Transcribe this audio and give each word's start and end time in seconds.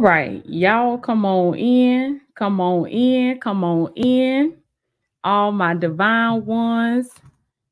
Right, 0.00 0.44
y'all 0.46 0.98
come 0.98 1.26
on 1.26 1.56
in, 1.56 2.22
come 2.34 2.60
on 2.60 2.88
in, 2.88 3.40
come 3.40 3.64
on 3.64 3.92
in. 3.96 4.58
All 5.24 5.52
my 5.52 5.74
divine 5.74 6.44
ones. 6.46 7.10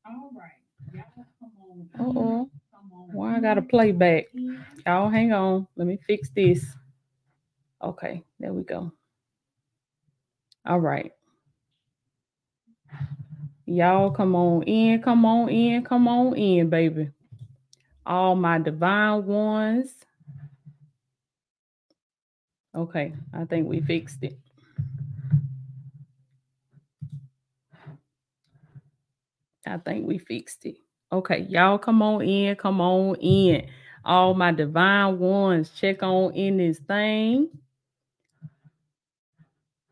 All 0.05 0.31
right, 0.35 0.51
y'all 0.93 1.25
come 1.39 1.51
on. 1.61 1.89
Uh-oh. 2.17 2.49
Why 3.13 3.37
I 3.37 3.41
gotta 3.41 3.61
play 3.63 3.91
back? 3.93 4.25
Y'all 4.87 5.09
hang 5.09 5.33
on. 5.33 5.67
Let 5.77 5.87
me 5.87 5.99
fix 6.07 6.29
this. 6.31 6.65
Okay, 7.83 8.23
there 8.39 8.53
we 8.53 8.63
go. 8.63 8.91
All 10.65 10.79
right. 10.81 11.13
Y'all 13.65 14.11
come 14.11 14.35
on 14.35 14.63
in, 14.63 15.01
come 15.01 15.25
on 15.25 15.49
in, 15.49 15.83
come 15.83 16.07
on 16.07 16.35
in, 16.37 16.69
baby. 16.69 17.11
All 18.05 18.35
my 18.35 18.59
divine 18.59 19.25
ones. 19.25 19.93
Okay, 22.79 23.13
I 23.33 23.43
think 23.43 23.67
we 23.67 23.81
fixed 23.81 24.23
it. 24.23 24.39
I 29.67 29.77
think 29.79 30.07
we 30.07 30.17
fixed 30.17 30.65
it. 30.65 30.77
Okay, 31.11 31.39
y'all 31.49 31.77
come 31.77 32.01
on 32.01 32.21
in, 32.21 32.55
come 32.55 32.79
on 32.79 33.15
in. 33.17 33.67
All 34.05 34.33
my 34.33 34.53
divine 34.53 35.19
ones, 35.19 35.71
check 35.71 36.03
on 36.03 36.33
in 36.33 36.55
this 36.57 36.79
thing. 36.79 37.49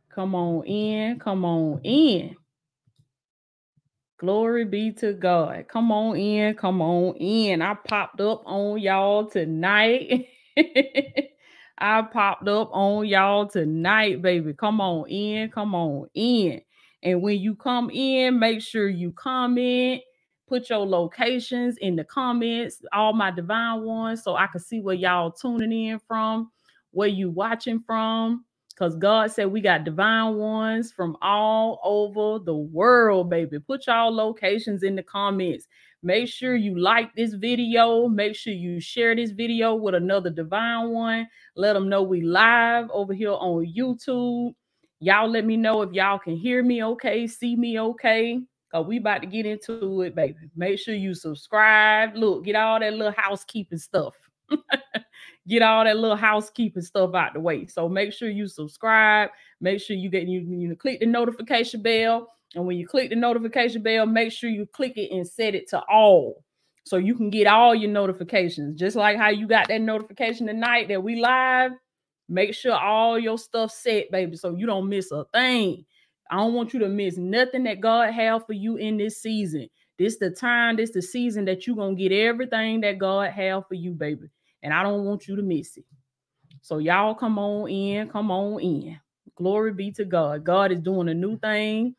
Come 0.09 0.33
on 0.33 0.65
in, 0.65 1.19
come 1.19 1.43
on 1.43 1.81
in. 1.83 2.37
Glory 4.17 4.63
be 4.65 4.93
to 4.93 5.13
God. 5.13 5.67
Come 5.67 5.91
on 5.91 6.15
in, 6.15 6.55
come 6.55 6.81
on 6.81 7.15
in. 7.17 7.61
I 7.61 7.73
popped 7.73 8.21
up 8.21 8.43
on 8.45 8.79
y'all 8.79 9.25
tonight. 9.25 10.29
I 11.77 12.01
popped 12.03 12.47
up 12.47 12.69
on 12.71 13.05
y'all 13.07 13.47
tonight, 13.47 14.21
baby. 14.21 14.53
Come 14.53 14.81
on 14.81 15.09
in, 15.09 15.49
come 15.51 15.75
on 15.75 16.07
in. 16.13 16.61
And 17.03 17.21
when 17.21 17.39
you 17.39 17.55
come 17.55 17.89
in, 17.91 18.39
make 18.39 18.61
sure 18.61 18.87
you 18.87 19.11
comment, 19.11 20.01
put 20.47 20.69
your 20.69 20.85
locations 20.87 21.77
in 21.77 21.95
the 21.97 22.03
comments, 22.05 22.81
all 22.93 23.13
my 23.13 23.31
divine 23.31 23.83
ones, 23.83 24.23
so 24.23 24.35
I 24.35 24.47
can 24.47 24.61
see 24.61 24.81
where 24.81 24.95
y'all 24.95 25.31
tuning 25.31 25.71
in 25.87 25.99
from, 26.07 26.51
where 26.91 27.09
you 27.09 27.29
watching 27.29 27.81
from. 27.85 28.45
Because 28.69 28.95
God 28.97 29.31
said 29.31 29.47
we 29.47 29.61
got 29.61 29.85
divine 29.85 30.35
ones 30.35 30.91
from 30.91 31.15
all 31.21 31.79
over 31.83 32.43
the 32.43 32.55
world, 32.55 33.29
baby. 33.29 33.59
Put 33.59 33.87
y'all 33.87 34.13
locations 34.13 34.83
in 34.83 34.95
the 34.95 35.03
comments. 35.03 35.67
Make 36.03 36.27
sure 36.27 36.55
you 36.55 36.77
like 36.79 37.13
this 37.15 37.33
video. 37.33 38.07
Make 38.07 38.35
sure 38.35 38.53
you 38.53 38.79
share 38.79 39.15
this 39.15 39.31
video 39.31 39.75
with 39.75 39.95
another 39.95 40.29
divine 40.29 40.89
one. 40.89 41.27
Let 41.55 41.73
them 41.73 41.89
know 41.89 42.03
we 42.03 42.21
live 42.21 42.89
over 42.91 43.13
here 43.13 43.31
on 43.31 43.65
YouTube. 43.65 44.53
Y'all 44.99 45.29
let 45.29 45.45
me 45.45 45.57
know 45.57 45.81
if 45.81 45.93
y'all 45.93 46.19
can 46.19 46.35
hear 46.35 46.63
me 46.63 46.83
okay, 46.83 47.27
see 47.27 47.55
me 47.55 47.79
okay. 47.79 48.39
Cause 48.71 48.85
we 48.85 48.97
about 48.97 49.21
to 49.21 49.27
get 49.27 49.45
into 49.45 50.01
it, 50.01 50.13
baby. 50.13 50.49
Make 50.55 50.79
sure 50.79 50.93
you 50.93 51.13
subscribe. 51.13 52.15
Look, 52.15 52.45
get 52.45 52.55
all 52.55 52.79
that 52.79 52.93
little 52.93 53.13
housekeeping 53.15 53.77
stuff. 53.77 54.15
get 55.47 55.61
all 55.61 55.83
that 55.83 55.97
little 55.97 56.17
housekeeping 56.17 56.81
stuff 56.81 57.15
out 57.15 57.33
the 57.33 57.39
way. 57.39 57.65
So 57.65 57.87
make 57.87 58.11
sure 58.11 58.29
you 58.29 58.47
subscribe. 58.47 59.29
Make 59.61 59.81
sure 59.81 59.95
you 59.95 60.09
get 60.09 60.27
you, 60.27 60.41
you 60.41 60.75
click 60.75 60.99
the 60.99 61.05
notification 61.05 61.81
bell. 61.81 62.33
And 62.55 62.65
when 62.65 62.77
you 62.77 62.87
click 62.87 63.09
the 63.09 63.15
notification 63.15 63.83
bell, 63.83 64.05
make 64.05 64.31
sure 64.31 64.49
you 64.49 64.65
click 64.65 64.93
it 64.97 65.11
and 65.13 65.27
set 65.27 65.55
it 65.55 65.69
to 65.69 65.81
all. 65.91 66.43
So 66.85 66.97
you 66.97 67.15
can 67.15 67.29
get 67.29 67.47
all 67.47 67.75
your 67.75 67.91
notifications. 67.91 68.79
Just 68.79 68.95
like 68.95 69.17
how 69.17 69.29
you 69.29 69.47
got 69.47 69.67
that 69.67 69.81
notification 69.81 70.47
tonight 70.47 70.87
that 70.89 71.03
we 71.03 71.21
live. 71.21 71.73
Make 72.29 72.53
sure 72.53 72.73
all 72.73 73.19
your 73.19 73.37
stuff 73.37 73.71
set, 73.71 74.11
baby, 74.11 74.35
so 74.37 74.55
you 74.55 74.65
don't 74.65 74.89
miss 74.89 75.11
a 75.11 75.25
thing. 75.33 75.85
I 76.31 76.37
don't 76.37 76.53
want 76.53 76.73
you 76.73 76.79
to 76.79 76.89
miss 76.89 77.17
nothing 77.17 77.63
that 77.65 77.81
God 77.81 78.13
have 78.13 78.45
for 78.45 78.53
you 78.53 78.77
in 78.77 78.97
this 78.97 79.21
season. 79.21 79.69
This 79.97 80.17
the 80.17 80.31
time, 80.31 80.77
this 80.77 80.91
the 80.91 81.01
season 81.01 81.45
that 81.45 81.67
you're 81.67 81.75
gonna 81.75 81.95
get 81.95 82.11
everything 82.11 82.81
that 82.81 82.99
God 82.99 83.31
have 83.31 83.67
for 83.67 83.75
you, 83.75 83.93
baby 83.93 84.27
and 84.63 84.73
I 84.73 84.83
don't 84.83 85.05
want 85.05 85.27
you 85.27 85.35
to 85.35 85.41
miss 85.41 85.77
it. 85.77 85.85
So 86.61 86.79
y'all 86.79 87.15
come 87.15 87.39
on 87.39 87.69
in, 87.69 88.09
come 88.09 88.31
on 88.31 88.59
in. 88.61 88.99
Glory 89.35 89.73
be 89.73 89.91
to 89.91 90.05
God. 90.05 90.43
God 90.43 90.71
is 90.71 90.79
doing 90.79 91.09
a 91.09 91.13
new 91.13 91.37
thing 91.37 91.95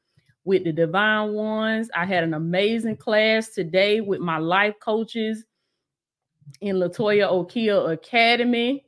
with 0.48 0.64
the 0.64 0.72
divine 0.72 1.34
ones. 1.34 1.90
I 1.94 2.06
had 2.06 2.24
an 2.24 2.34
amazing 2.34 2.98
class 2.98 3.50
today 3.50 4.02
with 4.02 4.20
my 4.20 4.38
life 4.38 4.76
coaches 4.80 5.44
in 6.60 6.76
Latoya 6.76 7.30
Okeia 7.30 7.92
Academy. 7.92 8.84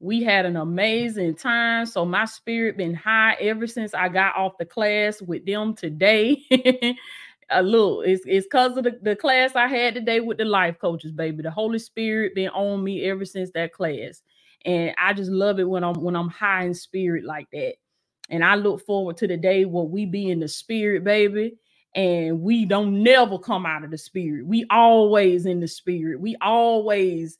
We 0.00 0.22
had 0.24 0.46
an 0.46 0.56
amazing 0.56 1.36
time. 1.36 1.86
So 1.86 2.04
my 2.04 2.26
spirit 2.26 2.76
been 2.76 2.94
high 2.94 3.36
ever 3.40 3.66
since 3.66 3.94
I 3.94 4.08
got 4.10 4.36
off 4.36 4.58
the 4.58 4.66
class 4.66 5.22
with 5.22 5.46
them 5.46 5.74
today. 5.76 6.44
a 7.50 7.62
little. 7.62 8.02
It's 8.02 8.22
it's 8.26 8.46
because 8.46 8.76
of 8.76 8.84
the, 8.84 8.98
the 9.02 9.16
class 9.16 9.56
I 9.56 9.68
had 9.68 9.94
today 9.94 10.20
with 10.20 10.38
the 10.38 10.44
life 10.44 10.78
coaches, 10.80 11.12
baby. 11.12 11.42
The 11.42 11.50
Holy 11.50 11.78
Spirit 11.78 12.34
been 12.34 12.50
on 12.50 12.84
me 12.84 13.04
ever 13.04 13.24
since 13.24 13.50
that 13.52 13.72
class. 13.72 14.22
And 14.64 14.94
I 14.98 15.12
just 15.14 15.30
love 15.30 15.60
it 15.60 15.68
when 15.68 15.84
I'm 15.84 16.02
when 16.02 16.16
I'm 16.16 16.28
high 16.30 16.64
in 16.64 16.74
spirit 16.74 17.24
like 17.24 17.48
that. 17.52 17.74
And 18.28 18.44
I 18.44 18.54
look 18.56 18.84
forward 18.84 19.16
to 19.18 19.26
the 19.26 19.36
day 19.36 19.64
where 19.64 19.84
we 19.84 20.06
be 20.06 20.30
in 20.30 20.40
the 20.40 20.48
spirit, 20.48 21.04
baby. 21.04 21.56
And 21.94 22.42
we 22.42 22.64
don't 22.64 23.02
never 23.02 23.38
come 23.38 23.64
out 23.64 23.82
of 23.82 23.90
the 23.90 23.98
spirit. 23.98 24.46
We 24.46 24.66
always 24.70 25.46
in 25.46 25.60
the 25.60 25.68
spirit. 25.68 26.20
We 26.20 26.36
always 26.40 27.38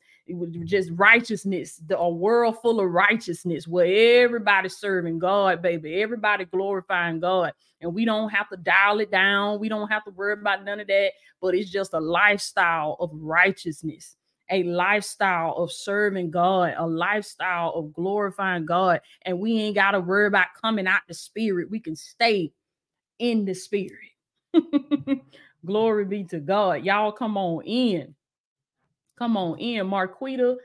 just 0.65 0.91
righteousness, 0.93 1.81
the, 1.87 1.99
a 1.99 2.09
world 2.09 2.61
full 2.61 2.81
of 2.81 2.91
righteousness 2.91 3.67
where 3.67 4.23
everybody's 4.25 4.77
serving 4.77 5.19
God, 5.19 5.63
baby, 5.63 6.03
everybody 6.03 6.45
glorifying 6.45 7.21
God, 7.21 7.53
and 7.81 7.95
we 7.95 8.05
don't 8.05 8.29
have 8.31 8.49
to 8.51 8.57
dial 8.57 9.01
it 9.01 9.11
down. 9.11 9.59
We 9.59 9.69
don't 9.69 9.89
have 9.89 10.05
to 10.05 10.11
worry 10.11 10.35
about 10.35 10.65
none 10.65 10.81
of 10.81 10.87
that, 10.89 11.13
but 11.41 11.55
it's 11.55 11.71
just 11.71 11.95
a 11.95 12.01
lifestyle 12.01 12.97
of 13.01 13.11
righteousness, 13.15 14.17
a 14.51 14.63
lifestyle 14.65 15.55
of 15.57 15.73
serving 15.73 16.31
God, 16.31 16.75
a 16.77 16.87
lifestyle 16.87 17.73
of 17.75 17.93
glorifying 17.95 18.67
God, 18.67 19.01
and 19.23 19.41
we 19.41 19.59
ain't 19.61 19.77
got 19.77 19.93
to 19.93 20.01
worry 20.01 20.27
about 20.27 20.49
coming 20.63 20.87
out 20.87 21.03
the 21.09 21.15
spirit. 21.15 21.71
We 21.71 21.81
can 21.81 21.97
stay 21.97 22.53
in 23.19 23.45
the 23.45 23.55
spirit. 23.55 23.93
Glory 25.67 26.05
be 26.07 26.25
to 26.25 26.41
God. 26.41 26.85
Y'all 26.85 27.13
come 27.13 27.37
on 27.37 27.65
in. 27.65 28.15
Come 29.19 29.37
on 29.37 29.59
in, 29.59 29.87
Marquita. 29.87 30.57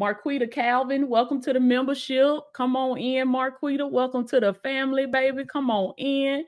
Marquita 0.00 0.50
Calvin, 0.50 1.08
welcome 1.08 1.42
to 1.42 1.52
the 1.52 1.60
membership. 1.60 2.40
Come 2.54 2.76
on 2.76 2.98
in, 2.98 3.28
Marquita. 3.28 3.90
Welcome 3.90 4.26
to 4.28 4.40
the 4.40 4.54
family, 4.54 5.06
baby. 5.06 5.44
Come 5.46 5.70
on 5.70 5.94
in. 5.98 6.44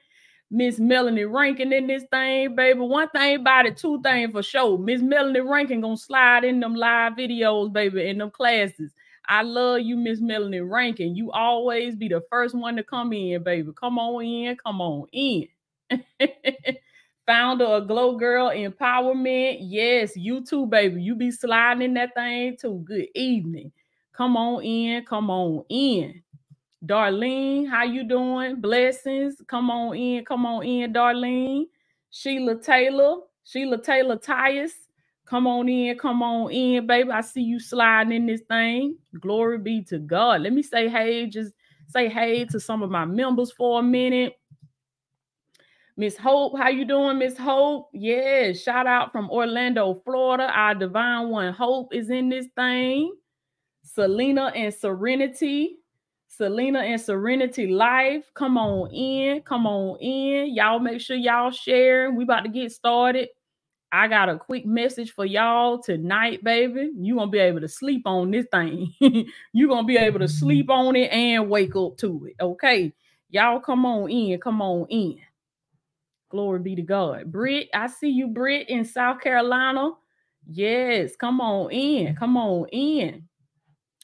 Miss 0.50 0.78
Melanie 0.78 1.24
Rankin 1.24 1.72
in 1.72 1.86
this 1.88 2.04
thing, 2.10 2.54
baby. 2.54 2.78
One 2.80 3.08
thing 3.10 3.40
about 3.40 3.66
it, 3.66 3.76
two 3.76 4.00
things 4.02 4.30
for 4.32 4.42
sure. 4.42 4.78
Miss 4.78 5.02
Melanie 5.02 5.40
Rankin 5.40 5.80
gonna 5.80 5.96
slide 5.96 6.44
in 6.44 6.60
them 6.60 6.74
live 6.74 7.14
videos, 7.14 7.72
baby, 7.72 8.08
in 8.08 8.18
them 8.18 8.30
classes. 8.30 8.92
I 9.28 9.42
love 9.42 9.80
you, 9.80 9.96
Miss 9.96 10.20
Melanie 10.20 10.60
Rankin. 10.60 11.16
You 11.16 11.32
always 11.32 11.96
be 11.96 12.08
the 12.08 12.22
first 12.30 12.54
one 12.54 12.76
to 12.76 12.84
come 12.84 13.12
in, 13.12 13.42
baby. 13.42 13.72
Come 13.74 13.98
on 13.98 14.24
in, 14.24 14.56
come 14.56 14.80
on 14.80 15.06
in. 15.12 15.48
founder 17.26 17.64
of 17.64 17.88
Glow 17.88 18.16
Girl 18.16 18.50
Empowerment. 18.50 19.58
Yes, 19.60 20.16
you 20.16 20.44
too, 20.44 20.66
baby. 20.66 21.02
You 21.02 21.16
be 21.16 21.30
sliding 21.30 21.82
in 21.82 21.94
that 21.94 22.14
thing 22.14 22.56
too. 22.56 22.82
Good 22.84 23.08
evening. 23.14 23.72
Come 24.12 24.36
on 24.36 24.62
in. 24.62 25.04
Come 25.04 25.28
on 25.28 25.64
in. 25.68 26.22
Darlene, 26.84 27.68
how 27.68 27.84
you 27.84 28.04
doing? 28.04 28.60
Blessings. 28.60 29.36
Come 29.48 29.70
on 29.70 29.96
in. 29.96 30.24
Come 30.24 30.46
on 30.46 30.64
in, 30.64 30.92
Darlene. 30.92 31.64
Sheila 32.10 32.60
Taylor. 32.60 33.16
Sheila 33.44 33.82
Taylor 33.82 34.16
Tyus. 34.16 34.72
Come 35.26 35.46
on 35.46 35.68
in. 35.68 35.98
Come 35.98 36.22
on 36.22 36.50
in, 36.52 36.86
baby. 36.86 37.10
I 37.10 37.20
see 37.22 37.42
you 37.42 37.58
sliding 37.58 38.12
in 38.12 38.26
this 38.26 38.42
thing. 38.42 38.96
Glory 39.20 39.58
be 39.58 39.82
to 39.84 39.98
God. 39.98 40.42
Let 40.42 40.52
me 40.52 40.62
say 40.62 40.88
hey. 40.88 41.26
Just 41.26 41.52
say 41.88 42.08
hey 42.08 42.44
to 42.46 42.60
some 42.60 42.82
of 42.82 42.90
my 42.90 43.04
members 43.04 43.52
for 43.52 43.80
a 43.80 43.82
minute. 43.82 44.34
Miss 45.96 46.16
Hope, 46.16 46.58
how 46.58 46.68
you 46.68 46.84
doing, 46.84 47.18
Miss 47.18 47.38
Hope? 47.38 47.88
Yeah, 47.94 48.52
shout 48.52 48.86
out 48.86 49.12
from 49.12 49.30
Orlando, 49.30 50.02
Florida. 50.04 50.44
Our 50.54 50.74
divine 50.74 51.30
one 51.30 51.54
Hope 51.54 51.94
is 51.94 52.10
in 52.10 52.28
this 52.28 52.46
thing. 52.56 53.14
Selena 53.84 54.52
and 54.54 54.74
Serenity. 54.74 55.78
Selena 56.36 56.80
and 56.80 57.00
Serenity 57.00 57.66
Life. 57.66 58.30
Come 58.34 58.58
on 58.58 58.92
in. 58.92 59.40
Come 59.42 59.66
on 59.66 59.98
in. 60.00 60.54
Y'all 60.54 60.78
make 60.78 61.00
sure 61.00 61.16
y'all 61.16 61.50
share. 61.50 62.10
We 62.10 62.24
about 62.24 62.42
to 62.42 62.50
get 62.50 62.72
started. 62.72 63.28
I 63.90 64.08
got 64.08 64.28
a 64.28 64.36
quick 64.36 64.66
message 64.66 65.12
for 65.12 65.24
y'all 65.24 65.78
tonight, 65.78 66.44
baby. 66.44 66.90
You 66.94 67.14
gonna 67.16 67.30
be 67.30 67.38
able 67.38 67.60
to 67.60 67.68
sleep 67.68 68.02
on 68.04 68.30
this 68.30 68.44
thing. 68.52 68.92
you 69.00 69.68
gonna 69.68 69.86
be 69.86 69.96
able 69.96 70.18
to 70.18 70.28
sleep 70.28 70.68
on 70.68 70.94
it 70.96 71.10
and 71.10 71.48
wake 71.48 71.74
up 71.74 71.96
to 71.98 72.26
it. 72.26 72.34
Okay. 72.38 72.92
Y'all 73.30 73.60
come 73.60 73.86
on 73.86 74.10
in. 74.10 74.38
Come 74.38 74.60
on 74.60 74.86
in. 74.90 75.18
Glory 76.28 76.58
be 76.58 76.74
to 76.76 76.82
God. 76.82 77.32
Britt, 77.32 77.68
I 77.72 77.86
see 77.86 78.10
you, 78.10 78.26
Britt, 78.28 78.68
in 78.68 78.84
South 78.84 79.20
Carolina. 79.20 79.92
Yes, 80.46 81.16
come 81.16 81.40
on 81.40 81.70
in. 81.70 82.14
Come 82.16 82.36
on 82.36 82.68
in. 82.68 83.26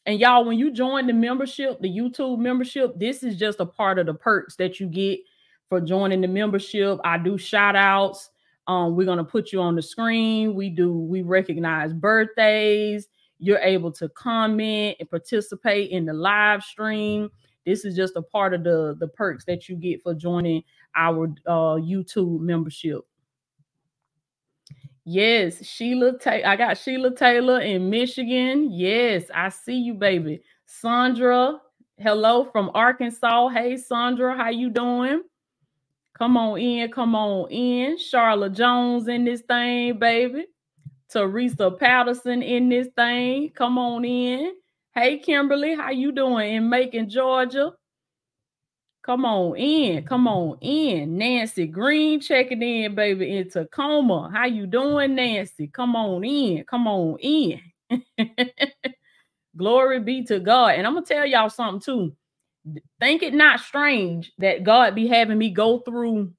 And 0.04 0.18
y'all, 0.18 0.44
when 0.44 0.58
you 0.58 0.72
join 0.72 1.06
the 1.06 1.12
membership, 1.12 1.80
the 1.80 1.88
YouTube 1.88 2.38
membership, 2.38 2.98
this 2.98 3.22
is 3.22 3.36
just 3.36 3.60
a 3.60 3.66
part 3.66 3.98
of 3.98 4.06
the 4.06 4.14
perks 4.14 4.56
that 4.56 4.80
you 4.80 4.86
get 4.86 5.20
for 5.68 5.80
joining 5.80 6.20
the 6.20 6.28
membership. 6.28 6.98
I 7.04 7.18
do 7.18 7.38
shout 7.38 7.76
outs. 7.76 8.30
Um, 8.66 8.96
we're 8.96 9.06
gonna 9.06 9.24
put 9.24 9.52
you 9.52 9.60
on 9.60 9.76
the 9.76 9.82
screen. 9.82 10.54
We 10.54 10.70
do, 10.70 10.92
we 10.92 11.22
recognize 11.22 11.92
birthdays. 11.92 13.08
You're 13.38 13.58
able 13.58 13.92
to 13.92 14.08
comment 14.10 14.96
and 15.00 15.10
participate 15.10 15.90
in 15.90 16.04
the 16.04 16.12
live 16.12 16.62
stream. 16.62 17.30
This 17.64 17.84
is 17.84 17.94
just 17.94 18.16
a 18.16 18.22
part 18.22 18.54
of 18.54 18.64
the, 18.64 18.96
the 18.98 19.08
perks 19.08 19.44
that 19.44 19.68
you 19.68 19.76
get 19.76 20.02
for 20.02 20.14
joining 20.14 20.62
our 20.96 21.26
uh, 21.46 21.76
YouTube 21.76 22.40
membership. 22.40 23.00
Yes, 25.04 25.64
Sheila 25.66 26.18
Taylor. 26.18 26.46
I 26.46 26.56
got 26.56 26.78
Sheila 26.78 27.14
Taylor 27.14 27.60
in 27.60 27.90
Michigan. 27.90 28.70
Yes, 28.70 29.24
I 29.34 29.48
see 29.48 29.76
you, 29.78 29.94
baby. 29.94 30.42
Sandra, 30.66 31.60
hello 31.98 32.44
from 32.44 32.70
Arkansas. 32.74 33.48
Hey, 33.48 33.76
Sandra, 33.76 34.36
how 34.36 34.50
you 34.50 34.70
doing? 34.70 35.22
Come 36.16 36.36
on 36.36 36.58
in, 36.58 36.90
come 36.92 37.16
on 37.16 37.50
in. 37.50 37.98
Charlotte 37.98 38.52
Jones 38.52 39.08
in 39.08 39.24
this 39.24 39.40
thing, 39.40 39.98
baby. 39.98 40.46
Teresa 41.10 41.72
Patterson 41.72 42.42
in 42.42 42.68
this 42.68 42.88
thing. 42.96 43.50
Come 43.56 43.78
on 43.78 44.04
in. 44.04 44.52
Hey, 44.94 45.18
Kimberly, 45.18 45.74
how 45.74 45.90
you 45.90 46.12
doing 46.12 46.54
in 46.54 46.68
Macon, 46.68 47.08
Georgia? 47.10 47.72
Come 49.02 49.24
on 49.24 49.56
in. 49.56 50.04
Come 50.04 50.28
on 50.28 50.58
in. 50.60 51.18
Nancy 51.18 51.66
Green 51.66 52.20
checking 52.20 52.62
in, 52.62 52.94
baby, 52.94 53.36
in 53.36 53.50
Tacoma. 53.50 54.30
How 54.32 54.46
you 54.46 54.66
doing, 54.66 55.16
Nancy? 55.16 55.66
Come 55.66 55.96
on 55.96 56.22
in. 56.24 56.62
Come 56.64 56.86
on 56.86 57.18
in. 57.18 57.60
Glory 59.56 60.00
be 60.00 60.24
to 60.24 60.38
God. 60.38 60.76
And 60.76 60.86
I'm 60.86 60.94
to 60.94 61.02
tell 61.02 61.26
y'all 61.26 61.50
something 61.50 61.80
too. 61.80 62.16
Think 63.00 63.24
it 63.24 63.34
not 63.34 63.58
strange 63.58 64.32
that 64.38 64.62
God 64.62 64.94
be 64.94 65.08
having 65.08 65.36
me 65.36 65.50
go 65.50 65.80
through 65.80 66.32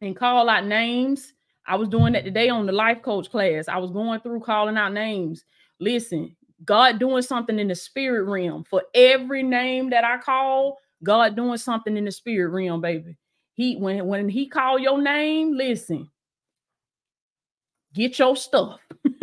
and 0.00 0.16
call 0.16 0.48
out 0.48 0.64
names. 0.64 1.34
I 1.66 1.76
was 1.76 1.90
doing 1.90 2.14
that 2.14 2.24
today 2.24 2.48
on 2.48 2.64
the 2.64 2.72
life 2.72 3.02
coach 3.02 3.30
class. 3.30 3.68
I 3.68 3.76
was 3.76 3.90
going 3.90 4.20
through 4.20 4.40
calling 4.40 4.78
out 4.78 4.94
names. 4.94 5.44
Listen, 5.80 6.34
God 6.64 6.98
doing 6.98 7.20
something 7.20 7.58
in 7.58 7.68
the 7.68 7.74
spirit 7.74 8.24
realm 8.24 8.64
for 8.64 8.82
every 8.94 9.42
name 9.42 9.90
that 9.90 10.02
I 10.02 10.16
call 10.16 10.78
God 11.02 11.36
doing 11.36 11.58
something 11.58 11.96
in 11.96 12.04
the 12.04 12.10
spirit 12.10 12.50
realm, 12.50 12.80
baby. 12.80 13.16
He 13.54 13.76
when 13.76 14.06
when 14.06 14.28
he 14.28 14.48
call 14.48 14.78
your 14.78 15.00
name, 15.00 15.56
listen. 15.56 16.10
Get 17.94 18.18
your 18.18 18.36
stuff. 18.36 18.80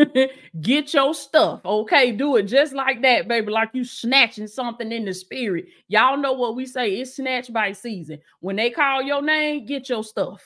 Get 0.62 0.94
your 0.94 1.14
stuff. 1.14 1.62
Okay, 1.64 2.12
do 2.12 2.36
it 2.36 2.44
just 2.44 2.74
like 2.74 3.02
that, 3.04 3.28
baby. 3.28 3.52
Like 3.52 3.70
you 3.74 3.84
snatching 3.84 4.48
something 4.48 4.92
in 4.92 5.06
the 5.06 5.14
spirit. 5.14 5.68
Y'all 5.88 6.18
know 6.18 6.34
what 6.34 6.56
we 6.56 6.66
say. 6.66 6.96
It's 6.96 7.16
snatch 7.16 7.54
by 7.54 7.72
season. 7.74 8.20
When 8.40 8.56
they 8.56 8.72
call 8.72 9.04
your 9.04 9.22
name, 9.22 9.66
get 9.66 9.88
your 9.88 10.04
stuff. 10.04 10.42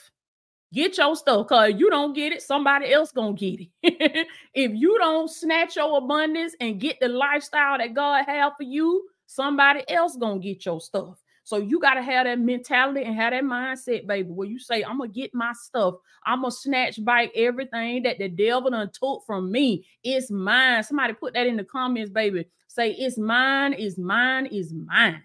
Get 0.72 0.98
your 0.98 1.16
stuff, 1.16 1.48
cause 1.48 1.72
you 1.76 1.90
don't 1.90 2.12
get 2.12 2.32
it, 2.32 2.42
somebody 2.42 2.92
else 2.92 3.10
gonna 3.10 3.32
get 3.32 3.58
it. 3.82 4.28
if 4.54 4.70
you 4.72 4.98
don't 5.00 5.28
snatch 5.28 5.74
your 5.74 5.98
abundance 5.98 6.54
and 6.60 6.80
get 6.80 7.00
the 7.00 7.08
lifestyle 7.08 7.78
that 7.78 7.92
God 7.92 8.24
have 8.26 8.52
for 8.56 8.62
you, 8.62 9.08
somebody 9.30 9.88
else 9.88 10.16
gonna 10.16 10.40
get 10.40 10.66
your 10.66 10.80
stuff. 10.80 11.18
So 11.44 11.56
you 11.58 11.80
got 11.80 11.94
to 11.94 12.02
have 12.02 12.26
that 12.26 12.38
mentality 12.38 13.02
and 13.02 13.14
have 13.14 13.32
that 13.32 13.44
mindset, 13.44 14.06
baby, 14.06 14.28
where 14.28 14.48
you 14.48 14.58
say, 14.58 14.82
I'm 14.82 14.98
gonna 14.98 15.08
get 15.08 15.34
my 15.34 15.52
stuff. 15.52 15.94
I'm 16.26 16.42
gonna 16.42 16.50
snatch 16.50 17.02
back 17.04 17.30
everything 17.34 18.02
that 18.02 18.18
the 18.18 18.28
devil 18.28 18.70
done 18.70 18.90
took 18.92 19.24
from 19.26 19.50
me. 19.50 19.86
It's 20.02 20.30
mine. 20.30 20.82
Somebody 20.82 21.14
put 21.14 21.34
that 21.34 21.46
in 21.46 21.56
the 21.56 21.64
comments, 21.64 22.10
baby. 22.10 22.46
Say, 22.68 22.92
it's 22.92 23.18
mine, 23.18 23.72
is 23.72 23.98
mine, 23.98 24.46
is 24.46 24.72
mine. 24.72 25.22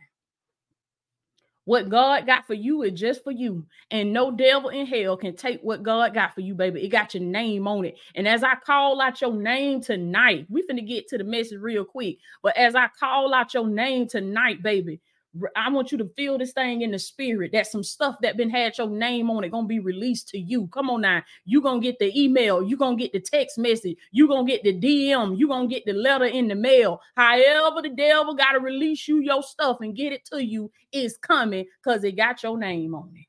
What 1.65 1.89
God 1.89 2.25
got 2.27 2.47
for 2.47 2.53
you 2.53 2.83
is 2.83 2.99
just 2.99 3.23
for 3.23 3.31
you. 3.31 3.65
And 3.91 4.13
no 4.13 4.31
devil 4.31 4.69
in 4.69 4.85
hell 4.85 5.17
can 5.17 5.35
take 5.35 5.61
what 5.61 5.83
God 5.83 6.13
got 6.13 6.33
for 6.33 6.41
you, 6.41 6.55
baby. 6.55 6.83
It 6.83 6.89
got 6.89 7.13
your 7.13 7.23
name 7.23 7.67
on 7.67 7.85
it. 7.85 7.97
And 8.15 8.27
as 8.27 8.43
I 8.43 8.55
call 8.55 9.01
out 9.01 9.21
your 9.21 9.33
name 9.33 9.81
tonight, 9.81 10.45
we 10.49 10.63
finna 10.63 10.87
get 10.87 11.07
to 11.09 11.17
the 11.17 11.23
message 11.23 11.59
real 11.59 11.83
quick. 11.83 12.17
But 12.43 12.55
as 12.55 12.75
I 12.75 12.87
call 12.99 13.33
out 13.33 13.53
your 13.53 13.67
name 13.67 14.07
tonight, 14.07 14.63
baby, 14.63 15.01
I 15.55 15.69
want 15.69 15.91
you 15.91 15.97
to 15.97 16.09
feel 16.15 16.37
this 16.37 16.53
thing 16.53 16.81
in 16.81 16.91
the 16.91 16.99
spirit 16.99 17.51
that 17.53 17.67
some 17.67 17.83
stuff 17.83 18.15
that 18.21 18.37
been 18.37 18.49
had 18.49 18.77
your 18.77 18.89
name 18.89 19.29
on 19.29 19.43
it 19.43 19.51
gonna 19.51 19.67
be 19.67 19.79
released 19.79 20.29
to 20.29 20.39
you. 20.39 20.67
Come 20.67 20.89
on 20.89 21.01
now, 21.01 21.23
you 21.45 21.61
gonna 21.61 21.81
get 21.81 21.99
the 21.99 22.17
email, 22.19 22.63
you 22.63 22.77
gonna 22.77 22.95
get 22.95 23.11
the 23.11 23.19
text 23.19 23.57
message, 23.57 23.97
you 24.11 24.27
gonna 24.27 24.47
get 24.47 24.63
the 24.63 24.73
DM, 24.73 25.37
you 25.37 25.47
gonna 25.47 25.67
get 25.67 25.85
the 25.85 25.93
letter 25.93 26.25
in 26.25 26.47
the 26.47 26.55
mail. 26.55 27.01
However, 27.15 27.81
the 27.81 27.89
devil 27.89 28.33
gotta 28.33 28.59
release 28.59 29.07
you 29.07 29.19
your 29.19 29.43
stuff 29.43 29.77
and 29.81 29.95
get 29.95 30.13
it 30.13 30.25
to 30.25 30.43
you 30.43 30.71
is 30.91 31.17
coming 31.17 31.65
because 31.83 32.03
it 32.03 32.15
got 32.15 32.41
your 32.43 32.57
name 32.57 32.95
on 32.95 33.11
it. 33.15 33.25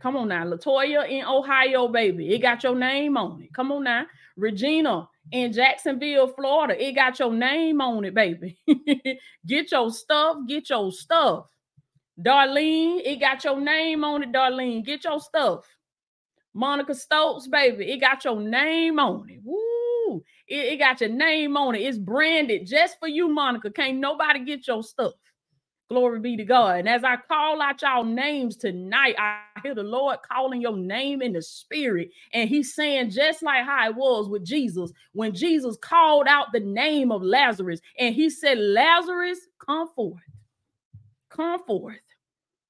Come 0.00 0.16
on 0.16 0.28
now, 0.28 0.44
Latoya 0.44 1.08
in 1.08 1.24
Ohio, 1.24 1.88
baby, 1.88 2.32
it 2.32 2.38
got 2.38 2.62
your 2.62 2.76
name 2.76 3.16
on 3.16 3.42
it. 3.42 3.52
Come 3.52 3.72
on 3.72 3.84
now, 3.84 4.06
Regina 4.36 5.08
in 5.32 5.52
Jacksonville, 5.52 6.28
Florida. 6.28 6.82
It 6.82 6.92
got 6.92 7.18
your 7.18 7.32
name 7.32 7.80
on 7.80 8.04
it, 8.04 8.14
baby. 8.14 8.58
get 9.46 9.70
your 9.72 9.90
stuff, 9.90 10.38
get 10.46 10.70
your 10.70 10.92
stuff. 10.92 11.46
Darlene, 12.20 13.00
it 13.04 13.20
got 13.20 13.44
your 13.44 13.60
name 13.60 14.04
on 14.04 14.22
it, 14.22 14.32
Darlene. 14.32 14.84
Get 14.84 15.04
your 15.04 15.20
stuff. 15.20 15.64
Monica 16.54 16.94
Stokes, 16.94 17.46
baby, 17.46 17.92
it 17.92 18.00
got 18.00 18.24
your 18.24 18.40
name 18.40 18.98
on 18.98 19.28
it. 19.30 19.40
Woo! 19.44 20.24
It, 20.48 20.72
it 20.72 20.78
got 20.78 21.00
your 21.00 21.10
name 21.10 21.56
on 21.56 21.74
it. 21.74 21.82
It's 21.82 21.98
branded 21.98 22.66
just 22.66 22.98
for 22.98 23.06
you, 23.06 23.28
Monica. 23.28 23.70
Can't 23.70 23.98
nobody 23.98 24.44
get 24.44 24.66
your 24.66 24.82
stuff. 24.82 25.12
Glory 25.90 26.20
be 26.20 26.36
to 26.36 26.44
God. 26.44 26.80
And 26.80 26.88
as 26.88 27.02
I 27.02 27.16
call 27.16 27.62
out 27.62 27.80
y'all 27.80 28.04
names 28.04 28.56
tonight, 28.56 29.14
I 29.18 29.40
hear 29.62 29.74
the 29.74 29.82
Lord 29.82 30.18
calling 30.30 30.60
your 30.60 30.76
name 30.76 31.22
in 31.22 31.32
the 31.32 31.40
spirit. 31.40 32.10
And 32.34 32.46
he's 32.46 32.74
saying, 32.74 33.10
just 33.10 33.42
like 33.42 33.64
how 33.64 33.88
it 33.88 33.96
was 33.96 34.28
with 34.28 34.44
Jesus, 34.44 34.92
when 35.14 35.34
Jesus 35.34 35.78
called 35.80 36.26
out 36.28 36.48
the 36.52 36.60
name 36.60 37.10
of 37.10 37.22
Lazarus 37.22 37.80
and 37.98 38.14
he 38.14 38.28
said, 38.28 38.58
Lazarus, 38.58 39.38
come 39.64 39.88
forth. 39.96 40.20
Come 41.30 41.64
forth. 41.64 41.96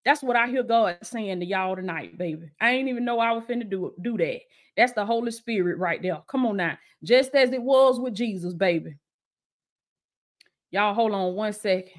That's 0.04 0.22
what 0.22 0.36
I 0.36 0.46
hear 0.46 0.62
God 0.62 0.98
saying 1.02 1.40
to 1.40 1.46
y'all 1.46 1.74
tonight, 1.74 2.16
baby. 2.18 2.50
I 2.60 2.70
ain't 2.70 2.88
even 2.88 3.04
know 3.04 3.18
I 3.18 3.32
was 3.32 3.42
finna 3.44 3.68
do, 3.68 3.94
do 4.00 4.16
that. 4.18 4.40
That's 4.76 4.92
the 4.92 5.04
Holy 5.04 5.32
Spirit 5.32 5.78
right 5.78 6.00
there. 6.00 6.22
Come 6.28 6.46
on 6.46 6.56
now. 6.56 6.78
Just 7.02 7.34
as 7.34 7.50
it 7.50 7.62
was 7.62 7.98
with 7.98 8.14
Jesus, 8.14 8.54
baby. 8.54 8.94
Y'all 10.70 10.94
hold 10.94 11.12
on 11.12 11.34
one 11.34 11.52
second. 11.52 11.90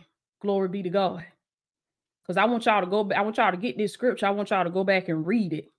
Glory 0.42 0.70
be 0.70 0.84
to 0.84 0.90
God. 0.90 1.26
Because 2.24 2.38
I 2.38 2.46
want 2.46 2.66
y'all 2.66 2.82
to 2.82 2.88
go 2.88 3.04
back. 3.04 3.18
I 3.18 3.22
want 3.22 3.38
y'all 3.38 3.52
to 3.52 3.58
get 3.58 3.78
this 3.78 3.94
scripture. 3.94 4.28
I 4.28 4.32
want 4.32 4.52
y'all 4.52 4.64
to 4.64 4.70
go 4.70 4.84
back 4.84 5.10
and 5.10 5.26
read 5.26 5.54
it. 5.54 5.72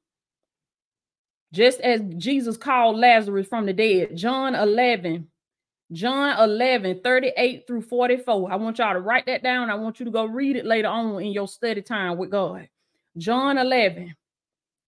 Just 1.52 1.80
as 1.80 2.00
Jesus 2.16 2.56
called 2.56 2.96
Lazarus 2.96 3.46
from 3.46 3.66
the 3.66 3.72
dead, 3.72 4.16
John 4.16 4.54
11, 4.54 5.28
John 5.92 6.38
11, 6.38 7.00
38 7.02 7.66
through 7.66 7.82
44. 7.82 8.52
I 8.52 8.56
want 8.56 8.78
y'all 8.78 8.94
to 8.94 9.00
write 9.00 9.26
that 9.26 9.42
down. 9.42 9.70
I 9.70 9.74
want 9.74 9.98
you 9.98 10.04
to 10.04 10.12
go 10.12 10.24
read 10.24 10.56
it 10.56 10.66
later 10.66 10.88
on 10.88 11.22
in 11.22 11.32
your 11.32 11.48
study 11.48 11.82
time 11.82 12.18
with 12.18 12.30
God. 12.30 12.68
John 13.16 13.58
11. 13.58 14.14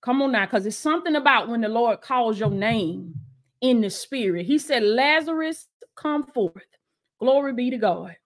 Come 0.03 0.23
on 0.23 0.33
now, 0.33 0.47
because 0.47 0.67
it's 0.67 0.77
something 0.77 1.15
about 1.15 1.49
when 1.49 1.61
the 1.61 1.69
Lord 1.69 2.01
calls 2.01 2.39
your 2.39 2.51
name 2.51 3.15
in 3.61 3.81
the 3.81 3.91
spirit. 3.91 4.47
He 4.47 4.59
said, 4.59 4.83
Lazarus, 4.83 5.69
come 5.97 6.25
forth. 6.25 6.65
Glory 7.21 7.53
be 7.53 7.71
to 7.71 7.77
God. 7.77 8.17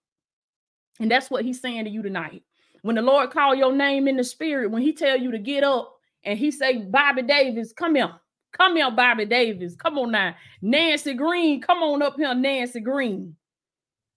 And 1.01 1.11
that's 1.11 1.31
what 1.31 1.45
he's 1.45 1.61
saying 1.61 1.85
to 1.85 1.91
you 1.91 2.03
tonight. 2.03 2.43
When 2.83 2.97
the 2.97 3.03
Lord 3.03 3.31
call 3.31 3.55
your 3.55 3.73
name 3.73 4.09
in 4.09 4.17
the 4.17 4.25
spirit, 4.25 4.71
when 4.71 4.83
he 4.83 4.93
tell 4.93 5.17
you 5.19 5.31
to 5.33 5.39
get 5.39 5.65
up 5.65 5.93
and 6.25 6.39
he 6.39 6.51
say, 6.51 6.79
Bobby 6.79 7.23
Davis, 7.23 7.73
come 7.73 7.95
here. 7.95 8.13
Come 8.53 8.77
here, 8.77 8.91
Bobby 8.91 9.27
Davis. 9.27 9.77
Come 9.77 9.99
on 9.99 10.13
now. 10.13 10.35
Nancy 10.63 11.15
Green, 11.15 11.61
come 11.61 11.79
on 11.79 12.03
up 12.03 12.17
here, 12.17 12.35
Nancy 12.35 12.81
Green. 12.81 13.37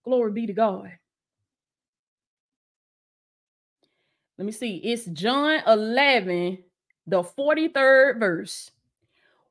Glory 0.05 0.31
be 0.31 0.47
to 0.47 0.53
God. 0.53 0.91
Let 4.37 4.45
me 4.45 4.53
see. 4.53 4.77
It's 4.77 5.05
John 5.05 5.61
11, 5.67 6.59
the 7.05 7.23
43rd 7.23 8.19
verse. 8.19 8.71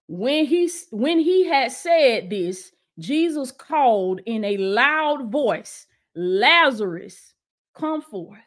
When 0.07 0.47
he 0.47 0.71
when 0.91 1.19
he 1.19 1.47
had 1.47 1.71
said 1.73 2.31
this, 2.31 2.73
Jesus 2.99 3.53
called 3.53 4.23
in 4.25 4.43
a 4.45 4.57
loud 4.57 5.31
voice 5.31 5.87
Lazarus, 6.19 7.33
come 7.75 8.03
forth. 8.03 8.41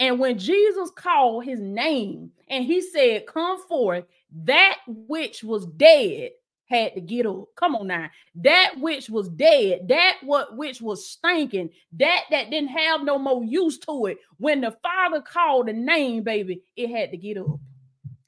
And 0.00 0.18
when 0.18 0.38
Jesus 0.38 0.90
called 0.90 1.44
his 1.44 1.60
name 1.60 2.32
and 2.48 2.64
he 2.64 2.80
said, 2.80 3.26
Come 3.26 3.64
forth, 3.68 4.04
that 4.44 4.78
which 4.88 5.44
was 5.44 5.66
dead 5.66 6.30
had 6.66 6.94
to 6.94 7.00
get 7.00 7.26
up. 7.26 7.44
Come 7.54 7.76
on 7.76 7.86
now. 7.86 8.10
That 8.34 8.74
which 8.80 9.08
was 9.08 9.28
dead, 9.28 9.86
that 9.88 10.16
what 10.22 10.56
which 10.56 10.80
was 10.80 11.08
stinking, 11.08 11.70
that 11.92 12.22
that 12.30 12.50
didn't 12.50 12.70
have 12.70 13.04
no 13.04 13.20
more 13.20 13.44
use 13.44 13.78
to 13.80 14.06
it. 14.06 14.18
When 14.38 14.60
the 14.60 14.76
Father 14.82 15.20
called 15.20 15.68
the 15.68 15.72
name, 15.72 16.24
baby, 16.24 16.62
it 16.74 16.90
had 16.90 17.12
to 17.12 17.16
get 17.16 17.38
up. 17.38 17.60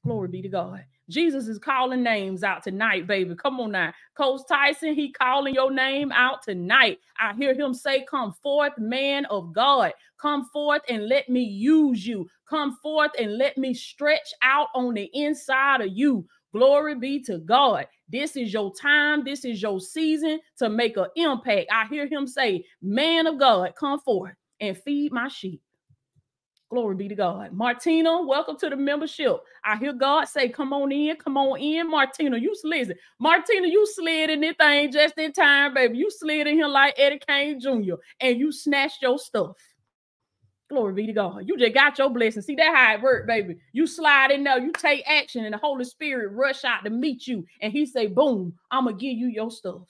Glory 0.04 0.28
be 0.28 0.42
to 0.42 0.48
God. 0.48 0.84
Jesus 1.10 1.48
is 1.48 1.58
calling 1.58 2.02
names 2.02 2.42
out 2.42 2.62
tonight, 2.64 3.06
baby. 3.06 3.34
Come 3.36 3.60
on 3.60 3.72
now. 3.72 3.92
Coach 4.16 4.42
Tyson, 4.48 4.94
he 4.94 5.12
calling 5.12 5.54
your 5.54 5.70
name 5.72 6.12
out 6.12 6.42
tonight. 6.42 6.98
I 7.20 7.34
hear 7.34 7.54
him 7.54 7.74
say, 7.74 8.04
Come 8.10 8.32
forth, 8.42 8.72
man 8.78 9.26
of 9.26 9.52
God. 9.52 9.92
Come 10.18 10.46
forth 10.52 10.82
and 10.88 11.08
let 11.08 11.28
me 11.28 11.42
use 11.42 12.06
you. 12.06 12.28
Come 12.48 12.76
forth 12.82 13.12
and 13.18 13.38
let 13.38 13.58
me 13.58 13.74
stretch 13.74 14.34
out 14.42 14.68
on 14.74 14.94
the 14.94 15.10
inside 15.14 15.82
of 15.82 15.90
you. 15.92 16.26
Glory 16.52 16.94
be 16.96 17.22
to 17.24 17.38
God. 17.38 17.86
This 18.08 18.36
is 18.36 18.52
your 18.52 18.72
time. 18.74 19.24
This 19.24 19.44
is 19.44 19.62
your 19.62 19.80
season 19.80 20.40
to 20.58 20.68
make 20.70 20.96
an 20.96 21.06
impact. 21.16 21.68
I 21.72 21.86
hear 21.86 22.08
him 22.08 22.26
say, 22.26 22.64
Man 22.82 23.26
of 23.26 23.38
God, 23.38 23.74
come 23.78 24.00
forth 24.00 24.34
and 24.60 24.76
feed 24.78 25.12
my 25.12 25.28
sheep. 25.28 25.60
Glory 26.70 26.96
be 26.96 27.08
to 27.08 27.14
God. 27.14 27.52
Martina, 27.52 28.22
welcome 28.26 28.56
to 28.58 28.68
the 28.68 28.76
membership. 28.76 29.36
I 29.64 29.76
hear 29.76 29.92
God 29.92 30.24
say, 30.24 30.48
Come 30.48 30.72
on 30.72 30.90
in, 30.90 31.14
come 31.16 31.36
on 31.36 31.60
in. 31.60 31.88
Martina, 31.88 32.36
you 32.38 32.56
listen. 32.64 32.96
Martina, 33.20 33.68
you 33.68 33.86
slid 33.86 34.30
in 34.30 34.40
this 34.40 34.56
thing 34.58 34.90
just 34.90 35.16
in 35.16 35.32
time, 35.32 35.74
baby. 35.74 35.96
You 35.98 36.10
slid 36.10 36.48
in 36.48 36.54
here 36.56 36.66
like 36.66 36.94
Eddie 36.98 37.20
Kane 37.26 37.60
Jr. 37.60 37.94
and 38.20 38.38
you 38.38 38.50
snatched 38.50 39.00
your 39.00 39.18
stuff. 39.18 39.56
Glory 40.68 40.94
be 40.94 41.06
to 41.06 41.12
God. 41.12 41.44
You 41.46 41.56
just 41.56 41.74
got 41.74 41.98
your 41.98 42.10
blessing. 42.10 42.42
See 42.42 42.56
that 42.56 42.74
how 42.74 42.94
it 42.94 43.02
work, 43.02 43.28
baby. 43.28 43.56
You 43.72 43.86
slide 43.86 44.32
in 44.32 44.42
there, 44.42 44.58
you 44.58 44.72
take 44.72 45.04
action, 45.08 45.44
and 45.44 45.54
the 45.54 45.58
Holy 45.58 45.84
Spirit 45.84 46.32
rush 46.32 46.64
out 46.64 46.82
to 46.84 46.90
meet 46.90 47.28
you, 47.28 47.44
and 47.62 47.72
He 47.72 47.86
say, 47.86 48.08
"Boom, 48.08 48.52
I'm 48.72 48.86
gonna 48.86 48.96
give 48.96 49.16
you 49.16 49.28
your 49.28 49.52
stuff." 49.52 49.88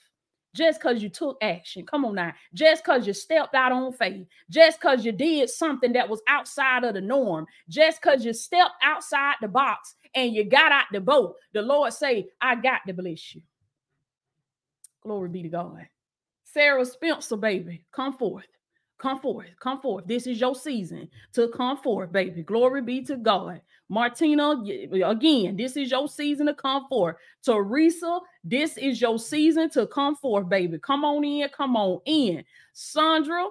Just 0.57 0.81
because 0.81 1.03
you 1.03 1.11
took 1.11 1.37
action, 1.43 1.85
come 1.85 2.05
on 2.07 2.15
now. 2.15 2.33
Just 2.55 2.83
because 2.83 3.07
you 3.07 3.13
stepped 3.13 3.55
out 3.55 3.73
on 3.73 3.93
faith, 3.93 4.27
just 4.49 4.81
because 4.81 5.05
you 5.05 5.13
did 5.13 5.51
something 5.51 5.93
that 5.93 6.09
was 6.09 6.23
outside 6.29 6.83
of 6.85 6.95
the 6.95 7.01
norm, 7.01 7.47
just 7.69 8.01
because 8.01 8.25
you 8.25 8.33
stepped 8.33 8.73
outside 8.83 9.35
the 9.43 9.49
box 9.49 9.95
and 10.15 10.33
you 10.33 10.45
got 10.45 10.73
out 10.73 10.87
the 10.93 11.01
boat, 11.01 11.37
the 11.53 11.61
Lord 11.61 11.93
say, 11.93 12.29
"I 12.41 12.55
got 12.55 12.81
to 12.87 12.95
bless 12.95 13.35
you." 13.35 13.43
Glory 15.03 15.29
be 15.29 15.43
to 15.43 15.49
God. 15.49 15.89
Sarah 16.45 16.87
Spencer, 16.87 17.37
baby, 17.37 17.85
come 17.93 18.15
forth. 18.15 18.47
Come 18.99 19.21
forth, 19.21 19.51
come 19.61 19.81
forth. 19.83 20.07
This 20.07 20.27
is 20.27 20.41
your 20.41 20.55
season 20.55 21.11
to 21.35 21.49
come 21.49 21.77
forth, 21.77 22.11
baby. 22.13 22.43
Glory 22.43 22.81
be 22.81 23.03
to 23.03 23.19
God. 23.19 23.61
Martina, 23.89 24.51
again, 25.05 25.57
this 25.57 25.77
is 25.77 25.91
your 25.91 26.09
season 26.09 26.47
to 26.47 26.55
come 26.55 26.87
forth. 26.89 27.17
Teresa, 27.45 28.19
this 28.43 28.77
is 28.77 29.01
your 29.01 29.19
season 29.19 29.71
to 29.71 29.87
come 29.87 30.17
forth, 30.17 30.49
baby. 30.49 30.79
Come 30.79 31.05
on 31.05 31.25
in, 31.25 31.49
come 31.51 31.77
on 31.77 32.01
in. 32.05 32.45
Sandra, 32.73 33.47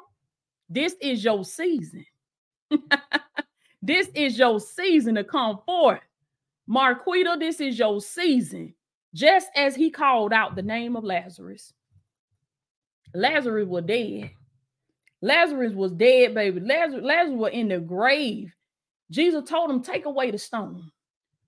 this 0.69 0.95
is 1.01 1.23
your 1.23 1.45
season. 1.45 2.05
this 3.81 4.09
is 4.13 4.37
your 4.37 4.59
season 4.59 5.15
to 5.15 5.23
come 5.23 5.59
forth. 5.65 6.01
Marquita, 6.69 7.39
this 7.39 7.61
is 7.61 7.79
your 7.79 8.01
season. 8.01 8.73
Just 9.13 9.47
as 9.55 9.75
he 9.75 9.89
called 9.89 10.33
out 10.33 10.55
the 10.55 10.61
name 10.61 10.97
of 10.97 11.03
Lazarus. 11.03 11.71
Lazarus 13.13 13.67
was 13.67 13.85
dead 13.85 14.31
Lazarus 15.25 15.73
was 15.73 15.91
dead, 15.91 16.35
baby. 16.35 16.59
Lazarus, 16.59 17.03
Lazarus 17.03 17.37
was 17.37 17.51
in 17.51 17.69
the 17.69 17.79
grave. 17.79 18.53
Jesus 19.11 19.47
told 19.49 19.69
him, 19.71 19.81
Take 19.81 20.05
away 20.05 20.31
the 20.31 20.37
stone. 20.37 20.91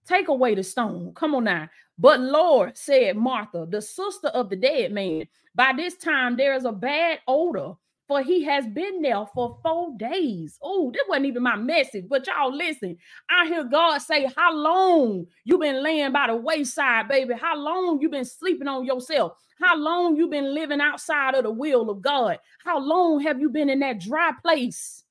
Take 0.05 0.29
away 0.29 0.55
the 0.55 0.63
stone. 0.63 1.13
Come 1.15 1.35
on 1.35 1.45
now. 1.45 1.69
But 1.97 2.19
Lord, 2.19 2.77
said 2.77 3.17
Martha, 3.17 3.67
the 3.69 3.81
sister 3.81 4.29
of 4.29 4.49
the 4.49 4.55
dead 4.55 4.91
man, 4.91 5.25
by 5.55 5.73
this 5.75 5.97
time 5.97 6.37
there 6.37 6.53
is 6.55 6.65
a 6.65 6.71
bad 6.71 7.19
odor, 7.27 7.73
for 8.07 8.21
he 8.23 8.43
has 8.45 8.65
been 8.67 9.01
there 9.01 9.25
for 9.33 9.59
four 9.63 9.93
days. 9.97 10.57
Oh, 10.61 10.91
this 10.93 11.03
wasn't 11.09 11.25
even 11.25 11.43
my 11.43 11.57
message, 11.57 12.05
but 12.07 12.25
y'all 12.27 12.55
listen. 12.55 12.97
I 13.29 13.47
hear 13.47 13.65
God 13.65 13.97
say, 13.99 14.29
How 14.37 14.53
long 14.53 15.25
you 15.43 15.57
been 15.57 15.83
laying 15.83 16.13
by 16.13 16.27
the 16.27 16.35
wayside, 16.35 17.09
baby? 17.09 17.33
How 17.33 17.57
long 17.57 17.99
you 18.01 18.09
been 18.09 18.25
sleeping 18.25 18.67
on 18.67 18.85
yourself? 18.85 19.33
How 19.59 19.75
long 19.75 20.15
you 20.15 20.27
been 20.29 20.53
living 20.53 20.81
outside 20.81 21.35
of 21.35 21.43
the 21.43 21.51
will 21.51 21.89
of 21.89 22.01
God? 22.01 22.39
How 22.63 22.79
long 22.79 23.21
have 23.21 23.41
you 23.41 23.49
been 23.49 23.69
in 23.69 23.79
that 23.79 23.99
dry 23.99 24.31
place? 24.41 25.03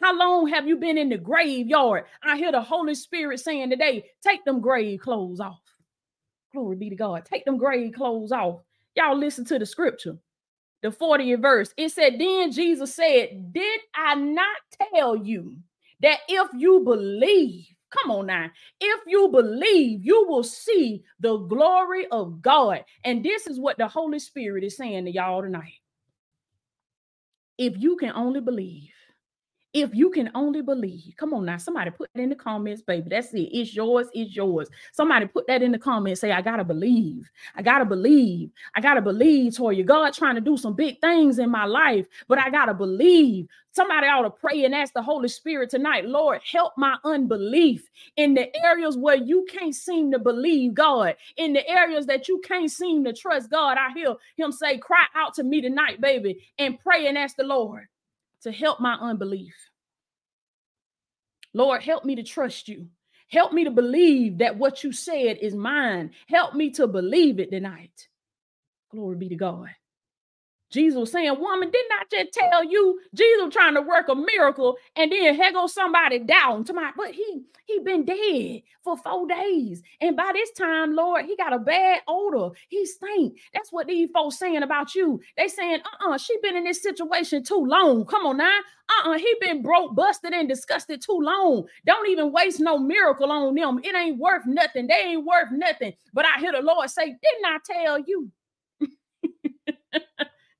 How 0.00 0.16
long 0.16 0.48
have 0.48 0.68
you 0.68 0.76
been 0.76 0.98
in 0.98 1.10
the 1.10 1.18
graveyard? 1.18 2.04
I 2.22 2.36
hear 2.36 2.52
the 2.52 2.62
Holy 2.62 2.94
Spirit 2.94 3.40
saying 3.40 3.70
today, 3.70 4.06
take 4.22 4.44
them 4.44 4.60
grave 4.60 5.00
clothes 5.00 5.40
off. 5.40 5.60
Glory 6.54 6.76
be 6.76 6.90
to 6.90 6.96
God. 6.96 7.24
Take 7.26 7.44
them 7.44 7.58
grave 7.58 7.94
clothes 7.94 8.32
off. 8.32 8.60
Y'all 8.96 9.18
listen 9.18 9.44
to 9.46 9.58
the 9.58 9.66
scripture, 9.66 10.18
the 10.82 10.90
40th 10.90 11.42
verse. 11.42 11.74
It 11.76 11.90
said, 11.90 12.16
Then 12.18 12.52
Jesus 12.52 12.94
said, 12.94 13.52
Did 13.52 13.80
I 13.94 14.14
not 14.16 14.56
tell 14.94 15.16
you 15.16 15.58
that 16.02 16.20
if 16.28 16.48
you 16.54 16.80
believe, 16.84 17.66
Come 17.90 18.10
on 18.10 18.26
now. 18.26 18.48
If 18.80 19.00
you 19.06 19.28
believe, 19.28 20.04
you 20.04 20.26
will 20.28 20.44
see 20.44 21.04
the 21.20 21.38
glory 21.38 22.06
of 22.12 22.42
God. 22.42 22.84
And 23.04 23.24
this 23.24 23.46
is 23.46 23.60
what 23.60 23.78
the 23.78 23.88
Holy 23.88 24.18
Spirit 24.18 24.64
is 24.64 24.76
saying 24.76 25.06
to 25.06 25.12
y'all 25.12 25.42
tonight. 25.42 25.74
If 27.58 27.74
you 27.78 27.96
can 27.96 28.12
only 28.12 28.40
believe, 28.40 28.90
if 29.76 29.94
you 29.94 30.08
can 30.08 30.30
only 30.34 30.62
believe. 30.62 31.12
Come 31.18 31.34
on 31.34 31.44
now, 31.44 31.58
somebody 31.58 31.90
put 31.90 32.08
that 32.14 32.22
in 32.22 32.30
the 32.30 32.34
comments, 32.34 32.80
baby. 32.80 33.08
That's 33.10 33.34
it. 33.34 33.50
It's 33.52 33.74
yours. 33.76 34.08
It's 34.14 34.34
yours. 34.34 34.68
Somebody 34.92 35.26
put 35.26 35.46
that 35.48 35.60
in 35.60 35.70
the 35.70 35.78
comments. 35.78 36.22
Say, 36.22 36.32
I 36.32 36.40
gotta 36.40 36.64
believe. 36.64 37.28
I 37.54 37.60
gotta 37.60 37.84
believe. 37.84 38.50
I 38.74 38.80
gotta 38.80 39.02
believe, 39.02 39.52
Toya. 39.52 39.84
God 39.84 40.14
trying 40.14 40.34
to 40.34 40.40
do 40.40 40.56
some 40.56 40.72
big 40.72 40.98
things 41.02 41.38
in 41.38 41.50
my 41.50 41.66
life, 41.66 42.06
but 42.26 42.38
I 42.38 42.48
gotta 42.48 42.72
believe. 42.72 43.48
Somebody 43.72 44.06
ought 44.06 44.22
to 44.22 44.30
pray 44.30 44.64
and 44.64 44.74
ask 44.74 44.94
the 44.94 45.02
Holy 45.02 45.28
Spirit 45.28 45.68
tonight, 45.68 46.06
Lord, 46.06 46.40
help 46.50 46.72
my 46.78 46.96
unbelief 47.04 47.90
in 48.16 48.32
the 48.32 48.48
areas 48.64 48.96
where 48.96 49.16
you 49.16 49.44
can't 49.50 49.74
seem 49.74 50.10
to 50.12 50.18
believe 50.18 50.72
God, 50.72 51.16
in 51.36 51.52
the 51.52 51.68
areas 51.68 52.06
that 52.06 52.28
you 52.28 52.40
can't 52.42 52.70
seem 52.70 53.04
to 53.04 53.12
trust 53.12 53.50
God. 53.50 53.76
I 53.76 53.92
hear 53.92 54.14
Him 54.38 54.52
say, 54.52 54.78
Cry 54.78 55.04
out 55.14 55.34
to 55.34 55.42
me 55.42 55.60
tonight, 55.60 56.00
baby, 56.00 56.48
and 56.58 56.80
pray 56.80 57.08
and 57.08 57.18
ask 57.18 57.36
the 57.36 57.44
Lord 57.44 57.88
to 58.42 58.52
help 58.52 58.80
my 58.80 58.94
unbelief. 58.94 59.54
Lord, 61.54 61.82
help 61.82 62.04
me 62.04 62.16
to 62.16 62.22
trust 62.22 62.68
you. 62.68 62.88
Help 63.28 63.52
me 63.52 63.64
to 63.64 63.70
believe 63.70 64.38
that 64.38 64.56
what 64.56 64.84
you 64.84 64.92
said 64.92 65.38
is 65.40 65.54
mine. 65.54 66.12
Help 66.28 66.54
me 66.54 66.70
to 66.70 66.86
believe 66.86 67.40
it 67.40 67.50
tonight. 67.50 68.08
Glory 68.92 69.16
be 69.16 69.28
to 69.30 69.36
God. 69.36 69.68
Jesus 70.70 70.98
was 70.98 71.12
saying, 71.12 71.38
Woman, 71.40 71.70
didn't 71.70 71.92
I 71.92 72.04
just 72.10 72.32
tell 72.34 72.64
you? 72.64 73.00
Jesus 73.14 73.52
trying 73.52 73.74
to 73.74 73.82
work 73.82 74.08
a 74.08 74.14
miracle, 74.16 74.76
and 74.96 75.12
then 75.12 75.34
here 75.34 75.52
goes 75.52 75.74
somebody 75.74 76.20
down 76.20 76.64
to 76.64 76.74
my, 76.74 76.92
but 76.96 77.12
he 77.12 77.42
he 77.66 77.80
been 77.80 78.04
dead 78.04 78.62
for 78.84 78.96
four 78.98 79.26
days. 79.28 79.82
And 80.00 80.16
by 80.16 80.32
this 80.34 80.52
time, 80.52 80.94
Lord, 80.96 81.26
he 81.26 81.36
got 81.36 81.52
a 81.54 81.58
bad 81.58 82.02
odor. 82.08 82.54
He 82.68 82.86
stink. 82.86 83.38
That's 83.54 83.72
what 83.72 83.88
these 83.88 84.10
folks 84.14 84.38
saying 84.38 84.62
about 84.62 84.94
you. 84.94 85.20
They 85.36 85.48
saying, 85.48 85.80
uh-uh, 86.02 86.18
she 86.18 86.36
been 86.42 86.56
in 86.56 86.64
this 86.64 86.82
situation 86.82 87.44
too 87.44 87.64
long. 87.66 88.06
Come 88.06 88.26
on 88.26 88.38
now. 88.38 88.58
Uh-uh, 88.88 89.18
he 89.18 89.36
been 89.40 89.62
broke, 89.62 89.96
busted, 89.96 90.32
and 90.32 90.48
disgusted 90.48 91.02
too 91.02 91.18
long. 91.20 91.66
Don't 91.86 92.08
even 92.08 92.32
waste 92.32 92.60
no 92.60 92.78
miracle 92.78 93.32
on 93.32 93.54
them. 93.54 93.80
It 93.84 93.94
ain't 93.96 94.18
worth 94.18 94.46
nothing. 94.46 94.86
They 94.88 94.94
ain't 94.94 95.26
worth 95.26 95.50
nothing. 95.52 95.94
But 96.14 96.26
I 96.26 96.40
hear 96.40 96.52
the 96.52 96.62
Lord 96.62 96.88
say, 96.90 97.06
Didn't 97.06 97.46
I 97.46 97.58
tell 97.64 98.00
you? 98.00 98.30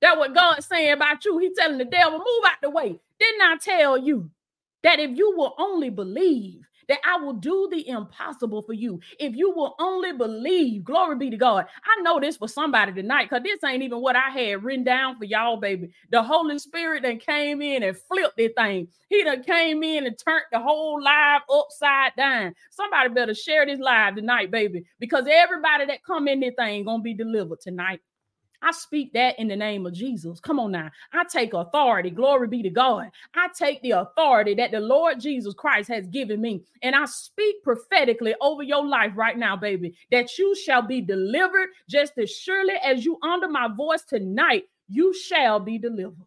That 0.01 0.17
what 0.17 0.35
God's 0.35 0.67
saying 0.67 0.91
about 0.93 1.25
you. 1.25 1.37
He 1.39 1.53
telling 1.55 1.77
the 1.79 1.85
devil, 1.85 2.19
move 2.19 2.45
out 2.45 2.57
the 2.61 2.69
way. 2.69 2.99
Didn't 3.19 3.41
I 3.41 3.57
tell 3.61 3.97
you 3.97 4.29
that 4.83 4.99
if 4.99 5.17
you 5.17 5.35
will 5.37 5.55
only 5.57 5.89
believe, 5.89 6.61
that 6.87 6.99
I 7.05 7.17
will 7.17 7.33
do 7.33 7.67
the 7.71 7.87
impossible 7.89 8.61
for 8.61 8.73
you. 8.73 9.01
If 9.19 9.35
you 9.35 9.51
will 9.51 9.75
only 9.79 10.13
believe, 10.13 10.85
glory 10.85 11.17
be 11.17 11.29
to 11.29 11.37
God. 11.37 11.65
I 11.85 12.01
know 12.01 12.19
this 12.19 12.37
for 12.37 12.47
somebody 12.47 12.93
tonight 12.93 13.25
because 13.29 13.43
this 13.43 13.63
ain't 13.65 13.83
even 13.83 14.01
what 14.01 14.15
I 14.15 14.29
had 14.29 14.63
written 14.63 14.85
down 14.85 15.17
for 15.17 15.25
y'all, 15.25 15.57
baby. 15.57 15.91
The 16.11 16.23
Holy 16.23 16.59
Spirit 16.59 17.03
that 17.03 17.19
came 17.25 17.61
in 17.61 17.83
and 17.83 17.97
flipped 17.97 18.37
this 18.37 18.53
thing. 18.57 18.87
He 19.09 19.23
done 19.23 19.43
came 19.43 19.83
in 19.83 20.07
and 20.07 20.17
turned 20.17 20.45
the 20.51 20.59
whole 20.59 21.03
live 21.03 21.41
upside 21.53 22.15
down. 22.17 22.55
Somebody 22.71 23.09
better 23.09 23.35
share 23.35 23.65
this 23.65 23.79
live 23.79 24.15
tonight, 24.15 24.51
baby, 24.51 24.85
because 24.99 25.25
everybody 25.29 25.87
that 25.87 26.03
come 26.05 26.27
in 26.29 26.39
this 26.39 26.55
thing 26.57 26.85
gonna 26.85 27.03
be 27.03 27.13
delivered 27.15 27.59
tonight. 27.61 27.99
I 28.61 28.71
speak 28.71 29.13
that 29.13 29.37
in 29.37 29.47
the 29.47 29.55
name 29.55 29.85
of 29.85 29.93
Jesus. 29.93 30.39
Come 30.39 30.59
on 30.59 30.71
now. 30.71 30.89
I 31.13 31.23
take 31.31 31.53
authority. 31.53 32.09
Glory 32.09 32.47
be 32.47 32.63
to 32.63 32.69
God. 32.69 33.09
I 33.35 33.49
take 33.55 33.81
the 33.81 33.91
authority 33.91 34.55
that 34.55 34.71
the 34.71 34.79
Lord 34.79 35.19
Jesus 35.19 35.53
Christ 35.53 35.89
has 35.89 36.07
given 36.07 36.41
me. 36.41 36.63
And 36.81 36.95
I 36.95 37.05
speak 37.05 37.63
prophetically 37.63 38.33
over 38.41 38.63
your 38.63 38.85
life 38.85 39.11
right 39.15 39.37
now, 39.37 39.55
baby, 39.55 39.95
that 40.11 40.37
you 40.37 40.55
shall 40.55 40.81
be 40.81 41.01
delivered 41.01 41.69
just 41.87 42.17
as 42.17 42.31
surely 42.31 42.73
as 42.83 43.05
you 43.05 43.19
under 43.21 43.47
my 43.47 43.67
voice 43.67 44.03
tonight. 44.03 44.63
You 44.89 45.13
shall 45.13 45.59
be 45.59 45.77
delivered. 45.77 46.25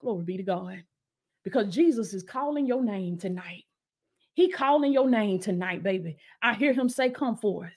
Glory 0.00 0.24
be 0.24 0.36
to 0.36 0.42
God. 0.42 0.82
Because 1.42 1.72
Jesus 1.72 2.12
is 2.12 2.22
calling 2.22 2.66
your 2.66 2.82
name 2.82 3.16
tonight. 3.16 3.64
He 4.34 4.50
calling 4.50 4.92
your 4.92 5.08
name 5.08 5.38
tonight, 5.38 5.82
baby. 5.82 6.16
I 6.42 6.54
hear 6.54 6.72
him 6.72 6.88
say, 6.88 7.10
Come 7.10 7.36
forth. 7.36 7.72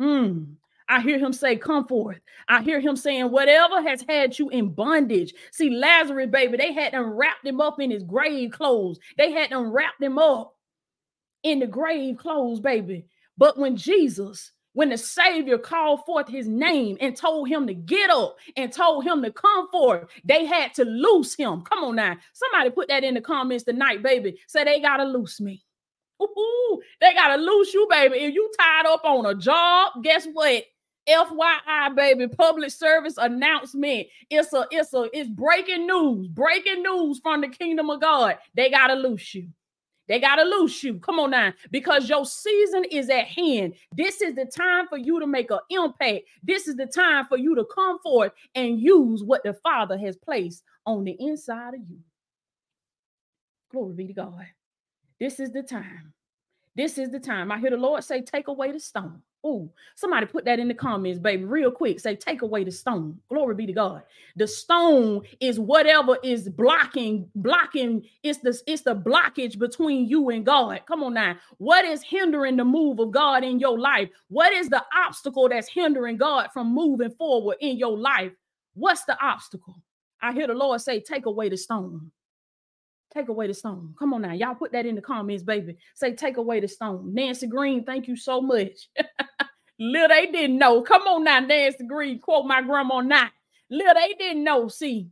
Mm. 0.00 0.54
I 0.92 1.00
hear 1.00 1.18
him 1.18 1.32
say, 1.32 1.56
Come 1.56 1.88
forth. 1.88 2.20
I 2.48 2.60
hear 2.60 2.78
him 2.78 2.96
saying, 2.96 3.30
Whatever 3.30 3.80
has 3.80 4.04
had 4.06 4.38
you 4.38 4.50
in 4.50 4.74
bondage. 4.74 5.32
See, 5.50 5.70
Lazarus, 5.70 6.28
baby, 6.30 6.58
they 6.58 6.74
had 6.74 6.92
them 6.92 7.14
wrapped 7.14 7.46
him 7.46 7.62
up 7.62 7.80
in 7.80 7.90
his 7.90 8.02
grave 8.02 8.50
clothes. 8.50 8.98
They 9.16 9.32
had 9.32 9.50
them 9.50 9.72
wrapped 9.72 10.02
him 10.02 10.18
up 10.18 10.54
in 11.42 11.60
the 11.60 11.66
grave 11.66 12.18
clothes, 12.18 12.60
baby. 12.60 13.06
But 13.38 13.56
when 13.56 13.74
Jesus, 13.74 14.52
when 14.74 14.90
the 14.90 14.98
Savior 14.98 15.56
called 15.56 16.04
forth 16.04 16.28
his 16.28 16.46
name 16.46 16.98
and 17.00 17.16
told 17.16 17.48
him 17.48 17.66
to 17.68 17.74
get 17.74 18.10
up 18.10 18.36
and 18.54 18.70
told 18.70 19.04
him 19.04 19.22
to 19.22 19.32
come 19.32 19.70
forth, 19.70 20.10
they 20.24 20.44
had 20.44 20.74
to 20.74 20.84
loose 20.84 21.34
him. 21.34 21.62
Come 21.62 21.84
on 21.84 21.96
now. 21.96 22.18
Somebody 22.34 22.68
put 22.68 22.88
that 22.88 23.02
in 23.02 23.14
the 23.14 23.22
comments 23.22 23.64
tonight, 23.64 24.02
baby. 24.02 24.38
Say 24.46 24.64
they 24.64 24.78
got 24.80 24.98
to 24.98 25.04
loose 25.04 25.40
me. 25.40 25.64
Ooh, 26.22 26.82
they 27.00 27.14
got 27.14 27.34
to 27.34 27.42
loose 27.42 27.72
you, 27.72 27.86
baby. 27.88 28.18
If 28.18 28.34
you 28.34 28.50
tied 28.58 28.84
up 28.86 29.04
on 29.04 29.24
a 29.24 29.34
job, 29.34 30.02
guess 30.02 30.26
what? 30.30 30.64
FYI, 31.08 31.96
baby, 31.96 32.28
public 32.28 32.70
service 32.70 33.16
announcement. 33.18 34.06
It's 34.30 34.52
a, 34.52 34.66
it's 34.70 34.94
a, 34.94 35.08
it's 35.12 35.28
breaking 35.28 35.86
news, 35.86 36.28
breaking 36.28 36.82
news 36.82 37.20
from 37.20 37.40
the 37.40 37.48
kingdom 37.48 37.90
of 37.90 38.00
God. 38.00 38.38
They 38.54 38.70
gotta 38.70 38.94
loose 38.94 39.34
you. 39.34 39.48
They 40.08 40.20
gotta 40.20 40.42
loose 40.44 40.82
you. 40.82 40.98
Come 40.98 41.18
on 41.18 41.30
now, 41.30 41.52
because 41.70 42.08
your 42.08 42.24
season 42.26 42.84
is 42.90 43.08
at 43.08 43.26
hand. 43.26 43.74
This 43.96 44.20
is 44.20 44.34
the 44.34 44.44
time 44.44 44.86
for 44.88 44.98
you 44.98 45.18
to 45.20 45.26
make 45.26 45.50
an 45.50 45.60
impact. 45.70 46.24
This 46.42 46.68
is 46.68 46.76
the 46.76 46.86
time 46.86 47.26
for 47.26 47.38
you 47.38 47.54
to 47.54 47.64
come 47.74 47.98
forth 48.00 48.32
and 48.54 48.80
use 48.80 49.24
what 49.24 49.42
the 49.42 49.54
Father 49.54 49.98
has 49.98 50.16
placed 50.16 50.62
on 50.86 51.04
the 51.04 51.16
inside 51.18 51.74
of 51.74 51.80
you. 51.88 51.98
Glory 53.70 53.94
be 53.94 54.06
to 54.08 54.12
God. 54.12 54.46
This 55.18 55.40
is 55.40 55.50
the 55.50 55.62
time. 55.62 56.12
This 56.74 56.98
is 56.98 57.10
the 57.10 57.20
time. 57.20 57.50
I 57.50 57.58
hear 57.58 57.70
the 57.70 57.76
Lord 57.76 58.04
say, 58.04 58.22
Take 58.22 58.48
away 58.48 58.72
the 58.72 58.80
stone. 58.80 59.22
Oh, 59.44 59.72
somebody 59.96 60.26
put 60.26 60.44
that 60.44 60.60
in 60.60 60.68
the 60.68 60.74
comments, 60.74 61.18
baby, 61.18 61.44
real 61.44 61.72
quick. 61.72 61.98
Say, 61.98 62.14
take 62.14 62.42
away 62.42 62.62
the 62.62 62.70
stone. 62.70 63.18
Glory 63.28 63.56
be 63.56 63.66
to 63.66 63.72
God. 63.72 64.02
The 64.36 64.46
stone 64.46 65.22
is 65.40 65.58
whatever 65.58 66.16
is 66.22 66.48
blocking, 66.48 67.28
blocking. 67.34 68.04
It's 68.22 68.38
the 68.38 68.56
it's 68.68 68.82
the 68.82 68.94
blockage 68.94 69.58
between 69.58 70.08
you 70.08 70.30
and 70.30 70.46
God. 70.46 70.82
Come 70.86 71.02
on 71.02 71.14
now. 71.14 71.36
What 71.58 71.84
is 71.84 72.02
hindering 72.02 72.56
the 72.56 72.64
move 72.64 73.00
of 73.00 73.10
God 73.10 73.42
in 73.42 73.58
your 73.58 73.78
life? 73.78 74.10
What 74.28 74.52
is 74.52 74.68
the 74.68 74.84
obstacle 74.96 75.48
that's 75.48 75.68
hindering 75.68 76.18
God 76.18 76.50
from 76.52 76.72
moving 76.72 77.10
forward 77.10 77.56
in 77.60 77.76
your 77.76 77.98
life? 77.98 78.32
What's 78.74 79.04
the 79.04 79.20
obstacle? 79.20 79.82
I 80.20 80.32
hear 80.32 80.46
the 80.46 80.54
Lord 80.54 80.80
say, 80.80 81.00
take 81.00 81.26
away 81.26 81.48
the 81.48 81.56
stone. 81.56 82.12
Take 83.12 83.28
away 83.28 83.46
the 83.46 83.54
stone. 83.54 83.94
Come 83.98 84.14
on 84.14 84.22
now. 84.22 84.32
Y'all 84.32 84.54
put 84.54 84.72
that 84.72 84.86
in 84.86 84.94
the 84.94 85.02
comments, 85.02 85.42
baby. 85.42 85.76
Say, 85.94 86.14
take 86.14 86.38
away 86.38 86.60
the 86.60 86.68
stone. 86.68 87.12
Nancy 87.12 87.46
Green, 87.46 87.84
thank 87.84 88.08
you 88.08 88.16
so 88.16 88.40
much. 88.40 88.88
Little 89.78 90.08
they 90.08 90.26
didn't 90.30 90.58
know. 90.58 90.80
Come 90.82 91.02
on 91.02 91.24
now, 91.24 91.40
Nancy 91.40 91.84
Green. 91.86 92.20
Quote 92.20 92.46
my 92.46 92.62
grandma 92.62 93.00
now. 93.00 93.28
Little 93.70 93.94
they 93.94 94.14
didn't 94.14 94.44
know. 94.44 94.68
See, 94.68 95.08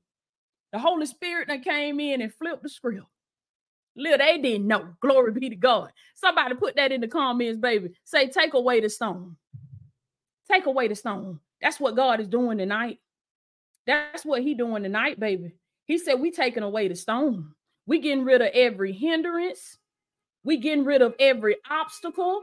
the 0.73 0.78
Holy 0.78 1.07
Spirit 1.07 1.49
that 1.49 1.64
came 1.64 2.00
in 2.00 2.23
and 2.23 2.33
flipped 2.33 2.62
the 2.62 2.69
script. 2.69 3.04
Little 3.97 4.19
they 4.19 4.38
didn't 4.38 4.66
know. 4.66 4.95
Glory 5.00 5.33
be 5.33 5.50
to 5.50 5.57
God. 5.57 5.90
Somebody 6.14 6.54
put 6.54 6.76
that 6.76 6.92
in 6.92 7.00
the 7.00 7.09
comments, 7.09 7.58
baby. 7.58 7.91
Say, 8.04 8.28
take 8.28 8.54
away 8.54 8.80
the 8.80 8.89
stone. 8.89 9.36
Take 10.50 10.67
away 10.67 10.89
the 10.89 10.95
stone. 10.95 11.41
That's 11.60 11.78
what 11.78 11.97
God 11.97 12.21
is 12.21 12.28
doing 12.28 12.58
tonight. 12.58 12.99
That's 13.86 14.25
what 14.25 14.43
He 14.43 14.54
doing 14.54 14.82
tonight, 14.82 15.21
baby. 15.21 15.52
He 15.84 15.99
said, 15.99 16.15
We 16.15 16.30
taking 16.30 16.63
away 16.63 16.89
the 16.89 16.95
stone. 16.95 17.52
We 17.90 17.98
getting 17.98 18.24
rid 18.24 18.40
of 18.40 18.50
every 18.54 18.92
hindrance. 18.92 19.76
We 20.44 20.58
getting 20.58 20.84
rid 20.84 21.02
of 21.02 21.12
every 21.18 21.56
obstacle. 21.68 22.42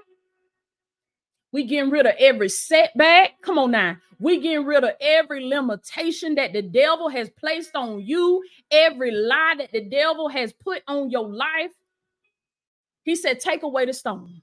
We 1.54 1.64
getting 1.64 1.90
rid 1.90 2.06
of 2.06 2.16
every 2.20 2.50
setback. 2.50 3.42
Come 3.44 3.58
on 3.58 3.72
now. 3.72 3.96
We 4.20 4.42
getting 4.42 4.66
rid 4.66 4.84
of 4.84 4.92
every 5.00 5.46
limitation 5.46 6.36
that 6.36 6.52
the 6.52 6.62
devil 6.62 7.08
has 7.08 7.30
placed 7.30 7.78
on 7.78 8.02
you, 8.02 8.44
every 8.72 9.12
lie 9.12 9.56
that 9.60 9.72
the 9.72 9.90
devil 9.90 10.28
has 10.28 10.52
put 10.52 10.84
on 10.86 11.10
your 11.10 11.30
life. 11.30 11.72
He 13.04 13.16
said, 13.16 13.40
take 13.40 13.64
away 13.64 13.86
the 13.86 13.94
stone. 13.94 14.42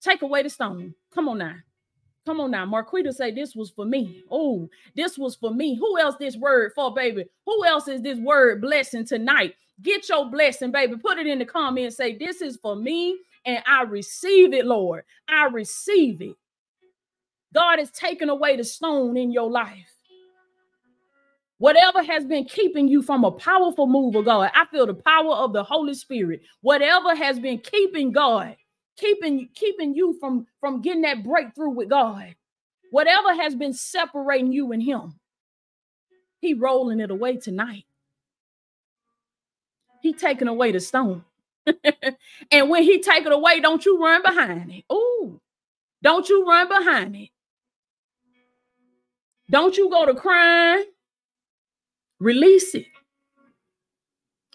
Take 0.00 0.22
away 0.22 0.42
the 0.42 0.48
stone. 0.48 0.94
Come 1.12 1.28
on 1.28 1.36
now. 1.36 1.56
Come 2.24 2.40
on 2.40 2.52
now. 2.52 2.64
Marquita 2.64 3.12
say 3.12 3.32
this 3.32 3.54
was 3.54 3.68
for 3.68 3.84
me. 3.84 4.22
Oh, 4.30 4.66
this 4.96 5.18
was 5.18 5.36
for 5.36 5.52
me. 5.52 5.74
Who 5.74 5.98
else 5.98 6.14
this 6.18 6.38
word 6.38 6.72
for, 6.74 6.94
baby? 6.94 7.26
Who 7.44 7.66
else 7.66 7.86
is 7.86 8.00
this 8.00 8.18
word 8.18 8.62
blessing 8.62 9.04
tonight? 9.04 9.56
Get 9.82 10.08
your 10.08 10.30
blessing, 10.30 10.72
baby. 10.72 10.96
Put 10.96 11.18
it 11.18 11.26
in 11.26 11.38
the 11.38 11.44
comments. 11.44 11.96
Say, 11.96 12.16
This 12.16 12.42
is 12.42 12.58
for 12.60 12.76
me, 12.76 13.18
and 13.44 13.62
I 13.66 13.82
receive 13.82 14.52
it, 14.52 14.66
Lord. 14.66 15.04
I 15.28 15.46
receive 15.46 16.20
it. 16.20 16.36
God 17.54 17.80
is 17.80 17.90
taking 17.90 18.28
away 18.28 18.56
the 18.56 18.64
stone 18.64 19.16
in 19.16 19.32
your 19.32 19.50
life. 19.50 19.92
Whatever 21.58 22.02
has 22.02 22.24
been 22.24 22.44
keeping 22.44 22.88
you 22.88 23.02
from 23.02 23.22
a 23.24 23.30
powerful 23.32 23.86
move 23.86 24.14
of 24.14 24.24
God, 24.24 24.50
I 24.54 24.64
feel 24.66 24.86
the 24.86 24.94
power 24.94 25.34
of 25.34 25.52
the 25.52 25.62
Holy 25.62 25.92
Spirit. 25.92 26.40
Whatever 26.62 27.14
has 27.14 27.38
been 27.38 27.58
keeping 27.58 28.12
God, 28.12 28.56
keeping 28.96 29.48
keeping 29.54 29.94
you 29.94 30.16
from 30.20 30.46
from 30.58 30.80
getting 30.80 31.02
that 31.02 31.22
breakthrough 31.22 31.70
with 31.70 31.90
God, 31.90 32.34
whatever 32.92 33.34
has 33.34 33.54
been 33.54 33.74
separating 33.74 34.52
you 34.52 34.72
and 34.72 34.82
Him, 34.82 35.20
He 36.40 36.54
rolling 36.54 37.00
it 37.00 37.10
away 37.10 37.36
tonight. 37.36 37.84
He 40.00 40.12
taking 40.12 40.48
away 40.48 40.72
the 40.72 40.80
stone. 40.80 41.24
and 42.52 42.70
when 42.70 42.82
he 42.82 43.00
take 43.00 43.26
it 43.26 43.32
away, 43.32 43.60
don't 43.60 43.84
you 43.84 44.02
run 44.02 44.22
behind 44.22 44.72
it. 44.72 44.84
Oh, 44.90 45.40
don't 46.02 46.28
you 46.28 46.46
run 46.46 46.68
behind 46.68 47.16
it. 47.16 47.28
Don't 49.50 49.76
you 49.76 49.90
go 49.90 50.06
to 50.06 50.14
crying. 50.14 50.84
Release 52.20 52.74
it. 52.74 52.86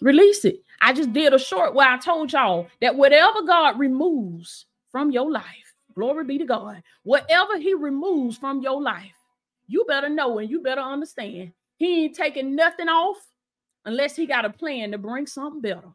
Release 0.00 0.44
it. 0.44 0.62
I 0.80 0.92
just 0.92 1.12
did 1.12 1.32
a 1.34 1.38
short 1.38 1.74
where 1.74 1.88
I 1.88 1.98
told 1.98 2.32
y'all 2.32 2.68
that 2.80 2.96
whatever 2.96 3.42
God 3.42 3.78
removes 3.78 4.66
from 4.92 5.10
your 5.10 5.30
life, 5.30 5.74
glory 5.94 6.24
be 6.24 6.38
to 6.38 6.44
God, 6.44 6.82
whatever 7.02 7.58
He 7.58 7.74
removes 7.74 8.36
from 8.36 8.60
your 8.60 8.80
life, 8.80 9.14
you 9.68 9.84
better 9.88 10.08
know 10.08 10.38
and 10.38 10.50
you 10.50 10.60
better 10.60 10.80
understand. 10.82 11.52
He 11.76 12.04
ain't 12.04 12.16
taking 12.16 12.54
nothing 12.54 12.88
off 12.88 13.16
unless 13.86 14.14
he 14.16 14.26
got 14.26 14.44
a 14.44 14.50
plan 14.50 14.90
to 14.92 14.98
bring 14.98 15.26
something 15.26 15.62
better. 15.62 15.88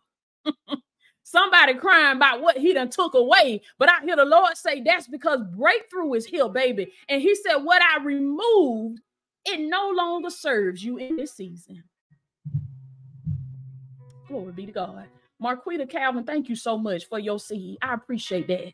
Somebody 1.24 1.76
crying 1.76 2.18
about 2.18 2.42
what 2.42 2.58
he 2.58 2.74
done 2.74 2.90
took 2.90 3.14
away, 3.14 3.62
but 3.78 3.90
I 3.90 4.04
hear 4.04 4.16
the 4.16 4.26
Lord 4.26 4.58
say 4.58 4.82
that's 4.82 5.08
because 5.08 5.42
breakthrough 5.56 6.14
is 6.14 6.26
here, 6.26 6.50
baby. 6.50 6.92
And 7.08 7.22
he 7.22 7.36
said, 7.36 7.58
What 7.58 7.82
I 7.82 8.04
removed, 8.04 9.00
it 9.46 9.60
no 9.62 9.92
longer 9.96 10.30
serves 10.30 10.84
you 10.84 10.98
in 10.98 11.16
this 11.16 11.34
season. 11.34 11.84
Glory 14.28 14.52
be 14.54 14.66
to 14.66 14.72
God. 14.72 15.06
Marquita 15.42 15.90
Calvin, 15.90 16.24
thank 16.24 16.50
you 16.50 16.56
so 16.56 16.78
much 16.78 17.06
for 17.06 17.20
your 17.20 17.40
seed. 17.40 17.78
I 17.82 17.94
appreciate 17.94 18.48
that. 18.48 18.74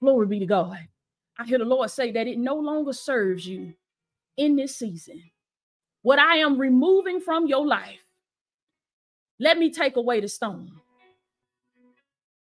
Glory 0.00 0.26
be 0.26 0.38
to 0.40 0.46
God. 0.46 0.78
I 1.38 1.44
hear 1.44 1.58
the 1.58 1.64
Lord 1.64 1.90
say 1.90 2.12
that 2.12 2.26
it 2.26 2.38
no 2.38 2.56
longer 2.56 2.92
serves 2.92 3.46
you 3.46 3.74
in 4.36 4.56
this 4.56 4.76
season. 4.76 5.22
What 6.02 6.18
I 6.18 6.38
am 6.38 6.58
removing 6.58 7.20
from 7.20 7.46
your 7.46 7.66
life, 7.66 8.01
let 9.42 9.58
me 9.58 9.70
take 9.70 9.96
away 9.96 10.20
the 10.20 10.28
stone. 10.28 10.70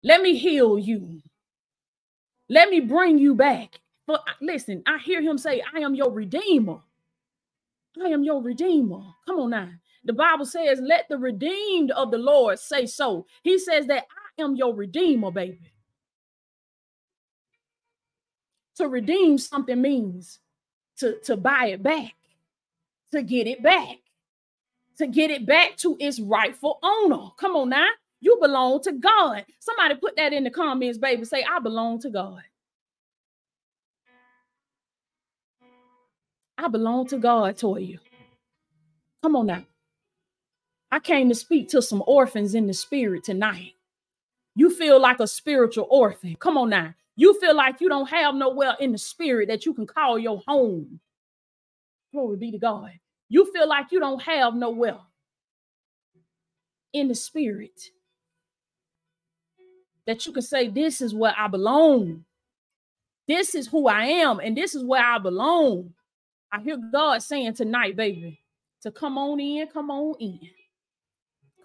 Let 0.02 0.20
me 0.20 0.36
heal 0.36 0.76
you. 0.76 1.20
Let 2.48 2.70
me 2.70 2.80
bring 2.80 3.18
you 3.18 3.36
back. 3.36 3.80
But 4.08 4.24
listen, 4.40 4.82
I 4.84 4.98
hear 4.98 5.22
him 5.22 5.38
say, 5.38 5.62
I 5.72 5.78
am 5.78 5.94
your 5.94 6.10
redeemer. 6.10 6.80
I 8.02 8.08
am 8.08 8.24
your 8.24 8.42
redeemer. 8.42 9.00
Come 9.26 9.38
on 9.38 9.50
now. 9.50 9.68
The 10.04 10.12
Bible 10.12 10.44
says, 10.44 10.80
let 10.82 11.08
the 11.08 11.18
redeemed 11.18 11.92
of 11.92 12.10
the 12.10 12.18
Lord 12.18 12.58
say 12.58 12.84
so. 12.86 13.26
He 13.44 13.60
says 13.60 13.86
that 13.86 14.06
I 14.38 14.42
am 14.42 14.56
your 14.56 14.74
redeemer, 14.74 15.30
baby. 15.30 15.70
To 18.78 18.88
redeem 18.88 19.38
something 19.38 19.80
means 19.80 20.40
to, 20.96 21.20
to 21.26 21.36
buy 21.36 21.66
it 21.66 21.82
back, 21.82 22.14
to 23.12 23.22
get 23.22 23.46
it 23.46 23.62
back 23.62 23.98
to 24.98 25.06
get 25.06 25.30
it 25.30 25.46
back 25.46 25.76
to 25.78 25.96
its 26.00 26.20
rightful 26.20 26.78
owner. 26.82 27.30
Come 27.38 27.56
on 27.56 27.70
now. 27.70 27.88
You 28.20 28.38
belong 28.40 28.82
to 28.82 28.92
God. 28.92 29.44
Somebody 29.60 29.96
put 29.96 30.16
that 30.16 30.32
in 30.32 30.44
the 30.44 30.50
comments, 30.50 30.98
baby. 30.98 31.24
Say, 31.24 31.44
I 31.44 31.60
belong 31.60 32.00
to 32.00 32.10
God. 32.10 32.42
I 36.58 36.68
belong 36.68 37.06
to 37.08 37.18
God, 37.18 37.56
Toya. 37.56 37.98
Come 39.22 39.36
on 39.36 39.46
now. 39.46 39.64
I 40.90 41.00
came 41.00 41.28
to 41.28 41.34
speak 41.34 41.68
to 41.70 41.82
some 41.82 42.02
orphans 42.06 42.54
in 42.54 42.66
the 42.66 42.74
spirit 42.74 43.24
tonight. 43.24 43.74
You 44.56 44.70
feel 44.70 45.00
like 45.00 45.20
a 45.20 45.26
spiritual 45.28 45.86
orphan. 45.90 46.36
Come 46.36 46.58
on 46.58 46.70
now. 46.70 46.94
You 47.16 47.38
feel 47.40 47.56
like 47.56 47.80
you 47.80 47.88
don't 47.88 48.08
have 48.10 48.34
nowhere 48.34 48.76
in 48.80 48.92
the 48.92 48.98
spirit 48.98 49.48
that 49.48 49.66
you 49.66 49.74
can 49.74 49.86
call 49.86 50.18
your 50.18 50.42
home. 50.46 51.00
Glory 52.12 52.36
be 52.38 52.52
to 52.52 52.58
God. 52.58 52.92
You 53.28 53.50
feel 53.52 53.68
like 53.68 53.92
you 53.92 54.00
don't 54.00 54.22
have 54.22 54.54
no 54.54 54.70
wealth 54.70 55.02
in 56.92 57.08
the 57.08 57.14
spirit. 57.14 57.80
That 60.06 60.24
you 60.26 60.32
can 60.32 60.42
say, 60.42 60.68
This 60.68 61.00
is 61.00 61.14
where 61.14 61.34
I 61.36 61.48
belong. 61.48 62.24
This 63.26 63.54
is 63.54 63.68
who 63.68 63.88
I 63.88 64.04
am, 64.04 64.40
and 64.40 64.56
this 64.56 64.74
is 64.74 64.82
where 64.82 65.04
I 65.04 65.18
belong. 65.18 65.92
I 66.50 66.60
hear 66.60 66.78
God 66.92 67.22
saying 67.22 67.54
tonight, 67.54 67.94
baby, 67.94 68.40
to 68.82 68.90
come 68.90 69.18
on 69.18 69.38
in, 69.38 69.66
come 69.68 69.90
on 69.90 70.14
in. 70.18 70.40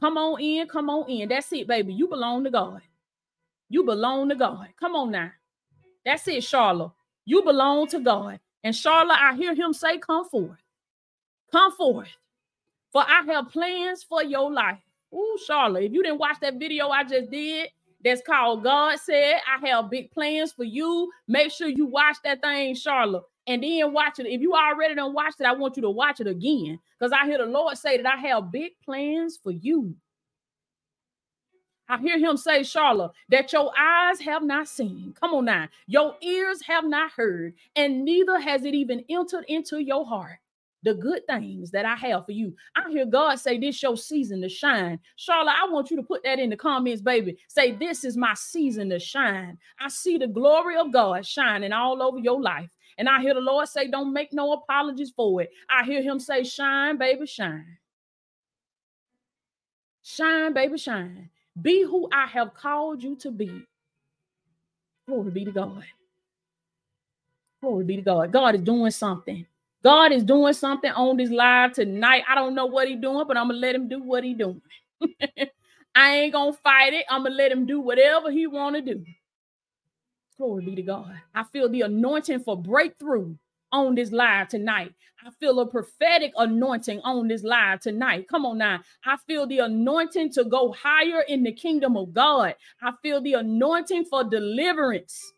Come 0.01 0.17
on 0.17 0.41
in, 0.41 0.67
come 0.67 0.89
on 0.89 1.09
in. 1.09 1.29
That's 1.29 1.53
it, 1.53 1.67
baby. 1.67 1.93
You 1.93 2.09
belong 2.09 2.43
to 2.43 2.51
God. 2.51 2.81
You 3.69 3.85
belong 3.85 4.27
to 4.29 4.35
God. 4.35 4.67
Come 4.77 4.95
on 4.95 5.11
now. 5.11 5.31
That's 6.05 6.27
it, 6.27 6.43
Charlotte. 6.43 6.91
You 7.25 7.43
belong 7.43 7.87
to 7.87 7.99
God. 7.99 8.39
And 8.63 8.75
Charlotte, 8.75 9.19
I 9.19 9.35
hear 9.35 9.55
him 9.55 9.73
say, 9.73 9.97
Come 9.99 10.27
forth. 10.27 10.62
Come 11.53 11.71
forth. 11.73 12.09
For 12.93 13.03
I 13.03 13.23
have 13.27 13.51
plans 13.51 14.03
for 14.03 14.23
your 14.23 14.51
life. 14.51 14.79
Ooh, 15.13 15.37
Charlotte, 15.47 15.85
if 15.85 15.93
you 15.93 16.03
didn't 16.03 16.19
watch 16.19 16.37
that 16.41 16.59
video 16.59 16.89
I 16.89 17.05
just 17.05 17.31
did, 17.31 17.69
that's 18.03 18.23
called 18.25 18.63
God 18.63 18.99
Said, 18.99 19.35
I 19.47 19.67
have 19.69 19.91
big 19.91 20.11
plans 20.11 20.51
for 20.51 20.63
you. 20.65 21.11
Make 21.27 21.51
sure 21.51 21.69
you 21.69 21.85
watch 21.85 22.17
that 22.23 22.41
thing, 22.41 22.75
Charlotte, 22.75 23.23
and 23.47 23.63
then 23.63 23.93
watch 23.93 24.19
it. 24.19 24.27
If 24.27 24.41
you 24.41 24.53
already 24.53 24.95
done 24.95 25.13
watched 25.13 25.41
it, 25.41 25.45
I 25.45 25.53
want 25.53 25.77
you 25.77 25.83
to 25.83 25.91
watch 25.91 26.19
it 26.19 26.27
again 26.27 26.79
because 26.99 27.13
I 27.13 27.27
hear 27.27 27.37
the 27.37 27.45
Lord 27.45 27.77
say 27.77 27.97
that 27.97 28.11
I 28.11 28.19
have 28.27 28.51
big 28.51 28.73
plans 28.83 29.37
for 29.41 29.51
you. 29.51 29.95
I 31.89 31.99
hear 31.99 32.19
him 32.19 32.37
say, 32.37 32.63
Charlotte, 32.63 33.11
that 33.29 33.53
your 33.53 33.71
eyes 33.77 34.19
have 34.21 34.43
not 34.43 34.67
seen. 34.67 35.13
Come 35.19 35.35
on 35.35 35.45
now. 35.45 35.67
Your 35.87 36.15
ears 36.23 36.61
have 36.65 36.85
not 36.85 37.11
heard, 37.11 37.53
and 37.75 38.05
neither 38.05 38.39
has 38.39 38.65
it 38.65 38.73
even 38.73 39.05
entered 39.09 39.45
into 39.47 39.79
your 39.79 40.05
heart. 40.05 40.39
The 40.83 40.93
good 40.95 41.25
things 41.27 41.71
that 41.71 41.85
I 41.85 41.95
have 41.95 42.25
for 42.25 42.33
you. 42.33 42.55
I 42.75 42.89
hear 42.89 43.05
God 43.05 43.39
say, 43.39 43.57
This 43.57 43.81
your 43.81 43.97
season 43.97 44.41
to 44.41 44.49
shine. 44.49 44.99
Charlotte, 45.15 45.55
I 45.57 45.67
want 45.69 45.91
you 45.91 45.97
to 45.97 46.03
put 46.03 46.23
that 46.23 46.39
in 46.39 46.49
the 46.49 46.57
comments, 46.57 47.01
baby. 47.01 47.37
Say, 47.47 47.71
This 47.71 48.03
is 48.03 48.17
my 48.17 48.33
season 48.35 48.89
to 48.89 48.99
shine. 48.99 49.57
I 49.79 49.89
see 49.89 50.17
the 50.17 50.27
glory 50.27 50.77
of 50.77 50.93
God 50.93 51.25
shining 51.25 51.73
all 51.73 52.01
over 52.03 52.19
your 52.19 52.41
life. 52.41 52.69
And 52.97 53.09
I 53.09 53.21
hear 53.21 53.33
the 53.33 53.41
Lord 53.41 53.67
say, 53.67 53.87
Don't 53.89 54.13
make 54.13 54.33
no 54.33 54.53
apologies 54.53 55.11
for 55.15 55.41
it. 55.41 55.51
I 55.69 55.83
hear 55.85 56.01
him 56.01 56.19
say, 56.19 56.43
Shine, 56.43 56.97
baby, 56.97 57.25
shine. 57.25 57.77
Shine, 60.03 60.53
baby, 60.53 60.77
shine. 60.77 61.29
Be 61.61 61.83
who 61.83 62.09
I 62.11 62.27
have 62.27 62.53
called 62.53 63.03
you 63.03 63.15
to 63.17 63.31
be. 63.31 63.63
Glory 65.07 65.31
be 65.31 65.45
to 65.45 65.51
God. 65.51 65.83
Glory 67.61 67.85
be 67.85 67.95
to 67.97 68.01
God. 68.01 68.31
God 68.31 68.55
is 68.55 68.61
doing 68.61 68.91
something. 68.91 69.45
God 69.83 70.11
is 70.13 70.23
doing 70.23 70.53
something 70.53 70.91
on 70.91 71.17
this 71.17 71.31
live 71.31 71.73
tonight. 71.73 72.23
I 72.29 72.35
don't 72.35 72.55
know 72.55 72.67
what 72.67 72.87
he's 72.89 73.01
doing, 73.01 73.25
but 73.27 73.37
I'm 73.37 73.49
gonna 73.49 73.59
let 73.59 73.75
him 73.75 73.89
do 73.89 74.03
what 74.03 74.23
he's 74.25 74.37
doing. 74.37 74.61
I 75.95 76.17
ain't 76.17 76.33
gonna 76.33 76.53
fight 76.53 76.93
it. 76.93 77.05
I'm 77.09 77.23
gonna 77.23 77.35
let 77.35 77.51
him 77.51 77.65
do 77.67 77.81
whatever 77.81 78.31
he 78.31 78.47
want 78.47 78.77
to 78.77 78.81
do. 78.83 79.05
Glory 80.37 80.65
be 80.65 80.75
to 80.75 80.83
God. 80.83 81.13
I 81.35 81.45
feel 81.45 81.69
the 81.69 81.81
anointing 81.83 82.41
for 82.41 82.57
breakthrough 82.61 83.35
on 83.71 83.95
this 83.95 84.11
live 84.11 84.49
tonight. 84.49 84.93
I 85.25 85.31
feel 85.39 85.59
a 85.61 85.67
prophetic 85.67 86.33
anointing 86.37 87.01
on 87.03 87.29
this 87.29 87.43
live 87.43 87.81
tonight. 87.81 88.27
Come 88.29 88.45
on 88.45 88.59
now. 88.59 88.81
I 89.05 89.17
feel 89.27 89.47
the 89.47 89.59
anointing 89.61 90.33
to 90.33 90.45
go 90.45 90.73
higher 90.73 91.21
in 91.29 91.43
the 91.43 91.53
kingdom 91.53 91.97
of 91.97 92.13
God. 92.13 92.55
I 92.83 92.93
feel 93.03 93.21
the 93.21 93.35
anointing 93.35 94.05
for 94.07 94.25
deliverance. 94.25 95.32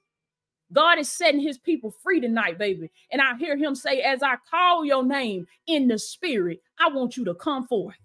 God 0.73 0.99
is 0.99 1.09
setting 1.09 1.39
his 1.39 1.57
people 1.57 1.91
free 2.03 2.19
tonight, 2.19 2.57
baby. 2.57 2.91
And 3.11 3.21
I 3.21 3.35
hear 3.37 3.55
him 3.55 3.75
say, 3.75 4.01
As 4.01 4.23
I 4.23 4.35
call 4.49 4.85
your 4.85 5.03
name 5.03 5.47
in 5.67 5.87
the 5.87 5.97
spirit, 5.97 6.61
I 6.79 6.89
want 6.89 7.17
you 7.17 7.25
to 7.25 7.35
come 7.35 7.67
forth. 7.67 7.95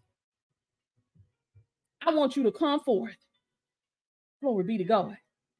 I 2.07 2.13
want 2.15 2.37
you 2.37 2.43
to 2.45 2.53
come 2.53 2.81
forth. 2.81 3.17
Glory 4.43 4.65
be 4.65 4.79
to 4.79 4.85
God. 4.85 5.17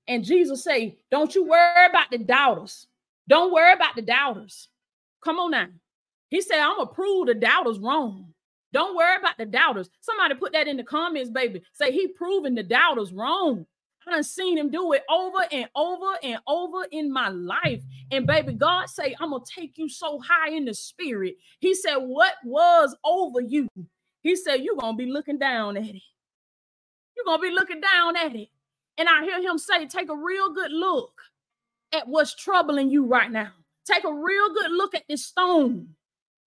And 0.09 0.25
Jesus 0.25 0.63
say, 0.63 0.99
Don't 1.11 1.35
you 1.35 1.45
worry 1.45 1.87
about 1.89 2.11
the 2.11 2.19
doubters. 2.19 2.87
Don't 3.29 3.53
worry 3.53 3.73
about 3.73 3.97
the 3.97 4.03
doubters. 4.03 4.69
Come 5.23 5.39
on 5.39 5.53
now. 5.53 5.69
He 6.29 6.41
said, 6.41 6.61
I'm 6.61 6.77
gonna 6.77 6.87
prove 6.87 7.27
the 7.27 7.35
doubters 7.35 7.79
wrong. 7.79 8.33
Don't 8.73 8.97
worry 8.97 9.17
about 9.17 9.37
the 9.37 9.47
doubters. 9.47 9.91
Somebody 10.01 10.35
put 10.35 10.53
that 10.53 10.69
in 10.69 10.77
the 10.77 10.85
comments, 10.85 11.31
baby. 11.31 11.63
Say 11.73 11.93
he 11.93 12.09
proving 12.09 12.55
the 12.55 12.63
doubters 12.63 13.13
wrong. 13.13 13.67
Done 14.11 14.25
seen 14.25 14.59
him 14.59 14.71
do 14.71 14.93
it 14.95 15.05
over 15.11 15.41
and 15.53 15.69
over 15.77 16.15
and 16.23 16.41
over 16.49 16.87
in 16.93 17.13
my 17.13 17.31
life. 17.31 17.83
And 18.13 18.27
baby, 18.27 18.55
God 18.55 18.89
say, 18.91 19.17
I'm 19.21 19.31
gonna 19.33 19.45
take 19.47 19.79
you 19.79 19.89
so 19.89 20.21
high 20.21 20.51
in 20.51 20.67
the 20.67 20.75
spirit. 20.75 21.37
He 21.61 21.75
said, 21.75 21.97
What 21.97 22.35
was 22.45 22.97
over 23.05 23.41
you? 23.43 23.69
He 24.23 24.37
said, 24.37 24.57
You're 24.63 24.77
gonna 24.77 24.97
be 24.99 25.07
looking 25.07 25.39
down 25.39 25.77
at 25.79 25.85
it. 25.85 26.03
You're 27.17 27.27
gonna 27.27 27.43
be 27.43 27.51
looking 27.53 27.81
down 27.81 28.17
at 28.17 28.37
it. 28.37 28.49
And 28.99 29.09
I 29.09 29.25
hear 29.25 29.43
him 29.43 29.59
say, 29.59 29.87
Take 29.87 30.11
a 30.11 30.17
real 30.17 30.53
good 30.55 30.73
look 30.73 31.13
at 31.95 32.09
what's 32.09 32.35
troubling 32.35 32.91
you 32.91 33.07
right 33.07 33.31
now. 33.31 33.53
Take 33.87 34.05
a 34.05 34.15
real 34.15 34.55
good 34.55 34.73
look 34.73 34.95
at 34.95 35.05
this 35.09 35.27
stone. 35.27 35.91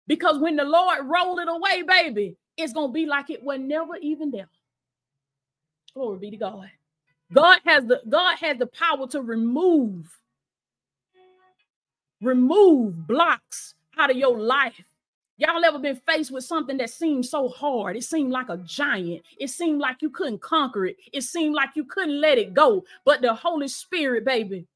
Because 0.07 0.39
when 0.39 0.55
the 0.57 0.65
Lord 0.65 0.99
roll 1.05 1.39
it 1.39 1.49
away, 1.49 1.83
baby, 1.83 2.37
it's 2.57 2.73
to 2.73 2.89
be 2.93 3.05
like 3.07 3.29
it 3.29 3.43
was 3.43 3.59
never 3.61 3.97
even 4.01 4.31
there. 4.31 4.49
Glory 5.95 6.19
be 6.19 6.31
to 6.31 6.37
God. 6.37 6.69
God 7.31 7.59
has 7.65 7.85
the 7.85 8.01
God 8.09 8.37
has 8.39 8.57
the 8.57 8.67
power 8.67 9.07
to 9.07 9.21
remove 9.21 10.19
remove 12.21 13.07
blocks 13.07 13.75
out 13.97 14.11
of 14.11 14.17
your 14.17 14.39
life. 14.39 14.81
Y'all 15.37 15.63
ever 15.65 15.79
been 15.79 16.01
faced 16.07 16.31
with 16.31 16.43
something 16.45 16.77
that 16.77 16.89
seemed 16.89 17.25
so 17.25 17.49
hard? 17.49 17.95
It 17.95 18.03
seemed 18.03 18.31
like 18.31 18.49
a 18.49 18.57
giant. 18.57 19.23
It 19.39 19.49
seemed 19.51 19.79
like 19.81 20.01
you 20.01 20.09
couldn't 20.09 20.41
conquer 20.41 20.85
it. 20.87 20.97
It 21.13 21.23
seemed 21.23 21.55
like 21.55 21.71
you 21.75 21.85
couldn't 21.85 22.21
let 22.21 22.39
it 22.39 22.53
go. 22.55 22.83
But 23.05 23.21
the 23.21 23.33
Holy 23.35 23.67
Spirit, 23.67 24.25
baby, 24.25 24.67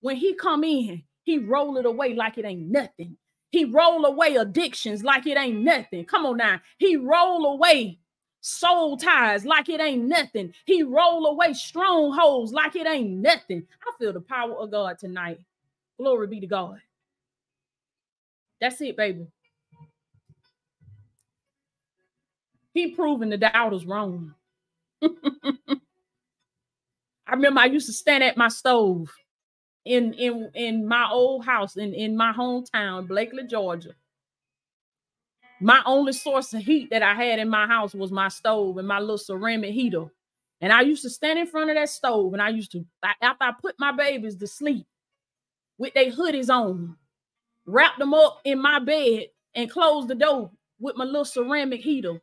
when 0.00 0.16
he 0.16 0.34
come 0.34 0.64
in, 0.64 1.04
he 1.24 1.38
roll 1.38 1.78
it 1.78 1.86
away 1.86 2.14
like 2.14 2.38
it 2.38 2.46
ain't 2.46 2.70
nothing. 2.70 3.18
He 3.50 3.64
roll 3.66 4.04
away 4.06 4.36
addictions 4.36 5.04
like 5.04 5.26
it 5.26 5.38
ain't 5.38 5.62
nothing. 5.62 6.04
Come 6.06 6.26
on 6.26 6.38
now. 6.38 6.60
He 6.78 6.96
roll 6.96 7.46
away 7.46 7.98
soul 8.44 8.98
ties 8.98 9.46
like 9.46 9.70
it 9.70 9.80
ain't 9.80 10.04
nothing. 10.04 10.52
He 10.66 10.82
roll 10.82 11.26
away 11.26 11.54
strongholds 11.54 12.52
like 12.52 12.76
it 12.76 12.86
ain't 12.86 13.10
nothing. 13.10 13.66
I 13.82 13.92
feel 13.98 14.12
the 14.12 14.20
power 14.20 14.54
of 14.56 14.70
God 14.70 14.98
tonight. 14.98 15.40
Glory 15.98 16.26
be 16.26 16.40
to 16.40 16.46
God. 16.46 16.78
That's 18.60 18.80
it, 18.82 18.96
baby. 18.96 19.26
He 22.74 22.90
proving 22.90 23.30
the 23.30 23.38
doubters 23.38 23.86
wrong. 23.86 24.34
I 25.02 25.08
remember 27.30 27.60
I 27.60 27.66
used 27.66 27.86
to 27.86 27.92
stand 27.94 28.24
at 28.24 28.36
my 28.36 28.48
stove 28.48 29.10
in 29.86 30.14
in 30.14 30.50
in 30.54 30.86
my 30.86 31.08
old 31.10 31.44
house 31.46 31.76
in 31.76 31.94
in 31.94 32.16
my 32.16 32.32
hometown, 32.32 33.08
Blakely, 33.08 33.46
Georgia. 33.46 33.94
My 35.60 35.82
only 35.86 36.12
source 36.12 36.52
of 36.52 36.62
heat 36.62 36.90
that 36.90 37.02
I 37.02 37.14
had 37.14 37.38
in 37.38 37.48
my 37.48 37.66
house 37.66 37.94
was 37.94 38.10
my 38.10 38.28
stove 38.28 38.76
and 38.76 38.88
my 38.88 38.98
little 38.98 39.18
ceramic 39.18 39.72
heater. 39.72 40.06
And 40.60 40.72
I 40.72 40.82
used 40.82 41.02
to 41.02 41.10
stand 41.10 41.38
in 41.38 41.46
front 41.46 41.70
of 41.70 41.76
that 41.76 41.88
stove 41.88 42.32
and 42.32 42.42
I 42.42 42.48
used 42.48 42.72
to, 42.72 42.84
after 43.20 43.44
I 43.44 43.52
put 43.60 43.74
my 43.78 43.92
babies 43.92 44.36
to 44.36 44.46
sleep 44.46 44.86
with 45.78 45.94
their 45.94 46.10
hoodies 46.10 46.50
on, 46.50 46.96
wrap 47.66 47.98
them 47.98 48.14
up 48.14 48.40
in 48.44 48.60
my 48.60 48.78
bed 48.78 49.26
and 49.54 49.70
close 49.70 50.06
the 50.06 50.14
door 50.14 50.50
with 50.78 50.96
my 50.96 51.04
little 51.04 51.24
ceramic 51.24 51.80
heater. 51.80 52.20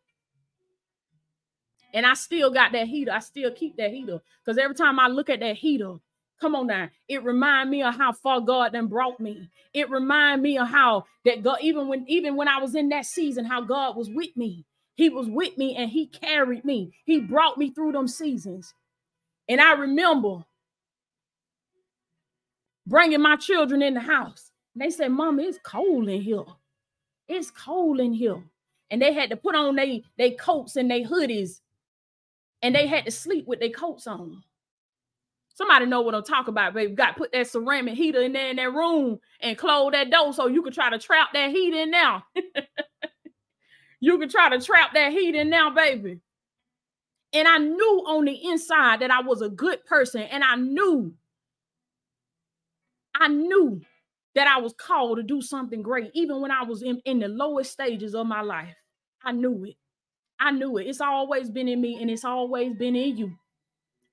And 1.94 2.06
I 2.06 2.13
still 2.13 2.52
got 2.52 2.72
that 2.72 2.88
heater. 2.88 3.12
I 3.12 3.20
still 3.20 3.52
keep 3.52 3.78
that 3.78 3.91
heater 3.91 4.22
because 4.44 4.58
every 4.58 4.76
time 4.76 5.00
I 5.00 5.08
look 5.08 5.30
at 5.30 5.39
that 5.41 5.56
heater, 5.58 5.96
Come 6.41 6.56
on 6.56 6.67
now. 6.67 6.89
It 7.08 7.23
remind 7.23 7.69
me 7.69 7.84
of 7.84 7.95
how 7.95 8.13
far 8.13 8.41
God 8.41 8.73
then 8.73 8.88
brought 8.88 9.19
me. 9.21 9.49
It 9.73 9.89
remind 9.91 10.43
me 10.43 10.58
of 10.58 10.67
how 10.69 11.06
that 11.25 11.43
God, 11.43 11.60
even 11.62 11.88
when 11.88 12.06
even 12.10 12.36
when 12.36 12.49
I 12.49 12.60
was 12.60 12.75
in 12.75 12.89
that 12.89 13.06
season, 13.06 13.45
how 13.45 13.62
God 13.62 13.95
was 13.95 14.10
with 14.10 14.36
me. 14.38 14.65
He 14.95 15.10
was 15.10 15.30
with 15.30 15.58
me 15.58 15.75
and 15.77 15.89
he 15.89 16.08
carried 16.08 16.65
me. 16.65 16.93
He 17.06 17.21
brought 17.21 17.58
me 17.58 17.71
through 17.71 17.93
them 17.93 18.08
seasons. 18.08 18.73
And 19.49 19.62
I 19.62 19.73
remember 19.73 20.45
bringing 22.88 23.21
my 23.21 23.38
children 23.38 23.82
in 23.82 23.95
the 23.95 24.01
house. 24.01 24.51
They 24.75 24.89
said, 24.89 25.10
Mama, 25.10 25.43
it's 25.43 25.60
cold 25.63 26.10
in 26.10 26.21
here. 26.21 26.45
It's 27.27 27.51
cold 27.51 27.99
in 27.99 28.13
here. 28.13 28.43
And 28.91 29.01
they 29.01 29.13
had 29.13 29.30
to 29.32 29.38
put 29.38 29.56
on 29.56 29.75
their 29.75 29.99
they 30.17 30.32
coats 30.32 30.75
and 30.75 30.91
their 30.91 31.06
hoodies. 31.06 31.62
And 32.62 32.75
they 32.75 32.88
had 32.88 33.06
to 33.06 33.12
sleep 33.12 33.47
with 33.47 33.60
their 33.60 33.69
coats 33.69 34.08
on. 34.08 34.43
Somebody 35.53 35.85
know 35.85 36.01
what 36.01 36.15
I'm 36.15 36.23
talking 36.23 36.53
about, 36.53 36.73
baby. 36.73 36.93
Got 36.93 37.17
put 37.17 37.31
that 37.33 37.47
ceramic 37.47 37.95
heater 37.95 38.21
in 38.21 38.33
there 38.33 38.49
in 38.49 38.55
that 38.55 38.73
room 38.73 39.19
and 39.41 39.57
close 39.57 39.91
that 39.91 40.09
door 40.09 40.33
so 40.33 40.47
you 40.47 40.61
can 40.63 40.73
try 40.73 40.89
to 40.89 40.97
trap 40.97 41.29
that 41.33 41.51
heat 41.51 41.73
in 41.73 41.91
now. 41.91 42.23
you 43.99 44.17
can 44.17 44.29
try 44.29 44.49
to 44.49 44.63
trap 44.63 44.93
that 44.93 45.11
heat 45.11 45.35
in 45.35 45.49
now, 45.49 45.69
baby. 45.69 46.19
And 47.33 47.47
I 47.47 47.57
knew 47.57 48.03
on 48.07 48.25
the 48.25 48.47
inside 48.49 49.01
that 49.01 49.11
I 49.11 49.21
was 49.21 49.41
a 49.41 49.49
good 49.49 49.85
person, 49.85 50.21
and 50.23 50.43
I 50.43 50.55
knew, 50.55 51.13
I 53.15 53.27
knew 53.29 53.81
that 54.35 54.47
I 54.47 54.59
was 54.59 54.73
called 54.73 55.17
to 55.17 55.23
do 55.23 55.41
something 55.41 55.81
great, 55.81 56.11
even 56.13 56.41
when 56.41 56.51
I 56.51 56.63
was 56.63 56.81
in, 56.83 57.01
in 57.05 57.19
the 57.19 57.27
lowest 57.27 57.71
stages 57.71 58.15
of 58.15 58.27
my 58.27 58.41
life. 58.41 58.75
I 59.23 59.31
knew 59.31 59.63
it. 59.65 59.75
I 60.39 60.51
knew 60.51 60.77
it. 60.77 60.87
It's 60.87 61.01
always 61.01 61.49
been 61.49 61.67
in 61.67 61.79
me, 61.79 62.01
and 62.01 62.09
it's 62.09 62.25
always 62.25 62.73
been 62.73 62.95
in 62.95 63.17
you. 63.17 63.37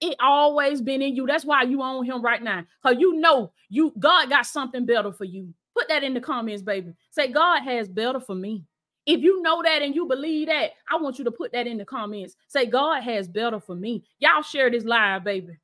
It 0.01 0.17
always 0.21 0.81
been 0.81 1.03
in 1.03 1.17
you. 1.17 1.27
That's 1.27 1.45
why 1.45 1.63
you 1.63 1.83
own 1.83 2.05
him 2.05 2.23
right 2.23 2.43
now. 2.43 2.65
Because 2.83 3.01
you 3.01 3.15
know 3.15 3.53
you 3.69 3.93
God 3.99 4.31
got 4.31 4.47
something 4.47 4.87
better 4.87 5.13
for 5.13 5.25
you. 5.25 5.53
Put 5.77 5.89
that 5.89 6.05
in 6.05 6.15
the 6.15 6.21
comments, 6.21 6.63
baby. 6.63 6.95
Say, 7.11 7.29
God 7.29 7.63
has 7.63 7.89
better 7.89 8.21
for 8.21 8.35
me. 8.35 8.65
If 9.07 9.21
you 9.21 9.41
know 9.43 9.63
that 9.63 9.81
and 9.81 9.95
you 9.95 10.07
believe 10.07 10.49
that, 10.49 10.73
I 10.91 10.97
want 10.97 11.19
you 11.19 11.25
to 11.25 11.31
put 11.31 11.53
that 11.53 11.67
in 11.67 11.79
the 11.79 11.85
comments. 11.85 12.37
Say, 12.49 12.67
God 12.67 13.03
has 13.03 13.29
better 13.29 13.59
for 13.61 13.75
me. 13.75 14.05
Y'all 14.19 14.43
share 14.43 14.71
this 14.71 14.85
live, 14.85 15.25
baby. 15.25 15.57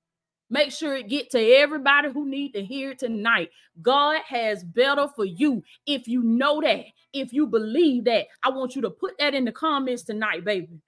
Make 0.51 0.73
sure 0.73 0.95
it 0.97 1.09
get 1.09 1.31
to 1.31 1.41
everybody 1.57 2.11
who 2.13 2.29
need 2.29 2.53
to 2.53 2.65
hear 2.65 2.93
it 2.93 3.01
tonight. 3.01 3.51
God 3.83 4.21
has 4.27 4.63
better 4.63 5.09
for 5.09 5.25
you. 5.25 5.63
If 5.85 6.07
you 6.07 6.23
know 6.23 6.61
that, 6.61 6.85
if 7.13 7.33
you 7.33 7.47
believe 7.47 8.05
that, 8.05 8.27
I 8.43 8.51
want 8.51 8.77
you 8.77 8.83
to 8.83 8.91
put 8.91 9.19
that 9.19 9.35
in 9.35 9.45
the 9.45 9.53
comments 9.53 10.03
tonight, 10.05 10.45
baby. 10.45 10.81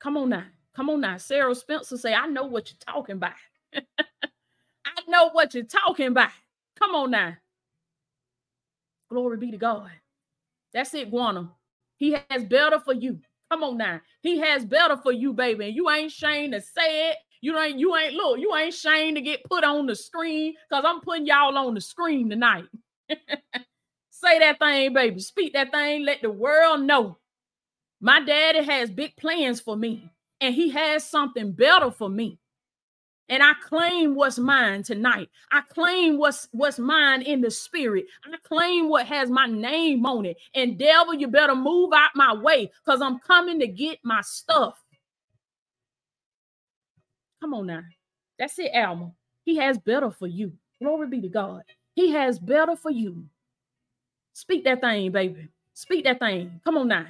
Come 0.00 0.16
on 0.16 0.28
now. 0.28 0.44
Come 0.74 0.90
on 0.90 1.00
now. 1.00 1.16
Sarah 1.18 1.54
Spencer 1.54 1.96
say, 1.96 2.14
I 2.14 2.26
know 2.26 2.44
what 2.44 2.70
you're 2.70 2.94
talking 2.94 3.16
about. 3.16 3.34
I 3.74 3.84
know 5.08 5.30
what 5.30 5.54
you're 5.54 5.64
talking 5.64 6.08
about. 6.08 6.30
Come 6.78 6.94
on 6.94 7.10
now. 7.10 7.36
Glory 9.10 9.36
be 9.36 9.50
to 9.50 9.58
God. 9.58 9.90
That's 10.72 10.94
it, 10.94 11.10
Guana. 11.10 11.50
He 11.96 12.16
has 12.30 12.44
better 12.44 12.80
for 12.80 12.94
you. 12.94 13.20
Come 13.50 13.62
on 13.62 13.76
now. 13.76 14.00
He 14.22 14.38
has 14.38 14.64
better 14.64 14.96
for 14.96 15.12
you, 15.12 15.34
baby. 15.34 15.66
And 15.66 15.76
you 15.76 15.90
ain't 15.90 16.10
ashamed 16.12 16.54
to 16.54 16.60
say 16.60 17.10
it. 17.10 17.16
You 17.42 17.58
ain't, 17.58 17.78
you 17.78 17.94
ain't, 17.96 18.14
look, 18.14 18.38
you 18.38 18.54
ain't 18.56 18.74
ashamed 18.74 19.16
to 19.16 19.22
get 19.22 19.44
put 19.44 19.64
on 19.64 19.86
the 19.86 19.96
screen 19.96 20.54
because 20.70 20.84
I'm 20.86 21.00
putting 21.00 21.26
y'all 21.26 21.58
on 21.58 21.74
the 21.74 21.80
screen 21.80 22.30
tonight. 22.30 22.64
say 23.10 24.38
that 24.38 24.58
thing, 24.60 24.94
baby. 24.94 25.20
Speak 25.20 25.52
that 25.54 25.72
thing. 25.72 26.04
Let 26.04 26.22
the 26.22 26.30
world 26.30 26.82
know. 26.82 27.18
My 28.00 28.20
daddy 28.20 28.64
has 28.64 28.90
big 28.90 29.16
plans 29.16 29.60
for 29.60 29.76
me, 29.76 30.10
and 30.42 30.54
he 30.54 30.68
has 30.70 31.08
something 31.08 31.52
better 31.52 31.90
for 31.90 32.10
me 32.10 32.38
and 33.32 33.42
I 33.42 33.54
claim 33.66 34.14
what's 34.14 34.38
mine 34.38 34.82
tonight. 34.82 35.30
I 35.50 35.62
claim 35.62 36.18
what's 36.18 36.48
what's 36.52 36.78
mine 36.78 37.22
in 37.22 37.40
the 37.40 37.50
spirit. 37.50 38.04
I 38.26 38.36
claim 38.46 38.90
what 38.90 39.06
has 39.06 39.30
my 39.30 39.46
name 39.46 40.04
on 40.04 40.26
it. 40.26 40.36
And 40.54 40.78
devil, 40.78 41.14
you 41.14 41.28
better 41.28 41.54
move 41.54 41.94
out 41.94 42.10
my 42.14 42.34
way 42.34 42.70
because 42.84 43.00
I'm 43.00 43.20
coming 43.20 43.58
to 43.60 43.66
get 43.66 44.00
my 44.04 44.20
stuff. 44.20 44.78
Come 47.40 47.54
on 47.54 47.68
now. 47.68 47.82
That's 48.38 48.58
it, 48.58 48.72
Alma. 48.74 49.12
He 49.46 49.56
has 49.56 49.78
better 49.78 50.10
for 50.10 50.26
you. 50.26 50.52
Glory 50.82 51.08
be 51.08 51.22
to 51.22 51.28
God. 51.28 51.62
He 51.94 52.12
has 52.12 52.38
better 52.38 52.76
for 52.76 52.90
you. 52.90 53.24
Speak 54.34 54.64
that 54.64 54.82
thing, 54.82 55.10
baby. 55.10 55.48
Speak 55.72 56.04
that 56.04 56.18
thing. 56.18 56.60
Come 56.64 56.76
on 56.76 56.88
now. 56.88 57.06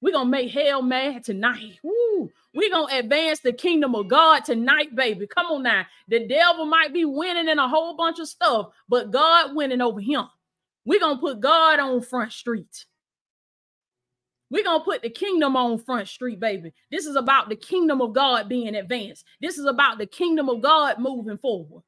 We're 0.00 0.12
gonna 0.12 0.30
make 0.30 0.50
hell 0.52 0.82
mad 0.82 1.24
tonight. 1.24 1.78
Woo. 1.82 2.30
We're 2.54 2.70
gonna 2.70 2.98
advance 2.98 3.40
the 3.40 3.52
kingdom 3.52 3.94
of 3.94 4.08
God 4.08 4.44
tonight, 4.44 4.94
baby. 4.94 5.26
Come 5.26 5.46
on 5.46 5.62
now. 5.62 5.86
The 6.08 6.26
devil 6.26 6.66
might 6.66 6.92
be 6.92 7.04
winning 7.04 7.48
in 7.48 7.58
a 7.58 7.68
whole 7.68 7.96
bunch 7.96 8.18
of 8.18 8.28
stuff, 8.28 8.68
but 8.88 9.10
God 9.10 9.54
winning 9.54 9.80
over 9.80 10.00
him. 10.00 10.26
We're 10.84 11.00
gonna 11.00 11.18
put 11.18 11.40
God 11.40 11.80
on 11.80 12.02
front 12.02 12.32
street. 12.32 12.86
We're 14.50 14.64
gonna 14.64 14.84
put 14.84 15.02
the 15.02 15.10
kingdom 15.10 15.56
on 15.56 15.78
front 15.78 16.08
street, 16.08 16.38
baby. 16.38 16.72
This 16.90 17.06
is 17.06 17.16
about 17.16 17.48
the 17.48 17.56
kingdom 17.56 18.00
of 18.00 18.12
God 18.12 18.48
being 18.48 18.76
advanced. 18.76 19.24
This 19.40 19.58
is 19.58 19.66
about 19.66 19.98
the 19.98 20.06
kingdom 20.06 20.48
of 20.48 20.62
God 20.62 20.98
moving 20.98 21.38
forward. 21.38 21.82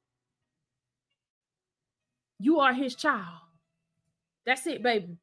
You 2.40 2.60
are 2.60 2.72
his 2.72 2.94
child. 2.94 3.40
That's 4.44 4.66
it, 4.66 4.82
baby. 4.82 5.18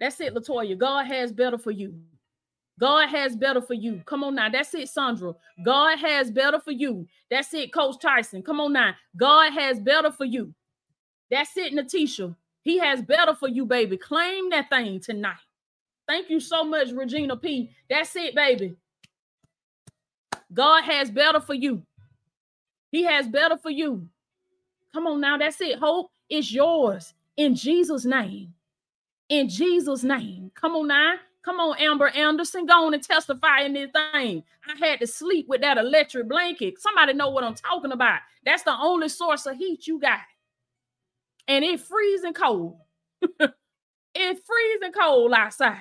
That's 0.00 0.20
it, 0.20 0.34
Latoya. 0.34 0.78
God 0.78 1.06
has 1.06 1.32
better 1.32 1.58
for 1.58 1.70
you. 1.72 2.00
God 2.78 3.08
has 3.08 3.36
better 3.36 3.60
for 3.60 3.74
you. 3.74 4.02
Come 4.06 4.24
on 4.24 4.36
now. 4.36 4.48
That's 4.48 4.74
it, 4.74 4.88
Sandra. 4.88 5.34
God 5.64 5.98
has 5.98 6.30
better 6.30 6.60
for 6.60 6.70
you. 6.70 7.06
That's 7.30 7.52
it, 7.54 7.72
Coach 7.72 8.00
Tyson. 8.00 8.42
Come 8.42 8.60
on 8.60 8.72
now. 8.72 8.92
God 9.16 9.52
has 9.52 9.80
better 9.80 10.12
for 10.12 10.24
you. 10.24 10.54
That's 11.30 11.56
it, 11.56 11.74
Natisha. 11.74 12.34
He 12.62 12.78
has 12.78 13.02
better 13.02 13.34
for 13.34 13.48
you, 13.48 13.64
baby. 13.66 13.96
Claim 13.96 14.50
that 14.50 14.70
thing 14.70 15.00
tonight. 15.00 15.36
Thank 16.06 16.30
you 16.30 16.40
so 16.40 16.64
much, 16.64 16.90
Regina 16.90 17.36
P. 17.36 17.70
That's 17.90 18.14
it, 18.16 18.34
baby. 18.34 18.76
God 20.52 20.84
has 20.84 21.10
better 21.10 21.40
for 21.40 21.54
you. 21.54 21.82
He 22.90 23.02
has 23.04 23.28
better 23.28 23.58
for 23.58 23.70
you. 23.70 24.08
Come 24.94 25.06
on 25.06 25.20
now. 25.20 25.36
That's 25.36 25.60
it. 25.60 25.78
Hope 25.78 26.10
is 26.30 26.52
yours 26.52 27.12
in 27.36 27.54
Jesus' 27.54 28.04
name. 28.06 28.54
In 29.28 29.48
Jesus' 29.48 30.02
name. 30.02 30.50
Come 30.54 30.72
on 30.76 30.86
now. 30.88 31.14
Come 31.44 31.60
on, 31.60 31.78
Amber 31.78 32.08
Anderson, 32.08 32.66
go 32.66 32.86
on 32.86 32.94
and 32.94 33.02
testify 33.02 33.60
in 33.60 33.72
this 33.72 33.90
thing. 33.92 34.42
I 34.66 34.86
had 34.86 35.00
to 35.00 35.06
sleep 35.06 35.46
with 35.48 35.60
that 35.60 35.78
electric 35.78 36.28
blanket. 36.28 36.80
Somebody 36.80 37.14
know 37.14 37.30
what 37.30 37.44
I'm 37.44 37.54
talking 37.54 37.92
about. 37.92 38.20
That's 38.44 38.64
the 38.64 38.76
only 38.78 39.08
source 39.08 39.46
of 39.46 39.56
heat 39.56 39.86
you 39.86 40.00
got. 40.00 40.20
And 41.46 41.64
it 41.64 41.80
freezing 41.80 42.34
cold. 42.34 42.76
it's 43.22 44.40
freezing 44.46 44.92
cold 44.92 45.32
outside. 45.32 45.78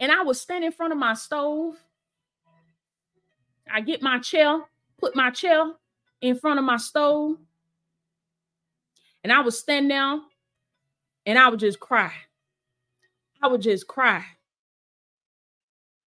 And 0.00 0.10
I 0.10 0.22
was 0.22 0.40
standing 0.40 0.68
in 0.68 0.72
front 0.72 0.92
of 0.92 0.98
my 0.98 1.14
stove. 1.14 1.76
I 3.70 3.80
get 3.80 4.00
my 4.00 4.18
chair, 4.18 4.60
put 4.98 5.14
my 5.14 5.30
chair 5.30 5.72
in 6.20 6.36
front 6.36 6.58
of 6.58 6.64
my 6.64 6.78
stove. 6.78 7.36
And 9.22 9.32
I 9.32 9.40
was 9.40 9.58
standing 9.58 9.88
there 9.88 10.20
and 11.28 11.38
I 11.38 11.50
would 11.50 11.60
just 11.60 11.78
cry. 11.78 12.10
I 13.42 13.48
would 13.48 13.60
just 13.60 13.86
cry. 13.86 14.24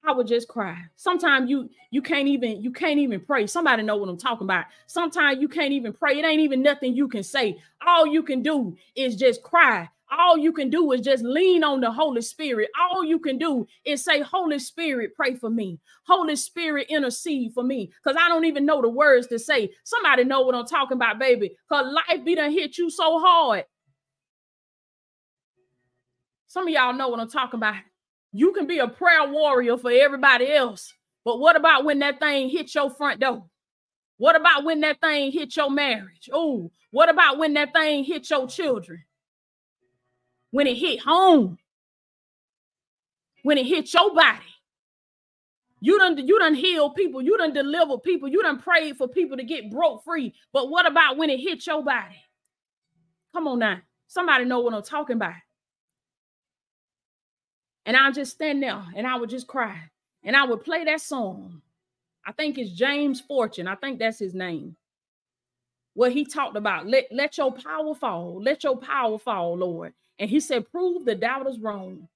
I 0.03 0.13
would 0.13 0.25
just 0.25 0.47
cry. 0.47 0.75
Sometimes 0.95 1.47
you 1.47 1.69
you 1.91 2.01
can't 2.01 2.27
even 2.27 2.60
you 2.63 2.71
can't 2.71 2.99
even 2.99 3.19
pray. 3.19 3.45
Somebody 3.45 3.84
know 3.84 3.97
what 3.97 4.10
I'm 4.10 4.17
talking 4.17 4.45
about. 4.45 4.65
Sometimes 4.88 5.39
you 5.39 5.47
can't 5.47 5.73
even 5.73 5.93
pray. 5.93 6.17
It 6.17 6.25
ain't 6.25 6.41
even 6.41 6.63
nothing 6.63 6.95
you 6.95 7.07
can 7.07 7.21
say. 7.21 7.62
All 7.86 8.07
you 8.07 8.23
can 8.23 8.41
do 8.41 8.75
is 8.95 9.15
just 9.15 9.43
cry. 9.43 9.88
All 10.12 10.39
you 10.39 10.51
can 10.51 10.71
do 10.71 10.91
is 10.91 11.01
just 11.01 11.23
lean 11.23 11.63
on 11.63 11.81
the 11.81 11.91
Holy 11.91 12.21
Spirit. 12.21 12.69
All 12.81 13.05
you 13.05 13.19
can 13.19 13.38
do 13.38 13.67
is 13.86 14.03
say, 14.03 14.21
Holy 14.21 14.57
Spirit, 14.57 15.15
pray 15.15 15.36
for 15.36 15.51
me. 15.51 15.79
Holy 16.03 16.36
Spirit, 16.36 16.88
intercede 16.89 17.53
for 17.53 17.63
me. 17.63 17.93
Because 18.03 18.17
I 18.19 18.27
don't 18.27 18.45
even 18.45 18.65
know 18.65 18.81
the 18.81 18.89
words 18.89 19.27
to 19.27 19.39
say. 19.39 19.71
Somebody 19.84 20.23
know 20.23 20.41
what 20.41 20.55
I'm 20.55 20.65
talking 20.65 20.97
about, 20.97 21.19
baby. 21.19 21.55
Because 21.69 21.93
life 21.93 22.25
be 22.25 22.36
done 22.36 22.51
hit 22.51 22.77
you 22.77 22.89
so 22.89 23.19
hard. 23.19 23.65
Some 26.52 26.68
of 26.68 26.74
y'all 26.74 26.92
know 26.92 27.08
what 27.08 27.22
I'm 27.22 27.30
talking 27.30 27.60
about. 27.60 27.76
You 28.34 28.52
can 28.52 28.68
be 28.68 28.80
a 28.80 28.88
prayer 28.90 29.26
warrior 29.26 29.78
for 29.78 29.90
everybody 29.90 30.52
else, 30.52 30.94
but 31.24 31.40
what 31.40 31.56
about 31.56 31.86
when 31.86 32.00
that 32.00 32.20
thing 32.20 32.50
hits 32.50 32.76
your 32.76 32.90
front 32.90 33.22
door? 33.22 33.46
What 34.18 34.36
about 34.36 34.66
when 34.66 34.82
that 34.82 35.00
thing 35.00 35.32
hit 35.32 35.56
your 35.56 35.72
marriage? 35.72 36.30
Oh, 36.34 36.70
what 36.90 37.08
about 37.08 37.38
when 37.38 37.54
that 37.54 37.72
thing 37.72 38.04
hit 38.04 38.30
your 38.30 38.50
children? 38.50 39.02
When 40.50 40.68
it 40.68 40.76
hit 40.76 41.00
home? 41.00 41.58
When 43.44 43.58
it 43.58 43.66
hit 43.66 43.94
your 43.94 44.14
body? 44.14 44.40
You 45.80 46.00
done 46.00 46.18
you 46.18 46.38
done 46.38 46.54
heal 46.54 46.90
people, 46.90 47.22
you 47.22 47.38
done 47.38 47.54
deliver 47.54 47.98
people, 47.98 48.28
you 48.28 48.42
done 48.42 48.60
prayed 48.60 48.98
for 48.98 49.08
people 49.08 49.38
to 49.38 49.44
get 49.46 49.72
broke 49.72 50.04
free. 50.04 50.34
But 50.52 50.70
what 50.70 50.86
about 50.86 51.16
when 51.16 51.30
it 51.30 51.40
hit 51.40 51.66
your 51.66 51.82
body? 51.82 52.22
Come 53.32 53.48
on 53.48 53.60
now. 53.60 53.78
Somebody 54.08 54.44
know 54.44 54.60
what 54.60 54.74
I'm 54.74 54.84
talking 54.84 55.16
about. 55.16 55.36
And 57.86 57.98
I'll 57.98 58.12
just 58.12 58.32
stand 58.34 58.62
there 58.62 58.84
and 58.96 59.08
I 59.08 59.15
would 59.15 59.30
just 59.30 59.48
cry. 59.48 59.78
And 60.24 60.36
I 60.36 60.46
would 60.46 60.63
play 60.63 60.84
that 60.86 61.02
song. 61.02 61.62
I 62.26 62.32
think 62.32 62.58
it's 62.58 62.72
James 62.72 63.20
Fortune. 63.20 63.67
I 63.67 63.76
think 63.76 63.98
that's 63.98 64.20
his 64.20 64.36
name. 64.36 64.76
What 65.94 66.12
he 66.12 66.24
talked 66.24 66.56
about. 66.56 66.88
Let, 66.88 67.08
let 67.12 67.38
your 67.38 67.52
power 67.52 67.96
fall. 67.96 68.41
Let 68.41 68.63
your 68.63 68.78
power 68.78 69.17
fall, 69.17 69.58
Lord. 69.58 69.94
And 70.20 70.30
he 70.30 70.39
said, 70.39 70.72
prove 70.72 71.06
the 71.06 71.15
doubters 71.15 71.60
wrong. 71.60 72.08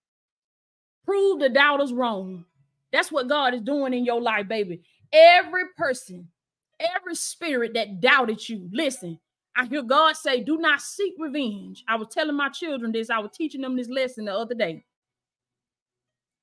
Prove 1.06 1.39
the 1.39 1.49
doubters 1.49 1.91
wrong. 1.91 2.45
That's 2.91 3.12
what 3.12 3.28
God 3.28 3.54
is 3.54 3.62
doing 3.62 3.93
in 3.93 4.06
your 4.06 4.21
life, 4.21 4.47
baby. 4.47 4.82
Every 5.12 5.63
person, 5.78 6.28
every 6.80 7.15
spirit 7.15 7.73
that 7.73 7.99
doubted 7.99 8.47
you, 8.47 8.69
listen, 8.71 9.19
I 9.56 9.65
hear 9.65 9.82
God 9.82 10.15
say, 10.15 10.43
do 10.43 10.58
not 10.58 10.82
seek 10.82 11.15
revenge. 11.17 11.84
I 11.88 11.95
was 11.95 12.10
telling 12.10 12.36
my 12.36 12.49
children 12.49 12.91
this, 12.91 13.10
I 13.10 13.19
was 13.19 13.32
teaching 13.34 13.62
them 13.62 13.75
this 13.75 13.89
lesson 13.89 14.25
the 14.25 14.34
other 14.34 14.56
day. 14.56 14.84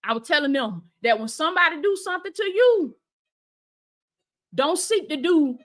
I 0.04 0.14
was 0.14 0.26
telling 0.26 0.52
them 0.52 0.82
that 1.02 1.18
when 1.18 1.28
somebody 1.28 1.80
do 1.80 1.96
something 2.02 2.32
to 2.32 2.44
you, 2.44 2.96
don't 4.54 4.78
seek 4.78 5.08
to 5.08 5.16
do, 5.16 5.58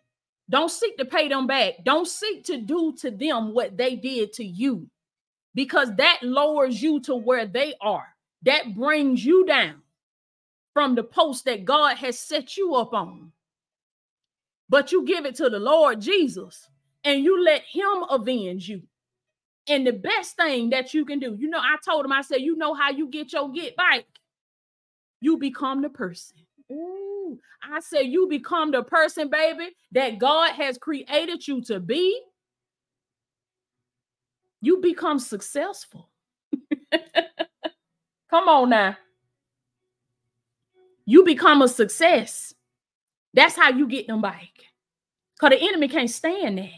don't 0.50 0.72
seek 0.72 0.98
to 0.98 1.06
pay 1.06 1.28
them 1.28 1.48
back. 1.48 1.84
Don't 1.84 2.08
seek 2.08 2.46
to 2.46 2.58
do 2.58 2.96
to 3.00 3.12
them 3.12 3.54
what 3.54 3.76
they 3.76 3.96
did 3.96 4.34
to 4.34 4.46
you, 4.46 4.88
because 5.54 5.94
that 5.96 6.20
lowers 6.22 6.82
you 6.82 7.00
to 7.02 7.16
where 7.16 7.46
they 7.46 7.74
are. 7.82 8.08
That 8.44 8.76
brings 8.76 9.26
you 9.26 9.46
down 9.46 9.82
from 10.74 10.96
the 10.96 11.04
post 11.04 11.46
that 11.46 11.66
God 11.66 11.98
has 11.98 12.20
set 12.20 12.56
you 12.56 12.76
up 12.76 12.94
on. 12.94 13.32
But 14.70 14.92
you 14.92 15.06
give 15.06 15.26
it 15.26 15.36
to 15.36 15.50
the 15.50 15.60
Lord 15.60 16.02
Jesus 16.02 16.70
and 17.04 17.24
you 17.24 17.44
let 17.44 17.64
him 17.64 18.04
avenge 18.10 18.70
you. 18.70 18.84
And 19.68 19.88
the 19.88 19.94
best 19.94 20.36
thing 20.36 20.70
that 20.70 20.94
you 20.94 21.04
can 21.04 21.20
do, 21.20 21.36
you 21.38 21.50
know, 21.50 21.60
I 21.60 21.78
told 21.84 22.06
him, 22.06 22.12
I 22.12 22.22
said, 22.22 22.42
you 22.42 22.56
know 22.56 22.74
how 22.74 22.92
you 22.92 23.08
get 23.10 23.34
your 23.34 23.52
get 23.52 23.76
back 23.76 24.06
you 25.22 25.38
become 25.38 25.82
the 25.82 25.90
person. 25.90 26.38
Ooh, 26.72 27.40
I 27.64 27.80
say 27.80 28.04
you 28.04 28.28
become 28.28 28.72
the 28.72 28.84
person, 28.84 29.30
baby, 29.30 29.70
that 29.92 30.20
God 30.20 30.52
has 30.54 30.78
created 30.78 31.48
you 31.48 31.62
to 31.64 31.80
be. 31.80 32.22
You 34.62 34.80
become 34.82 35.20
successful. 35.20 36.10
Come 38.30 38.50
on 38.50 38.70
now. 38.70 38.98
You 41.06 41.24
become 41.24 41.62
a 41.62 41.68
success. 41.68 42.54
That's 43.34 43.56
how 43.56 43.70
you 43.70 43.88
get 43.88 44.08
them 44.08 44.22
back. 44.22 44.50
Because 45.36 45.58
the 45.58 45.66
enemy 45.68 45.88
can't 45.88 46.10
stand 46.10 46.58
that. 46.58 46.70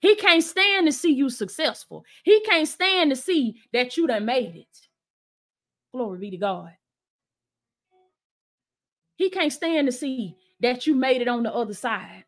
He 0.00 0.14
can't 0.16 0.44
stand 0.44 0.86
to 0.86 0.92
see 0.92 1.12
you 1.12 1.28
successful. 1.28 2.04
He 2.22 2.40
can't 2.42 2.68
stand 2.68 3.10
to 3.10 3.16
see 3.16 3.60
that 3.72 3.96
you 3.96 4.06
done 4.06 4.24
made 4.26 4.54
it. 4.54 4.88
Glory 5.92 6.18
be 6.18 6.30
to 6.30 6.36
God. 6.36 6.70
He 9.16 9.30
can't 9.30 9.52
stand 9.52 9.86
to 9.86 9.92
see 9.92 10.36
that 10.60 10.86
you 10.86 10.94
made 10.94 11.22
it 11.22 11.28
on 11.28 11.42
the 11.42 11.54
other 11.54 11.74
side. 11.74 12.24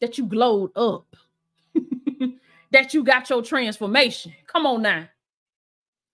That 0.00 0.18
you 0.18 0.26
glowed 0.26 0.70
up. 0.76 1.16
that 2.70 2.94
you 2.94 3.04
got 3.04 3.28
your 3.30 3.42
transformation. 3.42 4.32
Come 4.46 4.66
on 4.66 4.82
now. 4.82 5.08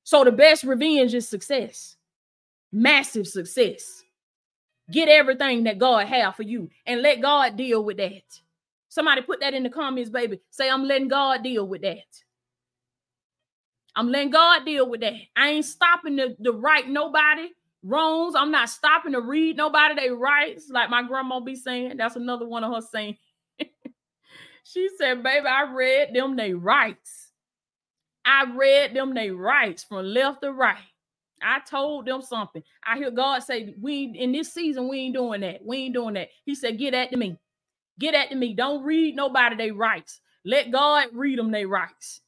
So 0.05 0.25
the 0.25 0.33
best 0.33 0.65
revenge 0.65 1.15
is 1.15 1.29
success. 1.29 1.97
Massive 2.73 3.27
success. 3.27 4.03
Get 4.91 5.09
everything 5.09 5.65
that 5.65 5.79
God 5.79 6.07
have 6.07 6.37
for 6.37 6.43
you 6.43 6.69
and 6.87 7.03
let 7.03 7.21
God 7.21 7.57
deal 7.57 7.85
with 7.85 7.99
that. 7.99 8.23
Somebody 8.89 9.23
put 9.23 9.41
that 9.41 9.55
in 9.55 9.63
the 9.63 9.71
comments, 9.71 10.11
baby. 10.11 10.41
Say, 10.51 10.69
I'm 10.69 10.85
letting 10.85 11.09
God 11.09 11.45
deal 11.45 11.67
with 11.67 11.83
that. 11.83 12.07
I'm 14.01 14.11
letting 14.11 14.31
God 14.31 14.65
deal 14.65 14.89
with 14.89 15.03
that. 15.03 15.13
I 15.37 15.51
ain't 15.51 15.65
stopping 15.67 16.17
to, 16.17 16.35
to 16.43 16.53
right 16.53 16.89
nobody 16.89 17.49
wrongs. 17.83 18.35
I'm 18.35 18.51
not 18.51 18.71
stopping 18.71 19.13
to 19.13 19.21
read 19.21 19.59
nobody 19.59 19.95
they 19.95 20.09
rights, 20.09 20.71
like 20.71 20.89
my 20.89 21.03
grandma 21.03 21.41
be 21.41 21.55
saying. 21.55 21.99
That's 21.99 22.17
another 22.17 22.47
one 22.47 22.65
of 22.65 22.73
her 22.75 22.81
saying. 22.81 23.19
she 24.65 24.89
said, 24.97 25.23
baby, 25.23 25.47
I 25.47 25.71
read 25.71 26.15
them 26.15 26.35
they 26.35 26.55
rights. 26.55 27.33
I 28.25 28.51
read 28.57 28.95
them 28.95 29.13
they 29.13 29.31
rights 29.33 29.85
from 29.85 30.07
left 30.07 30.41
to 30.45 30.53
right. 30.55 30.79
I 31.43 31.61
told 31.69 32.07
them 32.07 32.23
something. 32.23 32.63
I 32.83 32.97
hear 32.97 33.11
God 33.11 33.41
say, 33.43 33.75
We 33.79 34.15
in 34.15 34.33
this 34.33 34.55
season, 34.55 34.89
we 34.89 35.01
ain't 35.01 35.15
doing 35.15 35.43
that. 35.43 35.61
We 35.63 35.77
ain't 35.77 35.95
doing 35.95 36.15
that. 36.15 36.29
He 36.47 36.55
said, 36.55 36.79
Get 36.79 36.95
at 36.95 37.13
me. 37.13 37.37
Get 37.99 38.15
at 38.15 38.35
me. 38.35 38.55
Don't 38.55 38.83
read 38.83 39.15
nobody 39.15 39.57
they 39.57 39.71
rights. 39.71 40.23
Let 40.47 40.71
God 40.71 41.09
read 41.13 41.39
them 41.39 41.51
they 41.51 41.67
rights. 41.67 42.23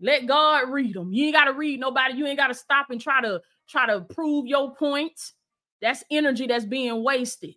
Let 0.00 0.26
God 0.26 0.70
read 0.70 0.94
them. 0.94 1.12
You 1.12 1.26
ain't 1.26 1.34
got 1.36 1.46
to 1.46 1.54
read 1.54 1.80
nobody. 1.80 2.14
You 2.16 2.26
ain't 2.26 2.38
got 2.38 2.48
to 2.48 2.54
stop 2.54 2.90
and 2.90 3.00
try 3.00 3.22
to 3.22 3.40
try 3.68 3.86
to 3.86 4.02
prove 4.02 4.46
your 4.46 4.74
point. 4.76 5.20
That's 5.82 6.04
energy 6.10 6.46
that's 6.48 6.66
being 6.66 7.04
wasted. 7.04 7.54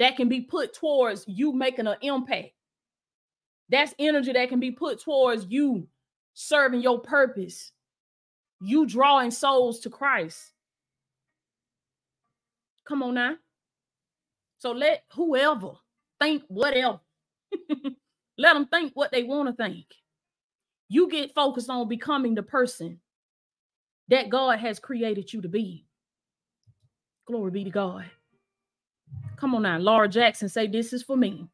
That 0.00 0.16
can 0.16 0.28
be 0.28 0.42
put 0.42 0.74
towards 0.74 1.24
you 1.28 1.52
making 1.52 1.86
an 1.88 1.96
impact. 2.02 2.50
That's 3.70 3.94
energy 3.98 4.32
that 4.32 4.48
can 4.50 4.60
be 4.60 4.72
put 4.72 5.00
towards 5.02 5.46
you 5.48 5.88
serving 6.34 6.82
your 6.82 7.00
purpose 7.00 7.70
you 8.60 8.86
drawing 8.86 9.30
souls 9.30 9.80
to 9.80 9.90
Christ. 9.90 10.52
Come 12.86 13.02
on 13.02 13.14
now. 13.14 13.36
So 14.58 14.72
let 14.72 15.04
whoever 15.14 15.72
think 16.20 16.44
whatever. 16.48 17.00
let 18.38 18.54
them 18.54 18.66
think 18.68 18.92
what 18.94 19.12
they 19.12 19.24
want 19.24 19.48
to 19.48 19.62
think. 19.64 19.86
You 20.88 21.08
get 21.10 21.34
focused 21.34 21.70
on 21.70 21.88
becoming 21.88 22.34
the 22.34 22.42
person 22.42 23.00
that 24.08 24.30
God 24.30 24.58
has 24.60 24.78
created 24.78 25.32
you 25.32 25.42
to 25.42 25.48
be. 25.48 25.86
Glory 27.26 27.50
be 27.50 27.64
to 27.64 27.70
God. 27.70 28.04
Come 29.36 29.54
on 29.54 29.62
now. 29.62 29.78
Laura 29.78 30.08
Jackson 30.08 30.48
say, 30.48 30.66
This 30.66 30.92
is 30.92 31.02
for 31.02 31.16
me. 31.16 31.48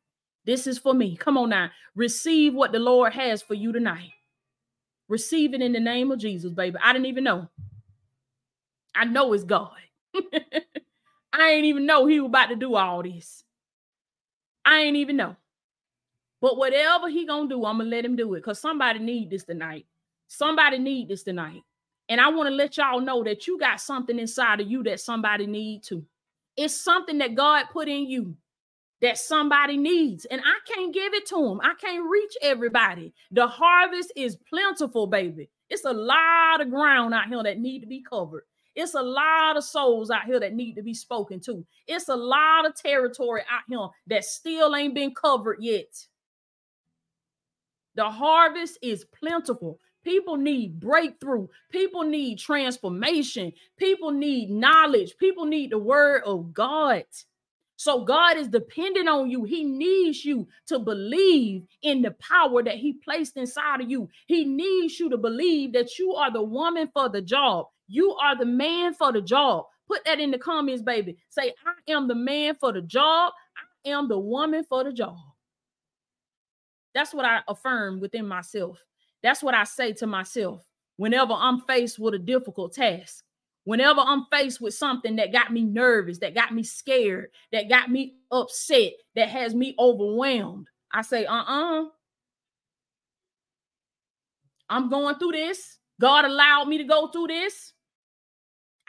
This 0.45 0.67
is 0.67 0.79
for 0.79 0.93
me. 0.95 1.17
Come 1.17 1.39
on 1.39 1.51
now. 1.51 1.71
Receive 1.95 2.55
what 2.55 2.73
the 2.73 2.79
Lord 2.79 3.13
has 3.13 3.43
for 3.43 3.55
you 3.55 3.73
tonight. 3.73 4.11
Receive 5.09 5.55
it 5.55 5.63
in 5.63 5.73
the 5.73 5.81
name 5.81 6.11
of 6.11 6.19
Jesus, 6.19 6.53
baby. 6.53 6.77
I 6.83 6.93
didn't 6.93 7.07
even 7.07 7.25
know. 7.25 7.49
I 8.95 9.05
know 9.05 9.33
it's 9.33 9.45
God. 9.45 9.73
I 11.33 11.51
ain't 11.51 11.65
even 11.65 11.87
know 11.87 12.07
he 12.07 12.21
was 12.21 12.29
about 12.29 12.49
to 12.49 12.57
do 12.57 12.75
all 12.75 13.03
this. 13.03 13.45
I 14.65 14.81
ain't 14.81 14.97
even 14.97 15.17
know. 15.17 15.37
But 16.43 16.59
whatever 16.59 17.09
he 17.09 17.25
gonna 17.25 17.49
do, 17.49 17.65
I'm 17.65 17.79
gonna 17.79 17.89
let 17.89 18.05
him 18.05 18.17
do 18.17 18.35
it 18.35 18.41
because 18.41 18.61
somebody 18.61 18.99
need 18.99 19.31
this 19.31 19.45
tonight. 19.45 19.87
Somebody 20.27 20.79
need 20.79 21.09
this 21.09 21.23
tonight. 21.23 21.63
And 22.09 22.21
I 22.21 22.29
want 22.29 22.49
to 22.49 22.55
let 22.55 22.77
y'all 22.77 23.01
know 23.01 23.23
that 23.23 23.47
you 23.47 23.59
got 23.59 23.81
something 23.81 24.19
inside 24.19 24.61
of 24.61 24.69
you 24.69 24.83
that 24.83 24.99
somebody 24.99 25.47
need 25.47 25.85
to. 25.85 26.05
It's 26.57 26.77
something 26.77 27.19
that 27.19 27.37
God 27.37 27.67
put 27.73 27.89
in 27.89 28.11
you 28.11 28.37
that 29.01 29.19
somebody 29.19 29.77
needs 29.77 30.25
and 30.27 30.41
I 30.41 30.73
can't 30.73 30.93
give 30.93 31.15
it 31.15 31.27
to 31.27 31.37
them. 31.37 31.61
I 31.63 31.75
can't 31.81 32.11
reach 32.11 32.35
everybody. 32.43 33.15
The 33.31 33.47
harvest 33.47 34.13
is 34.17 34.37
plentiful, 34.51 35.07
baby. 35.07 35.49
It's 35.71 35.85
a 35.85 35.93
lot 35.93 36.61
of 36.61 36.71
ground 36.71 37.15
out 37.15 37.29
here 37.29 37.43
that 37.45 37.61
need 37.61 37.81
to 37.81 37.87
be 37.87 38.03
covered. 38.03 38.45
It's 38.75 38.95
a 38.95 39.03
lot 39.03 39.57
of 39.57 39.65
souls 39.65 40.11
out 40.11 40.25
here 40.25 40.41
that 40.41 40.55
need 40.55 40.75
to 40.75 40.83
be 40.83 40.95
spoken 40.95 41.41
to. 41.41 41.65
It's 41.87 42.09
a 42.09 42.17
lot 42.17 42.67
of 42.67 42.75
territory 42.75 43.43
out 43.51 43.63
here 43.69 43.89
that 44.09 44.25
still 44.25 44.75
ain't 44.75 44.95
been 44.95 45.15
covered 45.15 45.59
yet. 45.61 46.07
The 47.95 48.11
harvest 48.11 48.79
is 48.83 49.05
plentiful. 49.19 49.79
People 50.05 50.37
need 50.37 50.81
breakthrough. 50.81 51.47
People 51.71 52.03
need 52.03 52.39
transformation. 52.39 53.53
People 53.77 54.11
need 54.11 54.51
knowledge. 54.51 55.17
People 55.19 55.45
need 55.45 55.71
the 55.71 55.79
word 55.79 56.23
of 56.25 56.53
God. 56.53 57.05
So 57.77 58.05
God 58.05 58.37
is 58.37 58.49
dependent 58.49 59.09
on 59.09 59.31
you. 59.31 59.45
He 59.45 59.65
needs 59.65 60.25
you 60.25 60.47
to 60.69 60.79
believe 60.79 61.65
in 61.83 62.03
the 62.03 62.13
power 62.13 62.63
that 62.63 62.77
He 62.77 62.95
placed 62.95 63.37
inside 63.37 63.81
of 63.81 63.91
you. 63.91 64.09
He 64.27 64.45
needs 64.45 65.01
you 65.01 65.11
to 65.11 65.17
believe 65.17 65.73
that 65.73 65.99
you 65.99 66.15
are 66.15 66.31
the 66.33 66.43
woman 66.43 66.91
for 66.95 67.09
the 67.09 67.23
job. 67.23 67.67
You 67.89 68.13
are 68.15 68.37
the 68.37 68.47
man 68.47 68.95
for 68.95 69.13
the 69.13 69.21
job. 69.21 69.67
Put 69.89 70.05
that 70.05 70.21
in 70.21 70.31
the 70.31 70.39
comments, 70.39 70.83
baby. 70.83 71.17
Say, 71.29 71.53
I 71.67 71.93
am 71.93 72.09
the 72.09 72.15
man 72.15 72.55
for 72.61 72.73
the 72.73 72.83
job. 72.83 73.33
I 73.85 73.91
am 73.91 74.09
the 74.09 74.19
woman 74.19 74.65
for 74.65 74.85
the 74.85 74.93
job. 74.93 75.17
That's 76.95 77.15
what 77.15 77.25
I 77.25 77.41
affirm 77.49 78.01
within 78.01 78.27
myself. 78.27 78.79
That's 79.23 79.43
what 79.43 79.55
I 79.55 79.65
say 79.65 79.93
to 79.95 80.07
myself 80.07 80.65
whenever 80.97 81.33
I'm 81.33 81.61
faced 81.63 81.99
with 81.99 82.15
a 82.15 82.19
difficult 82.19 82.75
task. 82.75 83.25
Whenever 83.65 84.01
I'm 84.01 84.27
faced 84.31 84.61
with 84.61 84.75
something 84.75 85.17
that 85.17 85.33
got 85.33 85.53
me 85.53 85.63
nervous, 85.63 86.19
that 86.19 86.35
got 86.35 86.53
me 86.53 86.65
scared, 86.65 87.29
that 87.53 87.69
got 87.69 87.91
me 87.91 88.17
upset, 88.33 88.93
that 89.15 89.29
has 89.29 89.55
me 89.55 89.75
overwhelmed, 89.79 90.67
I 90.93 91.03
say, 91.03 91.27
uh 91.27 91.35
uh-uh. 91.35 91.83
uh. 91.83 91.85
i 94.69 94.77
am 94.77 94.91
going 94.91 95.15
through 95.17 95.33
this. 95.33 95.79
God 96.01 96.25
allowed 96.25 96.67
me 96.67 96.79
to 96.79 96.85
go 96.85 97.07
through 97.09 97.29
this. 97.29 97.73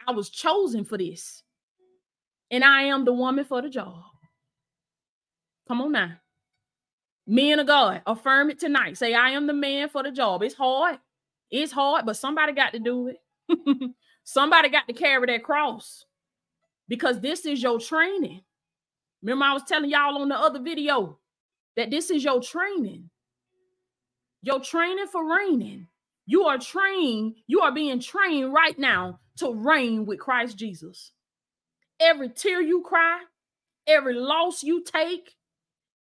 I 0.08 0.12
was 0.12 0.28
chosen 0.30 0.84
for 0.84 0.98
this. 0.98 1.44
And 2.50 2.64
I 2.64 2.82
am 2.82 3.04
the 3.04 3.12
woman 3.12 3.44
for 3.44 3.62
the 3.62 3.70
job. 3.70 4.02
Come 5.68 5.80
on 5.80 5.92
now. 5.92 6.12
Men 7.26 7.58
of 7.58 7.66
God, 7.66 8.02
affirm 8.06 8.50
it 8.50 8.58
tonight. 8.58 8.98
Say, 8.98 9.14
I 9.14 9.30
am 9.30 9.46
the 9.46 9.54
man 9.54 9.88
for 9.88 10.02
the 10.02 10.10
job. 10.10 10.42
It's 10.42 10.54
hard. 10.54 10.98
It's 11.50 11.72
hard, 11.72 12.04
but 12.04 12.16
somebody 12.16 12.52
got 12.52 12.72
to 12.72 12.78
do 12.78 13.08
it. 13.08 13.18
Somebody 14.24 14.70
got 14.70 14.88
to 14.88 14.94
carry 14.94 15.26
that 15.26 15.44
cross 15.44 16.04
because 16.88 17.20
this 17.20 17.44
is 17.44 17.62
your 17.62 17.78
training. 17.78 18.42
Remember, 19.22 19.44
I 19.44 19.52
was 19.52 19.64
telling 19.64 19.90
y'all 19.90 20.20
on 20.20 20.28
the 20.28 20.36
other 20.36 20.60
video 20.60 21.18
that 21.76 21.90
this 21.90 22.10
is 22.10 22.24
your 22.24 22.40
training. 22.40 23.10
Your 24.42 24.60
training 24.60 25.06
for 25.10 25.24
reigning. 25.36 25.88
You 26.26 26.44
are 26.44 26.58
trained, 26.58 27.36
you 27.46 27.60
are 27.60 27.72
being 27.72 28.00
trained 28.00 28.52
right 28.52 28.78
now 28.78 29.20
to 29.38 29.52
reign 29.52 30.06
with 30.06 30.20
Christ 30.20 30.56
Jesus. 30.56 31.12
Every 32.00 32.30
tear 32.30 32.62
you 32.62 32.82
cry, 32.82 33.20
every 33.86 34.14
loss 34.14 34.62
you 34.62 34.82
take, 34.84 35.34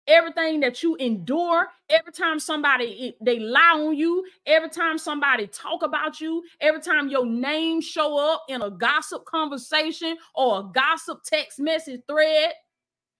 everything 0.09 0.59
that 0.59 0.83
you 0.83 0.95
endure 0.95 1.67
every 1.89 2.11
time 2.11 2.39
somebody 2.39 3.15
they 3.21 3.39
lie 3.39 3.73
on 3.75 3.95
you 3.95 4.25
every 4.45 4.69
time 4.69 4.97
somebody 4.97 5.47
talk 5.47 5.83
about 5.83 6.19
you 6.19 6.43
every 6.59 6.81
time 6.81 7.07
your 7.07 7.25
name 7.25 7.79
show 7.79 8.17
up 8.17 8.43
in 8.49 8.61
a 8.61 8.71
gossip 8.71 9.23
conversation 9.25 10.17
or 10.35 10.59
a 10.59 10.63
gossip 10.73 11.23
text 11.23 11.59
message 11.59 12.01
thread 12.09 12.51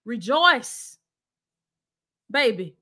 rejoice 0.05 0.97
baby 2.31 2.75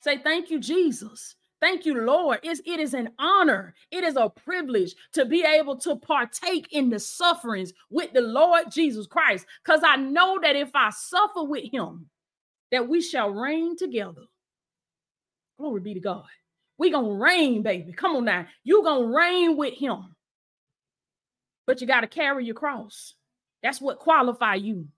say 0.00 0.18
thank 0.18 0.50
you 0.50 0.60
jesus 0.60 1.34
Thank 1.60 1.86
you, 1.86 2.00
Lord. 2.02 2.38
It's, 2.42 2.60
it 2.64 2.78
is 2.78 2.94
an 2.94 3.10
honor. 3.18 3.74
It 3.90 4.04
is 4.04 4.16
a 4.16 4.28
privilege 4.28 4.94
to 5.14 5.24
be 5.24 5.42
able 5.42 5.76
to 5.78 5.96
partake 5.96 6.68
in 6.70 6.88
the 6.88 7.00
sufferings 7.00 7.72
with 7.90 8.12
the 8.12 8.20
Lord 8.20 8.70
Jesus 8.70 9.06
Christ. 9.06 9.44
Because 9.64 9.80
I 9.84 9.96
know 9.96 10.38
that 10.40 10.54
if 10.54 10.70
I 10.74 10.90
suffer 10.90 11.42
with 11.42 11.64
him, 11.72 12.08
that 12.72 12.88
we 12.88 13.00
shall 13.02 13.30
reign 13.30 13.76
together. 13.76 14.22
Glory 15.60 15.80
be 15.82 15.94
to 15.94 16.00
God. 16.00 16.24
We 16.78 16.90
gonna 16.90 17.14
reign, 17.14 17.62
baby. 17.62 17.92
Come 17.92 18.16
on 18.16 18.26
now. 18.26 18.46
You 18.64 18.82
gonna 18.84 19.06
reign 19.06 19.56
with 19.56 19.74
him. 19.74 20.16
But 21.66 21.80
you 21.80 21.86
got 21.86 22.02
to 22.02 22.08
carry 22.08 22.44
your 22.46 22.56
cross. 22.56 23.14
That's 23.62 23.80
what 23.80 23.98
qualify 24.00 24.56
you. 24.56 24.88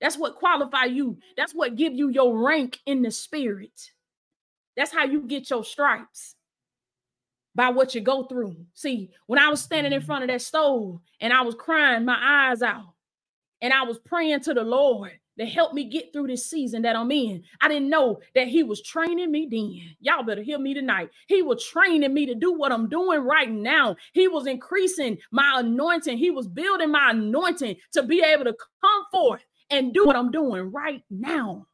That's 0.00 0.18
what 0.18 0.36
qualify 0.36 0.86
you. 0.86 1.18
That's 1.36 1.54
what 1.54 1.76
give 1.76 1.94
you 1.94 2.10
your 2.10 2.38
rank 2.46 2.78
in 2.86 3.02
the 3.02 3.10
spirit. 3.10 3.90
That's 4.76 4.92
how 4.92 5.04
you 5.04 5.22
get 5.22 5.50
your 5.50 5.64
stripes. 5.64 6.34
by 7.56 7.70
what 7.70 7.94
you 7.96 8.02
go 8.02 8.24
through. 8.24 8.56
See, 8.74 9.10
when 9.28 9.40
I 9.40 9.50
was 9.50 9.62
standing 9.62 9.94
in 9.94 10.02
front 10.02 10.24
of 10.24 10.30
that 10.30 10.42
stove 10.42 11.00
and 11.20 11.34
I 11.34 11.42
was 11.42 11.56
crying 11.56 12.06
my 12.06 12.50
eyes 12.50 12.62
out 12.62 12.94
and 13.62 13.72
I 13.72 13.84
was 13.84 13.98
praying 14.00 14.42
to 14.42 14.54
the 14.54 14.62
Lord 14.64 15.12
to 15.40 15.46
help 15.46 15.72
me 15.72 15.84
get 15.84 16.12
through 16.12 16.26
this 16.26 16.48
season 16.48 16.82
that 16.82 16.94
I'm 16.94 17.10
in. 17.10 17.42
I 17.62 17.68
didn't 17.68 17.88
know 17.88 18.20
that 18.34 18.48
He 18.48 18.62
was 18.62 18.82
training 18.82 19.32
me 19.32 19.48
then. 19.50 19.96
Y'all 20.00 20.22
better 20.22 20.42
hear 20.42 20.58
me 20.58 20.74
tonight. 20.74 21.08
He 21.28 21.40
was 21.40 21.64
training 21.64 22.12
me 22.12 22.26
to 22.26 22.34
do 22.34 22.52
what 22.52 22.72
I'm 22.72 22.88
doing 22.88 23.20
right 23.20 23.50
now. 23.50 23.96
He 24.12 24.28
was 24.28 24.46
increasing 24.46 25.18
my 25.32 25.60
anointing, 25.60 26.18
He 26.18 26.30
was 26.30 26.46
building 26.46 26.90
my 26.90 27.10
anointing 27.10 27.76
to 27.92 28.02
be 28.02 28.22
able 28.22 28.44
to 28.44 28.56
come 28.82 29.04
forth 29.10 29.44
and 29.70 29.94
do 29.94 30.04
what 30.04 30.16
I'm 30.16 30.30
doing 30.30 30.70
right 30.70 31.02
now. 31.08 31.66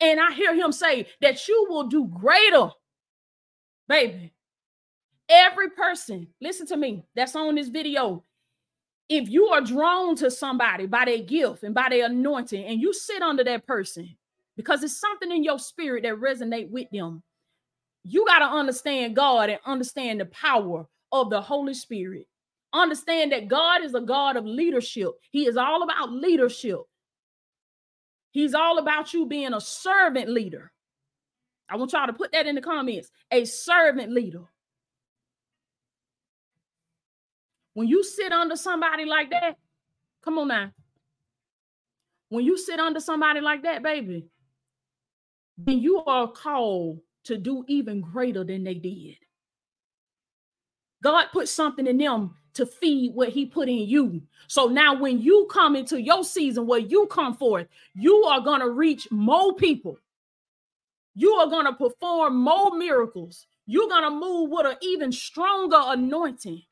And 0.00 0.18
I 0.18 0.32
hear 0.32 0.54
Him 0.54 0.72
say 0.72 1.06
that 1.20 1.46
you 1.46 1.66
will 1.68 1.84
do 1.84 2.06
greater, 2.08 2.70
baby. 3.88 4.34
Every 5.28 5.70
person, 5.70 6.26
listen 6.40 6.66
to 6.66 6.76
me, 6.76 7.04
that's 7.14 7.36
on 7.36 7.54
this 7.54 7.68
video, 7.68 8.24
if 9.08 9.28
you 9.28 9.46
are 9.48 9.60
drawn 9.60 10.16
to 10.16 10.30
somebody 10.30 10.86
by 10.86 11.04
their 11.04 11.18
gift 11.18 11.62
and 11.62 11.74
by 11.74 11.88
their 11.90 12.06
anointing 12.06 12.64
and 12.64 12.80
you 12.80 12.92
sit 12.92 13.22
under 13.22 13.44
that 13.44 13.66
person 13.66 14.16
because 14.56 14.82
it's 14.82 15.00
something 15.00 15.30
in 15.30 15.44
your 15.44 15.58
spirit 15.58 16.02
that 16.02 16.14
resonate 16.14 16.70
with 16.70 16.88
them 16.90 17.22
you 18.04 18.24
got 18.26 18.40
to 18.40 18.46
understand 18.46 19.16
god 19.16 19.50
and 19.50 19.60
understand 19.64 20.20
the 20.20 20.26
power 20.26 20.86
of 21.12 21.30
the 21.30 21.40
holy 21.40 21.74
spirit. 21.74 22.26
Understand 22.72 23.32
that 23.32 23.48
god 23.48 23.84
is 23.84 23.94
a 23.94 24.00
god 24.00 24.36
of 24.36 24.46
leadership. 24.46 25.10
He 25.30 25.46
is 25.46 25.56
all 25.56 25.82
about 25.82 26.10
leadership. 26.10 26.80
He's 28.32 28.54
all 28.54 28.78
about 28.78 29.12
you 29.12 29.26
being 29.26 29.52
a 29.52 29.60
servant 29.60 30.30
leader. 30.30 30.72
I 31.68 31.76
want 31.76 31.92
y'all 31.92 32.06
to 32.06 32.12
put 32.14 32.32
that 32.32 32.46
in 32.46 32.54
the 32.54 32.62
comments 32.62 33.10
a 33.30 33.44
servant 33.44 34.12
leader 34.12 34.44
When 37.74 37.88
you 37.88 38.04
sit 38.04 38.32
under 38.32 38.56
somebody 38.56 39.04
like 39.04 39.30
that, 39.30 39.56
come 40.22 40.38
on 40.38 40.48
now. 40.48 40.70
When 42.28 42.44
you 42.44 42.56
sit 42.56 42.80
under 42.80 43.00
somebody 43.00 43.40
like 43.40 43.62
that, 43.62 43.82
baby, 43.82 44.26
then 45.58 45.78
you 45.78 46.02
are 46.04 46.28
called 46.28 47.00
to 47.24 47.36
do 47.36 47.64
even 47.68 48.00
greater 48.00 48.44
than 48.44 48.64
they 48.64 48.74
did. 48.74 49.16
God 51.02 51.26
put 51.32 51.48
something 51.48 51.86
in 51.86 51.98
them 51.98 52.34
to 52.54 52.66
feed 52.66 53.14
what 53.14 53.30
he 53.30 53.46
put 53.46 53.68
in 53.68 53.88
you. 53.88 54.22
So 54.46 54.66
now 54.66 54.94
when 54.94 55.20
you 55.20 55.48
come 55.50 55.74
into 55.74 56.00
your 56.00 56.24
season 56.24 56.66
where 56.66 56.78
you 56.78 57.06
come 57.06 57.34
forth, 57.34 57.66
you 57.94 58.24
are 58.24 58.40
going 58.40 58.60
to 58.60 58.70
reach 58.70 59.10
more 59.10 59.54
people. 59.54 59.98
You 61.14 61.32
are 61.34 61.48
going 61.48 61.66
to 61.66 61.72
perform 61.72 62.36
more 62.36 62.76
miracles. 62.76 63.46
You're 63.66 63.88
going 63.88 64.04
to 64.04 64.10
move 64.10 64.50
with 64.50 64.66
an 64.66 64.76
even 64.82 65.12
stronger 65.12 65.80
anointing. 65.80 66.62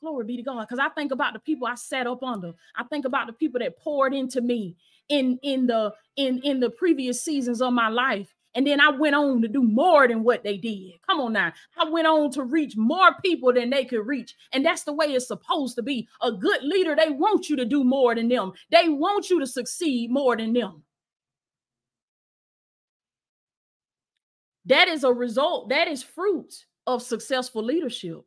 Glory 0.00 0.24
be 0.24 0.36
to 0.36 0.42
God. 0.42 0.60
Because 0.60 0.78
I 0.78 0.88
think 0.90 1.12
about 1.12 1.32
the 1.32 1.40
people 1.40 1.66
I 1.66 1.74
sat 1.74 2.06
up 2.06 2.22
under. 2.22 2.52
I 2.76 2.84
think 2.84 3.04
about 3.04 3.26
the 3.26 3.32
people 3.32 3.60
that 3.60 3.78
poured 3.78 4.14
into 4.14 4.40
me 4.40 4.76
in 5.08 5.38
in 5.42 5.66
the 5.66 5.92
in 6.16 6.40
in 6.44 6.60
the 6.60 6.70
previous 6.70 7.22
seasons 7.22 7.60
of 7.60 7.72
my 7.72 7.88
life. 7.88 8.34
And 8.54 8.66
then 8.66 8.80
I 8.80 8.90
went 8.90 9.14
on 9.14 9.42
to 9.42 9.48
do 9.48 9.62
more 9.62 10.08
than 10.08 10.24
what 10.24 10.42
they 10.42 10.56
did. 10.56 10.94
Come 11.08 11.20
on 11.20 11.34
now. 11.34 11.52
I 11.76 11.88
went 11.88 12.06
on 12.06 12.30
to 12.32 12.42
reach 12.42 12.76
more 12.76 13.14
people 13.24 13.52
than 13.52 13.70
they 13.70 13.84
could 13.84 14.06
reach. 14.06 14.34
And 14.52 14.64
that's 14.64 14.84
the 14.84 14.92
way 14.92 15.06
it's 15.06 15.28
supposed 15.28 15.76
to 15.76 15.82
be. 15.82 16.08
A 16.22 16.32
good 16.32 16.62
leader, 16.62 16.96
they 16.96 17.10
want 17.10 17.48
you 17.48 17.56
to 17.56 17.64
do 17.64 17.84
more 17.84 18.14
than 18.14 18.28
them. 18.28 18.52
They 18.70 18.88
want 18.88 19.30
you 19.30 19.38
to 19.38 19.46
succeed 19.46 20.10
more 20.10 20.36
than 20.36 20.54
them. 20.54 20.82
That 24.64 24.88
is 24.88 25.04
a 25.04 25.12
result, 25.12 25.68
that 25.68 25.88
is 25.88 26.02
fruit 26.02 26.52
of 26.86 27.02
successful 27.02 27.62
leadership. 27.62 28.22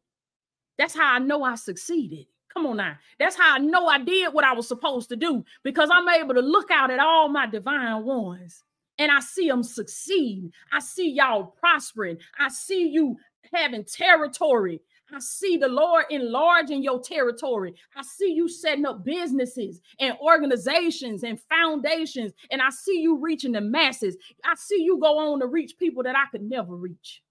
That's 0.82 0.96
how 0.96 1.14
I 1.14 1.20
know 1.20 1.44
I 1.44 1.54
succeeded. 1.54 2.26
Come 2.52 2.66
on 2.66 2.78
now. 2.78 2.98
That's 3.20 3.36
how 3.36 3.54
I 3.54 3.60
know 3.60 3.86
I 3.86 4.00
did 4.00 4.34
what 4.34 4.44
I 4.44 4.54
was 4.54 4.68
supposed 4.68 5.10
to 5.10 5.16
do 5.16 5.46
because 5.64 5.92
I'm 5.94 6.10
able 6.10 6.34
to 6.34 6.42
look 6.42 6.72
out 6.72 6.90
at 6.90 6.98
all 6.98 7.30
my 7.30 7.46
divine 7.46 8.04
ones 8.04 8.64
and 8.98 9.12
I 9.12 9.20
see 9.20 9.48
them 9.48 9.62
succeed. 9.62 10.52
I 10.74 10.80
see 10.80 11.12
y'all 11.12 11.56
prospering. 11.60 12.18
I 12.40 12.50
see 12.50 12.88
you 12.88 13.16
having 13.54 13.84
territory. 13.84 14.82
I 15.14 15.20
see 15.20 15.56
the 15.56 15.68
Lord 15.68 16.06
enlarging 16.10 16.82
your 16.82 17.00
territory. 17.00 17.76
I 17.96 18.02
see 18.02 18.34
you 18.34 18.50
setting 18.50 18.88
up 18.88 19.06
businesses 19.06 19.82
and 20.00 20.18
organizations 20.20 21.22
and 21.22 21.40
foundations. 21.42 22.34
And 22.50 22.60
I 22.60 22.72
see 22.72 23.02
you 23.02 23.20
reaching 23.20 23.52
the 23.52 23.62
masses. 23.62 24.18
I 24.44 24.56
see 24.56 24.82
you 24.82 24.98
go 25.00 25.20
on 25.32 25.42
to 25.42 25.46
reach 25.46 25.78
people 25.78 26.02
that 26.02 26.18
I 26.18 26.26
could 26.32 26.42
never 26.42 26.76
reach. 26.76 27.22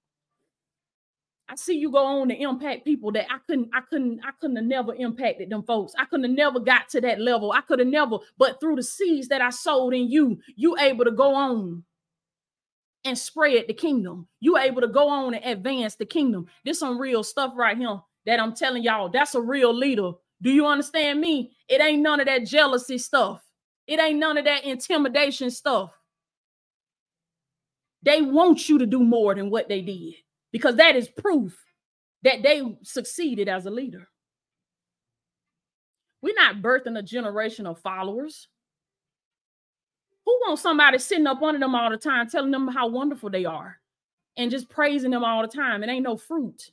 I 1.50 1.56
see 1.56 1.76
you 1.76 1.90
go 1.90 2.04
on 2.04 2.28
to 2.28 2.40
impact 2.40 2.84
people 2.84 3.10
that 3.12 3.26
I 3.28 3.38
couldn't, 3.44 3.70
I 3.74 3.80
couldn't, 3.80 4.20
I 4.24 4.30
couldn't 4.40 4.56
have 4.56 4.66
never 4.66 4.94
impacted 4.94 5.50
them 5.50 5.64
folks. 5.64 5.92
I 5.98 6.04
couldn't 6.04 6.30
have 6.30 6.36
never 6.36 6.60
got 6.60 6.88
to 6.90 7.00
that 7.00 7.20
level. 7.20 7.50
I 7.50 7.60
could 7.62 7.80
have 7.80 7.88
never, 7.88 8.18
but 8.38 8.60
through 8.60 8.76
the 8.76 8.84
seeds 8.84 9.26
that 9.28 9.42
I 9.42 9.50
sowed 9.50 9.92
in 9.92 10.08
you, 10.08 10.38
you 10.54 10.78
able 10.78 11.04
to 11.04 11.10
go 11.10 11.34
on 11.34 11.82
and 13.04 13.18
spread 13.18 13.64
the 13.66 13.74
kingdom. 13.74 14.28
You 14.38 14.58
able 14.58 14.80
to 14.80 14.86
go 14.86 15.08
on 15.08 15.34
and 15.34 15.44
advance 15.44 15.96
the 15.96 16.06
kingdom. 16.06 16.46
This 16.64 16.78
some 16.78 17.00
real 17.00 17.24
stuff 17.24 17.52
right 17.56 17.76
here 17.76 17.98
that 18.26 18.38
I'm 18.38 18.54
telling 18.54 18.84
y'all. 18.84 19.08
That's 19.08 19.34
a 19.34 19.40
real 19.40 19.74
leader. 19.74 20.12
Do 20.42 20.52
you 20.52 20.66
understand 20.66 21.20
me? 21.20 21.50
It 21.68 21.80
ain't 21.80 22.02
none 22.02 22.20
of 22.20 22.26
that 22.26 22.46
jealousy 22.46 22.98
stuff. 22.98 23.42
It 23.88 23.98
ain't 23.98 24.20
none 24.20 24.38
of 24.38 24.44
that 24.44 24.62
intimidation 24.62 25.50
stuff. 25.50 25.90
They 28.04 28.22
want 28.22 28.68
you 28.68 28.78
to 28.78 28.86
do 28.86 29.00
more 29.00 29.34
than 29.34 29.50
what 29.50 29.68
they 29.68 29.80
did 29.80 30.14
because 30.52 30.76
that 30.76 30.96
is 30.96 31.08
proof 31.08 31.56
that 32.22 32.42
they 32.42 32.62
succeeded 32.82 33.48
as 33.48 33.66
a 33.66 33.70
leader. 33.70 34.08
We're 36.22 36.34
not 36.34 36.60
birthing 36.62 36.98
a 36.98 37.02
generation 37.02 37.66
of 37.66 37.80
followers. 37.80 38.48
Who 40.26 40.38
wants 40.42 40.62
somebody 40.62 40.98
sitting 40.98 41.26
up 41.26 41.42
under 41.42 41.58
them 41.58 41.74
all 41.74 41.90
the 41.90 41.96
time, 41.96 42.28
telling 42.28 42.50
them 42.50 42.68
how 42.68 42.88
wonderful 42.88 43.30
they 43.30 43.46
are 43.46 43.78
and 44.36 44.50
just 44.50 44.68
praising 44.68 45.10
them 45.10 45.24
all 45.24 45.42
the 45.42 45.48
time? 45.48 45.82
It 45.82 45.88
ain't 45.88 46.04
no 46.04 46.16
fruit, 46.16 46.70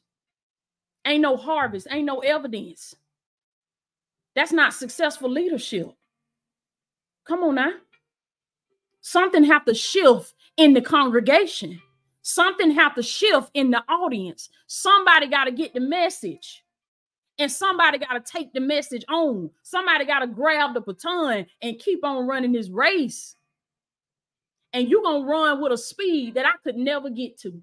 ain't 1.06 1.22
no 1.22 1.38
harvest, 1.38 1.88
ain't 1.90 2.06
no 2.06 2.20
evidence. 2.20 2.94
That's 4.36 4.52
not 4.52 4.74
successful 4.74 5.30
leadership. 5.30 5.92
Come 7.26 7.44
on 7.44 7.56
now. 7.56 7.72
Something 9.02 9.46
have 9.46 9.66
to 9.66 9.74
shift 9.74 10.34
in 10.58 10.74
the 10.74 10.82
congregation. 10.82 11.82
Something 12.28 12.72
have 12.72 12.94
to 12.96 13.02
shift 13.02 13.52
in 13.54 13.72
the 13.72 13.82
audience. 13.88 14.50
Somebody 14.68 15.28
got 15.28 15.46
to 15.46 15.52
get 15.52 15.74
the 15.74 15.80
message. 15.80 16.62
And 17.40 17.50
somebody 17.50 18.00
got 18.00 18.14
to 18.16 18.20
take 18.20 18.52
the 18.52 18.60
message 18.60 19.06
on. 19.08 19.50
Somebody 19.64 20.04
got 20.04 20.20
to 20.20 20.28
grab 20.28 20.74
the 20.74 20.82
baton 20.82 21.46
and 21.62 21.80
keep 21.80 22.04
on 22.04 22.28
running 22.28 22.52
this 22.52 22.68
race. 22.70 23.38
And 24.74 24.90
you're 24.90 25.04
going 25.04 25.22
to 25.22 25.28
run 25.30 25.62
with 25.62 25.72
a 25.72 25.78
speed 25.78 26.34
that 26.34 26.46
I 26.46 26.58
could 26.66 26.76
never 26.76 27.10
get 27.10 27.40
to. 27.44 27.62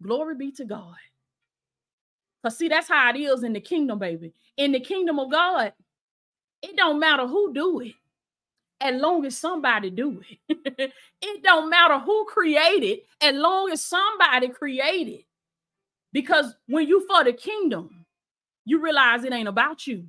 Glory 0.00 0.36
be 0.36 0.52
to 0.52 0.64
God. 0.64 0.94
Because 2.40 2.56
see, 2.56 2.68
that's 2.68 2.86
how 2.86 3.10
it 3.10 3.18
is 3.18 3.42
in 3.42 3.52
the 3.52 3.60
kingdom, 3.60 3.98
baby. 3.98 4.32
In 4.56 4.70
the 4.70 4.78
kingdom 4.78 5.18
of 5.18 5.28
God, 5.28 5.72
it 6.62 6.76
don't 6.76 7.00
matter 7.00 7.26
who 7.26 7.52
do 7.52 7.80
it 7.80 7.94
as 8.80 9.00
long 9.00 9.24
as 9.24 9.36
somebody 9.36 9.90
do 9.90 10.20
it. 10.48 10.92
it 11.22 11.42
don't 11.42 11.70
matter 11.70 11.98
who 11.98 12.24
created, 12.26 13.00
as 13.20 13.34
long 13.34 13.70
as 13.70 13.80
somebody 13.82 14.48
created. 14.48 15.24
Because 16.12 16.54
when 16.66 16.86
you 16.86 17.06
for 17.08 17.24
the 17.24 17.32
kingdom, 17.32 18.04
you 18.64 18.82
realize 18.82 19.24
it 19.24 19.32
ain't 19.32 19.48
about 19.48 19.86
you. 19.86 20.06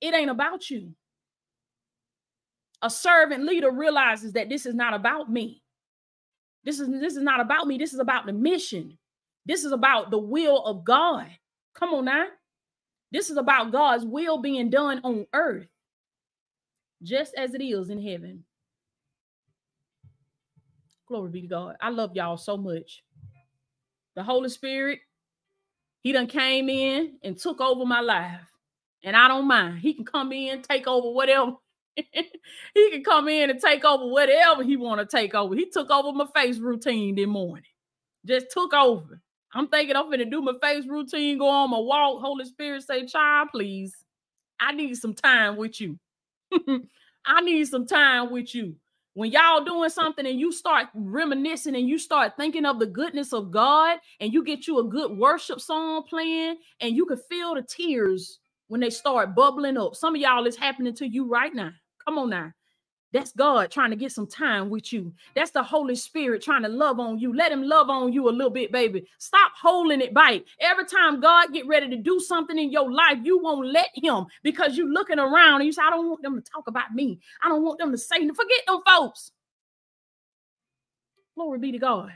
It 0.00 0.14
ain't 0.14 0.30
about 0.30 0.70
you. 0.70 0.94
A 2.82 2.90
servant 2.90 3.44
leader 3.44 3.70
realizes 3.70 4.32
that 4.32 4.48
this 4.48 4.66
is 4.66 4.74
not 4.74 4.94
about 4.94 5.30
me. 5.30 5.62
This 6.64 6.80
is 6.80 6.88
this 6.88 7.16
is 7.16 7.22
not 7.22 7.40
about 7.40 7.66
me. 7.66 7.78
This 7.78 7.92
is 7.92 8.00
about 8.00 8.26
the 8.26 8.32
mission. 8.32 8.98
This 9.46 9.64
is 9.64 9.72
about 9.72 10.10
the 10.10 10.18
will 10.18 10.64
of 10.64 10.84
God. 10.84 11.26
Come 11.74 11.94
on 11.94 12.04
now. 12.06 12.26
This 13.12 13.30
is 13.30 13.36
about 13.36 13.72
God's 13.72 14.04
will 14.04 14.38
being 14.38 14.70
done 14.70 15.00
on 15.04 15.26
earth 15.34 15.68
just 17.02 17.34
as 17.36 17.54
it 17.54 17.62
is 17.62 17.90
in 17.90 18.00
heaven. 18.02 18.44
Glory 21.08 21.30
be 21.30 21.42
to 21.42 21.48
God. 21.48 21.76
I 21.80 21.90
love 21.90 22.12
y'all 22.14 22.36
so 22.36 22.56
much. 22.56 23.02
The 24.16 24.22
Holy 24.22 24.48
Spirit, 24.48 25.00
He 26.02 26.12
done 26.12 26.26
came 26.26 26.68
in 26.68 27.14
and 27.22 27.38
took 27.38 27.60
over 27.60 27.84
my 27.84 28.00
life. 28.00 28.40
And 29.04 29.16
I 29.16 29.28
don't 29.28 29.46
mind. 29.48 29.80
He 29.80 29.94
can 29.94 30.04
come 30.04 30.32
in, 30.32 30.62
take 30.62 30.86
over 30.86 31.10
whatever. 31.10 31.52
he 31.96 32.90
can 32.90 33.04
come 33.04 33.28
in 33.28 33.50
and 33.50 33.60
take 33.60 33.84
over 33.84 34.06
whatever 34.06 34.62
he 34.62 34.76
want 34.76 35.00
to 35.00 35.16
take 35.16 35.34
over. 35.34 35.54
He 35.54 35.68
took 35.70 35.90
over 35.90 36.12
my 36.12 36.26
face 36.34 36.58
routine 36.58 37.16
this 37.16 37.26
morning. 37.26 37.64
Just 38.26 38.46
took 38.52 38.72
over. 38.74 39.20
I'm 39.54 39.68
thinking 39.68 39.96
I'm 39.96 40.10
gonna 40.10 40.24
do 40.24 40.42
my 40.42 40.54
face 40.62 40.86
routine, 40.86 41.38
go 41.38 41.48
on 41.48 41.70
my 41.70 41.78
walk. 41.78 42.22
Holy 42.22 42.44
Spirit 42.44 42.82
say, 42.84 43.06
child, 43.06 43.48
please. 43.52 43.94
I 44.60 44.72
need 44.72 44.94
some 44.96 45.14
time 45.14 45.56
with 45.56 45.80
you. 45.80 45.98
I 47.26 47.40
need 47.42 47.66
some 47.66 47.86
time 47.86 48.32
with 48.32 48.54
you. 48.54 48.74
when 49.14 49.30
y'all 49.30 49.64
doing 49.64 49.90
something 49.90 50.26
and 50.26 50.40
you 50.40 50.52
start 50.52 50.88
reminiscing 50.94 51.76
and 51.76 51.88
you 51.88 51.98
start 51.98 52.32
thinking 52.36 52.64
of 52.64 52.78
the 52.78 52.86
goodness 52.86 53.32
of 53.32 53.50
God 53.50 53.98
and 54.20 54.32
you 54.32 54.44
get 54.44 54.66
you 54.66 54.78
a 54.80 54.84
good 54.84 55.16
worship 55.16 55.60
song 55.60 56.02
playing 56.08 56.56
and 56.80 56.96
you 56.96 57.06
can 57.06 57.18
feel 57.30 57.54
the 57.54 57.62
tears 57.62 58.40
when 58.68 58.80
they 58.80 58.90
start 58.90 59.34
bubbling 59.34 59.76
up. 59.76 59.94
Some 59.94 60.14
of 60.14 60.20
y'all 60.20 60.46
is 60.46 60.56
happening 60.56 60.94
to 60.94 61.06
you 61.06 61.28
right 61.28 61.54
now. 61.54 61.70
Come 62.04 62.18
on 62.18 62.30
now. 62.30 62.52
That's 63.12 63.32
God 63.32 63.70
trying 63.70 63.90
to 63.90 63.96
get 63.96 64.12
some 64.12 64.26
time 64.26 64.70
with 64.70 64.92
you. 64.92 65.12
That's 65.34 65.50
the 65.50 65.62
Holy 65.62 65.94
Spirit 65.94 66.42
trying 66.42 66.62
to 66.62 66.68
love 66.68 66.98
on 66.98 67.18
you. 67.18 67.34
Let 67.34 67.52
him 67.52 67.62
love 67.62 67.90
on 67.90 68.12
you 68.12 68.28
a 68.28 68.30
little 68.30 68.50
bit, 68.50 68.72
baby. 68.72 69.06
Stop 69.18 69.52
holding 69.60 70.00
it 70.00 70.14
back. 70.14 70.40
Every 70.60 70.86
time 70.86 71.20
God 71.20 71.52
get 71.52 71.66
ready 71.66 71.88
to 71.90 71.96
do 71.96 72.20
something 72.20 72.58
in 72.58 72.72
your 72.72 72.90
life, 72.90 73.18
you 73.22 73.38
won't 73.38 73.68
let 73.68 73.90
him 73.94 74.26
because 74.42 74.76
you 74.76 74.92
looking 74.92 75.18
around 75.18 75.60
and 75.60 75.66
you 75.66 75.72
say, 75.72 75.82
I 75.84 75.90
don't 75.90 76.08
want 76.08 76.22
them 76.22 76.40
to 76.40 76.50
talk 76.50 76.68
about 76.68 76.94
me. 76.94 77.20
I 77.42 77.48
don't 77.48 77.62
want 77.62 77.78
them 77.78 77.92
to 77.92 77.98
say, 77.98 78.16
forget 78.28 78.66
them 78.66 78.80
folks. 78.86 79.32
Glory 81.34 81.58
be 81.58 81.72
to 81.72 81.78
God. 81.78 82.12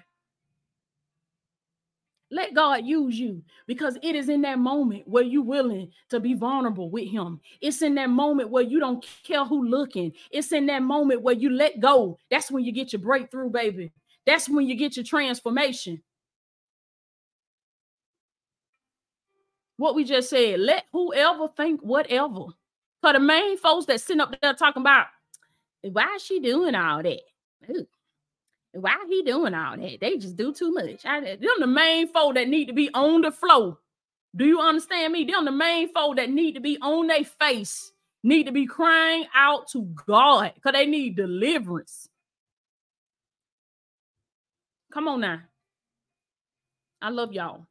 Let 2.31 2.55
God 2.55 2.85
use 2.85 3.19
you 3.19 3.43
because 3.67 3.97
it 4.03 4.17
is 4.17 4.29
in 4.29 4.43
that 4.43 4.59
moment 4.59 5.07
where 5.07 5.23
you're 5.23 5.43
willing 5.43 5.93
to 6.11 6.19
be 6.19 6.35
vulnerable 6.35 6.91
with 6.91 7.09
Him. 7.09 7.41
It's 7.61 7.83
in 7.83 7.95
that 7.95 8.11
moment 8.11 8.51
where 8.51 8.65
you 8.65 8.81
don't 8.81 9.07
care 9.23 9.45
who 9.45 9.69
looking. 9.69 10.13
It's 10.33 10.51
in 10.53 10.67
that 10.67 10.83
moment 10.83 11.23
where 11.23 11.37
you 11.37 11.51
let 11.51 11.79
go. 11.79 12.19
That's 12.31 12.51
when 12.51 12.65
you 12.65 12.73
get 12.73 12.93
your 12.93 13.01
breakthrough, 13.01 13.51
baby. 13.51 13.93
That's 14.27 14.49
when 14.49 14.67
you 14.67 14.75
get 14.75 14.97
your 14.97 15.05
transformation. 15.05 16.03
What 19.77 19.95
we 19.95 20.05
just 20.05 20.31
said, 20.31 20.59
let 20.59 20.85
whoever 20.91 21.49
think 21.49 21.81
whatever. 21.83 22.47
For 23.03 23.13
the 23.13 23.21
main 23.21 23.57
folks 23.59 23.87
that 23.87 24.01
sitting 24.01 24.21
up 24.21 24.35
there 24.41 24.55
talking 24.55 24.81
about, 24.83 25.07
why 25.83 26.15
is 26.17 26.23
she 26.23 26.41
doing 26.41 26.75
all 26.75 27.03
that? 27.03 27.21
Ooh, 27.71 27.87
why 28.81 28.97
he 29.09 29.23
doing 29.23 29.55
all 29.55 29.77
that? 29.77 30.01
They 30.01 30.19
just 30.19 30.37
do 30.37 30.53
too 30.53 30.73
much. 30.73 31.05
I, 31.05 31.21
them 31.21 31.41
the 31.61 31.67
main 31.67 32.09
folk 32.09 32.35
that 32.35 32.49
need 32.49 32.67
to 32.67 32.73
be 32.73 32.91
on 32.95 33.23
the 33.23 33.31
floor. 33.31 33.79
Do 34.35 34.45
you 34.45 34.61
understand 34.61 35.13
me? 35.13 35.25
Them 35.25 35.45
the 35.45 35.53
main 35.53 35.93
folk 35.93 36.17
that 36.17 36.31
need 36.31 36.55
to 36.55 36.61
be 36.61 36.79
on 36.81 37.07
their 37.07 37.25
face, 37.25 37.93
need 38.23 38.45
to 38.45 38.53
be 38.53 38.67
crying 38.67 39.27
out 39.35 39.69
to 39.69 39.83
God 40.07 40.53
because 40.55 40.73
they 40.73 40.87
need 40.87 41.17
deliverance. 41.17 42.09
Come 44.93 45.09
on 45.09 45.21
now. 45.21 45.41
I 47.01 47.11
love 47.11 47.33
y'all. 47.33 47.67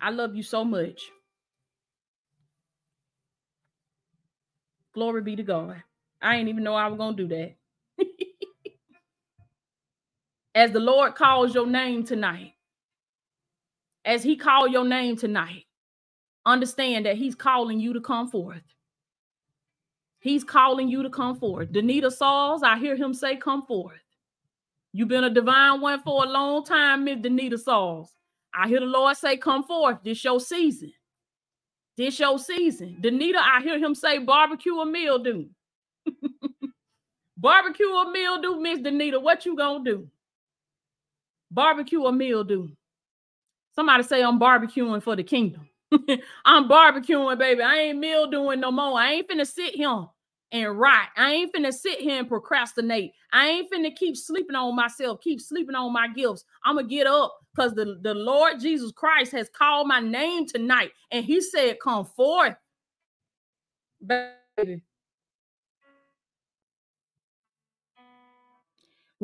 I 0.00 0.10
love 0.10 0.36
you 0.36 0.42
so 0.42 0.64
much. 0.64 1.02
Glory 4.92 5.22
be 5.22 5.36
to 5.36 5.42
God. 5.42 5.82
I 6.22 6.36
ain't 6.36 6.48
even 6.48 6.64
know 6.64 6.74
I 6.74 6.88
was 6.88 6.98
gonna 6.98 7.16
do 7.16 7.28
that. 7.28 7.54
As 10.54 10.72
the 10.72 10.80
Lord 10.80 11.14
calls 11.14 11.54
your 11.54 11.66
name 11.66 12.04
tonight, 12.04 12.52
as 14.04 14.22
he 14.22 14.36
called 14.36 14.72
your 14.72 14.84
name 14.84 15.16
tonight, 15.16 15.64
understand 16.46 17.06
that 17.06 17.16
he's 17.16 17.34
calling 17.34 17.80
you 17.80 17.92
to 17.94 18.00
come 18.00 18.28
forth. 18.28 18.62
He's 20.20 20.44
calling 20.44 20.88
you 20.88 21.02
to 21.02 21.10
come 21.10 21.36
forth. 21.36 21.70
Danita 21.70 22.10
Sauls, 22.10 22.62
I 22.62 22.78
hear 22.78 22.96
him 22.96 23.12
say, 23.12 23.36
come 23.36 23.62
forth. 23.62 23.98
You've 24.92 25.08
been 25.08 25.24
a 25.24 25.30
divine 25.30 25.80
one 25.80 26.00
for 26.02 26.24
a 26.24 26.28
long 26.28 26.64
time, 26.64 27.04
Miss 27.04 27.18
Danita 27.18 27.58
Sauls. 27.58 28.10
I 28.54 28.68
hear 28.68 28.80
the 28.80 28.86
Lord 28.86 29.16
say, 29.16 29.36
come 29.36 29.64
forth. 29.64 29.98
This 30.04 30.22
your 30.24 30.40
season. 30.40 30.92
This 31.96 32.18
your 32.18 32.38
season. 32.38 32.98
Danita, 33.02 33.36
I 33.36 33.60
hear 33.62 33.78
him 33.78 33.94
say, 33.94 34.18
barbecue 34.18 34.76
or 34.76 34.86
mildew. 34.86 35.46
barbecue 37.36 37.88
or 37.90 38.10
mildew, 38.10 38.56
Miss 38.60 38.78
Danita, 38.78 39.20
what 39.20 39.44
you 39.44 39.56
gonna 39.56 39.84
do? 39.84 40.08
Barbecue 41.50 42.02
or 42.02 42.12
mildew? 42.12 42.68
Somebody 43.74 44.02
say 44.04 44.22
I'm 44.22 44.38
barbecuing 44.38 45.02
for 45.02 45.16
the 45.16 45.24
kingdom. 45.24 45.68
I'm 46.44 46.68
barbecuing, 46.68 47.38
baby. 47.38 47.62
I 47.62 47.76
ain't 47.76 48.00
mildewing 48.00 48.60
no 48.60 48.70
more. 48.70 48.98
I 48.98 49.12
ain't 49.12 49.28
finna 49.28 49.46
sit 49.46 49.74
here 49.74 50.06
and 50.52 50.78
rot. 50.78 51.08
I 51.16 51.32
ain't 51.32 51.52
finna 51.52 51.72
sit 51.72 51.98
here 52.00 52.20
and 52.20 52.28
procrastinate. 52.28 53.12
I 53.32 53.48
ain't 53.48 53.72
finna 53.72 53.94
keep 53.94 54.16
sleeping 54.16 54.54
on 54.54 54.76
myself, 54.76 55.20
keep 55.20 55.40
sleeping 55.40 55.74
on 55.74 55.92
my 55.92 56.08
gifts. 56.08 56.44
I'm 56.64 56.76
gonna 56.76 56.86
get 56.86 57.08
up 57.08 57.36
because 57.54 57.74
the, 57.74 57.98
the 58.02 58.14
Lord 58.14 58.60
Jesus 58.60 58.92
Christ 58.92 59.32
has 59.32 59.48
called 59.48 59.88
my 59.88 60.00
name 60.00 60.46
tonight 60.46 60.92
and 61.10 61.24
he 61.24 61.40
said, 61.40 61.78
Come 61.82 62.04
forth, 62.04 62.54
baby. 64.06 64.82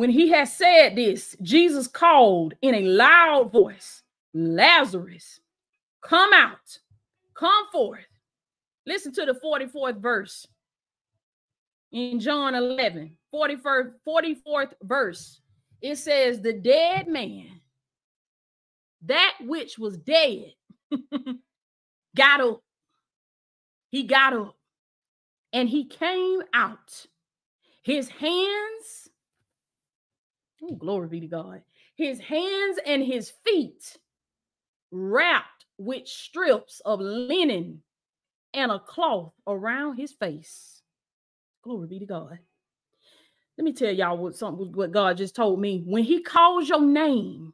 When 0.01 0.09
he 0.09 0.31
had 0.31 0.49
said 0.49 0.97
this, 0.97 1.37
Jesus 1.43 1.87
called 1.87 2.55
in 2.63 2.75
a 2.75 2.81
loud 2.81 3.53
voice, 3.53 4.03
Lazarus, 4.33 5.41
come 6.01 6.33
out, 6.33 6.79
come 7.35 7.67
forth. 7.71 8.07
Listen 8.87 9.13
to 9.13 9.27
the 9.27 9.39
44th 9.45 10.01
verse 10.01 10.47
in 11.93 12.19
John 12.19 12.55
11, 12.55 13.15
41st, 13.35 13.93
44th 14.09 14.73
verse. 14.83 15.43
It 15.83 15.97
says, 15.97 16.41
The 16.41 16.55
dead 16.55 17.07
man, 17.07 17.61
that 19.05 19.35
which 19.43 19.79
was 19.79 19.99
dead, 19.99 20.55
got 22.17 22.41
up. 22.41 22.63
He 23.91 24.05
got 24.05 24.33
up 24.33 24.57
and 25.53 25.69
he 25.69 25.85
came 25.85 26.41
out. 26.55 27.05
His 27.83 28.09
hands 28.09 29.10
Glory 30.79 31.09
be 31.09 31.21
to 31.21 31.27
God. 31.27 31.63
His 31.97 32.21
hands 32.21 32.79
and 32.87 33.03
his 33.03 33.33
feet 33.45 33.97
wrapped 34.91 35.67
with 35.79 36.07
strips 36.07 36.81
of 36.85 37.01
linen 37.01 37.83
and 38.55 38.71
a 38.71 38.79
cloth 38.79 39.33
around 39.47 39.97
his 39.97 40.13
face. 40.13 40.83
Glory 41.63 41.87
be 41.87 41.99
to 41.99 42.07
God. 42.07 42.39
Let 43.59 43.65
me 43.65 43.73
tell 43.73 43.93
y'all 43.93 44.17
what 44.17 44.35
something 44.35 44.73
what 44.73 44.93
God 44.93 45.19
just 45.19 45.37
told 45.37 45.61
me. 45.61 45.83
When 45.87 46.03
he 46.05 46.23
calls 46.23 46.69
your 46.69 46.81
name, 46.81 47.53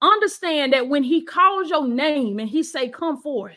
understand 0.00 0.72
that 0.72 0.88
when 0.88 1.02
he 1.02 1.24
calls 1.24 1.68
your 1.70 1.86
name 1.86 2.38
and 2.38 2.48
he 2.48 2.62
say 2.62 2.88
come 2.88 3.20
forth, 3.20 3.56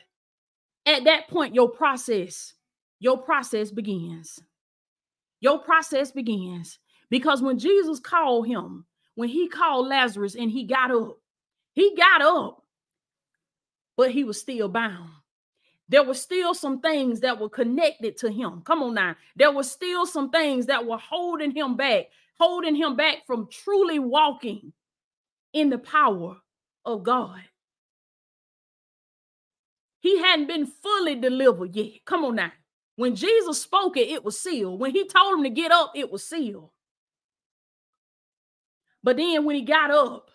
at 0.86 1.03
that 1.03 1.27
point 1.27 1.53
your 1.55 1.69
process, 1.69 2.53
your 2.99 3.17
process 3.17 3.71
begins. 3.71 4.39
Your 5.39 5.59
process 5.59 6.11
begins. 6.11 6.79
Because 7.12 7.41
when 7.41 7.59
Jesus 7.59 7.99
called 7.99 8.47
him, 8.47 8.86
when 9.16 9.30
he 9.30 9.49
called 9.49 9.88
Lazarus 9.88 10.34
and 10.34 10.49
he 10.49 10.64
got 10.64 10.91
up, 10.91 11.20
he 11.74 11.93
got 11.95 12.22
up, 12.22 12.64
but 13.97 14.12
he 14.12 14.24
was 14.24 14.39
still 14.39 14.70
bound. 14.70 15.09
There 15.89 16.03
were 16.03 16.14
still 16.14 16.53
some 16.53 16.80
things 16.80 17.20
that 17.20 17.38
were 17.38 17.49
connected 17.49 18.16
to 18.20 18.32
him. 18.32 18.62
Come 18.66 18.82
on 18.82 18.93
now. 18.93 19.18
There 19.36 19.51
were 19.51 19.64
still 19.64 20.05
some 20.05 20.30
things 20.30 20.68
that 20.68 20.86
were 20.86 20.97
holding 20.97 21.51
him 21.51 21.76
back, 21.76 22.05
holding 22.39 22.76
him 22.76 22.95
back 22.95 23.28
from 23.28 23.49
truly 23.51 23.99
walking 23.99 24.72
in 25.51 25.70
the 25.70 25.78
power 25.78 26.38
of 26.86 27.03
God. 27.03 27.41
He 29.99 30.18
hadn't 30.20 30.47
been 30.47 30.66
fully 30.66 31.16
delivered 31.16 31.76
yet. 31.76 32.05
Come 32.05 32.24
on 32.24 32.36
now. 32.36 32.53
When 32.95 33.16
Jesus 33.16 33.62
spoke 33.62 33.97
it, 33.97 34.09
it 34.09 34.24
was 34.24 34.39
sealed. 34.39 34.80
When 34.80 34.91
he 34.91 35.05
told 35.05 35.38
him 35.38 35.43
to 35.43 35.49
get 35.49 35.74
up, 35.74 35.91
it 35.93 36.09
was 36.09 36.26
sealed. 36.26 36.70
But 39.03 39.17
then 39.17 39.45
when 39.45 39.55
he 39.55 39.63
got 39.63 39.91
up, 39.91 40.29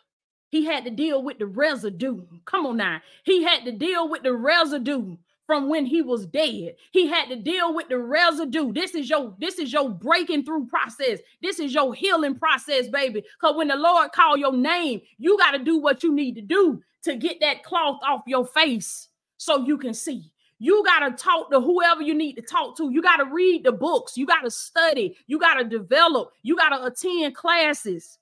he 0.50 0.64
had 0.64 0.84
to 0.84 0.90
deal 0.90 1.22
with 1.22 1.38
the 1.38 1.46
residue. 1.46 2.22
Come 2.44 2.66
on 2.66 2.76
now. 2.76 3.00
He 3.24 3.42
had 3.42 3.64
to 3.64 3.72
deal 3.72 4.08
with 4.08 4.22
the 4.22 4.32
residue 4.32 5.16
from 5.46 5.68
when 5.68 5.86
he 5.86 6.02
was 6.02 6.26
dead. 6.26 6.74
He 6.92 7.06
had 7.06 7.28
to 7.28 7.36
deal 7.36 7.74
with 7.74 7.88
the 7.88 7.98
residue. 7.98 8.72
This 8.72 8.94
is 8.94 9.08
your 9.08 9.34
this 9.38 9.58
is 9.58 9.72
your 9.72 9.90
breaking 9.90 10.44
through 10.44 10.66
process. 10.66 11.20
This 11.42 11.60
is 11.60 11.72
your 11.74 11.94
healing 11.94 12.36
process, 12.36 12.88
baby. 12.88 13.24
Cuz 13.40 13.54
when 13.56 13.68
the 13.68 13.76
Lord 13.76 14.12
call 14.12 14.36
your 14.36 14.52
name, 14.56 15.00
you 15.18 15.38
got 15.38 15.52
to 15.52 15.58
do 15.58 15.78
what 15.78 16.02
you 16.02 16.12
need 16.12 16.34
to 16.36 16.42
do 16.42 16.82
to 17.02 17.16
get 17.16 17.40
that 17.40 17.62
cloth 17.62 18.00
off 18.02 18.22
your 18.26 18.46
face 18.46 19.08
so 19.36 19.64
you 19.64 19.78
can 19.78 19.94
see. 19.94 20.32
You 20.58 20.82
got 20.84 21.00
to 21.00 21.22
talk 21.22 21.50
to 21.50 21.60
whoever 21.60 22.02
you 22.02 22.14
need 22.14 22.34
to 22.34 22.42
talk 22.42 22.76
to. 22.78 22.90
You 22.90 23.02
got 23.02 23.18
to 23.18 23.26
read 23.26 23.64
the 23.64 23.72
books. 23.72 24.16
You 24.16 24.26
got 24.26 24.40
to 24.40 24.50
study. 24.50 25.16
You 25.26 25.38
got 25.38 25.54
to 25.54 25.64
develop. 25.64 26.32
You 26.42 26.56
got 26.56 26.70
to 26.70 26.84
attend 26.86 27.34
classes. 27.36 28.18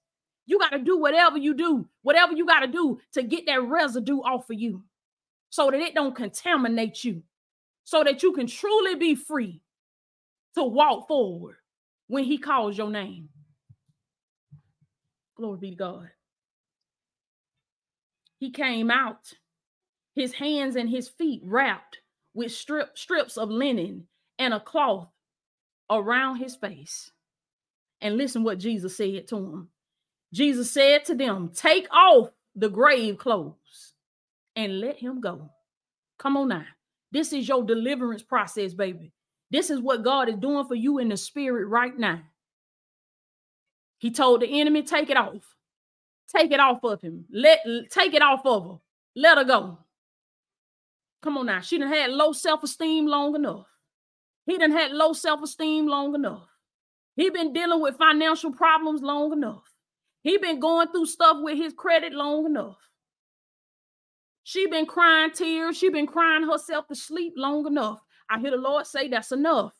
You 0.46 0.58
got 0.58 0.70
to 0.70 0.78
do 0.78 0.98
whatever 0.98 1.38
you 1.38 1.54
do, 1.54 1.88
whatever 2.02 2.34
you 2.34 2.46
got 2.46 2.60
to 2.60 2.66
do 2.66 3.00
to 3.12 3.22
get 3.22 3.46
that 3.46 3.62
residue 3.62 4.18
off 4.18 4.50
of 4.50 4.60
you 4.60 4.84
so 5.50 5.70
that 5.70 5.80
it 5.80 5.94
don't 5.94 6.16
contaminate 6.16 7.04
you, 7.04 7.22
so 7.84 8.04
that 8.04 8.22
you 8.22 8.32
can 8.32 8.46
truly 8.46 8.94
be 8.96 9.14
free 9.14 9.62
to 10.54 10.64
walk 10.64 11.08
forward 11.08 11.56
when 12.08 12.24
he 12.24 12.38
calls 12.38 12.76
your 12.76 12.90
name. 12.90 13.28
Glory 15.36 15.58
be 15.58 15.70
to 15.70 15.76
God. 15.76 16.10
He 18.38 18.50
came 18.50 18.90
out, 18.90 19.32
his 20.14 20.34
hands 20.34 20.76
and 20.76 20.88
his 20.88 21.08
feet 21.08 21.40
wrapped 21.44 21.98
with 22.34 22.52
strip, 22.52 22.98
strips 22.98 23.38
of 23.38 23.48
linen 23.48 24.06
and 24.38 24.52
a 24.52 24.60
cloth 24.60 25.08
around 25.90 26.36
his 26.36 26.56
face. 26.56 27.10
And 28.00 28.16
listen 28.16 28.44
what 28.44 28.58
Jesus 28.58 28.96
said 28.96 29.28
to 29.28 29.36
him. 29.36 29.68
Jesus 30.34 30.68
said 30.68 31.04
to 31.04 31.14
them, 31.14 31.52
Take 31.54 31.86
off 31.92 32.30
the 32.56 32.68
grave 32.68 33.18
clothes 33.18 33.94
and 34.56 34.80
let 34.80 34.96
him 34.96 35.20
go. 35.20 35.48
Come 36.18 36.36
on 36.36 36.48
now. 36.48 36.64
This 37.12 37.32
is 37.32 37.46
your 37.46 37.62
deliverance 37.62 38.24
process, 38.24 38.74
baby. 38.74 39.12
This 39.52 39.70
is 39.70 39.80
what 39.80 40.02
God 40.02 40.28
is 40.28 40.34
doing 40.34 40.66
for 40.66 40.74
you 40.74 40.98
in 40.98 41.08
the 41.08 41.16
spirit 41.16 41.68
right 41.68 41.96
now. 41.96 42.20
He 43.98 44.10
told 44.10 44.42
the 44.42 44.60
enemy, 44.60 44.82
Take 44.82 45.08
it 45.08 45.16
off. 45.16 45.54
Take 46.34 46.50
it 46.50 46.58
off 46.58 46.82
of 46.82 47.00
him. 47.00 47.26
Let 47.30 47.60
take 47.90 48.12
it 48.12 48.22
off 48.22 48.44
of 48.44 48.64
her. 48.64 48.78
Let 49.14 49.38
her 49.38 49.44
go. 49.44 49.78
Come 51.22 51.38
on 51.38 51.46
now. 51.46 51.60
She 51.60 51.78
done 51.78 51.92
had 51.92 52.10
low 52.10 52.32
self-esteem 52.32 53.06
long 53.06 53.36
enough. 53.36 53.66
He 54.46 54.58
done 54.58 54.72
had 54.72 54.90
low 54.90 55.12
self-esteem 55.12 55.86
long 55.86 56.16
enough. 56.16 56.48
He 57.14 57.30
been 57.30 57.52
dealing 57.52 57.80
with 57.80 57.96
financial 57.96 58.50
problems 58.50 59.00
long 59.00 59.32
enough. 59.32 59.62
He 60.24 60.38
been 60.38 60.58
going 60.58 60.88
through 60.88 61.06
stuff 61.06 61.36
with 61.42 61.58
his 61.58 61.74
credit 61.74 62.12
long 62.14 62.46
enough. 62.46 62.78
She 64.42 64.66
been 64.66 64.86
crying 64.86 65.32
tears. 65.32 65.76
She 65.76 65.90
been 65.90 66.06
crying 66.06 66.48
herself 66.48 66.88
to 66.88 66.96
sleep 66.96 67.34
long 67.36 67.66
enough. 67.66 68.00
I 68.30 68.40
hear 68.40 68.50
the 68.50 68.56
Lord 68.56 68.86
say 68.86 69.08
that's 69.08 69.32
enough. 69.32 69.74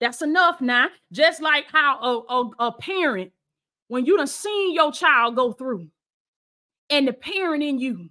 That's 0.00 0.22
enough 0.22 0.60
now. 0.60 0.88
Just 1.12 1.40
like 1.40 1.66
how 1.72 2.00
a, 2.00 2.34
a, 2.34 2.68
a 2.68 2.72
parent, 2.72 3.32
when 3.86 4.04
you 4.06 4.16
done 4.16 4.26
seen 4.26 4.74
your 4.74 4.90
child 4.92 5.36
go 5.36 5.52
through, 5.52 5.88
and 6.90 7.06
the 7.06 7.12
parent 7.12 7.62
in 7.62 7.78
you, 7.78 8.10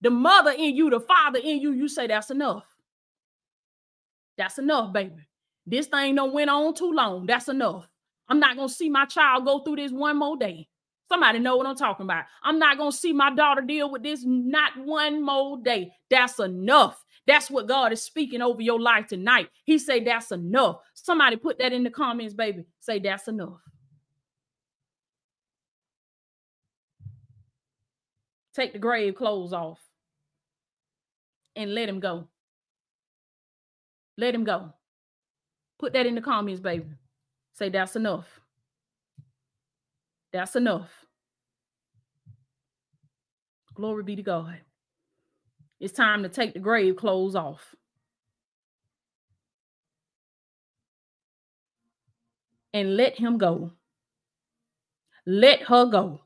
the 0.00 0.10
mother 0.10 0.52
in 0.52 0.76
you, 0.76 0.88
the 0.88 1.00
father 1.00 1.40
in 1.42 1.60
you, 1.60 1.72
you 1.72 1.88
say 1.88 2.06
that's 2.06 2.30
enough. 2.30 2.64
That's 4.38 4.58
enough, 4.58 4.92
baby. 4.92 5.26
This 5.66 5.86
thing 5.86 6.14
don't 6.14 6.32
went 6.32 6.50
on 6.50 6.74
too 6.74 6.92
long. 6.92 7.26
That's 7.26 7.48
enough. 7.48 7.88
I'm 8.28 8.40
not 8.40 8.56
gonna 8.56 8.68
see 8.68 8.88
my 8.88 9.04
child 9.04 9.44
go 9.44 9.60
through 9.60 9.76
this 9.76 9.92
one 9.92 10.18
more 10.18 10.36
day. 10.36 10.68
Somebody 11.08 11.38
know 11.38 11.56
what 11.56 11.66
I'm 11.66 11.76
talking 11.76 12.04
about. 12.04 12.24
I'm 12.42 12.58
not 12.58 12.78
gonna 12.78 12.92
see 12.92 13.12
my 13.12 13.34
daughter 13.34 13.60
deal 13.60 13.90
with 13.90 14.02
this 14.02 14.22
not 14.24 14.72
one 14.78 15.22
more 15.22 15.58
day. 15.62 15.92
That's 16.10 16.38
enough. 16.38 17.04
That's 17.26 17.50
what 17.50 17.68
God 17.68 17.92
is 17.92 18.02
speaking 18.02 18.42
over 18.42 18.60
your 18.60 18.80
life 18.80 19.06
tonight. 19.06 19.48
He 19.64 19.78
say 19.78 20.02
that's 20.02 20.32
enough. 20.32 20.78
Somebody 20.94 21.36
put 21.36 21.58
that 21.58 21.72
in 21.72 21.82
the 21.82 21.90
comments, 21.90 22.34
baby. 22.34 22.64
Say 22.80 22.98
that's 22.98 23.28
enough. 23.28 23.60
Take 28.54 28.72
the 28.72 28.78
grave 28.78 29.16
clothes 29.16 29.52
off 29.52 29.80
and 31.56 31.74
let 31.74 31.88
him 31.88 32.00
go. 32.00 32.28
Let 34.16 34.34
him 34.34 34.44
go. 34.44 34.72
Put 35.78 35.92
that 35.94 36.06
in 36.06 36.14
the 36.14 36.20
comments, 36.20 36.60
baby. 36.60 36.86
Say 37.54 37.68
that's 37.68 37.96
enough. 37.96 38.26
That's 40.32 40.56
enough. 40.56 40.90
Glory 43.74 44.02
be 44.02 44.16
to 44.16 44.22
God. 44.22 44.60
It's 45.80 45.92
time 45.92 46.22
to 46.22 46.28
take 46.28 46.54
the 46.54 46.60
grave 46.60 46.96
clothes 46.96 47.36
off. 47.36 47.74
And 52.72 52.96
let 52.96 53.16
him 53.16 53.38
go. 53.38 53.72
Let 55.26 55.62
her 55.62 55.86
go. 55.86 56.20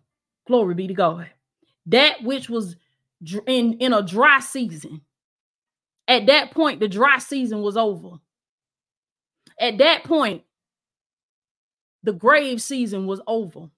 Glory 0.46 0.74
be 0.74 0.86
to 0.88 0.94
God. 0.94 1.28
That 1.86 2.22
which 2.22 2.48
was 2.48 2.76
in, 3.46 3.74
in 3.74 3.92
a 3.92 4.02
dry 4.02 4.40
season. 4.40 5.02
At 6.06 6.26
that 6.26 6.52
point, 6.52 6.80
the 6.80 6.88
dry 6.88 7.18
season 7.18 7.60
was 7.60 7.76
over. 7.76 8.16
At 9.60 9.78
that 9.78 10.04
point, 10.04 10.42
the 12.02 12.12
grave 12.12 12.62
season 12.62 13.06
was 13.06 13.20
over. 13.26 13.70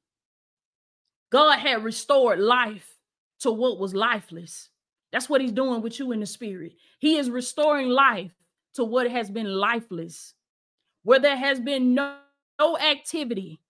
God 1.30 1.58
had 1.58 1.84
restored 1.84 2.38
life 2.38 2.98
to 3.40 3.50
what 3.50 3.78
was 3.78 3.94
lifeless. 3.94 4.68
That's 5.12 5.28
what 5.28 5.40
he's 5.40 5.52
doing 5.52 5.82
with 5.82 5.98
you 5.98 6.12
in 6.12 6.20
the 6.20 6.26
spirit. 6.26 6.72
He 6.98 7.16
is 7.16 7.30
restoring 7.30 7.88
life 7.88 8.32
to 8.74 8.84
what 8.84 9.10
has 9.10 9.30
been 9.30 9.46
lifeless. 9.46 10.34
Where 11.02 11.18
there 11.18 11.36
has 11.36 11.60
been 11.60 11.94
no, 11.94 12.18
no 12.58 12.78
activity, 12.78 13.60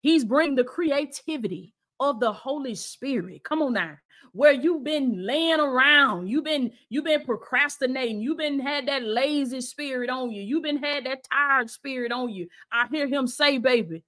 he's 0.00 0.24
bringing 0.24 0.56
the 0.56 0.64
creativity 0.64 1.75
of 2.00 2.20
the 2.20 2.32
Holy 2.32 2.74
Spirit. 2.74 3.42
Come 3.44 3.62
on 3.62 3.74
now. 3.74 3.96
Where 4.32 4.52
you've 4.52 4.84
been 4.84 5.24
laying 5.26 5.60
around, 5.60 6.28
you've 6.28 6.44
been 6.44 6.72
you've 6.90 7.04
been 7.04 7.24
procrastinating, 7.24 8.20
you've 8.20 8.36
been 8.36 8.60
had 8.60 8.86
that 8.88 9.02
lazy 9.02 9.62
spirit 9.62 10.10
on 10.10 10.30
you, 10.30 10.42
you've 10.42 10.62
been 10.62 10.82
had 10.82 11.06
that 11.06 11.24
tired 11.32 11.70
spirit 11.70 12.12
on 12.12 12.28
you. 12.28 12.48
I 12.70 12.86
hear 12.90 13.06
him 13.06 13.26
say, 13.26 13.56
baby, 13.56 14.02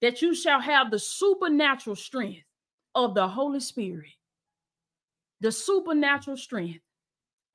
that 0.00 0.22
you 0.22 0.34
shall 0.34 0.60
have 0.60 0.90
the 0.90 0.98
supernatural 0.98 1.96
strength 1.96 2.44
of 2.94 3.14
the 3.14 3.26
Holy 3.26 3.60
Spirit. 3.60 4.10
The 5.40 5.50
supernatural 5.50 6.36
strength 6.36 6.80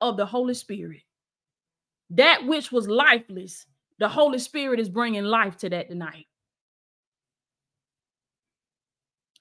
of 0.00 0.16
the 0.16 0.26
Holy 0.26 0.54
Spirit. 0.54 1.02
That 2.10 2.46
which 2.46 2.70
was 2.70 2.88
lifeless, 2.88 3.66
the 3.98 4.08
Holy 4.08 4.38
Spirit 4.38 4.80
is 4.80 4.88
bringing 4.88 5.24
life 5.24 5.56
to 5.58 5.70
that 5.70 5.88
tonight. 5.88 6.26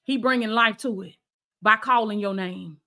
He 0.08 0.18
bringing 0.18 0.52
life 0.52 0.78
to 0.78 1.02
it 1.02 1.16
by 1.62 1.76
calling 1.76 2.18
your 2.18 2.34
name. 2.34 2.78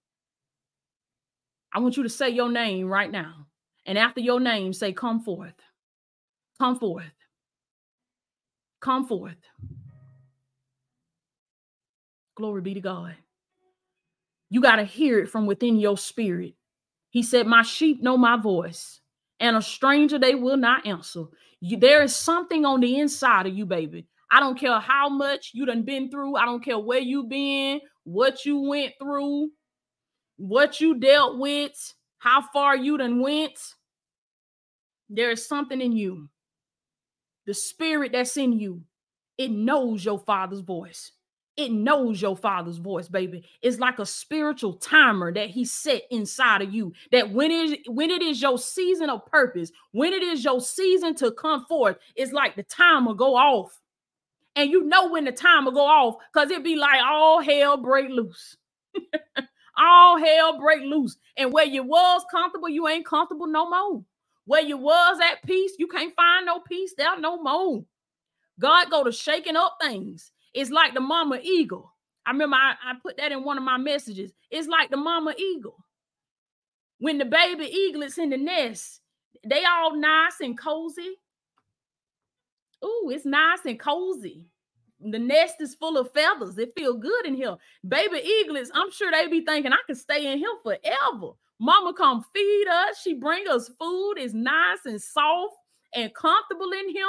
I 1.73 1.79
want 1.81 1.99
you 1.99 2.03
to 2.03 2.09
say 2.09 2.31
your 2.31 2.51
name 2.51 2.89
right 2.89 3.11
now. 3.11 3.47
And 3.85 3.99
after 3.99 4.21
your 4.23 4.41
name, 4.41 4.73
say, 4.73 4.95
Come 4.95 5.21
forth. 5.21 5.55
Come 6.59 6.79
forth. 6.79 7.13
Come 8.81 9.07
forth. 9.07 9.37
Glory 12.37 12.63
be 12.63 12.73
to 12.73 12.81
God. 12.81 13.15
You 14.49 14.63
got 14.63 14.77
to 14.77 14.85
hear 14.85 15.19
it 15.19 15.29
from 15.29 15.45
within 15.45 15.79
your 15.79 15.99
spirit. 15.99 16.55
He 17.11 17.23
said, 17.23 17.47
My 17.47 17.63
sheep 17.63 18.03
know 18.03 18.17
my 18.17 18.39
voice, 18.39 19.01
and 19.39 19.59
a 19.59 19.63
stranger 19.63 20.19
they 20.19 20.35
will 20.35 20.57
not 20.57 20.87
answer. 20.87 21.25
You, 21.61 21.77
there 21.77 22.03
is 22.03 22.17
something 22.17 22.65
on 22.65 22.81
the 22.81 22.99
inside 22.99 23.47
of 23.47 23.55
you, 23.55 23.67
baby, 23.67 24.07
I 24.31 24.41
don't 24.41 24.59
care 24.59 24.79
how 24.79 25.09
much 25.09 25.51
you 25.55 25.67
done 25.67 25.83
been 25.83 26.11
through. 26.11 26.37
I 26.37 26.45
don't 26.45 26.65
care 26.65 26.79
where 26.79 27.01
you 27.01 27.25
been, 27.25 27.81
what 28.05 28.45
you 28.45 28.61
went 28.61 28.93
through, 29.01 29.51
what 30.37 30.81
you 30.81 30.99
dealt 30.99 31.39
with, 31.39 31.95
how 32.19 32.43
far 32.53 32.77
you 32.77 32.97
done 32.97 33.21
went. 33.21 33.59
There 35.09 35.31
is 35.31 35.47
something 35.47 35.81
in 35.81 35.93
you. 35.93 36.29
The 37.47 37.55
spirit 37.55 38.13
that's 38.13 38.37
in 38.37 38.53
you, 38.53 38.83
it 39.37 39.51
knows 39.51 40.05
your 40.05 40.21
father's 40.21 40.61
voice. 40.61 41.13
It 41.57 41.73
knows 41.73 42.23
your 42.23 42.37
father's 42.37 42.79
voice, 42.79 43.09
baby. 43.09 43.45
It's 43.61 43.79
like 43.79 43.99
a 43.99 44.07
spiritual 44.07 44.75
timer 44.75 45.33
that 45.33 45.51
he 45.51 45.65
set 45.65 46.03
inside 46.11 46.63
of 46.63 46.73
you. 46.73 46.93
That 47.11 47.33
when 47.33 47.51
it 47.51 47.81
when 47.87 48.11
it 48.11 48.23
is 48.23 48.41
your 48.41 48.57
season 48.57 49.11
of 49.11 49.27
purpose, 49.27 49.73
when 49.91 50.13
it 50.13 50.23
is 50.23 50.45
your 50.45 50.61
season 50.61 51.15
to 51.17 51.33
come 51.33 51.67
forth, 51.67 51.97
it's 52.15 52.33
like 52.33 52.55
the 52.55 52.63
timer 52.63 53.15
go 53.15 53.35
off 53.35 53.81
and 54.57 54.71
you 54.71 54.85
know 54.85 55.09
when 55.09 55.25
the 55.25 55.33
time 55.33 55.65
will 55.65 55.73
go 55.73 55.87
off 55.87 56.17
because 56.33 56.51
it'd 56.51 56.65
be 56.65 56.77
like 56.77 57.01
all 57.03 57.41
hell 57.43 57.77
break 57.77 58.09
loose. 58.11 58.57
all 59.79 60.19
hell 60.19 60.59
break 60.59 60.83
loose. 60.83 61.17
And 61.37 61.53
where 61.53 61.65
you 61.65 61.83
was 61.83 62.23
comfortable, 62.31 62.69
you 62.69 62.89
ain't 62.89 63.07
comfortable 63.07 63.47
no 63.47 63.69
more. 63.69 64.03
Where 64.45 64.63
you 64.63 64.77
was 64.77 65.19
at 65.21 65.47
peace, 65.47 65.73
you 65.79 65.87
can't 65.87 66.15
find 66.17 66.47
no 66.47 66.61
peace 66.61 66.95
there 66.97 67.19
no 67.21 67.41
more. 67.41 67.85
God 68.59 68.91
go 68.91 69.05
to 69.05 69.13
shaking 69.13 69.57
up 69.57 69.77
things. 69.81 70.33
It's 70.53 70.71
like 70.71 70.95
the 70.95 71.01
mama 71.01 71.39
eagle. 71.43 71.95
I 72.27 72.33
remember 72.33 72.57
I, 72.57 72.75
I 72.85 72.95
put 73.03 73.17
that 73.17 73.33
in 73.33 73.45
one 73.45 73.57
of 73.57 73.65
my 73.65 73.79
messages. 73.79 74.33
It's 74.51 74.69
like 74.69 74.91
the 74.91 74.97
mama 74.97 75.35
eagle. 75.39 75.77
When 76.99 77.19
the 77.19 77.25
baby 77.25 77.65
eaglets 77.65 78.19
in 78.19 78.31
the 78.31 78.37
nest, 78.37 79.01
they 79.47 79.65
all 79.65 79.97
nice 79.97 80.41
and 80.41 80.59
cozy. 80.59 81.17
Ooh, 82.85 83.11
it's 83.13 83.25
nice 83.25 83.61
and 83.67 83.79
cozy. 83.79 84.47
The 85.01 85.19
nest 85.19 85.57
is 85.61 85.75
full 85.75 85.97
of 85.97 86.13
feathers. 86.13 86.59
It 86.59 86.73
feel 86.77 86.95
good 86.95 87.27
in 87.27 87.35
here. 87.35 87.57
Baby 87.87 88.19
eaglets, 88.19 88.71
I'm 88.75 88.91
sure 88.91 89.11
they 89.11 89.29
be 89.29 89.45
thinking 89.45 89.73
I 89.73 89.79
can 89.87 89.97
stay 89.97 90.31
in 90.31 90.39
here 90.39 90.49
forever. 90.63 91.33
Mama 91.59 91.95
come 91.95 92.25
feed 92.35 92.67
us. 92.69 93.01
She 93.03 93.15
bring 93.15 93.49
us 93.49 93.71
food. 93.79 94.15
It's 94.19 94.35
nice 94.35 94.79
and 94.85 95.01
soft 95.01 95.57
and 95.95 96.15
comfortable 96.15 96.71
in 96.73 96.91
here. 96.91 97.05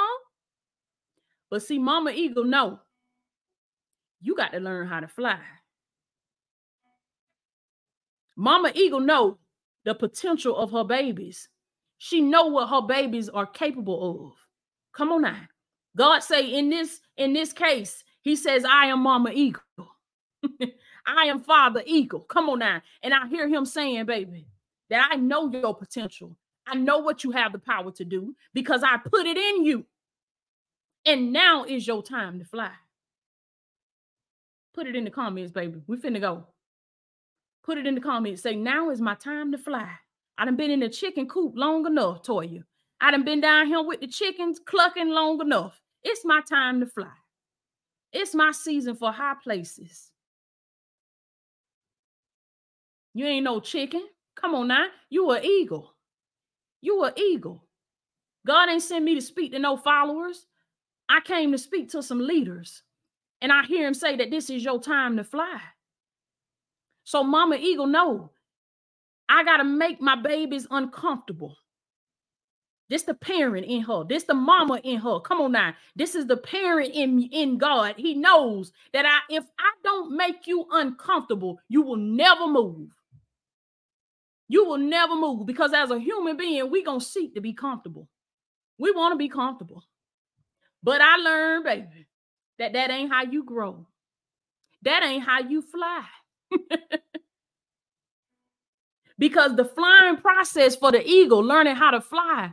But 1.50 1.62
see, 1.62 1.78
Mama 1.78 2.12
Eagle, 2.12 2.44
no. 2.44 2.80
You 4.20 4.34
got 4.36 4.52
to 4.52 4.60
learn 4.60 4.88
how 4.88 5.00
to 5.00 5.08
fly. 5.08 5.38
Mama 8.36 8.72
Eagle 8.74 9.00
know 9.00 9.38
the 9.84 9.94
potential 9.94 10.56
of 10.56 10.70
her 10.70 10.84
babies. 10.84 11.48
She 11.98 12.20
know 12.20 12.46
what 12.46 12.68
her 12.70 12.82
babies 12.82 13.28
are 13.28 13.46
capable 13.46 14.26
of. 14.26 14.32
Come 14.92 15.12
on 15.12 15.22
now. 15.22 15.36
God 15.96 16.20
say 16.20 16.46
in 16.46 16.70
this 16.70 17.00
in 17.16 17.32
this 17.32 17.52
case, 17.52 18.04
he 18.22 18.36
says, 18.36 18.64
I 18.64 18.86
am 18.86 19.02
mama 19.02 19.30
eagle. 19.32 19.62
I 21.06 21.24
am 21.24 21.40
father 21.40 21.82
eagle. 21.84 22.20
Come 22.20 22.48
on 22.48 22.60
now. 22.60 22.80
And 23.02 23.12
I 23.12 23.26
hear 23.28 23.48
him 23.48 23.66
saying, 23.66 24.06
baby, 24.06 24.46
that 24.90 25.08
I 25.12 25.16
know 25.16 25.50
your 25.50 25.74
potential. 25.74 26.36
I 26.66 26.76
know 26.76 26.98
what 26.98 27.24
you 27.24 27.32
have 27.32 27.52
the 27.52 27.58
power 27.58 27.90
to 27.92 28.04
do 28.04 28.34
because 28.54 28.82
I 28.82 28.98
put 28.98 29.26
it 29.26 29.36
in 29.36 29.64
you. 29.64 29.84
And 31.04 31.32
now 31.32 31.64
is 31.64 31.86
your 31.86 32.02
time 32.02 32.38
to 32.38 32.44
fly. 32.44 32.70
Put 34.72 34.86
it 34.86 34.94
in 34.94 35.04
the 35.04 35.10
comments, 35.10 35.50
baby. 35.50 35.82
We 35.86 35.96
finna 35.96 36.20
go. 36.20 36.46
Put 37.64 37.78
it 37.78 37.86
in 37.86 37.94
the 37.94 38.00
comments. 38.00 38.42
Say, 38.42 38.54
now 38.54 38.90
is 38.90 39.00
my 39.00 39.14
time 39.14 39.52
to 39.52 39.58
fly. 39.58 39.90
I 40.38 40.44
done 40.44 40.56
been 40.56 40.70
in 40.70 40.80
the 40.80 40.88
chicken 40.88 41.28
coop 41.28 41.54
long 41.56 41.86
enough, 41.86 42.22
Toya. 42.22 42.62
I 43.00 43.10
done 43.10 43.24
been 43.24 43.40
down 43.40 43.66
here 43.66 43.82
with 43.82 44.00
the 44.00 44.06
chickens 44.06 44.60
clucking 44.64 45.10
long 45.10 45.40
enough. 45.40 45.81
It's 46.04 46.24
my 46.24 46.40
time 46.48 46.80
to 46.80 46.86
fly. 46.86 47.12
It's 48.12 48.34
my 48.34 48.52
season 48.52 48.96
for 48.96 49.12
high 49.12 49.36
places. 49.42 50.10
You 53.14 53.26
ain't 53.26 53.44
no 53.44 53.60
chicken. 53.60 54.06
Come 54.36 54.54
on 54.54 54.68
now. 54.68 54.86
You 55.10 55.30
an 55.30 55.44
eagle. 55.44 55.94
You 56.80 57.04
an 57.04 57.12
eagle. 57.16 57.64
God 58.46 58.68
ain't 58.68 58.82
sent 58.82 59.04
me 59.04 59.14
to 59.14 59.20
speak 59.20 59.52
to 59.52 59.58
no 59.58 59.76
followers. 59.76 60.46
I 61.08 61.20
came 61.20 61.52
to 61.52 61.58
speak 61.58 61.90
to 61.90 62.02
some 62.02 62.20
leaders. 62.20 62.82
And 63.40 63.52
I 63.52 63.64
hear 63.64 63.86
him 63.86 63.94
say 63.94 64.16
that 64.16 64.30
this 64.30 64.50
is 64.50 64.64
your 64.64 64.80
time 64.80 65.16
to 65.16 65.24
fly. 65.24 65.60
So 67.04 67.22
Mama 67.22 67.56
Eagle, 67.56 67.86
no, 67.86 68.30
I 69.28 69.44
got 69.44 69.58
to 69.58 69.64
make 69.64 70.00
my 70.00 70.16
babies 70.16 70.66
uncomfortable. 70.70 71.56
This 72.92 73.04
the 73.04 73.14
parent 73.14 73.64
in 73.64 73.80
her. 73.84 74.04
This 74.04 74.24
the 74.24 74.34
mama 74.34 74.78
in 74.84 74.98
her. 74.98 75.18
Come 75.20 75.40
on 75.40 75.52
now. 75.52 75.72
This 75.96 76.14
is 76.14 76.26
the 76.26 76.36
parent 76.36 76.90
in 76.92 77.22
in 77.32 77.56
God. 77.56 77.94
He 77.96 78.12
knows 78.12 78.70
that 78.92 79.06
I 79.06 79.20
if 79.34 79.44
I 79.58 79.70
don't 79.82 80.14
make 80.14 80.46
you 80.46 80.66
uncomfortable, 80.70 81.58
you 81.70 81.80
will 81.80 81.96
never 81.96 82.46
move. 82.46 82.90
You 84.46 84.66
will 84.66 84.76
never 84.76 85.16
move 85.16 85.46
because 85.46 85.72
as 85.72 85.90
a 85.90 85.98
human 85.98 86.36
being, 86.36 86.70
we 86.70 86.84
going 86.84 87.00
to 87.00 87.06
seek 87.06 87.34
to 87.34 87.40
be 87.40 87.54
comfortable. 87.54 88.10
We 88.76 88.90
want 88.90 89.14
to 89.14 89.16
be 89.16 89.30
comfortable. 89.30 89.82
But 90.82 91.00
I 91.00 91.16
learned, 91.16 91.64
baby, 91.64 92.06
that 92.58 92.74
that 92.74 92.90
ain't 92.90 93.10
how 93.10 93.24
you 93.24 93.42
grow. 93.42 93.86
That 94.82 95.02
ain't 95.02 95.24
how 95.24 95.40
you 95.40 95.62
fly. 95.62 96.04
because 99.18 99.56
the 99.56 99.64
flying 99.64 100.18
process 100.18 100.76
for 100.76 100.92
the 100.92 101.02
eagle, 101.02 101.40
learning 101.42 101.76
how 101.76 101.92
to 101.92 102.02
fly, 102.02 102.52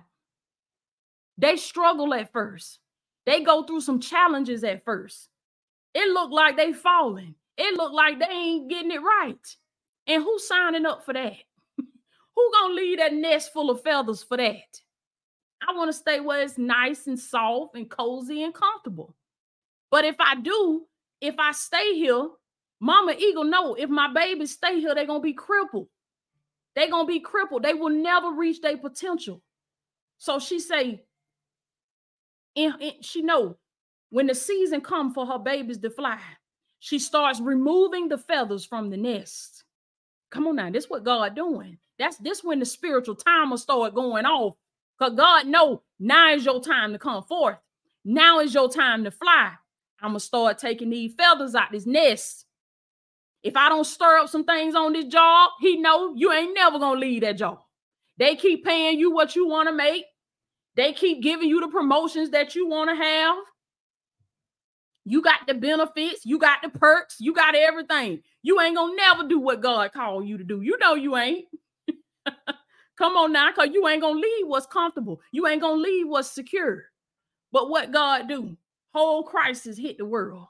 they 1.39 1.55
struggle 1.55 2.13
at 2.13 2.31
first. 2.33 2.79
They 3.25 3.43
go 3.43 3.63
through 3.63 3.81
some 3.81 4.01
challenges 4.01 4.63
at 4.63 4.83
first. 4.83 5.29
It 5.93 6.09
looked 6.13 6.33
like 6.33 6.57
they 6.57 6.73
falling. 6.73 7.35
It 7.57 7.77
looked 7.77 7.95
like 7.95 8.19
they 8.19 8.25
ain't 8.33 8.69
getting 8.69 8.91
it 8.91 9.01
right. 9.01 9.55
And 10.07 10.23
who's 10.23 10.47
signing 10.47 10.85
up 10.85 11.05
for 11.05 11.13
that? 11.13 11.33
Who 12.35 12.51
gonna 12.53 12.73
leave 12.73 12.97
that 12.99 13.13
nest 13.13 13.53
full 13.53 13.69
of 13.69 13.81
feathers 13.83 14.23
for 14.23 14.37
that? 14.37 14.81
I 15.61 15.73
want 15.75 15.89
to 15.89 15.97
stay 15.97 16.19
where 16.19 16.41
it's 16.41 16.57
nice 16.57 17.07
and 17.07 17.19
soft 17.19 17.75
and 17.75 17.89
cozy 17.89 18.43
and 18.43 18.53
comfortable. 18.53 19.15
But 19.91 20.05
if 20.05 20.15
I 20.19 20.35
do, 20.35 20.85
if 21.21 21.35
I 21.37 21.51
stay 21.51 21.95
here, 21.95 22.29
Mama 22.79 23.13
Eagle 23.17 23.43
know 23.43 23.75
if 23.75 23.89
my 23.89 24.11
babies 24.13 24.53
stay 24.53 24.79
here, 24.79 24.95
they're 24.95 25.05
gonna 25.05 25.19
be 25.19 25.33
crippled. 25.33 25.87
They're 26.75 26.89
gonna 26.89 27.07
be 27.07 27.19
crippled. 27.19 27.63
They 27.63 27.73
will 27.73 27.89
never 27.89 28.31
reach 28.31 28.61
their 28.61 28.77
potential. 28.77 29.41
So 30.17 30.39
she 30.39 30.59
say, 30.59 31.03
and, 32.55 32.73
she 33.01 33.21
know 33.21 33.57
when 34.09 34.27
the 34.27 34.35
season 34.35 34.81
come 34.81 35.13
for 35.13 35.25
her 35.25 35.39
babies 35.39 35.77
to 35.79 35.89
fly, 35.89 36.19
she 36.79 36.99
starts 36.99 37.39
removing 37.39 38.07
the 38.07 38.17
feathers 38.17 38.65
from 38.65 38.89
the 38.89 38.97
nest. 38.97 39.63
Come 40.31 40.47
on 40.47 40.55
now, 40.55 40.69
this 40.69 40.89
what 40.89 41.03
God 41.03 41.35
doing. 41.35 41.77
That's 41.97 42.17
this 42.17 42.43
when 42.43 42.59
the 42.59 42.65
spiritual 42.65 43.15
timer 43.15 43.57
start 43.57 43.93
going 43.93 44.25
off. 44.25 44.55
Because 44.97 45.15
God 45.15 45.47
know 45.47 45.81
now 45.99 46.33
is 46.33 46.45
your 46.45 46.61
time 46.61 46.93
to 46.93 46.99
come 46.99 47.23
forth. 47.23 47.57
Now 48.05 48.39
is 48.39 48.53
your 48.53 48.69
time 48.69 49.03
to 49.03 49.11
fly. 49.11 49.53
I'm 50.01 50.09
gonna 50.09 50.19
start 50.19 50.57
taking 50.57 50.89
these 50.89 51.13
feathers 51.13 51.55
out 51.55 51.71
this 51.71 51.85
nest. 51.85 52.45
If 53.43 53.55
I 53.55 53.69
don't 53.69 53.85
stir 53.85 54.17
up 54.17 54.29
some 54.29 54.45
things 54.45 54.75
on 54.75 54.93
this 54.93 55.05
job, 55.05 55.51
he 55.59 55.77
know 55.77 56.13
you 56.15 56.31
ain't 56.31 56.53
never 56.53 56.79
gonna 56.79 56.99
leave 56.99 57.21
that 57.21 57.37
job. 57.37 57.59
They 58.17 58.35
keep 58.35 58.65
paying 58.65 58.99
you 58.99 59.11
what 59.11 59.35
you 59.35 59.47
want 59.47 59.69
to 59.69 59.73
make. 59.73 60.05
They 60.79 60.93
keep 60.93 61.21
giving 61.21 61.49
you 61.49 61.59
the 61.59 61.67
promotions 61.67 62.29
that 62.29 62.55
you 62.55 62.65
want 62.65 62.89
to 62.89 62.95
have. 62.95 63.35
You 65.03 65.21
got 65.21 65.45
the 65.45 65.53
benefits, 65.53 66.25
you 66.25 66.39
got 66.39 66.59
the 66.63 66.69
perks, 66.69 67.17
you 67.19 67.33
got 67.33 67.53
everything. 67.53 68.21
You 68.43 68.61
ain't 68.61 68.77
gonna 68.77 68.95
never 68.95 69.27
do 69.27 69.41
what 69.41 69.59
God 69.59 69.91
called 69.91 70.25
you 70.25 70.37
to 70.37 70.43
do. 70.45 70.61
You 70.61 70.77
know 70.77 70.95
you 70.95 71.17
ain't. 71.17 71.47
Come 72.97 73.17
on 73.17 73.33
now, 73.33 73.51
because 73.51 73.71
you 73.73 73.85
ain't 73.89 74.01
gonna 74.01 74.21
leave 74.21 74.47
what's 74.47 74.67
comfortable. 74.67 75.19
You 75.33 75.47
ain't 75.47 75.59
gonna 75.61 75.81
leave 75.81 76.07
what's 76.07 76.31
secure. 76.31 76.85
But 77.51 77.69
what 77.69 77.91
God 77.91 78.29
do? 78.29 78.55
Whole 78.93 79.23
crisis 79.23 79.77
hit 79.77 79.97
the 79.97 80.05
world. 80.05 80.45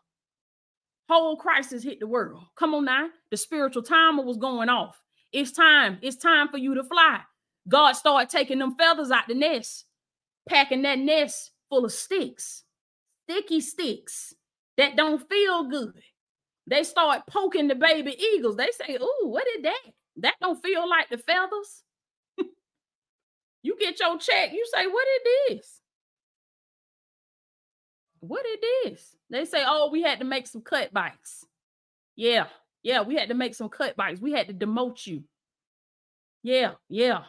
Whole 1.09 1.37
crisis 1.37 1.81
hit 1.81 1.99
the 1.99 2.05
world. 2.07 2.43
Come 2.55 2.75
on 2.75 2.85
now. 2.85 3.07
The 3.31 3.37
spiritual 3.37 3.81
timer 3.81 4.21
was 4.21 4.37
going 4.37 4.69
off. 4.69 5.01
It's 5.33 5.51
time. 5.51 5.97
It's 6.03 6.17
time 6.17 6.49
for 6.49 6.59
you 6.59 6.75
to 6.75 6.83
fly. 6.83 7.21
God 7.67 7.93
started 7.93 8.29
taking 8.29 8.59
them 8.59 8.75
feathers 8.75 9.09
out 9.09 9.27
the 9.27 9.33
nest, 9.33 9.85
packing 10.49 10.81
that 10.81 10.99
nest 10.99 11.51
full 11.69 11.85
of 11.85 11.91
sticks, 11.91 12.63
sticky 13.23 13.61
sticks 13.61 14.33
that 14.77 14.95
don't 14.97 15.27
feel 15.29 15.65
good. 15.69 16.01
They 16.67 16.83
start 16.83 17.23
poking 17.29 17.67
the 17.67 17.75
baby 17.75 18.15
eagles. 18.35 18.57
They 18.57 18.69
say, 18.71 18.95
"Ooh, 18.95 19.27
what 19.27 19.47
is 19.57 19.63
that? 19.63 19.81
That 20.17 20.35
don't 20.41 20.61
feel 20.61 20.87
like 20.89 21.09
the 21.09 21.17
feathers." 21.17 21.83
you 23.63 23.77
get 23.79 23.99
your 23.99 24.17
check. 24.17 24.51
You 24.51 24.65
say, 24.73 24.87
"What 24.87 25.07
is 25.07 25.57
this? 25.57 25.81
What 28.19 28.45
is 28.45 28.59
this?" 28.83 29.15
They 29.29 29.45
say, 29.45 29.63
"Oh, 29.65 29.89
we 29.91 30.01
had 30.01 30.19
to 30.19 30.25
make 30.25 30.47
some 30.47 30.61
cut 30.61 30.93
bites." 30.93 31.45
Yeah, 32.15 32.47
yeah, 32.83 33.01
we 33.01 33.15
had 33.15 33.29
to 33.29 33.35
make 33.35 33.55
some 33.55 33.69
cut 33.69 33.95
bites. 33.95 34.21
We 34.21 34.33
had 34.33 34.47
to 34.47 34.53
demote 34.53 35.07
you. 35.07 35.23
Yeah, 36.43 36.73
yeah, 36.89 37.23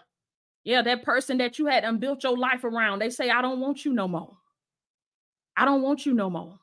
yeah. 0.64 0.82
That 0.82 1.02
person 1.02 1.38
that 1.38 1.58
you 1.58 1.66
had 1.66 1.84
and 1.84 2.00
built 2.00 2.24
your 2.24 2.36
life 2.36 2.64
around. 2.64 3.00
They 3.00 3.11
say, 3.11 3.30
"I 3.30 3.42
don't 3.42 3.61
want 3.61 3.84
you 3.84 3.92
no 3.92 4.08
more. 4.08 4.36
I 5.56 5.64
don't 5.64 5.82
want 5.82 6.06
you 6.06 6.14
no 6.14 6.30
more." 6.30 6.58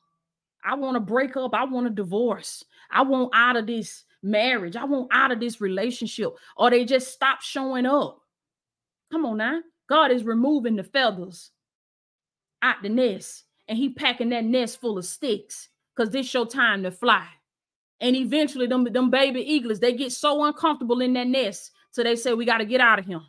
I 0.68 0.76
want 0.76 0.96
to 0.96 1.00
break 1.00 1.38
up. 1.38 1.54
I 1.54 1.64
want 1.64 1.88
a 1.88 1.92
divorce. 1.92 2.64
I 2.92 3.04
want 3.04 3.32
out 3.34 3.56
of 3.56 3.68
this 3.68 4.04
marriage. 4.22 4.76
I 4.76 4.84
want 4.84 5.08
out 5.14 5.32
of 5.32 5.40
this 5.40 5.62
relationship. 5.62 6.32
Or 6.58 6.70
they 6.70 6.84
just 6.84 7.14
stop 7.14 7.42
showing 7.42 7.86
up. 7.86 8.22
Come 9.12 9.26
on 9.26 9.38
now. 9.38 9.62
God 9.88 10.12
is 10.12 10.26
removing 10.26 10.76
the 10.76 10.84
feathers 10.84 11.52
out 12.62 12.82
the 12.84 12.90
nest 12.90 13.46
and 13.70 13.78
he 13.78 13.90
packing 13.90 14.30
that 14.30 14.44
nest 14.44 14.82
full 14.82 14.98
of 14.98 15.06
sticks 15.06 15.70
because 15.96 16.12
this 16.12 16.34
your 16.34 16.46
time 16.46 16.84
to 16.84 16.92
fly. 16.92 17.26
And 18.02 18.16
eventually 18.16 18.68
them, 18.68 18.84
them 18.84 19.10
baby 19.10 19.42
eagles, 19.42 19.80
they 19.80 19.94
get 19.94 20.12
so 20.12 20.44
uncomfortable 20.44 21.02
in 21.02 21.14
that 21.14 21.28
nest. 21.28 21.72
So 21.92 22.04
they 22.04 22.16
say, 22.16 22.34
we 22.34 22.46
got 22.46 22.58
to 22.58 22.66
get 22.66 22.82
out 22.82 23.00
of 23.00 23.06
here. 23.06 23.22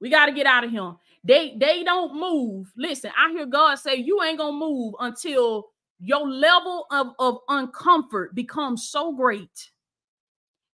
We 0.00 0.10
got 0.10 0.26
to 0.26 0.32
get 0.32 0.46
out 0.46 0.64
of 0.64 0.70
here. 0.70 0.92
They 1.22 1.56
they 1.58 1.82
don't 1.84 2.14
move. 2.18 2.72
Listen, 2.76 3.10
I 3.16 3.30
hear 3.32 3.46
God 3.46 3.76
say, 3.76 3.96
you 3.96 4.22
ain't 4.22 4.38
gonna 4.38 4.56
move 4.56 4.94
until 5.00 5.66
your 5.98 6.28
level 6.28 6.86
of, 6.90 7.08
of 7.18 7.38
uncomfort 7.48 8.34
becomes 8.34 8.88
so 8.88 9.14
great 9.14 9.70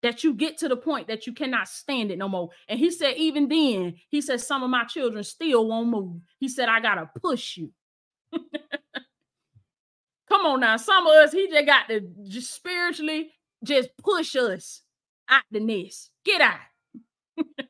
that 0.02 0.22
you 0.22 0.34
get 0.34 0.58
to 0.58 0.68
the 0.68 0.76
point 0.76 1.08
that 1.08 1.26
you 1.26 1.32
cannot 1.32 1.66
stand 1.68 2.12
it 2.12 2.18
no 2.18 2.28
more. 2.28 2.50
And 2.68 2.78
he 2.78 2.92
said, 2.92 3.16
even 3.16 3.48
then, 3.48 3.96
he 4.08 4.20
said, 4.20 4.40
some 4.40 4.62
of 4.62 4.70
my 4.70 4.84
children 4.84 5.24
still 5.24 5.66
won't 5.66 5.88
move. 5.88 6.20
He 6.38 6.48
said, 6.48 6.68
I 6.68 6.80
gotta 6.80 7.10
push 7.20 7.56
you. 7.56 7.72
Come 10.28 10.46
on 10.46 10.60
now. 10.60 10.76
Some 10.76 11.06
of 11.06 11.14
us, 11.14 11.32
he 11.32 11.48
just 11.48 11.66
got 11.66 11.88
to 11.88 12.00
just 12.28 12.54
spiritually 12.54 13.32
just 13.64 13.88
push 13.98 14.36
us 14.36 14.82
out 15.28 15.42
the 15.50 15.60
nest. 15.60 16.10
Get 16.24 16.40
out. 16.40 16.60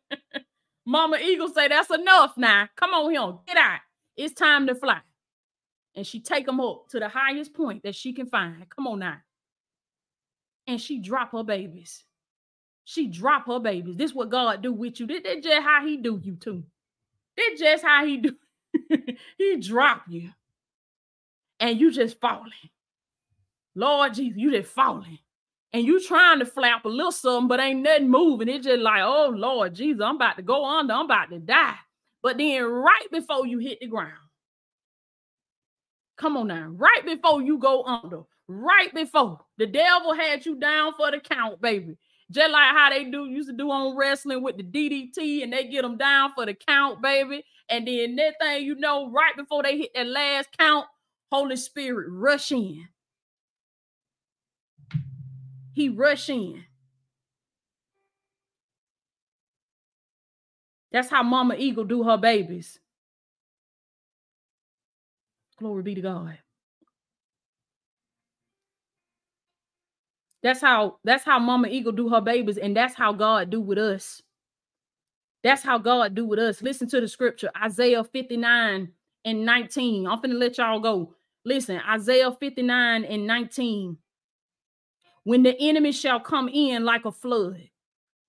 Mama 0.87 1.18
Eagle 1.18 1.49
say 1.49 1.68
that's 1.68 1.91
enough 1.91 2.37
now. 2.37 2.68
Come 2.76 2.91
on 2.91 3.11
here. 3.11 3.39
Get 3.47 3.57
out. 3.57 3.80
It's 4.16 4.34
time 4.34 4.66
to 4.68 4.74
fly 4.74 5.01
and 5.97 6.07
she 6.07 6.20
take 6.20 6.47
them 6.47 6.61
up 6.61 6.89
to 6.91 7.01
the 7.01 7.09
highest 7.09 7.55
point 7.55 7.82
that 7.82 7.95
she 7.95 8.12
can 8.12 8.26
find. 8.26 8.68
Come 8.68 8.87
on 8.87 8.99
now. 9.01 9.16
And 10.66 10.80
she 10.80 11.01
drop 11.01 11.32
her 11.32 11.43
babies. 11.43 12.05
She 12.84 13.09
drop 13.09 13.47
her 13.47 13.59
babies. 13.59 13.97
This 13.97 14.14
what 14.14 14.30
God 14.30 14.62
do 14.62 14.72
with 14.72 15.01
you. 15.01 15.07
This, 15.07 15.22
this 15.22 15.43
just 15.43 15.62
how 15.62 15.84
he 15.84 15.97
do 15.97 16.20
you 16.22 16.37
too. 16.37 16.62
This 17.37 17.59
just 17.59 17.84
how 17.84 18.05
he 18.05 18.18
do. 18.18 18.37
he 19.39 19.57
drop 19.57 20.03
you. 20.09 20.30
And 21.59 21.80
you 21.80 21.91
just 21.91 22.20
falling. 22.20 22.53
Lord 23.74 24.14
Jesus, 24.14 24.39
you 24.39 24.51
just 24.51 24.70
falling. 24.70 25.18
And 25.73 25.85
you 25.85 26.03
trying 26.03 26.39
to 26.39 26.47
flap 26.47 26.85
a 26.85 26.89
little 26.89 27.12
something, 27.12 27.49
but 27.49 27.61
ain't 27.61 27.83
nothing 27.83 28.09
moving. 28.11 28.49
It's 28.49 28.64
just 28.67 28.81
like, 28.81 29.03
oh 29.05 29.33
Lord 29.35 29.75
Jesus, 29.75 30.03
I'm 30.03 30.17
about 30.17 30.37
to 30.37 30.43
go 30.43 30.64
under. 30.64 30.95
I'm 30.95 31.05
about 31.05 31.31
to 31.31 31.39
die. 31.39 31.77
But 32.23 32.39
then 32.39 32.62
right 32.64 33.07
before 33.12 33.47
you 33.47 33.59
hit 33.59 33.79
the 33.81 33.87
ground, 33.87 34.14
Come 36.17 36.37
on 36.37 36.49
now. 36.49 36.69
Right 36.71 37.05
before 37.05 37.43
you 37.43 37.59
go 37.59 37.85
under, 37.85 38.23
right 38.49 38.93
before 38.95 39.41
the 39.59 39.67
devil 39.67 40.14
had 40.14 40.47
you 40.47 40.57
down 40.57 40.95
for 40.97 41.11
the 41.11 41.21
count, 41.21 41.61
baby. 41.61 41.97
Just 42.31 42.51
like 42.51 42.75
how 42.75 42.91
they 42.91 43.05
do 43.05 43.27
used 43.27 43.49
to 43.51 43.57
do 43.57 43.71
on 43.71 43.97
wrestling 43.97 44.43
with 44.43 44.57
the 44.57 44.64
DDT 44.64 45.43
and 45.43 45.53
they 45.53 45.69
get 45.69 45.83
them 45.83 45.97
down 45.97 46.33
for 46.35 46.47
the 46.47 46.55
count, 46.55 47.03
baby. 47.03 47.45
And 47.69 47.87
then 47.87 48.17
that 48.17 48.35
thing, 48.41 48.64
you 48.64 48.75
know, 48.77 49.11
right 49.11 49.37
before 49.37 49.62
they 49.62 49.79
hit 49.79 49.91
that 49.95 50.07
last 50.07 50.49
count, 50.59 50.87
Holy 51.31 51.57
Spirit 51.57 52.07
rush 52.11 52.51
in. 52.51 52.89
He 55.77 55.91
rush 55.91 56.31
in. 56.31 56.64
That's 60.91 61.11
how 61.11 61.22
Mama 61.22 61.55
Eagle 61.59 61.85
do 61.85 62.03
her 62.05 62.16
babies. 62.16 62.79
Glory 65.59 65.83
be 65.83 65.95
to 65.97 66.01
God. 66.01 66.39
That's 70.43 70.62
how 70.62 70.97
that's 71.05 71.24
how 71.24 71.39
Mama 71.39 71.68
Eagle 71.68 71.93
do 71.93 72.09
her 72.09 72.22
babies, 72.22 72.57
and 72.57 72.74
that's 72.74 72.95
how 72.95 73.12
God 73.12 73.51
do 73.51 73.61
with 73.61 73.77
us. 73.77 74.22
That's 75.45 75.62
how 75.62 75.77
God 75.77 76.14
do 76.14 76.24
with 76.24 76.39
us. 76.39 76.62
Listen 76.62 76.89
to 76.89 77.03
the 77.03 77.09
scripture, 77.09 77.51
Isaiah 77.62 78.03
59 78.03 78.89
and 79.27 79.45
19. 79.45 80.07
I'm 80.07 80.22
finna 80.22 80.39
let 80.41 80.57
y'all 80.57 80.81
go. 80.81 81.14
Listen, 81.45 81.83
Isaiah 81.87 82.33
59 82.33 83.05
and 83.05 83.27
19. 83.27 83.99
When 85.27 85.43
the 85.43 85.57
enemy 85.59 85.91
shall 85.91 86.20
come 86.20 86.49
in 86.49 86.85
like 86.85 87.05
a 87.05 87.11
flood, 87.11 87.68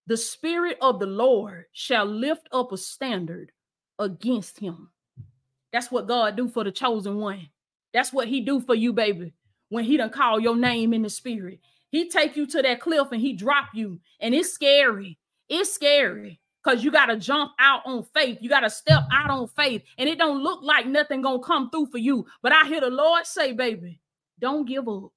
the 0.08 0.18
spirit 0.18 0.80
of 0.82 1.00
the 1.00 1.06
Lord 1.06 1.66
shall 1.72 2.06
lift 2.06 2.50
up 2.52 2.72
a 2.72 2.78
standard 2.78 3.52
against 4.00 4.58
him. 4.58 4.90
That's 5.72 5.92
what 5.92 6.08
God 6.08 6.36
do 6.36 6.50
for 6.50 6.64
the 6.64 6.72
chosen 6.72 7.18
one. 7.18 7.50
That's 7.94 8.12
what 8.12 8.28
he 8.28 8.42
do 8.42 8.60
for 8.60 8.74
you, 8.74 8.94
baby. 8.94 9.36
When 9.70 9.84
he 9.84 9.96
done 9.96 10.10
call 10.10 10.40
your 10.40 10.56
name 10.56 10.92
in 10.92 11.04
the 11.04 11.10
spirit, 11.12 11.60
he 11.92 12.10
take 12.10 12.36
you 12.36 12.48
to 12.48 12.64
that 12.64 12.82
cliff 12.82 13.10
and 13.12 13.22
he 13.22 13.34
drop 13.34 13.68
you, 13.76 14.00
and 14.20 14.34
it's 14.34 14.52
scary. 14.52 15.20
It's 15.50 15.72
scary 15.72 16.40
because 16.64 16.84
you 16.84 16.90
got 16.90 17.06
to 17.06 17.18
jump 17.18 17.52
out 17.60 17.82
on 17.86 18.06
faith. 18.12 18.40
You 18.42 18.50
got 18.50 18.62
to 18.62 18.72
step 18.72 19.04
out 19.12 19.30
on 19.30 19.48
faith, 19.50 19.84
and 20.00 20.10
it 20.10 20.18
don't 20.18 20.42
look 20.42 20.64
like 20.64 20.88
nothing 20.88 21.22
gonna 21.22 21.44
come 21.44 21.70
through 21.70 21.92
for 21.92 22.00
you. 22.00 22.26
But 22.42 22.54
I 22.54 22.66
hear 22.66 22.82
the 22.82 22.90
Lord 22.90 23.28
say, 23.28 23.52
"Baby, 23.54 24.02
don't 24.40 24.66
give 24.66 24.90
up. 24.90 25.12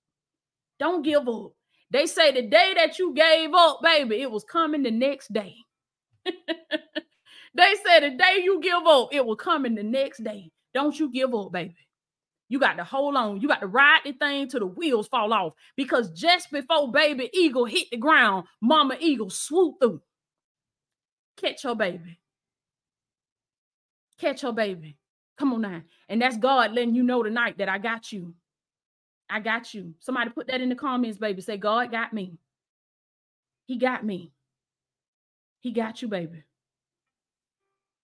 Don't 0.78 1.01
give 1.01 1.26
up." 1.26 1.53
They 1.91 2.07
say 2.07 2.32
the 2.32 2.43
day 2.43 2.74
that 2.76 2.99
you 2.99 3.12
gave 3.14 3.53
up, 3.53 3.80
baby, 3.82 4.22
it 4.22 4.30
was 4.30 4.45
coming 4.45 4.82
the 4.82 4.91
next 4.91 5.32
day. 5.32 5.57
they 6.24 7.74
said 7.84 8.01
the 8.01 8.11
day 8.11 8.43
you 8.43 8.61
give 8.61 8.86
up, 8.86 9.09
it 9.12 9.24
will 9.24 9.36
come 9.36 9.66
in 9.66 9.74
the 9.74 9.82
next 9.82 10.22
day. 10.22 10.51
Don't 10.72 10.99
you 10.99 11.11
give 11.11 11.34
up, 11.34 11.51
baby. 11.53 11.74
You 12.49 12.59
got 12.59 12.74
to 12.74 12.84
hold 12.84 13.16
on. 13.16 13.41
You 13.41 13.49
got 13.49 13.61
to 13.61 13.66
ride 13.66 14.01
the 14.05 14.12
thing 14.12 14.49
till 14.49 14.61
the 14.61 14.66
wheels 14.66 15.09
fall 15.09 15.32
off. 15.32 15.53
Because 15.76 16.11
just 16.11 16.51
before 16.51 16.91
baby 16.91 17.30
eagle 17.32 17.64
hit 17.64 17.88
the 17.91 17.97
ground, 17.97 18.47
mama 18.61 18.97
eagle 19.01 19.30
swooped 19.30 19.82
through. 19.82 20.03
Catch 21.36 21.64
your 21.64 21.76
baby. 21.76 22.18
Catch 24.18 24.43
your 24.43 24.53
baby. 24.53 24.97
Come 25.38 25.55
on 25.55 25.61
now. 25.62 25.82
And 26.09 26.20
that's 26.20 26.36
God 26.36 26.72
letting 26.72 26.95
you 26.95 27.05
know 27.05 27.22
tonight 27.22 27.59
that 27.59 27.68
I 27.68 27.78
got 27.78 28.12
you. 28.12 28.34
I 29.31 29.41
got 29.41 29.72
you. 29.72 29.95
Somebody 30.01 30.31
put 30.31 30.49
that 30.49 30.61
in 30.61 30.68
the 30.68 30.74
comments, 30.74 31.18
baby. 31.18 31.41
Say, 31.41 31.57
God 31.57 31.91
got 31.91 32.12
me. 32.12 32.39
He 33.66 33.78
got 33.78 34.05
me. 34.05 34.33
He 35.61 35.70
got 35.72 36.03
you, 36.03 36.09
baby. 36.09 36.43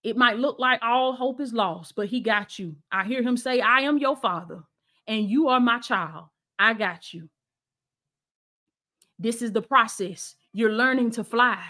It 0.02 0.16
might 0.16 0.38
look 0.38 0.58
like 0.58 0.78
all 0.82 1.14
hope 1.14 1.40
is 1.40 1.52
lost, 1.52 1.96
but 1.96 2.06
he 2.06 2.20
got 2.20 2.58
you. 2.58 2.76
I 2.92 3.04
hear 3.04 3.22
him 3.22 3.36
say, 3.36 3.60
I 3.60 3.80
am 3.80 3.98
your 3.98 4.16
father, 4.16 4.62
and 5.08 5.28
you 5.28 5.48
are 5.48 5.58
my 5.58 5.80
child. 5.80 6.26
I 6.58 6.74
got 6.74 7.12
you. 7.12 7.28
This 9.18 9.42
is 9.42 9.52
the 9.52 9.62
process. 9.62 10.36
You're 10.52 10.72
learning 10.72 11.10
to 11.12 11.24
fly. 11.24 11.60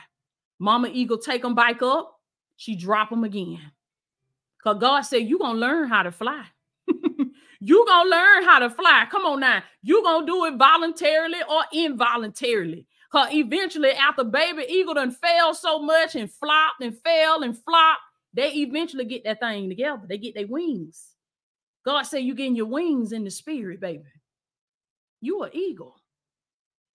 Mama 0.58 0.88
Eagle 0.92 1.18
take 1.18 1.42
them 1.42 1.54
back 1.54 1.80
up. 1.80 2.20
She 2.56 2.76
drop 2.76 3.10
them 3.10 3.24
again. 3.24 3.60
Because 4.58 4.80
God 4.80 5.00
said, 5.02 5.18
you're 5.18 5.38
going 5.38 5.54
to 5.54 5.60
learn 5.60 5.88
how 5.88 6.02
to 6.02 6.12
fly. 6.12 6.44
You 7.60 7.84
to 7.84 8.02
learn 8.08 8.44
how 8.44 8.58
to 8.58 8.70
fly. 8.70 9.06
Come 9.10 9.24
on 9.24 9.40
now. 9.40 9.62
you 9.82 10.02
to 10.02 10.26
do 10.26 10.44
it 10.46 10.56
voluntarily 10.56 11.40
or 11.48 11.64
involuntarily. 11.72 12.86
Because 13.10 13.32
eventually, 13.32 13.92
after 13.92 14.24
baby 14.24 14.64
eagle 14.68 14.94
done 14.94 15.12
fell 15.12 15.54
so 15.54 15.78
much 15.78 16.16
and 16.16 16.30
flopped 16.30 16.82
and 16.82 16.96
fell 16.98 17.42
and 17.42 17.56
flopped, 17.56 18.00
they 18.34 18.52
eventually 18.52 19.04
get 19.04 19.24
that 19.24 19.40
thing 19.40 19.68
together. 19.68 20.02
They 20.06 20.18
get 20.18 20.34
their 20.34 20.46
wings. 20.46 21.12
God 21.84 22.02
said 22.02 22.18
you 22.18 22.34
getting 22.34 22.56
your 22.56 22.66
wings 22.66 23.12
in 23.12 23.24
the 23.24 23.30
spirit, 23.30 23.80
baby. 23.80 24.04
You 25.20 25.42
are 25.42 25.50
eagle. 25.52 25.96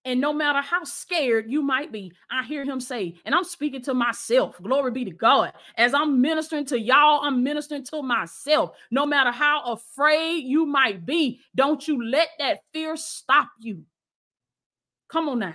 And 0.03 0.19
no 0.19 0.33
matter 0.33 0.61
how 0.61 0.83
scared 0.83 1.45
you 1.47 1.61
might 1.61 1.91
be, 1.91 2.11
I 2.31 2.43
hear 2.43 2.63
him 2.63 2.79
say, 2.79 3.15
and 3.23 3.35
I'm 3.35 3.43
speaking 3.43 3.83
to 3.83 3.93
myself. 3.93 4.55
Glory 4.61 4.91
be 4.91 5.05
to 5.05 5.11
God. 5.11 5.53
As 5.77 5.93
I'm 5.93 6.21
ministering 6.21 6.65
to 6.67 6.79
y'all, 6.79 7.21
I'm 7.23 7.43
ministering 7.43 7.83
to 7.85 8.01
myself. 8.01 8.71
No 8.89 9.05
matter 9.05 9.31
how 9.31 9.61
afraid 9.63 10.43
you 10.43 10.65
might 10.65 11.05
be, 11.05 11.41
don't 11.55 11.87
you 11.87 12.03
let 12.03 12.29
that 12.39 12.61
fear 12.73 12.97
stop 12.97 13.49
you. 13.59 13.83
Come 15.07 15.29
on 15.29 15.39
now. 15.39 15.53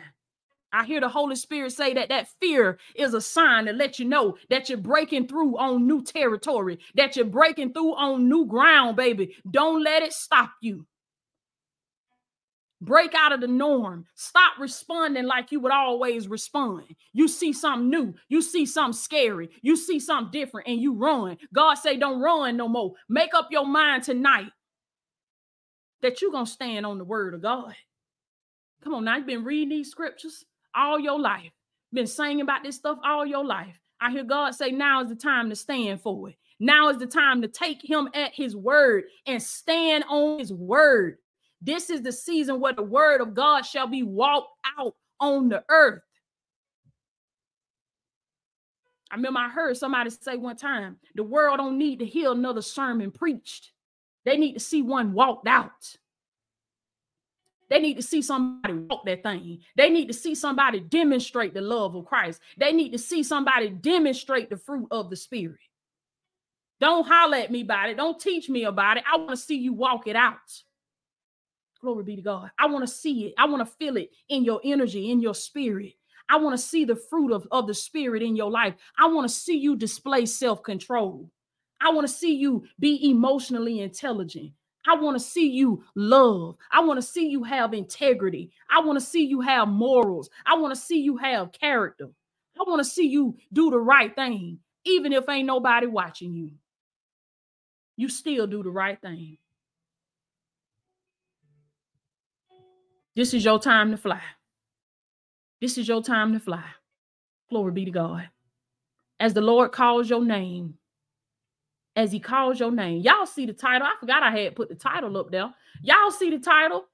I 0.72 0.84
hear 0.84 1.00
the 1.00 1.08
Holy 1.08 1.36
Spirit 1.36 1.72
say 1.72 1.94
that 1.94 2.10
that 2.10 2.28
fear 2.40 2.78
is 2.94 3.14
a 3.14 3.20
sign 3.20 3.64
to 3.64 3.72
let 3.72 3.98
you 3.98 4.04
know 4.04 4.36
that 4.50 4.68
you're 4.68 4.78
breaking 4.78 5.26
through 5.26 5.56
on 5.58 5.86
new 5.86 6.02
territory, 6.02 6.78
that 6.94 7.16
you're 7.16 7.24
breaking 7.24 7.72
through 7.72 7.94
on 7.94 8.28
new 8.28 8.46
ground, 8.46 8.96
baby. 8.96 9.34
Don't 9.50 9.82
let 9.82 10.02
it 10.02 10.12
stop 10.12 10.50
you. 10.60 10.86
Break 12.82 13.14
out 13.14 13.32
of 13.32 13.40
the 13.40 13.48
norm. 13.48 14.06
Stop 14.14 14.58
responding 14.58 15.24
like 15.24 15.50
you 15.50 15.60
would 15.60 15.72
always 15.72 16.28
respond. 16.28 16.84
You 17.14 17.26
see 17.26 17.52
something 17.52 17.88
new, 17.88 18.14
you 18.28 18.42
see 18.42 18.66
something 18.66 18.92
scary, 18.92 19.48
you 19.62 19.76
see 19.76 19.98
something 19.98 20.30
different, 20.30 20.68
and 20.68 20.80
you 20.80 20.94
run. 20.94 21.38
God 21.54 21.74
say, 21.76 21.96
Don't 21.96 22.20
run 22.20 22.56
no 22.56 22.68
more. 22.68 22.92
Make 23.08 23.32
up 23.34 23.48
your 23.50 23.66
mind 23.66 24.02
tonight 24.02 24.50
that 26.02 26.20
you're 26.20 26.30
gonna 26.30 26.46
stand 26.46 26.84
on 26.84 26.98
the 26.98 27.04
word 27.04 27.34
of 27.34 27.42
God. 27.42 27.74
Come 28.84 28.94
on, 28.94 29.04
now 29.04 29.16
you've 29.16 29.26
been 29.26 29.44
reading 29.44 29.70
these 29.70 29.90
scriptures 29.90 30.44
all 30.74 31.00
your 31.00 31.18
life, 31.18 31.50
been 31.92 32.06
singing 32.06 32.42
about 32.42 32.62
this 32.62 32.76
stuff 32.76 32.98
all 33.02 33.24
your 33.24 33.44
life. 33.44 33.80
I 34.00 34.10
hear 34.10 34.24
God 34.24 34.54
say, 34.54 34.70
now 34.70 35.02
is 35.02 35.08
the 35.08 35.16
time 35.16 35.48
to 35.48 35.56
stand 35.56 36.02
for 36.02 36.28
it. 36.28 36.36
Now 36.60 36.88
is 36.88 36.98
the 36.98 37.06
time 37.06 37.42
to 37.42 37.48
take 37.48 37.82
him 37.82 38.08
at 38.14 38.34
his 38.34 38.54
word 38.54 39.04
and 39.26 39.42
stand 39.42 40.04
on 40.08 40.38
his 40.38 40.52
word. 40.52 41.18
This 41.60 41.90
is 41.90 42.02
the 42.02 42.12
season 42.12 42.60
where 42.60 42.72
the 42.72 42.82
word 42.82 43.20
of 43.20 43.34
God 43.34 43.62
shall 43.62 43.86
be 43.86 44.02
walked 44.02 44.52
out 44.78 44.94
on 45.20 45.48
the 45.48 45.64
earth. 45.68 46.02
I 49.10 49.14
remember 49.16 49.40
I 49.40 49.48
heard 49.48 49.76
somebody 49.76 50.10
say 50.10 50.36
one 50.36 50.56
time, 50.56 50.96
the 51.14 51.22
world 51.22 51.58
don't 51.58 51.78
need 51.78 52.00
to 52.00 52.06
hear 52.06 52.32
another 52.32 52.62
sermon 52.62 53.10
preached. 53.10 53.72
They 54.24 54.36
need 54.36 54.54
to 54.54 54.60
see 54.60 54.82
one 54.82 55.12
walked 55.12 55.46
out. 55.46 55.96
They 57.68 57.80
need 57.80 57.94
to 57.94 58.02
see 58.02 58.22
somebody 58.22 58.74
walk 58.74 59.04
that 59.06 59.22
thing. 59.22 59.60
They 59.76 59.90
need 59.90 60.06
to 60.06 60.14
see 60.14 60.34
somebody 60.34 60.80
demonstrate 60.80 61.54
the 61.54 61.60
love 61.60 61.94
of 61.94 62.04
Christ. 62.04 62.40
They 62.58 62.72
need 62.72 62.92
to 62.92 62.98
see 62.98 63.22
somebody 63.22 63.70
demonstrate 63.70 64.50
the 64.50 64.56
fruit 64.56 64.88
of 64.90 65.10
the 65.10 65.16
Spirit. 65.16 65.58
Don't 66.80 67.06
holler 67.06 67.38
at 67.38 67.50
me 67.50 67.62
about 67.62 67.88
it. 67.88 67.96
Don't 67.96 68.20
teach 68.20 68.48
me 68.48 68.64
about 68.64 68.98
it. 68.98 69.04
I 69.10 69.16
want 69.16 69.30
to 69.30 69.36
see 69.36 69.56
you 69.56 69.72
walk 69.72 70.06
it 70.06 70.16
out. 70.16 70.62
Glory 71.86 72.04
be 72.04 72.16
to 72.16 72.22
God. 72.22 72.52
I 72.60 72.66
want 72.68 72.86
to 72.86 72.92
see 72.92 73.26
it. 73.28 73.34
I 73.38 73.46
want 73.46 73.66
to 73.66 73.74
feel 73.78 73.96
it 73.98 74.10
in 74.28 74.44
your 74.44 74.60
energy, 74.64 75.10
in 75.12 75.22
your 75.22 75.34
spirit. 75.34 75.94
I 76.30 76.38
want 76.38 76.58
to 76.58 76.64
see 76.64 76.84
the 76.84 76.96
fruit 76.96 77.32
of, 77.32 77.48
of 77.52 77.68
the 77.68 77.74
Spirit 77.74 78.22
in 78.22 78.36
your 78.36 78.52
life. 78.52 78.74
I 78.98 79.08
want 79.08 79.28
to 79.30 79.34
see 79.34 79.58
you 79.58 79.76
display 79.76 80.26
self 80.26 80.62
control. 80.62 81.30
I 81.80 81.92
want 81.92 82.06
to 82.08 82.14
see 82.14 82.36
you 82.36 82.66
be 82.80 83.10
emotionally 83.10 83.80
intelligent. 83.80 84.52
I 84.86 84.96
want 84.96 85.18
to 85.18 85.24
see 85.24 85.48
you 85.50 85.84
love. 85.96 86.56
I 86.72 86.82
want 86.82 86.98
to 87.00 87.06
see 87.06 87.28
you 87.28 87.44
have 87.44 87.74
integrity. 87.74 88.52
I 88.70 88.80
want 88.82 89.00
to 89.00 89.06
see 89.06 89.24
you 89.26 89.42
have 89.42 89.68
morals. 89.68 90.30
I 90.46 90.56
want 90.58 90.74
to 90.76 90.80
see 90.80 91.00
you 91.00 91.18
have 91.18 91.52
character. 91.52 92.10
I 92.60 92.64
want 92.68 92.80
to 92.84 92.90
see 92.90 93.08
you 93.08 93.38
do 93.54 93.70
the 93.72 93.80
right 93.80 94.14
thing, 94.14 94.60
even 94.86 95.14
if 95.14 95.30
ain't 95.30 95.48
nobody 95.48 95.88
watching 95.88 96.34
you. 96.34 96.52
You 97.96 98.08
still 98.10 98.46
do 98.48 98.62
the 98.64 98.70
right 98.70 99.00
thing. 99.00 99.38
This 103.16 103.34
is 103.34 103.44
your 103.44 103.58
time 103.58 103.90
to 103.92 103.96
fly. 103.96 104.20
This 105.60 105.78
is 105.78 105.88
your 105.88 106.02
time 106.02 106.34
to 106.34 106.40
fly. 106.40 106.64
Glory 107.50 107.72
be 107.72 107.84
to 107.86 107.90
God. 107.90 108.28
As 109.18 109.34
the 109.34 109.40
Lord 109.40 109.72
calls 109.72 110.10
your 110.10 110.24
name, 110.24 110.74
as 111.96 112.12
he 112.12 112.20
calls 112.20 112.60
your 112.60 112.70
name. 112.70 113.00
Y'all 113.02 113.26
see 113.26 113.46
the 113.46 113.54
title. 113.54 113.86
I 113.86 113.94
forgot 113.98 114.22
I 114.22 114.30
had 114.30 114.54
put 114.54 114.68
the 114.68 114.74
title 114.74 115.16
up 115.16 115.30
there. 115.30 115.52
Y'all 115.82 116.10
see 116.10 116.30
the 116.30 116.38
title. 116.38 116.84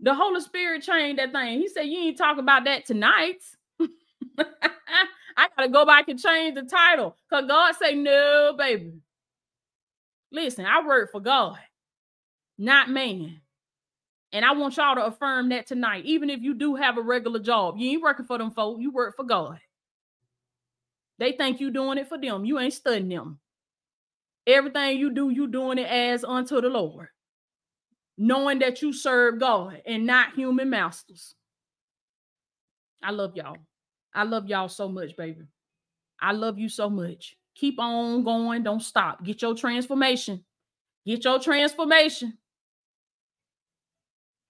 The 0.00 0.14
Holy 0.14 0.40
Spirit 0.40 0.82
changed 0.82 1.20
that 1.20 1.32
thing. 1.32 1.60
He 1.60 1.68
said, 1.68 1.84
You 1.84 2.00
ain't 2.00 2.18
talking 2.18 2.42
about 2.42 2.64
that 2.64 2.84
tonight. 2.84 3.42
I 4.38 5.48
gotta 5.56 5.68
go 5.68 5.86
back 5.86 6.08
and 6.08 6.18
change 6.20 6.56
the 6.56 6.62
title. 6.62 7.16
Cause 7.30 7.44
God 7.48 7.74
say, 7.76 7.94
No, 7.94 8.54
baby. 8.58 8.94
Listen, 10.32 10.66
I 10.66 10.84
work 10.86 11.10
for 11.12 11.20
God, 11.20 11.58
not 12.58 12.90
man. 12.90 13.40
And 14.32 14.44
I 14.44 14.52
want 14.52 14.76
y'all 14.76 14.94
to 14.94 15.06
affirm 15.06 15.48
that 15.50 15.66
tonight. 15.66 16.04
Even 16.04 16.28
if 16.28 16.42
you 16.42 16.54
do 16.54 16.74
have 16.74 16.98
a 16.98 17.02
regular 17.02 17.40
job, 17.40 17.76
you 17.78 17.90
ain't 17.90 18.02
working 18.02 18.26
for 18.26 18.36
them 18.36 18.50
folks, 18.50 18.80
you 18.80 18.90
work 18.90 19.16
for 19.16 19.24
God. 19.24 19.58
They 21.18 21.32
think 21.32 21.60
you 21.60 21.70
doing 21.70 21.98
it 21.98 22.08
for 22.08 22.18
them. 22.18 22.44
You 22.44 22.58
ain't 22.58 22.74
studying 22.74 23.08
them. 23.08 23.40
Everything 24.46 24.98
you 24.98 25.12
do, 25.12 25.30
you 25.30 25.46
doing 25.46 25.78
it 25.78 25.88
as 25.88 26.24
unto 26.24 26.60
the 26.60 26.68
Lord. 26.68 27.08
Knowing 28.16 28.58
that 28.60 28.82
you 28.82 28.92
serve 28.92 29.38
God 29.40 29.82
and 29.86 30.06
not 30.06 30.34
human 30.34 30.70
masters. 30.70 31.34
I 33.02 33.10
love 33.10 33.36
y'all. 33.36 33.58
I 34.14 34.24
love 34.24 34.48
y'all 34.48 34.68
so 34.68 34.88
much, 34.88 35.16
baby. 35.16 35.42
I 36.20 36.32
love 36.32 36.58
you 36.58 36.68
so 36.68 36.90
much. 36.90 37.36
Keep 37.54 37.78
on 37.78 38.24
going. 38.24 38.62
Don't 38.62 38.82
stop. 38.82 39.24
Get 39.24 39.42
your 39.42 39.54
transformation. 39.54 40.44
Get 41.06 41.24
your 41.24 41.38
transformation. 41.38 42.38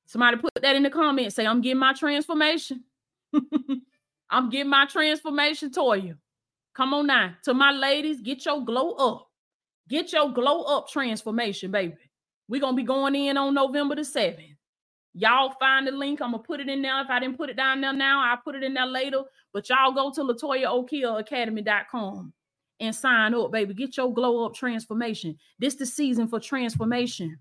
Somebody 0.09 0.39
put 0.39 0.51
that 0.63 0.75
in 0.75 0.83
the 0.83 0.89
comments. 0.89 1.37
Say, 1.37 1.47
I'm 1.47 1.61
getting 1.61 1.79
my 1.79 1.93
transformation. 1.93 2.83
I'm 4.31 4.49
getting 4.49 4.71
my 4.71 4.87
transformation 4.87 5.71
to 5.73 6.01
you. 6.03 6.17
Come 6.75 6.95
on 6.95 7.09
now. 7.09 7.35
To 7.45 7.53
my 7.53 7.73
ladies, 7.73 8.23
get 8.23 8.47
your 8.47 8.65
glow 8.65 8.93
up. 8.93 9.29
Get 9.87 10.15
your 10.15 10.33
glow 10.33 10.63
up 10.63 10.89
transformation, 10.89 11.71
baby. 11.71 11.99
We're 12.49 12.63
going 12.63 12.73
to 12.73 12.77
be 12.77 12.87
going 12.87 13.15
in 13.15 13.37
on 13.37 13.53
November 13.53 13.97
the 13.97 14.01
7th. 14.01 14.57
Y'all 15.13 15.53
find 15.61 15.87
the 15.87 15.93
link. 15.93 16.23
I'm 16.23 16.31
going 16.31 16.43
to 16.43 16.47
put 16.47 16.61
it 16.61 16.71
in 16.71 16.81
there. 16.81 17.03
If 17.03 17.11
I 17.11 17.21
didn't 17.21 17.37
put 17.37 17.51
it 17.51 17.57
down 17.57 17.83
there 17.83 17.93
now, 17.93 18.23
I'll 18.25 18.39
put 18.39 18.55
it 18.55 18.63
in 18.63 18.73
there 18.73 18.87
later. 18.87 19.25
But 19.53 19.69
y'all 19.69 19.93
go 19.93 20.11
to 20.11 20.23
LatoyaOkeiaAcademy.com 20.23 22.33
and 22.81 22.97
sign 22.97 23.35
up, 23.35 23.53
baby. 23.53 23.75
Get 23.75 23.99
your 23.99 24.15
glow 24.15 24.47
up 24.47 24.55
transformation. 24.55 25.37
This 25.59 25.75
the 25.75 25.85
season 25.85 26.29
for 26.29 26.41
transformation 26.41 27.39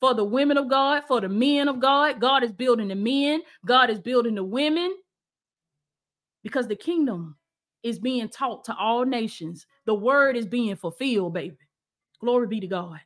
for 0.00 0.14
the 0.14 0.24
women 0.24 0.56
of 0.56 0.68
God, 0.68 1.04
for 1.08 1.20
the 1.20 1.28
men 1.28 1.68
of 1.68 1.80
God. 1.80 2.20
God 2.20 2.44
is 2.44 2.52
building 2.52 2.88
the 2.88 2.94
men, 2.94 3.42
God 3.64 3.90
is 3.90 4.00
building 4.00 4.34
the 4.34 4.44
women 4.44 4.94
because 6.42 6.68
the 6.68 6.76
kingdom 6.76 7.36
is 7.82 7.98
being 7.98 8.28
taught 8.28 8.64
to 8.64 8.76
all 8.76 9.04
nations. 9.04 9.66
The 9.86 9.94
word 9.94 10.36
is 10.36 10.46
being 10.46 10.76
fulfilled, 10.76 11.34
baby. 11.34 11.56
Glory 12.20 12.46
be 12.46 12.60
to 12.60 12.66
God. 12.66 12.98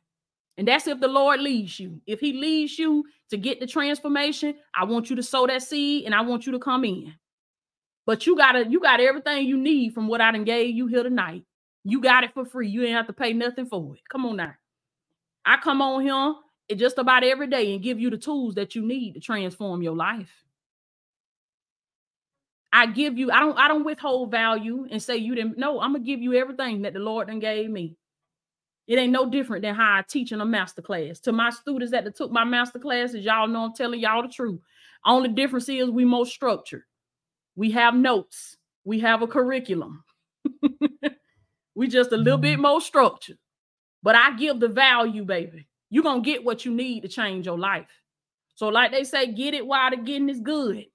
And 0.57 0.67
that's 0.67 0.87
if 0.87 0.99
the 0.99 1.07
Lord 1.07 1.41
leads 1.41 1.79
you. 1.79 1.99
If 2.05 2.19
he 2.19 2.33
leads 2.33 2.77
you 2.77 3.05
to 3.29 3.37
get 3.37 3.59
the 3.59 3.67
transformation, 3.67 4.55
I 4.73 4.85
want 4.85 5.09
you 5.09 5.15
to 5.15 5.23
sow 5.23 5.47
that 5.47 5.63
seed 5.63 6.05
and 6.05 6.13
I 6.13 6.21
want 6.21 6.45
you 6.45 6.51
to 6.51 6.59
come 6.59 6.85
in. 6.85 7.13
But 8.05 8.27
you 8.27 8.35
got 8.35 8.53
to 8.53 8.67
you 8.69 8.79
got 8.79 8.99
everything 8.99 9.47
you 9.47 9.57
need 9.57 9.93
from 9.93 10.07
what 10.07 10.21
I 10.21 10.31
done 10.31 10.43
gave 10.43 10.75
you 10.75 10.87
here 10.87 11.03
tonight. 11.03 11.43
You 11.83 12.01
got 12.01 12.23
it 12.23 12.33
for 12.33 12.45
free. 12.45 12.69
You 12.69 12.83
ain't 12.83 12.95
have 12.95 13.07
to 13.07 13.13
pay 13.13 13.33
nothing 13.33 13.65
for 13.65 13.95
it. 13.95 14.01
Come 14.11 14.25
on 14.25 14.37
now. 14.37 14.53
I 15.45 15.57
come 15.57 15.81
on 15.81 16.01
here 16.01 16.33
just 16.71 16.97
about 16.97 17.23
every 17.23 17.47
day 17.47 17.73
and 17.73 17.83
give 17.83 17.99
you 17.99 18.09
the 18.09 18.17
tools 18.17 18.55
that 18.55 18.75
you 18.75 18.81
need 18.81 19.13
to 19.13 19.19
transform 19.19 19.81
your 19.81 19.95
life. 19.95 20.31
I 22.71 22.87
give 22.87 23.17
you, 23.17 23.31
I 23.31 23.39
don't, 23.39 23.57
I 23.57 23.67
don't 23.67 23.83
withhold 23.83 24.31
value 24.31 24.87
and 24.89 25.01
say 25.01 25.17
you 25.17 25.35
didn't. 25.35 25.57
No, 25.57 25.79
I'm 25.79 25.93
gonna 25.93 26.03
give 26.03 26.21
you 26.21 26.33
everything 26.33 26.81
that 26.83 26.93
the 26.93 26.99
Lord 26.99 27.27
done 27.27 27.39
gave 27.39 27.69
me. 27.69 27.97
It 28.87 28.97
ain't 28.97 29.13
no 29.13 29.29
different 29.29 29.61
than 29.61 29.75
how 29.75 29.99
I 29.99 30.03
teach 30.07 30.31
in 30.31 30.41
a 30.41 30.45
master 30.45 30.81
class. 30.81 31.19
To 31.21 31.31
my 31.31 31.51
students 31.51 31.91
that 31.91 32.15
took 32.15 32.31
my 32.31 32.43
master 32.43 32.79
classes, 32.79 33.23
y'all 33.23 33.47
know 33.47 33.65
I'm 33.65 33.73
telling 33.73 33.99
y'all 33.99 34.23
the 34.23 34.27
truth. 34.27 34.59
Only 35.05 35.29
difference 35.29 35.69
is 35.69 35.89
we 35.89 36.03
more 36.03 36.25
structured. 36.25 36.83
We 37.55 37.71
have 37.71 37.93
notes. 37.93 38.57
We 38.83 38.99
have 39.01 39.21
a 39.21 39.27
curriculum. 39.27 40.03
we 41.75 41.87
just 41.87 42.11
a 42.11 42.17
little 42.17 42.39
bit 42.39 42.53
mm-hmm. 42.53 42.63
more 42.63 42.81
structured. 42.81 43.37
But 44.01 44.15
I 44.15 44.35
give 44.35 44.59
the 44.59 44.67
value, 44.67 45.23
baby 45.23 45.67
you're 45.93 46.01
gonna 46.01 46.21
get 46.21 46.43
what 46.43 46.65
you 46.65 46.73
need 46.73 47.01
to 47.01 47.07
change 47.07 47.45
your 47.45 47.59
life. 47.59 47.85
So, 48.55 48.67
like 48.67 48.91
they 48.91 49.03
say, 49.03 49.31
get 49.31 49.53
it 49.53 49.67
while 49.67 49.91
the 49.91 49.97
getting 49.97 50.27
is 50.27 50.39
good. 50.39 50.87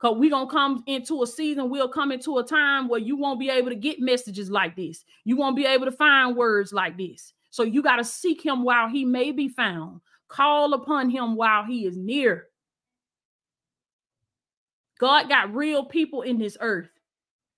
Because 0.00 0.16
we're 0.16 0.30
gonna 0.30 0.50
come 0.50 0.82
into 0.86 1.22
a 1.22 1.26
season, 1.26 1.68
we'll 1.68 1.90
come 1.90 2.12
into 2.12 2.38
a 2.38 2.44
time 2.44 2.88
where 2.88 2.98
you 2.98 3.14
won't 3.14 3.38
be 3.38 3.50
able 3.50 3.68
to 3.68 3.76
get 3.76 4.00
messages 4.00 4.50
like 4.50 4.74
this. 4.74 5.04
You 5.24 5.36
won't 5.36 5.54
be 5.54 5.66
able 5.66 5.84
to 5.84 5.92
find 5.92 6.34
words 6.34 6.72
like 6.72 6.96
this. 6.96 7.34
So 7.50 7.62
you 7.62 7.82
got 7.82 7.96
to 7.96 8.04
seek 8.04 8.42
him 8.42 8.64
while 8.64 8.88
he 8.88 9.04
may 9.04 9.32
be 9.32 9.48
found. 9.48 10.00
Call 10.28 10.72
upon 10.72 11.10
him 11.10 11.36
while 11.36 11.64
he 11.64 11.84
is 11.84 11.98
near. 11.98 12.46
God 14.98 15.28
got 15.28 15.54
real 15.54 15.84
people 15.84 16.22
in 16.22 16.38
this 16.38 16.56
earth. 16.60 16.88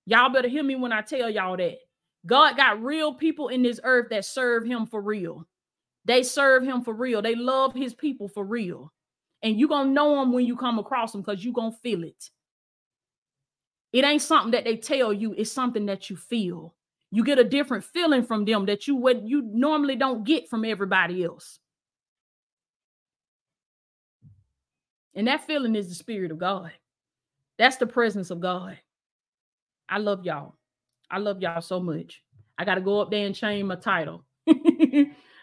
Y'all 0.07 0.29
better 0.29 0.49
hear 0.49 0.63
me 0.63 0.75
when 0.75 0.91
I 0.91 1.03
tell 1.03 1.29
y'all 1.29 1.55
that. 1.55 1.77
God 2.25 2.57
got 2.57 2.83
real 2.83 3.13
people 3.13 3.47
in 3.47 3.61
this 3.61 3.79
earth 3.85 4.07
that 4.09 4.25
serve 4.25 4.65
him 4.65 4.85
for 4.85 5.01
real. 5.01 5.47
They 6.05 6.23
serve 6.23 6.63
him 6.63 6.83
for 6.83 6.93
real. 6.93 7.21
They 7.21 7.35
love 7.35 7.73
his 7.73 7.93
people 7.93 8.27
for 8.27 8.43
real. 8.43 8.91
And 9.43 9.59
you're 9.59 9.69
going 9.69 9.87
to 9.87 9.93
know 9.93 10.15
them 10.15 10.33
when 10.33 10.45
you 10.45 10.55
come 10.55 10.79
across 10.79 11.11
them 11.11 11.21
because 11.21 11.43
you're 11.43 11.53
going 11.53 11.71
to 11.71 11.77
feel 11.79 12.03
it. 12.03 12.29
It 13.93 14.05
ain't 14.05 14.21
something 14.21 14.51
that 14.51 14.63
they 14.63 14.77
tell 14.77 15.11
you, 15.11 15.33
it's 15.37 15.51
something 15.51 15.85
that 15.87 16.09
you 16.09 16.15
feel. 16.15 16.75
You 17.11 17.25
get 17.25 17.39
a 17.39 17.43
different 17.43 17.83
feeling 17.83 18.23
from 18.23 18.45
them 18.45 18.65
that 18.67 18.87
you 18.87 18.95
would 18.95 19.23
you 19.27 19.41
normally 19.41 19.97
don't 19.97 20.23
get 20.23 20.49
from 20.49 20.63
everybody 20.63 21.23
else. 21.23 21.59
And 25.13 25.27
that 25.27 25.45
feeling 25.45 25.75
is 25.75 25.89
the 25.89 25.95
spirit 25.95 26.31
of 26.31 26.37
God. 26.37 26.71
That's 27.57 27.75
the 27.75 27.85
presence 27.85 28.29
of 28.29 28.39
God. 28.39 28.79
I 29.89 29.97
love 29.97 30.23
y'all. 30.23 30.55
I 31.09 31.17
love 31.17 31.41
y'all 31.41 31.61
so 31.61 31.81
much. 31.81 32.23
I 32.57 32.63
got 32.63 32.75
to 32.75 32.81
go 32.81 33.01
up 33.01 33.11
there 33.11 33.25
and 33.25 33.35
change 33.35 33.65
my 33.65 33.75
title. 33.75 34.23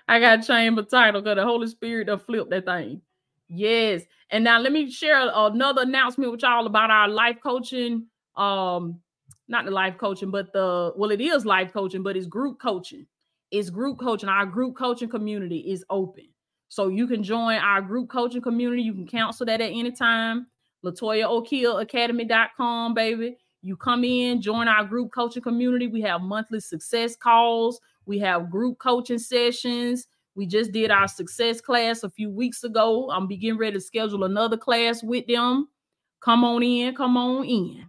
I 0.08 0.20
got 0.20 0.48
my 0.48 0.82
title 0.82 1.20
because 1.20 1.36
the 1.36 1.44
Holy 1.44 1.66
Spirit 1.66 2.06
done 2.06 2.18
flipped 2.18 2.48
that 2.50 2.64
thing. 2.64 3.02
Yes. 3.48 4.02
And 4.30 4.44
now 4.44 4.58
let 4.58 4.72
me 4.72 4.90
share 4.90 5.30
another 5.34 5.82
announcement 5.82 6.32
with 6.32 6.42
y'all 6.42 6.66
about 6.66 6.90
our 6.90 7.08
life 7.08 7.36
coaching. 7.42 8.06
Um, 8.36 9.00
not 9.48 9.64
the 9.64 9.70
life 9.70 9.96
coaching, 9.98 10.30
but 10.30 10.52
the 10.52 10.92
well, 10.96 11.10
it 11.10 11.20
is 11.20 11.44
life 11.46 11.72
coaching, 11.72 12.02
but 12.02 12.16
it's 12.16 12.26
group 12.26 12.60
coaching. 12.60 13.06
It's 13.50 13.70
group 13.70 13.98
coaching. 13.98 14.28
Our 14.28 14.46
group 14.46 14.76
coaching 14.76 15.08
community 15.08 15.60
is 15.60 15.84
open. 15.88 16.28
So 16.68 16.88
you 16.88 17.06
can 17.06 17.22
join 17.22 17.56
our 17.58 17.80
group 17.80 18.10
coaching 18.10 18.42
community. 18.42 18.82
You 18.82 18.92
can 18.92 19.06
cancel 19.06 19.46
that 19.46 19.62
at 19.62 19.70
any 19.70 19.92
time. 19.92 20.48
LatoyaOkeiaAcademy.com, 20.84 22.94
baby. 22.94 23.38
You 23.62 23.76
come 23.76 24.04
in, 24.04 24.42
join 24.42 24.68
our 24.68 24.84
group 24.84 25.10
coaching 25.12 25.42
community. 25.42 25.88
We 25.88 26.02
have 26.02 26.20
monthly 26.20 26.60
success 26.60 27.16
calls. 27.16 27.80
We 28.08 28.18
have 28.20 28.50
group 28.50 28.78
coaching 28.78 29.18
sessions. 29.18 30.08
We 30.34 30.46
just 30.46 30.72
did 30.72 30.90
our 30.90 31.06
success 31.06 31.60
class 31.60 32.02
a 32.02 32.10
few 32.10 32.30
weeks 32.30 32.64
ago. 32.64 33.10
I'm 33.10 33.28
beginning 33.28 33.58
ready 33.58 33.74
to 33.74 33.80
schedule 33.80 34.24
another 34.24 34.56
class 34.56 35.02
with 35.02 35.26
them. 35.26 35.68
Come 36.20 36.42
on 36.42 36.62
in, 36.62 36.94
come 36.94 37.18
on 37.18 37.44
in. 37.44 37.88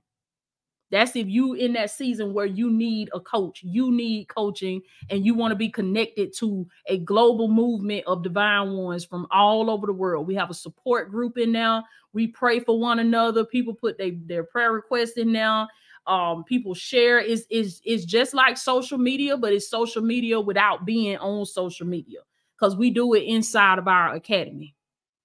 That's 0.92 1.16
if 1.16 1.28
you 1.28 1.54
in 1.54 1.74
that 1.74 1.92
season 1.92 2.34
where 2.34 2.48
you 2.48 2.70
need 2.70 3.10
a 3.14 3.20
coach, 3.22 3.62
you 3.64 3.92
need 3.92 4.28
coaching, 4.28 4.82
and 5.10 5.26
you 5.26 5.36
want 5.36 5.52
to 5.52 5.56
be 5.56 5.70
connected 5.70 6.36
to 6.40 6.68
a 6.88 6.98
global 6.98 7.48
movement 7.48 8.04
of 8.06 8.24
divine 8.24 8.74
ones 8.74 9.06
from 9.06 9.26
all 9.32 9.70
over 9.70 9.88
the 9.88 9.94
world. 9.94 10.28
We 10.28 10.36
have 10.36 10.50
a 10.50 10.56
support 10.56 11.12
group 11.12 11.38
in 11.38 11.54
now. 11.54 11.86
We 12.12 12.28
pray 12.28 12.60
for 12.60 12.78
one 12.78 13.00
another. 13.00 13.46
People 13.46 13.74
put 13.74 13.98
they, 13.98 14.18
their 14.26 14.44
prayer 14.44 14.74
requests 14.74 15.18
in 15.18 15.32
now 15.32 15.70
um 16.10 16.44
people 16.44 16.74
share. 16.74 17.20
Is 17.20 17.46
is 17.50 17.82
is 17.86 18.06
just 18.06 18.34
like 18.34 18.58
social 18.58 18.98
media 18.98 19.38
but 19.38 19.54
it's 19.54 19.70
social 19.70 20.02
media 20.02 20.40
without 20.40 20.86
being 20.86 21.18
on 21.18 21.46
social 21.46 21.88
media 21.88 22.20
because 22.58 22.76
we 22.76 22.90
do 22.90 23.14
it 23.14 23.22
inside 23.22 23.80
of 23.80 23.88
our 23.88 24.14
academy. 24.16 24.76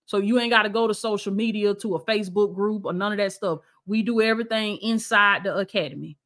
So 0.07 0.19
you 0.19 0.39
ain't 0.39 0.51
got 0.51 0.63
to 0.65 0.69
go 0.69 0.87
to 0.87 0.95
social 0.95 1.33
media 1.33 1.75
to 1.77 1.95
a 1.97 2.05
facebook 2.05 2.55
group 2.55 2.85
or 2.85 2.93
none 2.93 3.13
of 3.13 3.19
that 3.19 3.33
stuff. 3.33 3.61
We 3.87 4.03
do 4.03 4.21
everything 4.21 4.79
inside 4.79 5.45
the 5.45 5.57
academy 5.57 6.19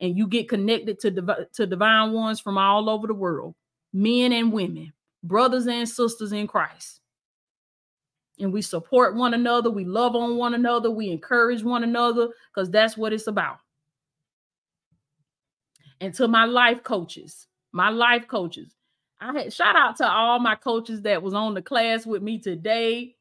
and 0.00 0.16
you 0.16 0.26
get 0.26 0.48
connected 0.48 0.98
to 1.00 1.10
div- 1.10 1.50
to 1.52 1.66
divine 1.66 2.12
ones 2.12 2.40
from 2.40 2.58
all 2.58 2.88
over 2.90 3.06
the 3.06 3.14
world 3.14 3.54
men 3.92 4.32
and 4.32 4.52
women 4.52 4.92
brothers 5.22 5.66
and 5.66 5.88
sisters 5.88 6.32
in 6.32 6.46
christ. 6.46 7.00
And 8.38 8.52
we 8.52 8.60
support 8.62 9.16
one 9.16 9.34
another 9.34 9.70
we 9.70 9.84
love 9.84 10.14
on 10.14 10.36
one 10.36 10.54
another 10.54 10.90
we 10.90 11.08
encourage 11.10 11.62
one 11.62 11.84
another 11.84 12.28
because 12.54 12.70
that's 12.70 12.96
what 12.96 13.12
it's 13.12 13.26
about 13.26 13.58
and 16.00 16.14
to 16.14 16.28
my 16.28 16.44
life 16.44 16.82
coaches, 16.82 17.46
my 17.72 17.90
life 17.90 18.28
coaches. 18.28 18.74
I 19.20 19.32
had 19.32 19.52
shout 19.52 19.76
out 19.76 19.96
to 19.96 20.08
all 20.08 20.38
my 20.38 20.54
coaches 20.54 21.02
that 21.02 21.22
was 21.22 21.34
on 21.34 21.54
the 21.54 21.62
class 21.62 22.04
with 22.04 22.22
me 22.22 22.38
today. 22.38 23.14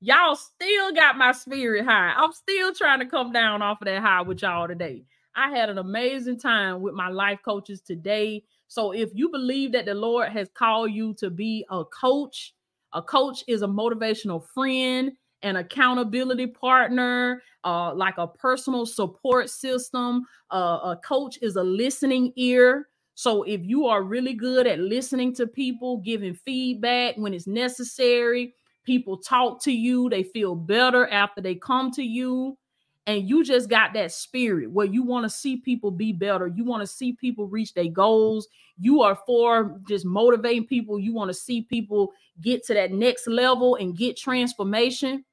Y'all 0.00 0.34
still 0.34 0.92
got 0.92 1.18
my 1.18 1.32
spirit 1.32 1.84
high. 1.84 2.12
I'm 2.16 2.32
still 2.32 2.74
trying 2.74 3.00
to 3.00 3.06
come 3.06 3.32
down 3.32 3.62
off 3.62 3.82
of 3.82 3.86
that 3.86 4.02
high 4.02 4.22
with 4.22 4.42
y'all 4.42 4.66
today. 4.66 5.04
I 5.36 5.50
had 5.50 5.68
an 5.68 5.78
amazing 5.78 6.38
time 6.38 6.80
with 6.80 6.94
my 6.94 7.08
life 7.08 7.40
coaches 7.44 7.80
today. 7.80 8.44
So 8.68 8.92
if 8.92 9.10
you 9.14 9.28
believe 9.28 9.72
that 9.72 9.86
the 9.86 9.94
Lord 9.94 10.30
has 10.30 10.48
called 10.54 10.92
you 10.92 11.14
to 11.14 11.30
be 11.30 11.64
a 11.70 11.84
coach, 11.84 12.54
a 12.92 13.02
coach 13.02 13.44
is 13.46 13.62
a 13.62 13.66
motivational 13.66 14.44
friend 14.54 15.12
an 15.42 15.56
accountability 15.56 16.46
partner, 16.46 17.42
uh, 17.64 17.94
like 17.94 18.18
a 18.18 18.26
personal 18.26 18.86
support 18.86 19.50
system. 19.50 20.24
Uh, 20.50 20.78
a 20.84 21.00
coach 21.04 21.38
is 21.42 21.56
a 21.56 21.62
listening 21.62 22.32
ear. 22.36 22.88
So 23.14 23.42
if 23.42 23.60
you 23.62 23.86
are 23.86 24.02
really 24.02 24.34
good 24.34 24.66
at 24.66 24.78
listening 24.78 25.34
to 25.34 25.46
people, 25.46 25.98
giving 25.98 26.34
feedback 26.34 27.16
when 27.16 27.34
it's 27.34 27.46
necessary, 27.46 28.54
People 28.84 29.16
talk 29.16 29.62
to 29.62 29.72
you, 29.72 30.08
they 30.10 30.24
feel 30.24 30.54
better 30.54 31.06
after 31.08 31.40
they 31.40 31.54
come 31.54 31.90
to 31.92 32.02
you. 32.02 32.58
And 33.06 33.28
you 33.28 33.44
just 33.44 33.68
got 33.68 33.94
that 33.94 34.12
spirit 34.12 34.70
where 34.70 34.86
you 34.86 35.02
want 35.02 35.24
to 35.24 35.30
see 35.30 35.56
people 35.56 35.90
be 35.90 36.12
better. 36.12 36.46
You 36.46 36.64
want 36.64 36.82
to 36.82 36.86
see 36.86 37.12
people 37.12 37.46
reach 37.46 37.74
their 37.74 37.88
goals. 37.88 38.46
You 38.78 39.02
are 39.02 39.18
for 39.26 39.80
just 39.88 40.04
motivating 40.04 40.66
people. 40.66 41.00
You 41.00 41.12
want 41.12 41.28
to 41.28 41.34
see 41.34 41.62
people 41.62 42.12
get 42.40 42.64
to 42.66 42.74
that 42.74 42.92
next 42.92 43.26
level 43.26 43.74
and 43.76 43.96
get 43.96 44.16
transformation. 44.16 45.24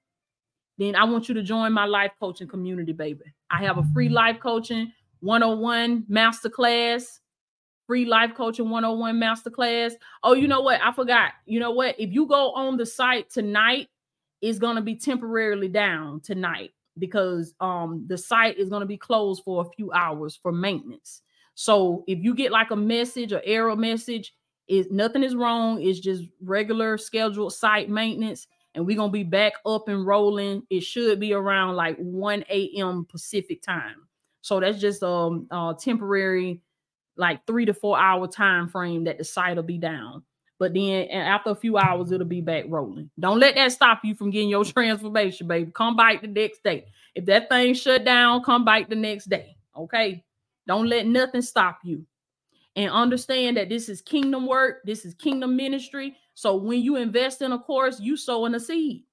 Then 0.80 0.96
I 0.96 1.04
want 1.04 1.30
you 1.30 1.36
to 1.36 1.44
join 1.44 1.74
my 1.74 1.86
life 1.86 2.14
coaching 2.20 2.48
community, 2.48 2.94
baby. 2.94 3.26
I 3.52 3.64
have 3.64 3.78
a 3.78 3.84
free 3.94 4.10
life 4.10 4.40
coaching 4.40 4.92
101 5.20 6.06
masterclass 6.10 7.20
free 7.90 8.06
life 8.06 8.36
coaching 8.36 8.70
101 8.70 9.20
masterclass. 9.20 9.94
Oh, 10.22 10.34
you 10.34 10.48
know 10.48 10.62
what? 10.62 10.80
I 10.80 10.92
forgot. 10.92 11.32
You 11.48 11.60
know 11.60 11.72
what? 11.72 12.00
If 12.00 12.14
you 12.14 12.28
go 12.28 12.52
on 12.52 12.78
the 12.78 12.86
site 12.86 13.32
tonight, 13.32 13.88
it's 14.44 14.60
going 14.60 14.76
to 14.76 14.82
be 14.84 14.96
temporarily 14.96 15.68
down 15.68 16.22
tonight 16.22 16.70
because 17.00 17.56
um 17.60 18.06
the 18.08 18.18
site 18.18 18.60
is 18.60 18.70
going 18.70 18.82
to 18.82 18.86
be 18.86 18.98
closed 18.98 19.42
for 19.44 19.64
a 19.64 19.70
few 19.76 19.92
hours 19.92 20.40
for 20.40 20.52
maintenance. 20.52 21.24
So 21.56 22.04
if 22.06 22.20
you 22.20 22.36
get 22.36 22.52
like 22.52 22.70
a 22.70 22.76
message 22.76 23.34
or 23.34 23.42
error 23.44 23.76
message, 23.76 24.36
is 24.68 24.86
nothing 24.92 25.24
is 25.24 25.36
wrong. 25.36 25.82
It's 25.82 26.00
just 26.00 26.26
regular 26.44 26.96
scheduled 27.00 27.54
site 27.54 27.90
maintenance. 27.90 28.46
And 28.80 28.88
we're 28.88 28.96
gonna 28.96 29.12
be 29.12 29.24
back 29.24 29.56
up 29.66 29.90
and 29.90 30.08
rolling. 30.08 30.64
It 30.70 30.84
should 30.84 31.20
be 31.20 31.34
around 31.34 31.76
like 31.76 31.98
1 31.98 32.46
a.m. 32.50 33.06
Pacific 33.10 33.62
time. 33.62 34.08
So 34.40 34.62
that's 34.62 34.80
just 34.80 35.04
um 35.04 35.48
uh 35.52 35.74
temporary 35.74 36.62
like 37.18 37.46
three 37.46 37.66
to 37.66 37.74
four 37.74 38.00
hour 38.00 38.26
time 38.26 38.70
frame 38.70 39.04
that 39.04 39.18
the 39.18 39.26
site 39.26 39.58
will 39.58 39.64
be 39.64 39.78
down. 39.78 40.24
But 40.60 40.74
then 40.74 41.10
after 41.10 41.50
a 41.50 41.56
few 41.56 41.78
hours, 41.78 42.14
it'll 42.14 42.26
be 42.26 42.40
back 42.40 42.64
rolling. 42.70 43.10
Don't 43.20 43.42
let 43.42 43.56
that 43.56 43.74
stop 43.74 44.00
you 44.06 44.16
from 44.16 44.30
getting 44.30 44.48
your 44.48 44.64
transformation, 44.66 45.46
baby. 45.50 45.72
Come 45.76 45.98
back 45.98 46.22
the 46.22 46.28
next 46.28 46.64
day. 46.64 46.86
If 47.16 47.26
that 47.26 47.50
thing 47.50 47.74
shut 47.74 48.06
down, 48.06 48.44
come 48.44 48.64
back 48.64 48.88
the 48.88 48.96
next 48.96 49.26
day. 49.26 49.58
Okay. 49.76 50.24
Don't 50.68 50.88
let 50.88 51.06
nothing 51.06 51.42
stop 51.42 51.80
you. 51.84 52.06
And 52.78 52.90
understand 52.90 53.58
that 53.58 53.68
this 53.68 53.90
is 53.90 54.00
kingdom 54.00 54.48
work, 54.48 54.84
this 54.86 55.04
is 55.04 55.16
kingdom 55.16 55.58
ministry. 55.58 56.16
So 56.40 56.56
when 56.56 56.82
you 56.82 56.96
invest 56.96 57.42
in 57.42 57.52
a 57.52 57.60
course, 57.60 58.00
you 58.00 58.16
sowing 58.16 58.56
a 58.56 58.62
seed. 58.62 59.04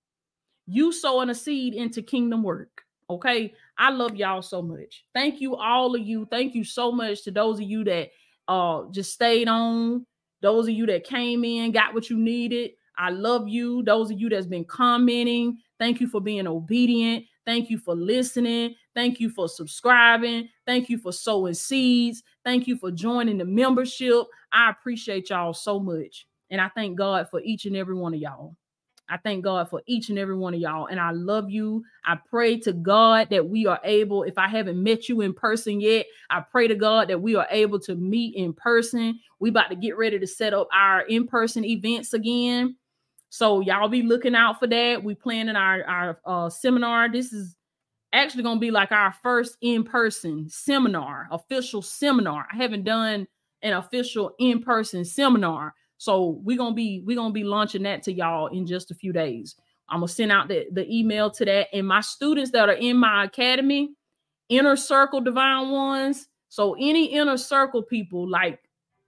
You 0.69 0.93
sowing 0.93 1.29
a 1.29 1.35
seed 1.35 1.75
into 1.75 2.01
kingdom 2.01 2.45
work. 2.45 2.83
Okay. 3.11 3.53
I 3.77 3.91
love 3.91 4.15
y'all 4.15 4.43
so 4.43 4.63
much. 4.63 5.05
Thank 5.13 5.41
you, 5.41 5.57
all 5.57 5.97
of 5.97 6.03
you. 6.03 6.29
Thank 6.31 6.55
you 6.55 6.63
so 6.63 6.93
much 6.93 7.25
to 7.25 7.33
those 7.33 7.59
of 7.59 7.67
you 7.67 7.83
that 7.83 8.11
uh 8.47 8.83
just 8.93 9.13
stayed 9.13 9.49
on, 9.49 10.07
those 10.41 10.69
of 10.69 10.75
you 10.75 10.87
that 10.87 11.03
came 11.03 11.43
in, 11.43 11.73
got 11.73 11.95
what 11.95 12.09
you 12.09 12.17
needed. 12.17 12.71
I 12.97 13.11
love 13.11 13.49
you. 13.49 13.83
Those 13.83 14.13
of 14.13 14.21
you 14.21 14.29
that's 14.29 14.47
been 14.47 14.65
commenting, 14.65 15.59
thank 15.81 16.01
you 16.01 16.07
for 16.07 16.21
being 16.21 16.47
obedient. 16.47 17.25
Thank 17.45 17.71
you 17.71 17.79
for 17.79 17.97
listening. 17.97 18.77
Thank 18.95 19.19
you 19.19 19.31
for 19.31 19.49
subscribing. 19.49 20.49
Thank 20.65 20.89
you 20.89 20.99
for 20.99 21.13
sowing 21.13 21.55
seeds. 21.55 22.23
Thank 22.45 22.69
you 22.69 22.77
for 22.77 22.93
joining 22.93 23.39
the 23.39 23.45
membership. 23.45 24.27
I 24.53 24.71
appreciate 24.71 25.31
y'all 25.31 25.55
so 25.55 25.81
much. 25.81 26.25
And 26.51 26.61
I 26.61 26.69
thank 26.69 26.97
God 26.97 27.29
for 27.31 27.41
each 27.41 27.67
and 27.67 27.77
every 27.77 27.95
one 27.95 28.15
of 28.15 28.21
y'all. 28.21 28.55
I 29.09 29.19
thank 29.19 29.45
God 29.45 29.71
for 29.71 29.83
each 29.87 30.09
and 30.09 30.19
every 30.19 30.37
one 30.37 30.53
of 30.53 30.59
y'all. 30.59 30.87
And 30.87 30.99
I 30.99 31.13
love 31.13 31.49
you. 31.49 31.85
I 32.05 32.17
pray 32.29 32.59
to 32.61 32.73
God 32.73 33.29
that 33.31 33.49
we 33.49 33.65
are 33.67 33.81
able, 33.85 34.25
if 34.25 34.37
I 34.37 34.49
haven't 34.49 34.83
met 34.83 35.09
you 35.09 35.21
in 35.21 35.33
person 35.33 35.81
yet, 35.81 36.07
I 36.29 36.41
pray 36.41 36.67
to 36.67 36.75
God 36.75 37.09
that 37.09 37.23
we 37.23 37.37
are 37.37 37.47
able 37.51 37.79
to 37.81 37.95
meet 37.95 38.35
in 38.35 38.53
person. 38.53 39.21
We 39.39 39.51
about 39.51 39.71
to 39.71 39.77
get 39.77 39.97
ready 39.97 40.19
to 40.19 40.27
set 40.27 40.55
up 40.55 40.67
our 40.73 41.03
in-person 41.03 41.65
events 41.65 42.15
again. 42.15 42.77
So 43.29 43.61
y'all 43.61 43.89
be 43.89 44.03
looking 44.03 44.35
out 44.35 44.59
for 44.59 44.67
that. 44.67 45.05
We 45.05 45.15
planning 45.15 45.57
our, 45.57 45.85
our 45.85 46.21
uh, 46.25 46.51
seminar. 46.51 47.09
This 47.09 47.33
is 47.33 47.55
actually 48.13 48.43
going 48.43 48.57
to 48.57 48.61
be 48.61 48.71
like 48.71 48.91
our 48.91 49.15
first 49.23 49.57
in-person 49.61 50.49
seminar, 50.49 51.29
official 51.31 51.83
seminar. 51.83 52.47
I 52.53 52.57
haven't 52.57 52.85
done 52.85 53.29
an 53.63 53.75
official 53.75 54.35
in-person 54.39 55.05
seminar. 55.05 55.75
So 55.99 56.41
we're 56.43 56.59
gonna 56.59 56.75
be 56.75 57.03
we're 57.05 57.17
gonna 57.17 57.33
be 57.33 57.45
launching 57.45 57.83
that 57.85 58.03
to 58.05 58.13
y'all 58.13 58.49
in 58.49 58.67
just 58.67 58.91
a 58.91 58.95
few 58.95 59.13
days. 59.13 59.57
I'm 59.89 60.01
gonna 60.01 60.09
send 60.09 60.33
out 60.33 60.49
the, 60.49 60.67
the 60.73 60.87
email 60.93 61.31
to 61.33 61.45
that. 61.45 61.69
And 61.73 61.87
my 61.87 62.01
students 62.01 62.51
that 62.53 62.69
are 62.69 62.75
in 62.75 62.97
my 62.97 63.25
academy, 63.25 63.95
inner 64.49 64.77
circle 64.77 65.21
divine 65.21 65.71
ones. 65.71 66.29
So 66.49 66.75
any 66.75 67.07
inner 67.07 67.37
circle 67.37 67.83
people, 67.83 68.29
like 68.29 68.61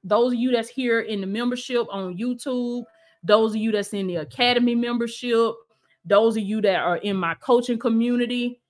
those 0.05 0.33
of 0.33 0.39
you 0.39 0.53
that's 0.53 0.69
here 0.69 1.01
in 1.01 1.21
the 1.21 1.27
membership 1.27 1.87
on 1.91 2.17
YouTube, 2.17 2.85
those 3.23 3.53
of 3.53 3.57
you 3.57 3.73
that's 3.73 3.93
in 3.93 4.07
the 4.07 4.17
academy 4.17 4.75
membership, 4.75 5.53
those 6.05 6.37
of 6.37 6.43
you 6.43 6.61
that 6.63 6.81
are 6.81 6.97
in 6.99 7.17
my 7.17 7.35
coaching 7.35 7.79
community, 7.79 8.61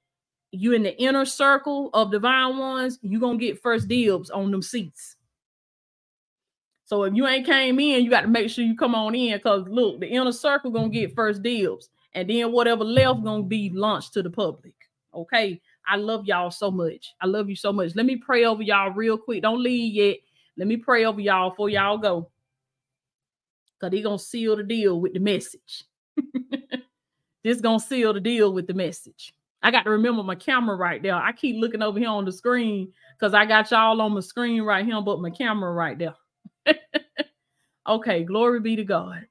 you 0.50 0.72
in 0.72 0.82
the 0.82 0.96
inner 1.00 1.24
circle 1.24 1.90
of 1.92 2.10
divine 2.10 2.56
ones, 2.56 2.98
you're 3.02 3.20
gonna 3.20 3.38
get 3.38 3.60
first 3.60 3.88
dibs 3.88 4.30
on 4.30 4.50
them 4.50 4.62
seats. 4.62 5.16
So 6.88 7.02
if 7.02 7.12
you 7.12 7.26
ain't 7.26 7.44
came 7.44 7.78
in, 7.78 8.02
you 8.02 8.08
got 8.08 8.22
to 8.22 8.28
make 8.28 8.48
sure 8.48 8.64
you 8.64 8.74
come 8.74 8.94
on 8.94 9.14
in 9.14 9.36
because 9.36 9.68
look, 9.68 10.00
the 10.00 10.06
inner 10.06 10.32
circle 10.32 10.70
gonna 10.70 10.88
get 10.88 11.14
first 11.14 11.42
deals, 11.42 11.90
and 12.14 12.30
then 12.30 12.50
whatever 12.50 12.82
left 12.82 13.22
gonna 13.22 13.42
be 13.42 13.68
launched 13.74 14.14
to 14.14 14.22
the 14.22 14.30
public. 14.30 14.72
Okay. 15.14 15.60
I 15.86 15.96
love 15.96 16.24
y'all 16.24 16.50
so 16.50 16.70
much. 16.70 17.14
I 17.20 17.26
love 17.26 17.50
you 17.50 17.56
so 17.56 17.74
much. 17.74 17.94
Let 17.94 18.06
me 18.06 18.16
pray 18.16 18.46
over 18.46 18.62
y'all 18.62 18.92
real 18.92 19.18
quick. 19.18 19.42
Don't 19.42 19.62
leave 19.62 19.92
yet. 19.92 20.16
Let 20.56 20.66
me 20.66 20.78
pray 20.78 21.04
over 21.04 21.20
y'all 21.20 21.50
before 21.50 21.68
y'all 21.68 21.98
go. 21.98 22.30
Because 23.78 23.94
he 23.94 24.02
gonna 24.02 24.18
seal 24.18 24.56
the 24.56 24.62
deal 24.62 24.98
with 24.98 25.12
the 25.12 25.20
message. 25.20 25.84
this 27.44 27.60
gonna 27.60 27.80
seal 27.80 28.14
the 28.14 28.20
deal 28.20 28.54
with 28.54 28.66
the 28.66 28.72
message. 28.72 29.34
I 29.62 29.70
got 29.70 29.82
to 29.82 29.90
remember 29.90 30.22
my 30.22 30.36
camera 30.36 30.76
right 30.76 31.02
there. 31.02 31.16
I 31.16 31.32
keep 31.32 31.60
looking 31.60 31.82
over 31.82 31.98
here 31.98 32.08
on 32.08 32.24
the 32.24 32.32
screen 32.32 32.94
because 33.18 33.34
I 33.34 33.44
got 33.44 33.70
y'all 33.70 34.00
on 34.00 34.14
my 34.14 34.20
screen 34.20 34.62
right 34.62 34.86
here, 34.86 35.02
but 35.02 35.20
my 35.20 35.28
camera 35.28 35.70
right 35.70 35.98
there. 35.98 36.14
okay, 37.88 38.24
glory 38.24 38.60
be 38.60 38.76
to 38.76 38.84
God. 38.84 39.26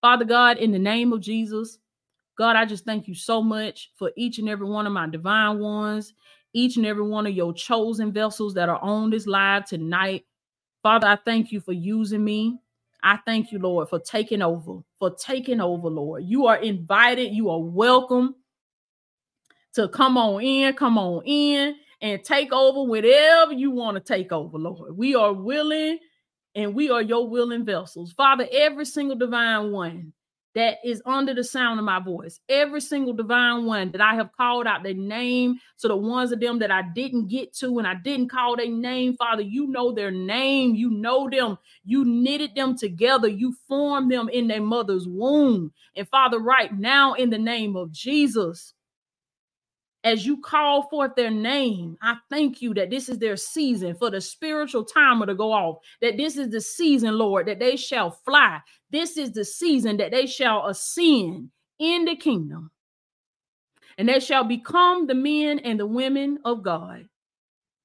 Father 0.00 0.24
God, 0.24 0.58
in 0.58 0.70
the 0.72 0.78
name 0.78 1.12
of 1.12 1.20
Jesus, 1.20 1.78
God, 2.36 2.54
I 2.54 2.64
just 2.64 2.84
thank 2.84 3.08
you 3.08 3.14
so 3.14 3.42
much 3.42 3.90
for 3.96 4.12
each 4.16 4.38
and 4.38 4.48
every 4.48 4.68
one 4.68 4.86
of 4.86 4.92
my 4.92 5.08
divine 5.08 5.58
ones, 5.58 6.14
each 6.52 6.76
and 6.76 6.86
every 6.86 7.02
one 7.02 7.26
of 7.26 7.34
your 7.34 7.52
chosen 7.52 8.12
vessels 8.12 8.54
that 8.54 8.68
are 8.68 8.78
on 8.80 9.10
this 9.10 9.26
live 9.26 9.66
tonight. 9.66 10.24
Father, 10.82 11.08
I 11.08 11.18
thank 11.24 11.50
you 11.50 11.60
for 11.60 11.72
using 11.72 12.24
me. 12.24 12.58
I 13.02 13.18
thank 13.26 13.50
you, 13.52 13.58
Lord, 13.58 13.88
for 13.88 13.98
taking 13.98 14.42
over, 14.42 14.80
for 14.98 15.10
taking 15.14 15.60
over, 15.60 15.88
Lord. 15.88 16.24
You 16.24 16.46
are 16.46 16.56
invited, 16.56 17.32
you 17.32 17.50
are 17.50 17.60
welcome 17.60 18.36
to 19.74 19.88
come 19.88 20.16
on 20.16 20.42
in, 20.42 20.74
come 20.74 20.98
on 20.98 21.22
in 21.24 21.76
and 22.00 22.22
take 22.22 22.52
over 22.52 22.88
whatever 22.88 23.52
you 23.52 23.70
want 23.70 23.96
to 23.96 24.00
take 24.00 24.32
over, 24.32 24.58
Lord. 24.58 24.96
We 24.96 25.14
are 25.14 25.32
willing 25.32 25.98
and 26.58 26.74
we 26.74 26.90
are 26.90 27.00
your 27.00 27.28
willing 27.28 27.64
vessels. 27.64 28.10
Father, 28.12 28.48
every 28.52 28.84
single 28.84 29.16
divine 29.16 29.70
one 29.70 30.12
that 30.56 30.78
is 30.84 31.00
under 31.06 31.32
the 31.32 31.44
sound 31.44 31.78
of 31.78 31.84
my 31.84 32.00
voice, 32.00 32.40
every 32.48 32.80
single 32.80 33.12
divine 33.12 33.64
one 33.64 33.92
that 33.92 34.00
I 34.00 34.16
have 34.16 34.32
called 34.32 34.66
out 34.66 34.82
their 34.82 34.92
name, 34.92 35.60
so 35.76 35.86
the 35.86 35.96
ones 35.96 36.32
of 36.32 36.40
them 36.40 36.58
that 36.58 36.72
I 36.72 36.82
didn't 36.82 37.28
get 37.28 37.54
to 37.58 37.78
and 37.78 37.86
I 37.86 37.94
didn't 37.94 38.30
call 38.30 38.56
their 38.56 38.68
name, 38.68 39.14
Father, 39.16 39.42
you 39.42 39.68
know 39.68 39.92
their 39.92 40.10
name, 40.10 40.74
you 40.74 40.90
know 40.90 41.30
them, 41.30 41.58
you 41.84 42.04
knitted 42.04 42.56
them 42.56 42.76
together, 42.76 43.28
you 43.28 43.54
formed 43.68 44.10
them 44.10 44.28
in 44.28 44.48
their 44.48 44.60
mother's 44.60 45.06
womb. 45.06 45.72
And 45.94 46.08
Father, 46.08 46.40
right 46.40 46.76
now, 46.76 47.14
in 47.14 47.30
the 47.30 47.38
name 47.38 47.76
of 47.76 47.92
Jesus, 47.92 48.74
as 50.04 50.24
you 50.24 50.40
call 50.40 50.88
forth 50.88 51.14
their 51.16 51.30
name, 51.30 51.96
I 52.00 52.16
thank 52.30 52.62
you 52.62 52.72
that 52.74 52.90
this 52.90 53.08
is 53.08 53.18
their 53.18 53.36
season 53.36 53.94
for 53.94 54.10
the 54.10 54.20
spiritual 54.20 54.84
timer 54.84 55.26
to 55.26 55.34
go 55.34 55.52
off. 55.52 55.78
That 56.00 56.16
this 56.16 56.36
is 56.36 56.50
the 56.50 56.60
season, 56.60 57.18
Lord, 57.18 57.46
that 57.46 57.58
they 57.58 57.76
shall 57.76 58.10
fly. 58.10 58.60
This 58.90 59.16
is 59.16 59.32
the 59.32 59.44
season 59.44 59.96
that 59.96 60.12
they 60.12 60.26
shall 60.26 60.66
ascend 60.66 61.50
in 61.78 62.04
the 62.04 62.16
kingdom. 62.16 62.70
And 63.98 64.08
they 64.08 64.20
shall 64.20 64.44
become 64.44 65.06
the 65.06 65.14
men 65.14 65.58
and 65.58 65.80
the 65.80 65.86
women 65.86 66.38
of 66.44 66.62
God 66.62 67.08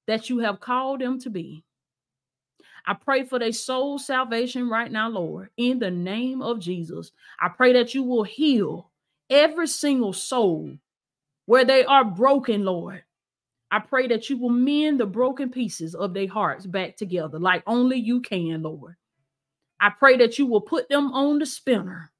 that 0.06 0.30
you 0.30 0.38
have 0.38 0.60
called 0.60 1.00
them 1.00 1.18
to 1.20 1.30
be. 1.30 1.64
I 2.86 2.94
pray 2.94 3.24
for 3.24 3.38
their 3.38 3.52
soul 3.52 3.98
salvation 3.98 4.68
right 4.68 4.92
now, 4.92 5.08
Lord, 5.08 5.48
in 5.56 5.78
the 5.78 5.90
name 5.90 6.42
of 6.42 6.60
Jesus. 6.60 7.10
I 7.40 7.48
pray 7.48 7.72
that 7.72 7.94
you 7.94 8.02
will 8.02 8.24
heal 8.24 8.90
every 9.30 9.66
single 9.66 10.12
soul 10.12 10.76
where 11.46 11.64
they 11.64 11.84
are 11.84 12.04
broken, 12.04 12.64
Lord. 12.64 13.02
I 13.70 13.80
pray 13.80 14.06
that 14.08 14.30
you 14.30 14.38
will 14.38 14.50
mend 14.50 15.00
the 15.00 15.06
broken 15.06 15.50
pieces 15.50 15.94
of 15.94 16.14
their 16.14 16.28
hearts 16.28 16.66
back 16.66 16.96
together 16.96 17.38
like 17.38 17.62
only 17.66 17.98
you 17.98 18.20
can, 18.20 18.62
Lord. 18.62 18.94
I 19.80 19.90
pray 19.90 20.16
that 20.18 20.38
you 20.38 20.46
will 20.46 20.60
put 20.60 20.88
them 20.88 21.12
on 21.12 21.38
the 21.38 21.46
spinner. 21.46 22.12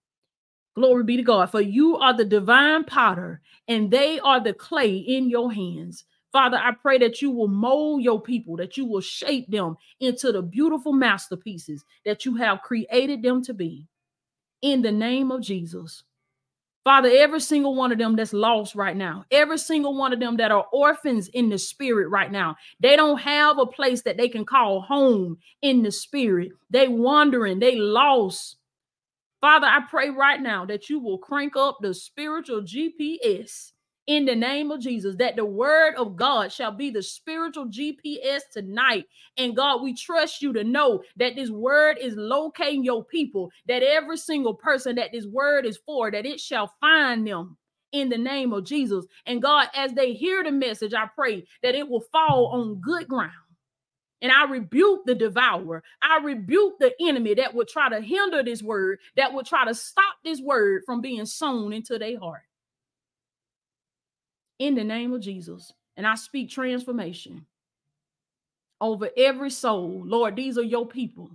Glory 0.74 1.04
be 1.04 1.16
to 1.16 1.22
God, 1.22 1.50
for 1.50 1.60
you 1.60 1.96
are 1.96 2.16
the 2.16 2.24
divine 2.24 2.84
potter 2.84 3.40
and 3.68 3.90
they 3.90 4.18
are 4.18 4.42
the 4.42 4.52
clay 4.52 4.96
in 4.96 5.30
your 5.30 5.52
hands. 5.52 6.04
Father, 6.32 6.56
I 6.56 6.72
pray 6.72 6.98
that 6.98 7.22
you 7.22 7.30
will 7.30 7.46
mold 7.46 8.02
your 8.02 8.20
people, 8.20 8.56
that 8.56 8.76
you 8.76 8.84
will 8.84 9.00
shape 9.00 9.48
them 9.48 9.76
into 10.00 10.32
the 10.32 10.42
beautiful 10.42 10.92
masterpieces 10.92 11.84
that 12.04 12.24
you 12.24 12.34
have 12.34 12.62
created 12.62 13.22
them 13.22 13.40
to 13.44 13.54
be. 13.54 13.86
In 14.62 14.82
the 14.82 14.90
name 14.90 15.30
of 15.30 15.42
Jesus. 15.42 16.02
Father, 16.84 17.08
every 17.10 17.40
single 17.40 17.74
one 17.74 17.92
of 17.92 17.98
them 17.98 18.14
that's 18.14 18.34
lost 18.34 18.74
right 18.74 18.96
now, 18.96 19.24
every 19.30 19.56
single 19.56 19.96
one 19.96 20.12
of 20.12 20.20
them 20.20 20.36
that 20.36 20.52
are 20.52 20.66
orphans 20.70 21.28
in 21.28 21.48
the 21.48 21.56
spirit 21.56 22.08
right 22.08 22.30
now, 22.30 22.54
they 22.78 22.94
don't 22.94 23.18
have 23.18 23.58
a 23.58 23.64
place 23.64 24.02
that 24.02 24.18
they 24.18 24.28
can 24.28 24.44
call 24.44 24.82
home 24.82 25.38
in 25.62 25.82
the 25.82 25.90
spirit. 25.90 26.52
They 26.68 26.88
wandering, 26.88 27.58
they 27.58 27.76
lost. 27.76 28.56
Father, 29.40 29.66
I 29.66 29.80
pray 29.88 30.10
right 30.10 30.40
now 30.40 30.66
that 30.66 30.90
you 30.90 31.00
will 31.00 31.18
crank 31.18 31.56
up 31.56 31.78
the 31.80 31.94
spiritual 31.94 32.62
GPS 32.62 33.72
in 34.06 34.26
the 34.26 34.36
name 34.36 34.70
of 34.70 34.80
Jesus, 34.80 35.16
that 35.16 35.36
the 35.36 35.44
word 35.44 35.94
of 35.96 36.16
God 36.16 36.52
shall 36.52 36.72
be 36.72 36.90
the 36.90 37.02
spiritual 37.02 37.66
GPS 37.66 38.40
tonight. 38.52 39.06
And 39.38 39.56
God, 39.56 39.82
we 39.82 39.94
trust 39.94 40.42
you 40.42 40.52
to 40.52 40.64
know 40.64 41.02
that 41.16 41.36
this 41.36 41.50
word 41.50 41.98
is 42.00 42.14
locating 42.16 42.84
your 42.84 43.04
people, 43.04 43.50
that 43.66 43.82
every 43.82 44.18
single 44.18 44.54
person 44.54 44.96
that 44.96 45.12
this 45.12 45.26
word 45.26 45.64
is 45.64 45.78
for, 45.86 46.10
that 46.10 46.26
it 46.26 46.38
shall 46.38 46.72
find 46.80 47.26
them 47.26 47.56
in 47.92 48.08
the 48.10 48.18
name 48.18 48.52
of 48.52 48.64
Jesus. 48.64 49.06
And 49.26 49.40
God, 49.40 49.68
as 49.74 49.92
they 49.92 50.12
hear 50.12 50.44
the 50.44 50.52
message, 50.52 50.92
I 50.92 51.06
pray 51.14 51.46
that 51.62 51.74
it 51.74 51.88
will 51.88 52.04
fall 52.12 52.48
on 52.48 52.80
good 52.80 53.08
ground. 53.08 53.32
And 54.20 54.32
I 54.32 54.44
rebuke 54.44 55.04
the 55.04 55.14
devourer. 55.14 55.82
I 56.02 56.18
rebuke 56.22 56.74
the 56.78 56.92
enemy 57.00 57.34
that 57.34 57.54
would 57.54 57.68
try 57.68 57.90
to 57.90 58.00
hinder 58.00 58.42
this 58.42 58.62
word, 58.62 58.98
that 59.16 59.32
would 59.32 59.46
try 59.46 59.64
to 59.66 59.74
stop 59.74 60.14
this 60.24 60.40
word 60.40 60.82
from 60.86 61.00
being 61.00 61.26
sown 61.26 61.72
into 61.72 61.98
their 61.98 62.18
heart 62.18 62.42
in 64.58 64.74
the 64.74 64.84
name 64.84 65.12
of 65.12 65.20
Jesus. 65.20 65.72
And 65.96 66.06
I 66.06 66.14
speak 66.16 66.50
transformation 66.50 67.46
over 68.80 69.08
every 69.16 69.50
soul. 69.50 70.02
Lord, 70.04 70.36
these 70.36 70.58
are 70.58 70.62
your 70.62 70.86
people. 70.86 71.30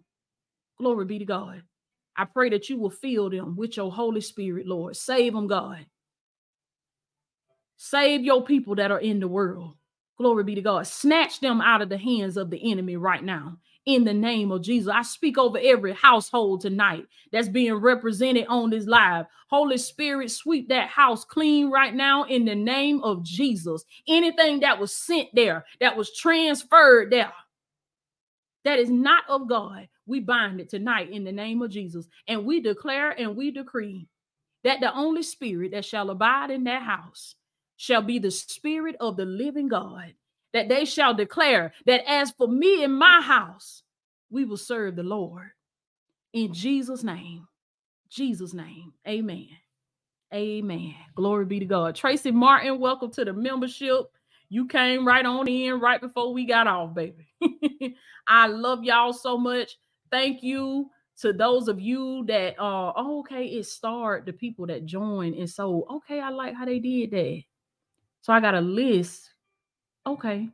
Glory 0.78 1.06
be 1.06 1.20
to 1.20 1.26
God. 1.26 1.64
I 2.18 2.26
pray 2.26 2.50
that 2.50 2.70
you 2.70 2.78
will 2.78 2.90
fill 2.90 3.30
them 3.30 3.56
with 3.56 3.78
your 3.78 3.92
Holy 3.92 4.22
Spirit, 4.22 4.68
Lord. 4.68 4.96
Save 4.96 5.34
them, 5.34 5.48
God. 5.48 5.86
Save 7.78 8.24
your 8.24 8.44
people 8.44 8.76
that 8.76 8.92
are 8.92 9.00
in 9.00 9.20
the 9.22 9.28
world. 9.28 9.76
Glory 10.18 10.44
be 10.44 10.56
to 10.56 10.62
God. 10.62 10.86
Snatch 10.86 11.40
them 11.40 11.62
out 11.62 11.82
of 11.82 11.88
the 11.88 11.98
hands 11.98 12.36
of 12.36 12.50
the 12.50 12.72
enemy 12.72 12.98
right 12.98 13.24
now 13.24 13.58
in 13.96 14.04
the 14.04 14.14
name 14.14 14.52
of 14.52 14.62
Jesus. 14.62 14.92
I 14.94 15.02
speak 15.02 15.38
over 15.38 15.58
every 15.62 15.94
household 15.94 16.62
tonight 16.62 17.06
that's 17.32 17.48
being 17.50 17.74
represented 17.74 18.46
on 18.48 18.70
this 18.70 18.86
live. 18.86 19.26
Holy 19.50 19.80
Spirit, 19.80 20.30
sweep 20.30 20.70
that 20.70 20.90
house 20.90 21.26
clean 21.26 21.72
right 21.72 21.94
now 21.94 22.24
in 22.24 22.46
the 22.46 22.56
name 22.56 23.02
of 23.02 23.24
Jesus. 23.24 23.84
Anything 24.08 24.60
that 24.60 24.80
was 24.80 24.96
sent 24.96 25.30
there, 25.34 25.66
that 25.80 25.98
was 25.98 26.16
transferred 26.16 27.12
there, 27.12 27.34
that 28.64 28.78
is 28.78 28.92
not 28.92 29.24
of 29.28 29.50
God, 29.50 29.88
we 30.06 30.20
bind 30.20 30.60
it 30.60 30.70
tonight 30.70 31.10
in 31.10 31.24
the 31.24 31.32
name 31.32 31.62
of 31.64 31.72
Jesus. 31.72 32.08
And 32.28 32.46
we 32.46 32.60
declare 32.62 33.12
and 33.12 33.36
we 33.36 33.50
decree 33.50 34.08
that 34.64 34.82
the 34.82 34.94
only 34.94 35.24
spirit 35.24 35.72
that 35.72 35.86
shall 35.86 36.12
abide 36.12 36.52
in 36.52 36.66
that 36.66 36.84
house 36.84 37.36
shall 37.78 38.02
be 38.02 38.20
the 38.20 38.32
spirit 38.32 38.96
of 39.00 39.18
the 39.18 39.26
living 39.26 39.68
God 39.68 40.14
that 40.54 40.70
they 40.70 40.86
shall 40.86 41.14
declare 41.14 41.74
that 41.86 42.04
as 42.10 42.32
for 42.32 42.48
me 42.48 42.84
and 42.84 42.98
my 42.98 43.22
house, 43.22 43.84
we 44.32 44.46
will 44.46 44.58
serve 44.58 44.96
the 44.96 45.04
Lord. 45.04 45.50
In 46.34 46.54
Jesus' 46.54 47.04
name, 47.04 47.48
Jesus' 48.10 48.54
name, 48.54 48.94
amen. 49.08 49.50
Amen. 50.36 50.96
Glory 51.16 51.48
be 51.48 51.60
to 51.60 51.66
God. 51.66 51.96
Tracy 51.96 52.32
Martin, 52.32 52.80
welcome 52.80 53.12
to 53.14 53.26
the 53.26 53.34
membership. 53.34 54.04
You 54.52 54.68
came 54.68 55.08
right 55.08 55.26
on 55.26 55.50
in 55.50 55.82
right 55.82 56.02
before 56.02 56.34
we 56.36 56.46
got 56.46 56.68
off, 56.68 56.96
baby. 56.96 57.28
I 58.28 58.48
love 58.48 58.86
y'all 58.86 59.14
so 59.14 59.40
much. 59.40 59.78
Thank 60.12 60.44
you 60.44 60.92
to 61.22 61.34
those 61.34 61.68
of 61.70 61.82
you 61.82 62.26
that 62.28 62.60
uh 62.60 62.94
oh, 62.96 63.22
okay, 63.22 63.46
it 63.48 63.66
started 63.68 64.28
the 64.28 64.34
people 64.34 64.68
that 64.68 64.86
joined. 64.86 65.36
And 65.36 65.50
so 65.50 65.88
okay, 65.98 66.22
I 66.22 66.30
like 66.30 66.56
how 66.56 66.68
they 66.68 66.80
did 66.80 67.12
that. 67.14 67.42
So 68.22 68.34
I 68.34 68.42
got 68.42 68.56
a 68.56 68.62
list 68.62 69.32
Okay. 70.06 70.50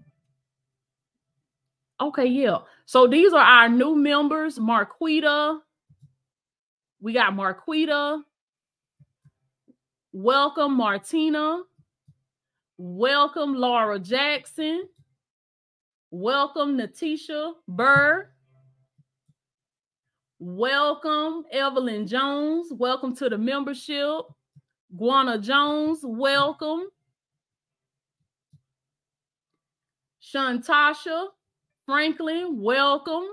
Okay, 2.01 2.25
yeah. 2.25 2.59
So 2.85 3.07
these 3.07 3.33
are 3.33 3.39
our 3.43 3.69
new 3.69 3.95
members, 3.95 4.59
Marquita. 4.59 5.59
We 6.99 7.13
got 7.13 7.33
Marquita. 7.33 8.21
Welcome, 10.11 10.75
Martina. 10.75 11.61
Welcome, 12.77 13.55
Laura 13.55 13.99
Jackson. 13.99 14.89
Welcome, 16.11 16.77
Natisha 16.77 17.53
Burr. 17.67 18.29
Welcome, 20.39 21.45
Evelyn 21.51 22.07
Jones. 22.07 22.67
Welcome 22.71 23.15
to 23.17 23.29
the 23.29 23.37
membership. 23.37 24.21
Guana 24.95 25.39
Jones, 25.39 25.99
welcome. 26.03 26.87
Shantasha 30.35 31.27
Franklin, 31.85 32.59
welcome. 32.59 33.23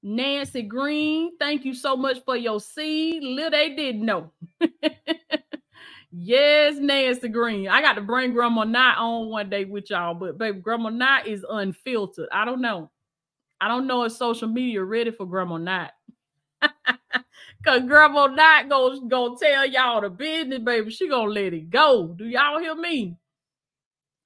Nancy 0.00 0.62
Green, 0.62 1.36
thank 1.40 1.64
you 1.64 1.74
so 1.74 1.96
much 1.96 2.18
for 2.24 2.36
your 2.36 2.60
seed. 2.60 3.24
Little 3.24 3.50
they 3.50 3.74
didn't 3.74 4.04
know. 4.04 4.30
yes, 6.12 6.76
Nancy 6.78 7.26
Green. 7.28 7.66
I 7.66 7.80
got 7.80 7.94
to 7.94 8.00
bring 8.00 8.32
Grandma 8.32 8.62
Knot 8.62 8.98
on 8.98 9.28
one 9.28 9.50
day 9.50 9.64
with 9.64 9.90
y'all, 9.90 10.14
but 10.14 10.38
baby, 10.38 10.60
Grandma 10.60 10.90
Knot 10.90 11.26
is 11.26 11.44
unfiltered. 11.50 12.28
I 12.30 12.44
don't 12.44 12.60
know. 12.60 12.92
I 13.60 13.66
don't 13.66 13.88
know 13.88 14.04
if 14.04 14.12
social 14.12 14.46
media 14.46 14.84
ready 14.84 15.10
for 15.10 15.26
Grandma 15.26 15.56
Knot. 15.56 15.90
Cause 17.64 17.82
Grandma 17.88 18.28
Knot 18.28 18.68
goes 18.68 19.00
gonna 19.08 19.34
tell 19.36 19.66
y'all 19.66 20.00
the 20.00 20.10
business, 20.10 20.60
baby. 20.60 20.92
She 20.92 21.08
gonna 21.08 21.28
let 21.28 21.52
it 21.54 21.70
go. 21.70 22.14
Do 22.16 22.24
y'all 22.24 22.60
hear 22.60 22.76
me? 22.76 23.16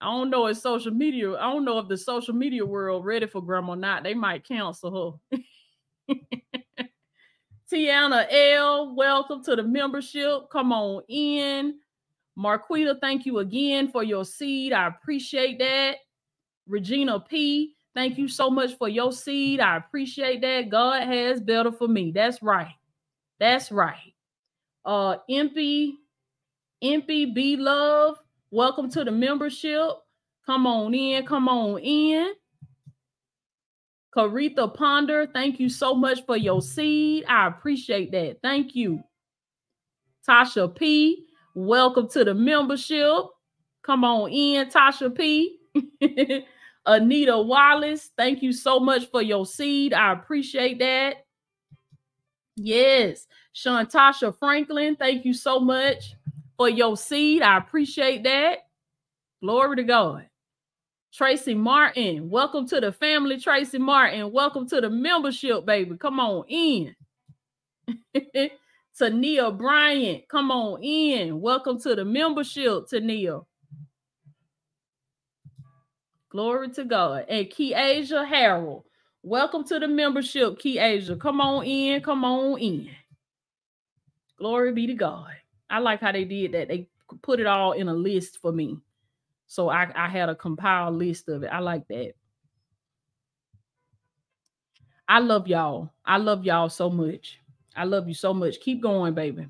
I 0.00 0.06
don't 0.06 0.30
know 0.30 0.46
if 0.46 0.56
social 0.56 0.92
media, 0.92 1.34
I 1.34 1.52
don't 1.52 1.64
know 1.64 1.78
if 1.78 1.88
the 1.88 1.96
social 1.96 2.34
media 2.34 2.64
world 2.64 3.04
ready 3.04 3.26
for 3.26 3.42
grandma 3.42 3.72
or 3.72 3.76
not. 3.76 4.02
They 4.02 4.14
might 4.14 4.46
cancel 4.46 5.20
her. 5.30 6.16
Tiana 7.70 8.26
L, 8.30 8.94
welcome 8.94 9.44
to 9.44 9.54
the 9.54 9.62
membership. 9.62 10.50
Come 10.50 10.72
on 10.72 11.02
in. 11.08 11.74
Marquita, 12.38 12.98
thank 13.00 13.26
you 13.26 13.38
again 13.38 13.90
for 13.90 14.02
your 14.02 14.24
seed. 14.24 14.72
I 14.72 14.86
appreciate 14.86 15.58
that. 15.58 15.98
Regina 16.66 17.20
P, 17.20 17.74
thank 17.94 18.16
you 18.16 18.26
so 18.26 18.48
much 18.48 18.76
for 18.78 18.88
your 18.88 19.12
seed. 19.12 19.60
I 19.60 19.76
appreciate 19.76 20.40
that. 20.40 20.70
God 20.70 21.02
has 21.02 21.40
better 21.40 21.70
for 21.70 21.88
me. 21.88 22.10
That's 22.10 22.42
right. 22.42 22.74
That's 23.38 23.70
right. 23.70 24.14
Uh, 24.84 25.16
Impy, 25.28 25.92
Impy 26.82 27.34
B 27.34 27.56
Love, 27.56 28.18
Welcome 28.52 28.90
to 28.90 29.04
the 29.04 29.12
membership. 29.12 29.90
Come 30.44 30.66
on 30.66 30.92
in. 30.92 31.24
Come 31.24 31.48
on 31.48 31.78
in. 31.78 32.32
Caritha 34.16 34.74
Ponder, 34.74 35.28
thank 35.32 35.60
you 35.60 35.68
so 35.68 35.94
much 35.94 36.26
for 36.26 36.36
your 36.36 36.60
seed. 36.60 37.24
I 37.28 37.46
appreciate 37.46 38.10
that. 38.10 38.38
Thank 38.42 38.74
you. 38.74 39.04
Tasha 40.28 40.74
P, 40.74 41.26
welcome 41.54 42.08
to 42.08 42.24
the 42.24 42.34
membership. 42.34 43.26
Come 43.82 44.04
on 44.04 44.30
in, 44.30 44.68
Tasha 44.68 45.16
P. 45.16 45.58
Anita 46.86 47.38
Wallace, 47.38 48.10
thank 48.16 48.42
you 48.42 48.52
so 48.52 48.80
much 48.80 49.06
for 49.10 49.22
your 49.22 49.46
seed. 49.46 49.94
I 49.94 50.12
appreciate 50.12 50.80
that. 50.80 51.24
Yes, 52.56 53.28
Shantasha 53.52 54.32
Franklin, 54.32 54.96
thank 54.96 55.24
you 55.24 55.34
so 55.34 55.60
much 55.60 56.16
for 56.60 56.68
your 56.68 56.94
seed. 56.94 57.40
I 57.40 57.56
appreciate 57.56 58.24
that. 58.24 58.58
Glory 59.42 59.76
to 59.76 59.82
God. 59.82 60.26
Tracy 61.14 61.54
Martin, 61.54 62.28
welcome 62.28 62.68
to 62.68 62.82
the 62.82 62.92
family. 62.92 63.40
Tracy 63.40 63.78
Martin, 63.78 64.30
welcome 64.30 64.68
to 64.68 64.78
the 64.82 64.90
membership, 64.90 65.64
baby. 65.64 65.96
Come 65.96 66.20
on 66.20 66.44
in. 66.48 66.94
Tania 68.98 69.50
Bryant, 69.52 70.28
come 70.28 70.50
on 70.50 70.82
in. 70.82 71.40
Welcome 71.40 71.80
to 71.80 71.94
the 71.96 72.04
membership, 72.04 72.88
Tania. 72.88 73.40
Glory 76.30 76.68
to 76.72 76.84
God. 76.84 77.24
And 77.30 77.48
Key 77.48 77.72
Asia 77.72 78.26
Harold, 78.26 78.84
welcome 79.22 79.64
to 79.64 79.78
the 79.78 79.88
membership, 79.88 80.58
Key 80.58 80.78
Asia. 80.78 81.16
Come 81.16 81.40
on 81.40 81.64
in. 81.64 82.02
Come 82.02 82.22
on 82.26 82.58
in. 82.60 82.90
Glory 84.38 84.74
be 84.74 84.86
to 84.88 84.94
God. 84.94 85.32
I 85.70 85.78
like 85.78 86.00
how 86.00 86.12
they 86.12 86.24
did 86.24 86.52
that. 86.52 86.68
They 86.68 86.88
put 87.22 87.40
it 87.40 87.46
all 87.46 87.72
in 87.72 87.88
a 87.88 87.94
list 87.94 88.38
for 88.40 88.52
me. 88.52 88.78
So 89.46 89.68
I, 89.68 89.90
I 89.94 90.08
had 90.08 90.28
a 90.28 90.34
compiled 90.34 90.96
list 90.96 91.28
of 91.28 91.42
it. 91.42 91.50
I 91.52 91.58
like 91.60 91.86
that. 91.88 92.12
I 95.08 95.18
love 95.18 95.48
y'all. 95.48 95.90
I 96.04 96.18
love 96.18 96.44
y'all 96.44 96.68
so 96.68 96.88
much. 96.88 97.40
I 97.74 97.84
love 97.84 98.06
you 98.06 98.14
so 98.14 98.32
much. 98.32 98.60
Keep 98.60 98.82
going, 98.82 99.14
baby. 99.14 99.48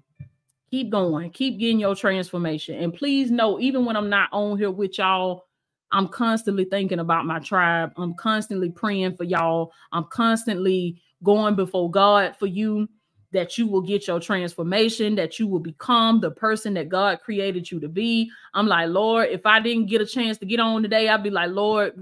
Keep 0.71 0.91
going. 0.91 1.31
Keep 1.31 1.59
getting 1.59 1.81
your 1.81 1.95
transformation. 1.95 2.77
And 2.77 2.95
please 2.95 3.31
know, 3.31 3.61
even 3.61 3.85
when 3.85 3.97
I'm 3.97 4.09
not 4.09 4.31
on 4.33 4.57
here 4.57 4.71
with 4.71 4.97
y'all, 4.99 5.47
I'm 5.93 6.09
constantly 6.09 6.65
thinking 6.65 7.01
about 7.01 7.27
my 7.27 7.41
tribe. 7.41 7.93
I'm 7.97 8.15
constantly 8.15 8.71
praying 8.71 9.17
for 9.17 9.25
y'all. 9.25 9.73
I'm 9.93 10.05
constantly 10.05 11.03
going 11.23 11.57
before 11.57 11.91
God 11.91 12.37
for 12.39 12.47
you 12.47 12.89
that 13.33 13.57
you 13.57 13.67
will 13.67 13.81
get 13.81 14.07
your 14.07 14.21
transformation, 14.21 15.15
that 15.15 15.39
you 15.39 15.47
will 15.47 15.61
become 15.61 16.21
the 16.21 16.31
person 16.31 16.75
that 16.75 16.89
God 16.89 17.21
created 17.21 17.71
you 17.71 17.79
to 17.81 17.89
be. 17.89 18.31
I'm 18.55 18.67
like, 18.67 18.89
Lord, 18.89 19.29
if 19.31 19.47
I 19.47 19.61
didn't 19.61 19.87
get 19.87 20.01
a 20.01 20.07
chance 20.07 20.39
to 20.39 20.47
get 20.47 20.61
on 20.61 20.83
today, 20.83 21.09
I'd 21.09 21.23
be 21.23 21.31
like, 21.31 21.51
Lord, 21.51 21.95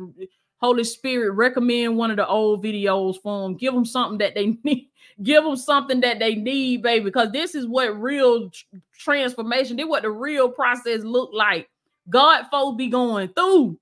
Holy 0.61 0.85
Spirit, 0.85 1.33
recommend 1.33 1.97
one 1.97 2.11
of 2.11 2.17
the 2.17 2.27
old 2.27 2.65
videos 2.65 3.21
for 3.23 3.43
them. 3.43 3.57
Give 3.57 3.75
them 3.75 3.85
something 3.85 4.19
that 4.19 4.35
they 4.35 4.47
need. 4.65 4.89
Give 5.23 5.43
them 5.43 5.57
something 5.57 6.01
that 6.01 6.19
they 6.19 6.37
need, 6.37 6.83
baby, 6.83 7.05
because 7.05 7.33
this 7.33 7.55
is 7.55 7.67
what 7.67 8.01
real 8.01 8.51
transformation, 8.97 9.77
this 9.77 9.87
what 9.87 10.03
the 10.03 10.11
real 10.11 10.49
process 10.49 11.03
look 11.03 11.31
like. 11.33 11.69
God 12.09 12.45
folks 12.51 12.77
be 12.79 12.89
going 12.89 13.29
through. 13.29 13.79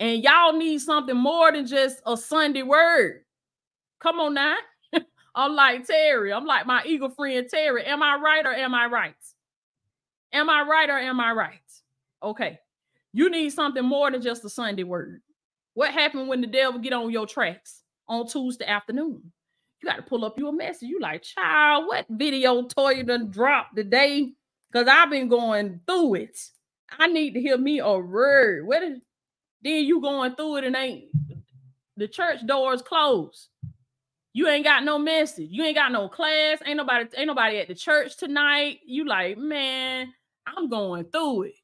And 0.00 0.22
y'all 0.22 0.52
need 0.52 0.80
something 0.80 1.16
more 1.16 1.52
than 1.52 1.66
just 1.66 2.02
a 2.04 2.16
Sunday 2.16 2.62
word. 2.62 3.22
Come 4.00 4.18
on 4.18 4.34
now. 4.34 4.56
I'm 5.34 5.54
like 5.54 5.86
Terry. 5.86 6.32
I'm 6.32 6.44
like 6.44 6.66
my 6.66 6.82
eagle 6.84 7.10
friend 7.10 7.46
Terry. 7.48 7.84
Am 7.84 8.02
I 8.02 8.16
right 8.16 8.44
or 8.44 8.52
am 8.52 8.74
I 8.74 8.86
right? 8.86 9.14
Am 10.32 10.48
I 10.50 10.62
right 10.62 10.90
or 10.90 10.98
am 10.98 11.20
I 11.20 11.32
right? 11.32 11.58
Okay. 12.22 12.58
You 13.12 13.30
need 13.30 13.50
something 13.50 13.84
more 13.84 14.10
than 14.10 14.22
just 14.22 14.44
a 14.44 14.48
Sunday 14.48 14.84
word. 14.84 15.20
What 15.74 15.92
happened 15.92 16.28
when 16.28 16.40
the 16.40 16.46
devil 16.46 16.80
get 16.80 16.92
on 16.92 17.10
your 17.10 17.26
tracks 17.26 17.82
on 18.08 18.26
Tuesday 18.26 18.66
afternoon? 18.66 19.32
You 19.82 19.88
got 19.88 19.96
to 19.96 20.02
pull 20.02 20.24
up 20.24 20.38
your 20.38 20.52
message. 20.52 20.88
You 20.88 21.00
like, 21.00 21.22
child, 21.22 21.86
what 21.88 22.06
video 22.08 22.62
toy 22.66 23.02
done 23.02 23.30
dropped 23.30 23.76
today? 23.76 24.32
Because 24.70 24.88
I've 24.88 25.10
been 25.10 25.28
going 25.28 25.80
through 25.86 26.14
it. 26.14 26.38
I 26.98 27.06
need 27.08 27.34
to 27.34 27.40
hear 27.40 27.58
me 27.58 27.80
a 27.80 27.98
word. 27.98 28.66
What 28.66 28.82
is 28.82 28.98
then 29.62 29.84
you 29.84 30.00
going 30.00 30.34
through 30.34 30.56
it 30.56 30.64
and 30.64 30.76
ain't 30.76 31.04
the 31.96 32.08
church 32.08 32.44
doors 32.46 32.82
closed. 32.82 33.48
You 34.34 34.48
ain't 34.48 34.64
got 34.64 34.84
no 34.84 34.98
message. 34.98 35.48
You 35.50 35.64
ain't 35.64 35.76
got 35.76 35.92
no 35.92 36.08
class. 36.08 36.60
Ain't 36.66 36.78
nobody, 36.78 37.06
ain't 37.16 37.28
nobody 37.28 37.58
at 37.58 37.68
the 37.68 37.74
church 37.76 38.16
tonight. 38.16 38.80
You 38.86 39.06
like, 39.06 39.38
man, 39.38 40.14
I'm 40.46 40.70
going 40.70 41.06
through 41.06 41.44
it. 41.44 41.54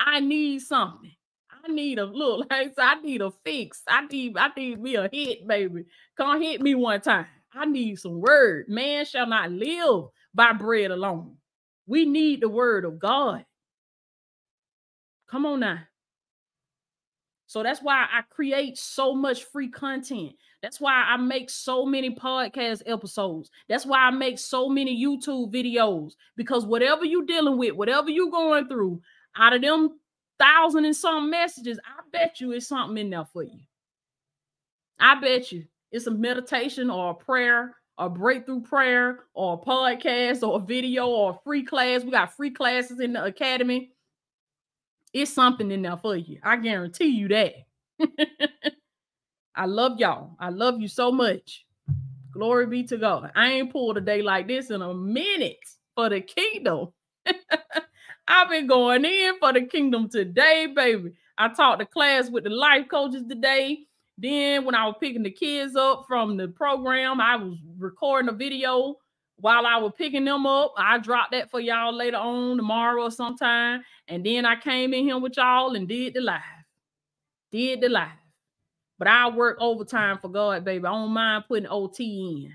I 0.00 0.20
need 0.20 0.60
something. 0.62 1.12
I 1.64 1.72
need 1.72 1.98
a 1.98 2.04
look 2.04 2.46
like 2.50 2.74
I 2.78 3.00
need 3.02 3.22
a 3.22 3.30
fix. 3.44 3.82
I 3.88 4.06
need 4.06 4.36
I 4.38 4.50
need 4.56 4.80
me 4.80 4.96
a 4.96 5.08
hit, 5.12 5.46
baby. 5.46 5.84
Come 6.16 6.42
hit 6.42 6.60
me 6.62 6.74
one 6.74 7.00
time. 7.00 7.26
I 7.54 7.66
need 7.66 7.98
some 7.98 8.20
word. 8.20 8.66
Man 8.68 9.04
shall 9.06 9.26
not 9.26 9.50
live 9.50 10.06
by 10.34 10.52
bread 10.52 10.90
alone. 10.90 11.36
We 11.86 12.06
need 12.06 12.42
the 12.42 12.48
word 12.48 12.84
of 12.84 12.98
God. 12.98 13.44
Come 15.30 15.46
on 15.46 15.60
now. 15.60 15.80
So 17.48 17.62
that's 17.64 17.82
why 17.82 18.06
I 18.12 18.22
create 18.30 18.78
so 18.78 19.14
much 19.14 19.44
free 19.44 19.68
content. 19.70 20.34
That's 20.62 20.80
why 20.80 21.04
I 21.08 21.16
make 21.16 21.50
so 21.50 21.86
many 21.86 22.14
podcast 22.14 22.82
episodes. 22.86 23.50
That's 23.68 23.86
why 23.86 24.00
I 24.00 24.10
make 24.10 24.38
so 24.38 24.68
many 24.68 25.00
YouTube 25.00 25.52
videos 25.52 26.12
because 26.36 26.66
whatever 26.66 27.04
you're 27.04 27.24
dealing 27.24 27.58
with, 27.58 27.74
whatever 27.74 28.10
you're 28.10 28.30
going 28.30 28.68
through, 28.68 29.00
out 29.36 29.54
of 29.54 29.62
them 29.62 29.98
thousand 30.38 30.84
and 30.84 30.96
some 30.96 31.30
messages, 31.30 31.78
I 31.84 32.02
bet 32.12 32.40
you 32.40 32.52
it's 32.52 32.66
something 32.66 32.98
in 32.98 33.10
there 33.10 33.24
for 33.24 33.44
you. 33.44 33.60
I 34.98 35.20
bet 35.20 35.52
you 35.52 35.64
it's 35.92 36.06
a 36.08 36.10
meditation 36.10 36.90
or 36.90 37.10
a 37.10 37.14
prayer, 37.14 37.76
a 37.96 38.08
breakthrough 38.10 38.62
prayer, 38.62 39.24
or 39.34 39.54
a 39.54 39.66
podcast, 39.66 40.46
or 40.46 40.56
a 40.56 40.64
video, 40.64 41.06
or 41.06 41.30
a 41.30 41.38
free 41.44 41.62
class. 41.64 42.02
We 42.02 42.10
got 42.10 42.34
free 42.34 42.50
classes 42.50 42.98
in 43.00 43.12
the 43.12 43.24
academy. 43.24 43.92
It's 45.12 45.32
something 45.32 45.70
in 45.70 45.82
there 45.82 45.96
for 45.96 46.16
you. 46.16 46.40
I 46.42 46.56
guarantee 46.56 47.06
you 47.06 47.28
that. 47.28 47.54
I 49.58 49.66
love 49.66 49.98
y'all. 49.98 50.36
I 50.38 50.50
love 50.50 50.80
you 50.80 50.86
so 50.86 51.10
much. 51.10 51.66
Glory 52.30 52.66
be 52.68 52.84
to 52.84 52.96
God. 52.96 53.32
I 53.34 53.48
ain't 53.48 53.72
pulled 53.72 53.96
a 53.96 54.00
day 54.00 54.22
like 54.22 54.46
this 54.46 54.70
in 54.70 54.82
a 54.82 54.94
minute 54.94 55.58
for 55.96 56.08
the 56.08 56.20
kingdom. 56.20 56.92
I've 58.28 58.48
been 58.48 58.68
going 58.68 59.04
in 59.04 59.36
for 59.40 59.52
the 59.52 59.62
kingdom 59.62 60.08
today, 60.08 60.68
baby. 60.72 61.12
I 61.36 61.48
taught 61.48 61.80
the 61.80 61.86
class 61.86 62.30
with 62.30 62.44
the 62.44 62.50
life 62.50 62.86
coaches 62.88 63.24
today. 63.28 63.80
Then, 64.16 64.64
when 64.64 64.76
I 64.76 64.86
was 64.86 64.94
picking 65.00 65.24
the 65.24 65.30
kids 65.32 65.74
up 65.74 66.04
from 66.06 66.36
the 66.36 66.46
program, 66.46 67.20
I 67.20 67.34
was 67.34 67.58
recording 67.78 68.28
a 68.28 68.32
video 68.32 68.94
while 69.38 69.66
I 69.66 69.78
was 69.78 69.92
picking 69.98 70.24
them 70.24 70.46
up. 70.46 70.74
I 70.76 70.98
dropped 70.98 71.32
that 71.32 71.50
for 71.50 71.58
y'all 71.58 71.92
later 71.92 72.18
on 72.18 72.58
tomorrow 72.58 73.04
or 73.04 73.10
sometime. 73.10 73.82
And 74.06 74.24
then 74.24 74.46
I 74.46 74.54
came 74.54 74.94
in 74.94 75.02
here 75.02 75.18
with 75.18 75.36
y'all 75.36 75.74
and 75.74 75.88
did 75.88 76.14
the 76.14 76.20
live. 76.20 76.42
Did 77.50 77.80
the 77.80 77.88
live. 77.88 78.27
But 78.98 79.08
I 79.08 79.30
work 79.30 79.58
overtime 79.60 80.18
for 80.18 80.28
God, 80.28 80.64
baby. 80.64 80.84
I 80.84 80.90
don't 80.90 81.10
mind 81.12 81.44
putting 81.46 81.68
OT 81.68 82.44
in. 82.44 82.54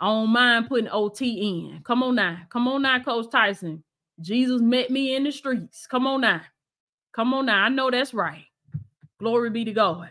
I 0.00 0.06
don't 0.06 0.30
mind 0.30 0.68
putting 0.68 0.88
OT 0.88 1.48
in. 1.48 1.82
Come 1.84 2.02
on 2.02 2.16
now. 2.16 2.38
Come 2.50 2.68
on 2.68 2.82
now, 2.82 3.02
Coach 3.02 3.30
Tyson. 3.30 3.82
Jesus 4.20 4.60
met 4.60 4.90
me 4.90 5.14
in 5.14 5.24
the 5.24 5.32
streets. 5.32 5.86
Come 5.86 6.06
on 6.06 6.20
now. 6.22 6.40
Come 7.12 7.34
on 7.34 7.46
now. 7.46 7.64
I 7.64 7.68
know 7.68 7.90
that's 7.90 8.14
right. 8.14 8.44
Glory 9.18 9.50
be 9.50 9.64
to 9.64 9.72
God. 9.72 10.10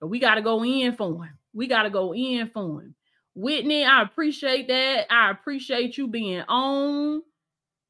But 0.00 0.08
we 0.08 0.18
got 0.18 0.36
to 0.36 0.42
go 0.42 0.64
in 0.64 0.94
for 0.94 1.24
him. 1.24 1.38
We 1.52 1.66
got 1.66 1.84
to 1.84 1.90
go 1.90 2.14
in 2.14 2.48
for 2.50 2.82
him. 2.82 2.94
Whitney, 3.34 3.84
I 3.84 4.02
appreciate 4.02 4.68
that. 4.68 5.06
I 5.12 5.30
appreciate 5.30 5.96
you 5.96 6.08
being 6.08 6.42
on. 6.48 7.22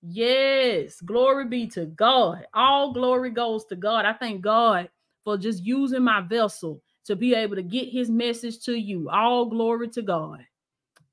Yes, 0.03 1.01
glory 1.01 1.47
be 1.47 1.67
to 1.69 1.87
God. 1.87 2.47
All 2.55 2.93
glory 2.93 3.31
goes 3.31 3.65
to 3.67 3.77
God. 3.77 4.05
I 4.05 4.13
thank 4.13 4.43
God 4.43 4.89
for 5.25 5.39
just 5.39 5.65
using 5.65 6.05
my 6.05 6.21
vessel 6.23 6.83
to 7.07 7.17
be 7.17 7.35
able 7.35 7.57
to 7.57 7.63
get 7.63 7.89
his 7.89 8.11
message 8.11 8.61
to 8.65 8.75
you. 8.75 9.11
All 9.11 9.47
glory 9.47 9.89
to 9.91 10.03
God. 10.03 10.41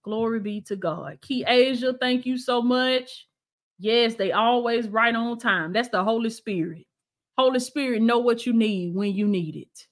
Glory 0.03 0.40
be 0.40 0.61
to 0.61 0.76
God. 0.76 1.19
Key 1.22 1.45
Asia, 1.48 1.94
thank 1.99 2.26
you 2.26 2.38
so 2.38 2.61
much. 2.61 3.27
Yes, 3.80 4.15
they 4.15 4.34
always 4.34 4.90
right 4.90 5.15
on 5.15 5.40
time. 5.40 5.73
That's 5.73 5.90
the 5.90 6.03
Holy 6.03 6.31
Spirit. 6.31 6.86
Holy 7.38 7.60
Spirit 7.61 8.02
know 8.02 8.19
what 8.19 8.45
you 8.45 8.53
need 8.53 8.95
when 8.95 9.14
you 9.14 9.27
need 9.27 9.56
it. 9.57 9.88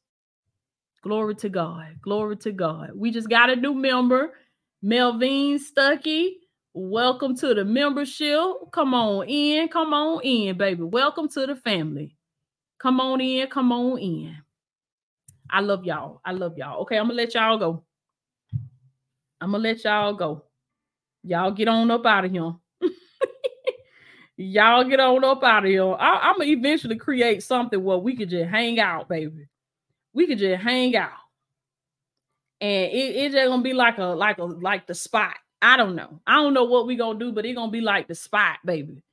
Glory 1.04 1.36
to 1.38 1.50
God. 1.50 2.02
Glory 2.02 2.38
to 2.40 2.52
God. 2.52 2.92
We 2.96 3.12
just 3.12 3.30
got 3.30 3.52
a 3.52 3.56
new 3.56 3.76
member, 3.76 4.34
Melvin 4.84 5.60
Stuckey. 5.60 6.32
Welcome 6.74 7.38
to 7.38 7.54
the 7.56 7.66
membership. 7.66 8.40
Come 8.74 8.94
on 8.96 9.28
in. 9.30 9.70
Come 9.70 9.94
on 9.94 10.22
in, 10.24 10.58
baby. 10.58 10.84
Welcome 10.84 11.30
to 11.30 11.48
the 11.48 11.56
family. 11.56 12.17
Come 12.80 13.00
on 13.00 13.22
in. 13.22 13.48
Come 13.48 13.72
on 13.72 13.98
in. 14.00 14.38
I 15.50 15.62
love 15.62 15.86
y'all. 15.86 16.22
I 16.26 16.32
love 16.32 16.58
y'all. 16.58 16.82
Okay, 16.82 16.98
I'm 16.98 17.06
gonna 17.06 17.16
let 17.16 17.34
y'all 17.34 17.58
go. 17.58 17.84
I'm 19.40 19.52
gonna 19.52 19.64
let 19.64 19.84
y'all 19.84 20.14
go. 20.14 20.44
Y'all 21.24 21.52
get 21.52 21.68
on 21.68 21.90
up 21.92 22.06
out 22.06 22.26
of 22.26 22.32
here. 22.32 22.54
y'all 24.38 24.84
get 24.84 25.00
on 25.00 25.24
up 25.24 25.44
out 25.44 25.66
of 25.66 25.70
here. 25.70 25.94
I, 25.94 26.30
am 26.30 26.40
gonna 26.40 26.52
eventually 26.52 26.98
create 26.98 27.44
something 27.44 27.84
where 27.84 27.98
we 27.98 28.16
could 28.16 28.30
just 28.30 28.50
hang 28.50 28.80
out, 28.80 29.08
baby 29.08 29.48
we 30.18 30.26
could 30.26 30.40
just 30.40 30.64
hang 30.64 30.96
out. 30.96 31.12
And 32.60 32.92
it, 32.92 33.16
it's 33.16 33.36
just 33.36 33.48
gonna 33.48 33.62
be 33.62 33.74
like 33.74 34.00
a 34.00 34.06
like 34.06 34.40
a 34.40 34.46
like 34.46 34.88
the 34.88 34.96
spot. 34.96 35.36
I 35.62 35.78
don't 35.78 35.96
know. 35.96 36.20
I 36.26 36.38
don't 36.38 36.56
know 36.56 36.64
what 36.64 36.88
we 36.88 36.96
gonna 36.96 37.20
do, 37.20 37.32
but 37.32 37.46
it's 37.46 37.56
gonna 37.56 37.72
be 37.72 37.82
like 37.82 38.08
the 38.08 38.16
spot, 38.16 38.58
baby. 38.66 39.04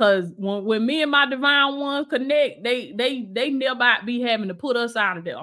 Cause 0.00 0.32
when, 0.38 0.64
when 0.64 0.86
me 0.86 1.02
and 1.02 1.10
my 1.10 1.26
divine 1.26 1.78
ones 1.78 2.06
connect, 2.08 2.64
they 2.64 2.92
they 2.96 3.28
they 3.30 3.50
never 3.50 3.98
be 4.06 4.22
having 4.22 4.48
to 4.48 4.54
put 4.54 4.74
us 4.74 4.96
out 4.96 5.18
of 5.18 5.24
there. 5.24 5.42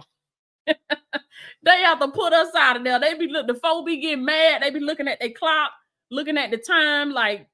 they 0.65 1.81
have 1.81 1.99
to 1.99 2.07
put 2.07 2.33
us 2.33 2.55
out 2.55 2.75
of 2.75 2.83
there. 2.83 2.99
They 2.99 3.13
be 3.13 3.27
look 3.27 3.45
the 3.45 3.53
folk 3.53 3.85
be 3.85 4.01
getting 4.01 4.25
mad. 4.25 4.63
They 4.63 4.71
be 4.71 4.79
looking 4.79 5.07
at 5.07 5.19
their 5.19 5.29
clock, 5.29 5.69
looking 6.09 6.39
at 6.39 6.49
the 6.49 6.57
time, 6.57 7.11
like, 7.11 7.45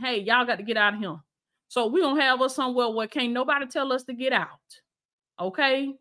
hey, 0.00 0.20
y'all 0.20 0.46
got 0.46 0.58
to 0.58 0.62
get 0.62 0.76
out 0.76 0.94
of 0.94 1.00
here. 1.00 1.16
So 1.66 1.88
we 1.88 2.00
don't 2.00 2.20
have 2.20 2.40
us 2.40 2.54
somewhere 2.54 2.90
where 2.90 3.08
can't 3.08 3.32
nobody 3.32 3.66
tell 3.66 3.92
us 3.92 4.04
to 4.04 4.14
get 4.14 4.32
out. 4.32 4.48
Okay. 5.40 5.92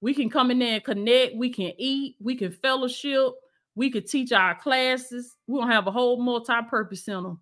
We 0.00 0.12
can 0.12 0.28
come 0.28 0.50
in 0.50 0.58
there 0.58 0.74
and 0.74 0.84
connect. 0.84 1.36
We 1.36 1.50
can 1.50 1.70
eat. 1.78 2.16
We 2.20 2.34
can 2.34 2.50
fellowship. 2.50 3.28
We 3.76 3.90
could 3.90 4.08
teach 4.08 4.32
our 4.32 4.56
classes. 4.56 5.36
We're 5.46 5.60
gonna 5.60 5.72
have 5.72 5.86
a 5.86 5.92
whole 5.92 6.20
multi-purpose 6.20 7.04
center. 7.04 7.34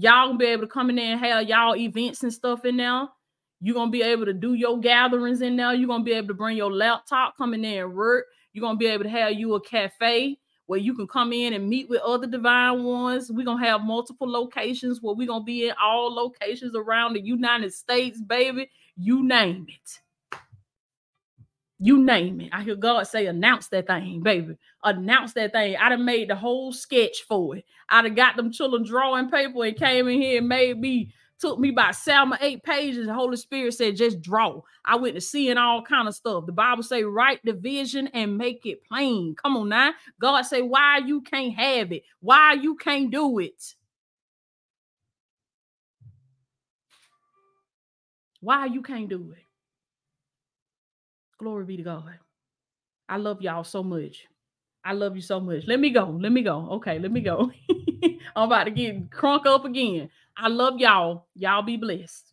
Y'all 0.00 0.28
gonna 0.28 0.38
be 0.38 0.44
able 0.44 0.62
to 0.62 0.68
come 0.68 0.90
in 0.90 0.96
there 0.96 1.10
and 1.10 1.20
have 1.20 1.48
y'all 1.48 1.74
events 1.74 2.22
and 2.22 2.32
stuff 2.32 2.64
in 2.64 2.76
there. 2.76 3.08
You're 3.60 3.74
gonna 3.74 3.90
be 3.90 4.02
able 4.02 4.26
to 4.26 4.32
do 4.32 4.54
your 4.54 4.78
gatherings 4.78 5.42
in 5.42 5.56
there. 5.56 5.74
You're 5.74 5.88
gonna 5.88 6.04
be 6.04 6.12
able 6.12 6.28
to 6.28 6.34
bring 6.34 6.56
your 6.56 6.72
laptop, 6.72 7.36
come 7.36 7.52
in 7.52 7.62
there 7.62 7.86
and 7.86 7.96
work. 7.96 8.26
You're 8.52 8.60
gonna 8.60 8.78
be 8.78 8.86
able 8.86 9.02
to 9.02 9.10
have 9.10 9.32
you 9.32 9.54
a 9.54 9.60
cafe 9.60 10.38
where 10.66 10.78
you 10.78 10.94
can 10.94 11.08
come 11.08 11.32
in 11.32 11.52
and 11.52 11.68
meet 11.68 11.88
with 11.88 12.00
other 12.02 12.28
divine 12.28 12.84
ones. 12.84 13.32
We're 13.32 13.44
gonna 13.44 13.66
have 13.66 13.80
multiple 13.80 14.30
locations 14.30 15.02
where 15.02 15.16
we're 15.16 15.26
gonna 15.26 15.42
be 15.42 15.66
in 15.66 15.74
all 15.82 16.14
locations 16.14 16.76
around 16.76 17.14
the 17.14 17.20
United 17.20 17.74
States, 17.74 18.20
baby. 18.20 18.70
You 18.96 19.24
name 19.24 19.66
it. 19.68 19.98
You 21.80 22.02
name 22.02 22.40
it. 22.40 22.50
I 22.52 22.62
hear 22.62 22.74
God 22.74 23.06
say, 23.06 23.26
announce 23.26 23.68
that 23.68 23.86
thing, 23.86 24.20
baby. 24.20 24.56
Announce 24.82 25.32
that 25.34 25.52
thing. 25.52 25.76
I'd 25.76 25.92
have 25.92 26.00
made 26.00 26.28
the 26.28 26.34
whole 26.34 26.72
sketch 26.72 27.22
for 27.28 27.56
it. 27.56 27.64
I'd 27.88 28.04
have 28.04 28.16
got 28.16 28.36
them 28.36 28.50
children 28.50 28.84
drawing 28.84 29.30
paper 29.30 29.64
and 29.64 29.76
came 29.76 30.08
in 30.08 30.20
here 30.20 30.38
and 30.38 30.48
made 30.48 30.80
me 30.80 31.12
Took 31.40 31.60
me 31.60 31.68
about 31.68 31.94
seven 31.94 32.32
or 32.32 32.38
eight 32.40 32.64
pages. 32.64 33.06
The 33.06 33.14
Holy 33.14 33.36
Spirit 33.36 33.72
said, 33.74 33.94
just 33.94 34.20
draw. 34.20 34.60
I 34.84 34.96
went 34.96 35.14
to 35.14 35.20
seeing 35.20 35.56
all 35.56 35.82
kind 35.82 36.08
of 36.08 36.14
stuff. 36.16 36.46
The 36.46 36.52
Bible 36.52 36.82
say, 36.82 37.04
write 37.04 37.38
the 37.44 37.52
vision 37.52 38.08
and 38.08 38.36
make 38.36 38.66
it 38.66 38.82
plain. 38.84 39.36
Come 39.36 39.56
on 39.56 39.68
now. 39.68 39.92
God 40.20 40.42
say, 40.42 40.62
why 40.62 40.98
you 40.98 41.20
can't 41.20 41.54
have 41.54 41.92
it? 41.92 42.02
Why 42.18 42.54
you 42.54 42.74
can't 42.74 43.12
do 43.12 43.38
it? 43.38 43.74
Why 48.40 48.66
you 48.66 48.82
can't 48.82 49.08
do 49.08 49.32
it? 49.36 49.47
Glory 51.38 51.64
be 51.66 51.78
to 51.78 51.84
God. 51.84 52.14
I 53.08 53.18
love 53.18 53.42
y'all 53.42 53.64
so 53.64 53.82
much. 53.82 54.26
I 54.84 54.92
love 54.94 55.16
you 55.16 55.22
so 55.22 55.40
much. 55.40 55.66
Let 55.66 55.80
me 55.80 55.90
go. 55.90 56.18
Let 56.20 56.32
me 56.32 56.42
go. 56.42 56.68
Okay, 56.72 56.98
let 56.98 57.12
me 57.12 57.20
go. 57.20 57.50
I'm 58.36 58.48
about 58.48 58.64
to 58.64 58.70
get 58.70 59.10
crunk 59.10 59.46
up 59.46 59.64
again. 59.64 60.10
I 60.36 60.48
love 60.48 60.78
y'all. 60.80 61.26
Y'all 61.34 61.62
be 61.62 61.76
blessed. 61.76 62.32